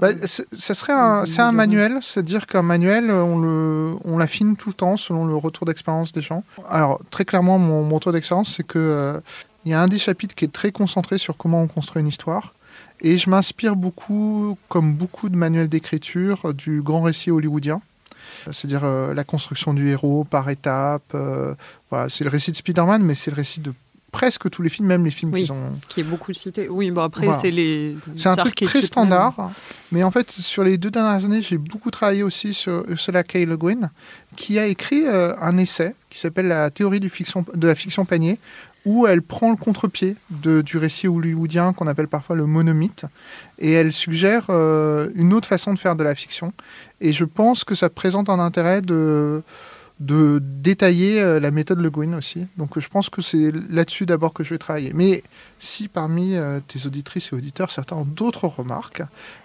bah, 0.00 0.08
ça 0.26 0.74
serait 0.74 0.92
un, 0.92 1.26
c'est 1.26 1.42
un 1.42 1.52
manuel, 1.52 1.98
c'est-à-dire 2.00 2.46
qu'un 2.46 2.62
manuel, 2.62 3.10
on, 3.10 3.38
le, 3.38 3.94
on 4.04 4.18
l'affine 4.18 4.56
tout 4.56 4.70
le 4.70 4.74
temps 4.74 4.96
selon 4.96 5.26
le 5.26 5.36
retour 5.36 5.66
d'expérience 5.66 6.12
des 6.12 6.22
gens. 6.22 6.42
Alors, 6.68 7.00
très 7.10 7.24
clairement, 7.24 7.58
mon, 7.58 7.88
retour 7.88 8.12
d'expérience, 8.12 8.54
c'est 8.56 8.66
que 8.66 8.78
euh, 8.78 9.20
il 9.64 9.72
y 9.72 9.74
a 9.74 9.80
un 9.82 9.88
des 9.88 9.98
chapitres 9.98 10.34
qui 10.34 10.46
est 10.46 10.52
très 10.52 10.72
concentré 10.72 11.18
sur 11.18 11.36
comment 11.36 11.62
on 11.62 11.66
construit 11.66 12.00
une 12.00 12.08
histoire. 12.08 12.54
Et 13.02 13.18
je 13.18 13.28
m'inspire 13.28 13.76
beaucoup, 13.76 14.56
comme 14.68 14.94
beaucoup 14.94 15.28
de 15.28 15.36
manuels 15.36 15.68
d'écriture, 15.68 16.54
du 16.54 16.82
grand 16.82 17.02
récit 17.02 17.30
hollywoodien. 17.30 17.80
C'est-à-dire 18.50 18.84
euh, 18.84 19.12
la 19.12 19.24
construction 19.24 19.74
du 19.74 19.90
héros 19.90 20.24
par 20.24 20.48
étapes. 20.48 21.12
Euh, 21.14 21.54
voilà, 21.90 22.08
c'est 22.08 22.24
le 22.24 22.30
récit 22.30 22.52
de 22.52 22.56
Spider-Man, 22.56 23.02
mais 23.02 23.14
c'est 23.14 23.30
le 23.30 23.36
récit 23.36 23.60
de 23.60 23.72
presque 24.10 24.50
tous 24.50 24.62
les 24.62 24.68
films, 24.68 24.88
même 24.88 25.04
les 25.04 25.10
films 25.10 25.32
oui, 25.32 25.42
qu'ils 25.42 25.52
ont. 25.52 25.72
Qui 25.88 26.00
est 26.00 26.04
beaucoup 26.04 26.32
cité. 26.32 26.68
Oui, 26.68 26.90
bon 26.90 27.02
après, 27.02 27.32
c'est 27.32 27.50
les. 27.50 27.96
C'est 28.16 28.28
un 28.28 28.36
truc 28.36 28.54
très 28.54 28.82
standard. 28.82 29.50
Mais 29.92 30.02
en 30.02 30.10
fait, 30.10 30.30
sur 30.30 30.64
les 30.64 30.78
deux 30.78 30.90
dernières 30.90 31.24
années, 31.24 31.42
j'ai 31.42 31.58
beaucoup 31.58 31.90
travaillé 31.90 32.22
aussi 32.22 32.54
sur 32.54 32.84
Ursula 32.88 33.24
K. 33.24 33.34
Le 33.34 33.56
Guin, 33.56 33.90
qui 34.36 34.58
a 34.58 34.66
écrit 34.66 35.06
euh, 35.06 35.34
un 35.40 35.56
essai 35.58 35.94
qui 36.10 36.18
s'appelle 36.18 36.48
La 36.48 36.70
théorie 36.70 37.00
du 37.00 37.08
fiction, 37.08 37.44
de 37.54 37.66
la 37.66 37.74
fiction 37.74 38.04
panier, 38.04 38.38
où 38.84 39.06
elle 39.06 39.22
prend 39.22 39.50
le 39.50 39.56
contre-pied 39.56 40.16
du 40.30 40.78
récit 40.78 41.06
hollywoodien 41.06 41.72
qu'on 41.72 41.86
appelle 41.86 42.08
parfois 42.08 42.36
le 42.36 42.46
monomythe, 42.46 43.04
et 43.58 43.72
elle 43.72 43.92
suggère 43.92 44.46
euh, 44.48 45.08
une 45.14 45.32
autre 45.32 45.46
façon 45.46 45.74
de 45.74 45.78
faire 45.78 45.96
de 45.96 46.02
la 46.02 46.14
fiction. 46.14 46.52
Et 47.00 47.12
je 47.12 47.24
pense 47.24 47.64
que 47.64 47.74
ça 47.74 47.90
présente 47.90 48.28
un 48.28 48.38
intérêt 48.38 48.80
de 48.80 49.42
de 50.00 50.40
détailler 50.42 51.20
euh, 51.20 51.38
la 51.38 51.50
méthode 51.50 51.78
Le 51.78 51.90
Guin 51.90 52.14
aussi. 52.14 52.46
Donc 52.56 52.78
je 52.78 52.88
pense 52.88 53.10
que 53.10 53.20
c'est 53.20 53.52
là-dessus 53.68 54.06
d'abord 54.06 54.32
que 54.32 54.42
je 54.42 54.50
vais 54.50 54.58
travailler. 54.58 54.92
Mais 54.94 55.22
si 55.58 55.88
parmi 55.88 56.36
euh, 56.36 56.58
tes 56.66 56.86
auditrices 56.86 57.32
et 57.32 57.36
auditeurs, 57.36 57.70
certains 57.70 57.96
ont 57.96 58.06
d'autres 58.06 58.46
remarques, 58.46 59.02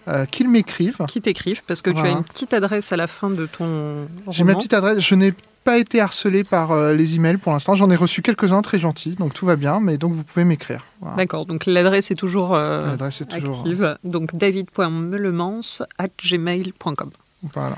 euh, 0.08 0.26
qu'ils 0.26 0.50
m'écrivent. 0.50 0.98
Qu'ils 1.08 1.22
t'écrivent, 1.22 1.62
parce 1.68 1.82
que 1.82 1.90
tu 1.90 2.00
as 2.00 2.10
une 2.10 2.24
petite 2.24 2.54
adresse 2.54 2.94
à 2.94 2.98
la 2.98 3.08
fin 3.08 3.30
de 3.30 3.46
ton 3.46 4.08
J'ai 4.30 4.46
ma 4.46 4.56
petite 4.56 4.74
adresse. 4.74 5.00
Je 5.00 5.16
n'ai 5.16 5.34
pas 5.66 5.78
été 5.78 6.00
harcelé 6.00 6.44
par 6.44 6.94
les 6.94 7.16
emails 7.16 7.38
pour 7.38 7.52
l'instant. 7.52 7.76
J'en 7.76 7.90
ai 7.90 7.96
reçu 7.96 8.22
quelques-uns 8.22 8.62
très 8.62 8.78
gentils, 8.78 9.16
donc 9.16 9.34
tout 9.34 9.46
va 9.46 9.58
bien. 9.58 9.82
Mais 9.82 9.98
donc 9.98 10.14
vous 10.14 10.24
pouvez 10.24 10.46
m'écrire. 10.46 10.86
D'accord. 11.18 11.46
Donc 11.46 11.66
l'adresse 11.66 12.12
est 12.12 12.16
toujours, 12.16 12.58
est 12.58 13.26
toujours 13.40 13.58
active. 13.58 13.98
Donc 14.06 14.34
david.melemans 14.36 15.82
at 15.98 16.10
gmail.com. 16.24 17.10
Voilà. 17.54 17.76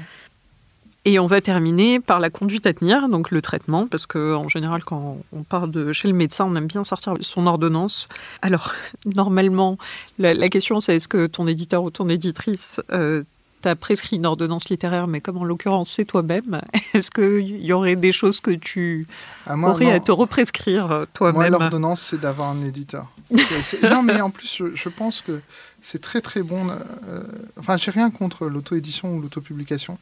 Et 1.08 1.20
on 1.20 1.26
va 1.26 1.40
terminer 1.40 2.02
par 2.02 2.20
la 2.20 2.30
conduite 2.30 2.68
à 2.68 2.74
tenir, 2.74 3.08
donc 3.08 3.32
le 3.32 3.42
traitement, 3.42 3.88
parce 3.88 4.06
que 4.06 4.36
en 4.36 4.50
général, 4.50 4.84
quand 4.84 5.18
on 5.32 5.44
part 5.44 5.70
de 5.70 5.94
chez 5.94 6.10
le 6.10 6.14
médecin, 6.14 6.44
on 6.46 6.54
aime 6.58 6.68
bien 6.68 6.84
sortir 6.84 7.14
son 7.22 7.48
ordonnance. 7.48 8.08
Alors, 8.42 8.74
normalement, 9.16 9.78
la, 10.20 10.50
question 10.50 10.82
c'est 10.82 10.98
est-ce 10.98 11.08
que 11.08 11.26
ton 11.26 11.48
éditeur 11.48 11.82
ou 11.86 11.92
ton 11.92 12.10
éditrice 12.10 12.82
euh, 12.92 13.24
t'a 13.62 13.78
prescrit 13.78 14.18
une 14.18 14.26
ordonnance 14.26 14.68
littéraire, 14.68 15.08
mais 15.08 15.22
comme 15.22 15.38
en 15.38 15.46
l'occurrence 15.46 15.92
c'est 15.92 16.04
toi-même, 16.04 16.60
est-ce 16.94 17.10
qu'il 17.10 17.66
y 17.66 17.72
aurait 17.72 17.96
des 17.96 18.12
choses 18.12 18.42
que 18.42 18.52
tu 18.52 19.08
ah, 19.46 19.58
aurais 19.58 19.94
à 19.94 20.02
te 20.02 20.12
represcrire 20.12 20.92
euh, 20.92 21.06
toi-même? 21.14 21.36
Moi, 21.36 21.50
l'ordonnance, 21.50 22.02
c'est 22.02 22.20
d'avoir 22.20 22.50
un 22.50 22.62
éditeur. 22.66 23.08
non, 23.84 24.04
mais 24.04 24.20
en 24.20 24.30
plus, 24.30 24.62
je, 24.74 24.90
pense 24.90 25.22
que 25.22 25.40
c'est 25.82 26.02
très 26.02 26.20
très 26.20 26.44
bon. 26.44 26.68
Euh, 27.08 27.24
enfin, 27.58 27.78
j'ai 27.78 27.92
rien 27.92 28.10
contre 28.12 28.48
l'auto-édition 28.48 29.16
ou 29.16 29.22
l'auto-publication. 29.22 29.98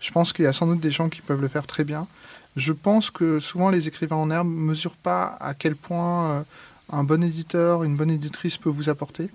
Je 0.00 0.10
pense 0.10 0.32
qu'il 0.32 0.44
y 0.44 0.48
a 0.48 0.52
sans 0.52 0.66
doute 0.66 0.80
des 0.80 0.90
gens 0.90 1.08
qui 1.08 1.20
peuvent 1.20 1.40
le 1.40 1.48
faire 1.48 1.66
très 1.66 1.84
bien. 1.84 2.06
Je 2.56 2.72
pense 2.72 3.10
que 3.10 3.38
souvent 3.38 3.70
les 3.70 3.86
écrivains 3.86 4.16
en 4.16 4.30
herbe 4.30 4.48
ne 4.48 4.60
mesurent 4.60 4.96
pas 4.96 5.36
à 5.40 5.54
quel 5.54 5.76
point 5.76 6.30
euh, 6.30 6.42
un 6.92 7.04
bon 7.04 7.22
éditeur, 7.22 7.84
une 7.84 7.96
bonne 7.96 8.10
éditrice 8.10 8.56
peut 8.56 8.70
vous 8.70 8.88
apporter. 8.88 9.30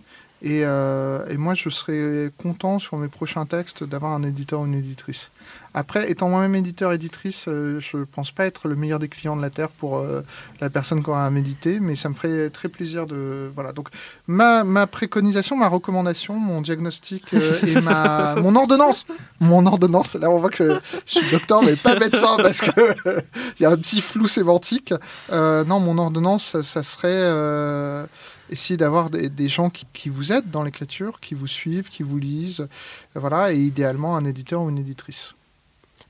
Euh, 0.46 1.26
et, 1.28 1.38
moi, 1.38 1.54
je 1.56 1.70
serais 1.70 2.30
content 2.38 2.80
sur 2.80 2.98
mes 2.98 3.08
prochains 3.08 3.46
textes 3.46 3.84
d'avoir 3.84 4.14
un 4.14 4.24
éditeur 4.24 4.62
ou 4.62 4.66
une 4.66 4.76
éditrice. 4.76 5.32
Après, 5.78 6.10
étant 6.10 6.30
moi-même 6.30 6.56
éditeur, 6.56 6.94
éditrice, 6.94 7.46
euh, 7.50 7.82
je 7.82 7.98
ne 7.98 8.06
pense 8.06 8.32
pas 8.32 8.46
être 8.46 8.70
le 8.70 8.78
meilleur 8.78 8.98
des 8.98 9.10
clients 9.10 9.36
de 9.36 9.42
la 9.42 9.50
Terre 9.50 9.68
pour 9.68 9.98
euh, 9.98 10.22
la 10.62 10.70
personne 10.70 11.04
qui 11.04 11.10
aura 11.10 11.26
à 11.26 11.30
méditer, 11.30 11.82
mais 11.82 11.96
ça 11.96 12.08
me 12.08 12.14
ferait 12.14 12.50
très 12.50 12.70
plaisir 12.70 13.06
de... 13.06 13.52
Voilà, 13.54 13.74
donc 13.74 13.90
ma, 14.26 14.64
ma 14.64 14.88
préconisation, 14.88 15.58
ma 15.58 15.68
recommandation, 15.68 16.40
mon 16.40 16.62
diagnostic 16.62 17.34
et 17.34 17.82
ma, 17.82 18.36
mon 18.42 18.56
ordonnance, 18.56 19.06
mon 19.42 19.66
ordonnance, 19.66 20.16
là 20.16 20.30
on 20.30 20.40
voit 20.40 20.50
que 20.50 20.80
je 21.06 21.20
suis 21.20 21.30
docteur 21.30 21.62
mais 21.62 21.76
pas 21.76 22.00
médecin 22.00 22.38
parce 22.38 22.62
qu'il 22.62 22.74
y 23.60 23.66
a 23.66 23.70
un 23.70 23.78
petit 23.78 24.00
flou 24.00 24.30
sémantique. 24.30 24.94
non, 25.30 25.82
mon 25.82 25.98
ordonnance, 25.98 26.52
ça, 26.52 26.64
ça 26.64 26.84
serait 26.84 28.08
essayer 28.50 28.78
d'avoir 28.78 29.10
des, 29.10 29.48
gens 29.50 29.70
qui, 29.70 30.08
vous 30.08 30.32
aident 30.32 30.50
dans 30.50 30.64
l'écriture, 30.64 31.20
qui 31.20 31.34
vous 31.34 31.48
suivent, 31.48 31.90
qui 31.90 32.04
vous 32.04 32.18
lisent, 32.18 32.68
voilà, 33.14 33.52
et 33.52 33.58
idéalement 33.58 34.16
un 34.16 34.24
éditeur 34.24 34.62
ou 34.62 34.70
une 34.70 34.78
éditrice. 34.78 35.35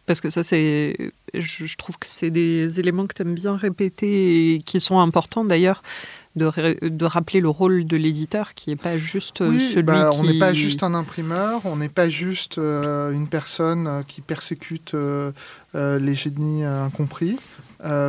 Parce 0.06 0.22
que 0.22 0.30
ça, 0.30 0.43
c'est, 0.43 1.12
je, 1.34 1.76
trouve 1.78 1.97
que 1.97 2.08
c'est 2.08 2.30
des 2.30 2.80
éléments 2.80 3.08
que 3.08 3.14
tu 3.14 3.24
aimes 3.24 3.34
bien 3.34 3.56
répéter 3.56 4.53
et 4.53 4.60
qui 4.62 4.80
sont 4.80 4.99
importants 4.99 5.45
d'ailleurs. 5.45 5.82
De, 6.36 6.49
de, 6.86 7.06
rappeler 7.06 7.39
le 7.39 7.47
rôle 7.47 7.86
de 7.86 7.95
l'éditeur 7.95 8.56
qui 8.56 8.70
n'est 8.70 8.76
pas 8.76 8.97
juste 8.97 9.39
euh, 9.39 9.58
celui 9.58 9.84
bah, 9.84 10.10
On 10.16 10.24
n'est 10.26 10.38
pas 10.38 10.51
juste 10.51 10.84
un 10.84 10.93
imprimeur, 10.93 11.62
on 11.64 11.78
n'est 11.78 11.88
pas 11.88 12.10
juste 12.10 12.58
euh, 12.58 13.14
une 13.14 13.30
personne 13.30 13.88
euh, 13.88 14.03
qui 14.06 14.20
persécute 14.20 14.93
les 15.74 16.14
génies 16.14 16.66
incompris. 16.66 17.38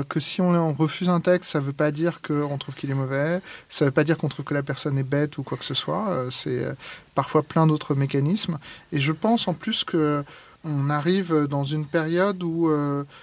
Que 0.09 0.19
si 0.19 0.41
on, 0.41 0.73
refuse 0.73 1.09
un 1.09 1.21
texte, 1.21 1.51
ça 1.51 1.61
ne 1.61 1.65
veut 1.67 1.73
pas 1.73 1.93
dire 1.93 2.21
qu'on 2.21 2.59
trouve 2.59 2.75
qu'il 2.75 2.91
est 2.91 2.95
mauvais, 2.95 3.41
ça 3.69 3.85
ne 3.85 3.91
veut 3.91 3.95
pas 3.95 4.03
dire 4.03 4.17
qu'on 4.17 4.29
trouve 4.29 4.45
que 4.45 4.55
la 4.55 4.65
personne 4.65 4.99
est 4.99 5.05
bête 5.05 5.39
ou 5.39 5.45
quoi 5.45 5.57
que 5.57 5.65
ce 5.65 5.75
soit. 5.75 6.27
C'est 6.33 6.67
parfois 7.15 7.45
plein 7.45 7.69
d'autres 7.69 7.95
mécanismes. 7.95 8.59
Et 8.91 9.01
je 9.01 9.13
pense 9.13 9.47
en 9.47 9.55
plus 9.55 9.85
que 9.85 10.25
on 10.67 10.91
arrive 10.91 11.47
dans 11.49 11.65
une 11.65 11.87
période 11.87 12.43
où 12.43 12.71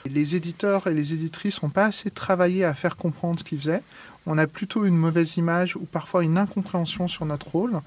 les 0.10 0.36
éditeurs 0.36 0.88
et 0.88 0.94
les 0.94 1.14
éditrices 1.14 1.62
n'ont 1.62 1.70
pas 1.70 1.86
assez 1.86 2.10
travaillé 2.10 2.66
à 2.66 2.74
faire 2.74 2.96
comprendre 2.96 3.40
ce 3.40 3.44
qu'ils 3.44 3.60
faisaient. 3.60 3.84
On 4.26 4.38
a 4.38 4.48
plutôt 4.48 4.86
une 4.86 4.98
mauvaise 4.98 5.36
image 5.36 5.76
ou 5.76 5.82
parfois 5.82 6.24
une 6.24 6.38
incompréhension 6.38 7.08
sur 7.08 7.26
notre 7.26 7.50
rôle. 7.50 7.82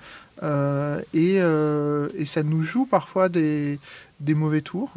et, 1.15 1.37
et, 1.37 2.27
ça 2.27 2.43
nous 2.43 2.63
joue 2.63 2.87
parfois 2.87 3.29
des 3.29 3.79
mauvais 4.21 4.61
tours. 4.61 4.93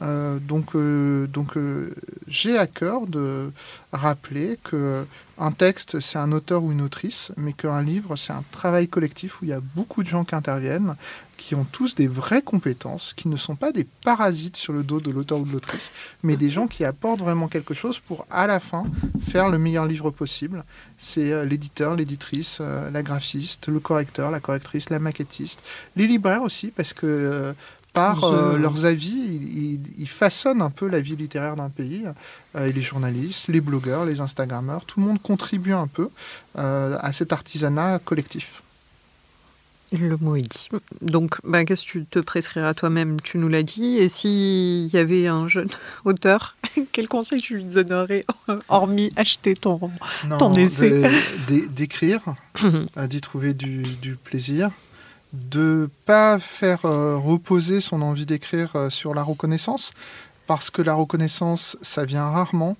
Euh, 0.00 0.38
donc, 0.38 0.74
euh, 0.74 1.26
donc 1.26 1.56
euh, 1.56 1.94
j'ai 2.26 2.56
à 2.56 2.66
cœur 2.66 3.06
de 3.06 3.52
rappeler 3.92 4.58
que 4.64 5.04
un 5.36 5.52
texte 5.52 6.00
c'est 6.00 6.18
un 6.18 6.32
auteur 6.32 6.62
ou 6.64 6.72
une 6.72 6.80
autrice, 6.80 7.30
mais 7.36 7.52
qu'un 7.52 7.82
livre 7.82 8.16
c'est 8.16 8.32
un 8.32 8.44
travail 8.52 8.88
collectif 8.88 9.42
où 9.42 9.44
il 9.44 9.48
y 9.48 9.52
a 9.52 9.60
beaucoup 9.74 10.02
de 10.02 10.08
gens 10.08 10.24
qui 10.24 10.34
interviennent, 10.34 10.94
qui 11.36 11.54
ont 11.54 11.64
tous 11.70 11.94
des 11.94 12.06
vraies 12.06 12.40
compétences, 12.40 13.12
qui 13.12 13.28
ne 13.28 13.36
sont 13.36 13.54
pas 13.54 13.70
des 13.70 13.86
parasites 14.04 14.56
sur 14.56 14.72
le 14.72 14.82
dos 14.82 15.00
de 15.00 15.10
l'auteur 15.10 15.40
ou 15.40 15.44
de 15.44 15.52
l'autrice, 15.52 15.90
mais 16.22 16.36
des 16.36 16.48
gens 16.48 16.68
qui 16.68 16.84
apportent 16.86 17.20
vraiment 17.20 17.48
quelque 17.48 17.74
chose 17.74 17.98
pour 17.98 18.24
à 18.30 18.46
la 18.46 18.60
fin 18.60 18.84
faire 19.28 19.50
le 19.50 19.58
meilleur 19.58 19.84
livre 19.84 20.10
possible. 20.10 20.64
C'est 20.96 21.44
l'éditeur, 21.44 21.96
l'éditrice, 21.96 22.60
la 22.60 23.02
graphiste, 23.02 23.68
le 23.68 23.80
correcteur, 23.80 24.30
la 24.30 24.40
correctrice, 24.40 24.88
la 24.88 25.00
maquettiste, 25.00 25.62
les 25.96 26.06
libraires 26.06 26.42
aussi, 26.42 26.68
parce 26.68 26.92
que 26.92 27.54
par 27.92 28.24
euh, 28.24 28.56
leurs 28.56 28.84
avis, 28.86 29.78
ils, 29.98 30.08
façonnent 30.08 30.62
un 30.62 30.70
peu 30.70 30.88
la 30.88 31.00
vie 31.00 31.16
littéraire 31.16 31.56
d'un 31.56 31.68
pays. 31.68 32.04
Euh, 32.56 32.70
les 32.70 32.80
journalistes, 32.80 33.48
les 33.48 33.60
blogueurs, 33.60 34.04
les 34.04 34.20
Instagrammeurs, 34.20 34.84
tout 34.84 35.00
le 35.00 35.06
monde 35.06 35.20
contribue 35.20 35.72
un 35.72 35.86
peu 35.86 36.08
euh, 36.56 36.96
à 37.00 37.12
cet 37.12 37.32
artisanat 37.32 37.98
collectif. 37.98 38.62
Le 39.92 40.16
mot 40.16 40.36
est 40.36 40.40
dit. 40.40 40.70
Donc, 41.02 41.36
bah, 41.44 41.66
qu'est-ce 41.66 41.84
que 41.84 41.90
tu 41.90 42.04
te 42.06 42.18
prescriras 42.18 42.72
toi-même? 42.72 43.20
Tu 43.20 43.36
nous 43.36 43.48
l'as 43.48 43.62
dit. 43.62 43.98
Et 43.98 44.08
s'il 44.08 44.86
y 44.86 44.96
avait 44.96 45.26
un 45.26 45.46
jeune 45.48 45.68
auteur, 46.06 46.56
quel 46.92 47.08
conseil 47.08 47.42
tu 47.42 47.56
lui 47.56 47.64
donnerais, 47.64 48.24
hormis 48.68 49.10
acheter 49.16 49.54
ton, 49.54 49.90
ton 50.38 50.54
essai? 50.54 51.10
D'écrire, 51.46 52.20
d'y 53.06 53.20
trouver 53.20 53.52
du, 53.52 53.82
du, 53.82 54.16
plaisir, 54.16 54.70
de 55.32 55.88
pas 56.04 56.38
faire 56.38 56.84
euh, 56.84 57.16
reposer 57.16 57.80
son 57.80 58.02
envie 58.02 58.26
d'écrire 58.26 58.76
euh, 58.76 58.90
sur 58.90 59.14
la 59.14 59.22
reconnaissance, 59.22 59.92
parce 60.46 60.70
que 60.70 60.82
la 60.82 60.94
reconnaissance, 60.94 61.76
ça 61.82 62.04
vient 62.04 62.28
rarement, 62.28 62.76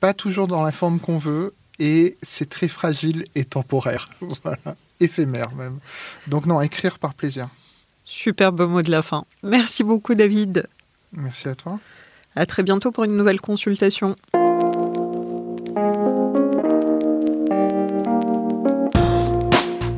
pas 0.00 0.14
toujours 0.14 0.46
dans 0.46 0.62
la 0.62 0.72
forme 0.72 1.00
qu'on 1.00 1.18
veut, 1.18 1.54
et 1.78 2.16
c'est 2.22 2.48
très 2.48 2.68
fragile 2.68 3.26
et 3.34 3.44
temporaire. 3.44 4.08
voilà 4.42 4.76
éphémère 5.00 5.54
même. 5.56 5.78
Donc 6.26 6.46
non, 6.46 6.60
écrire 6.60 6.98
par 6.98 7.14
plaisir. 7.14 7.48
Superbe 8.04 8.62
mot 8.62 8.82
de 8.82 8.90
la 8.90 9.02
fin. 9.02 9.24
Merci 9.42 9.82
beaucoup 9.82 10.14
David. 10.14 10.66
Merci 11.12 11.48
à 11.48 11.54
toi. 11.54 11.78
À 12.36 12.46
très 12.46 12.62
bientôt 12.62 12.90
pour 12.90 13.04
une 13.04 13.16
nouvelle 13.16 13.40
consultation. 13.40 14.16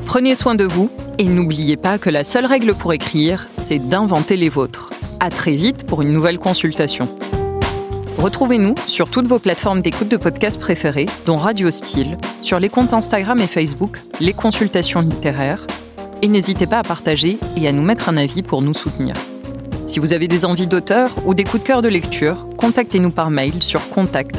Prenez 0.07 0.37
soin 0.37 0.55
de 0.55 0.65
vous 0.65 0.89
et 1.19 1.25
n'oubliez 1.25 1.77
pas 1.77 1.99
que 1.99 2.09
la 2.09 2.25
seule 2.25 2.47
règle 2.47 2.75
pour 2.75 2.93
écrire, 2.93 3.49
c'est 3.59 3.81
d'inventer 3.81 4.37
les 4.37 4.49
vôtres. 4.49 4.91
À 5.19 5.31
très 5.31 5.57
vite 5.57 5.85
pour 5.85 6.01
une 6.01 6.13
nouvelle 6.13 6.39
consultation. 6.39 7.05
Retrouvez-nous 8.17 8.77
sur 8.87 9.11
toutes 9.11 9.27
vos 9.27 9.41
plateformes 9.41 9.83
d'écoute 9.83 10.09
de 10.09 10.17
podcasts 10.17 10.61
préférées, 10.61 11.07
dont 11.27 11.37
Radio 11.37 11.71
Style, 11.71 12.17
sur 12.41 12.61
les 12.61 12.69
comptes 12.69 12.95
Instagram 12.95 13.39
et 13.41 13.47
Facebook, 13.49 13.99
les 14.21 14.33
consultations 14.33 15.01
littéraires, 15.01 15.67
et 16.23 16.29
n'hésitez 16.29 16.67
pas 16.67 16.79
à 16.79 16.83
partager 16.83 17.37
et 17.57 17.69
à 17.69 17.73
nous 17.73 17.83
mettre 17.83 18.09
un 18.09 18.17
avis 18.17 18.43
pour 18.43 18.63
nous 18.63 18.75
soutenir. 18.75 19.15
Si 19.87 19.99
vous 19.99 20.13
avez 20.13 20.29
des 20.29 20.45
envies 20.45 20.67
d'auteur 20.67 21.11
ou 21.27 21.35
des 21.35 21.45
coups 21.45 21.63
de 21.63 21.67
cœur 21.67 21.83
de 21.83 21.89
lecture, 21.89 22.49
contactez-nous 22.57 23.11
par 23.11 23.31
mail 23.31 23.63
sur 23.63 23.87
contact 23.91 24.37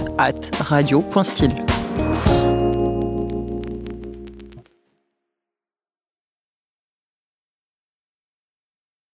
radio.style. 0.60 1.54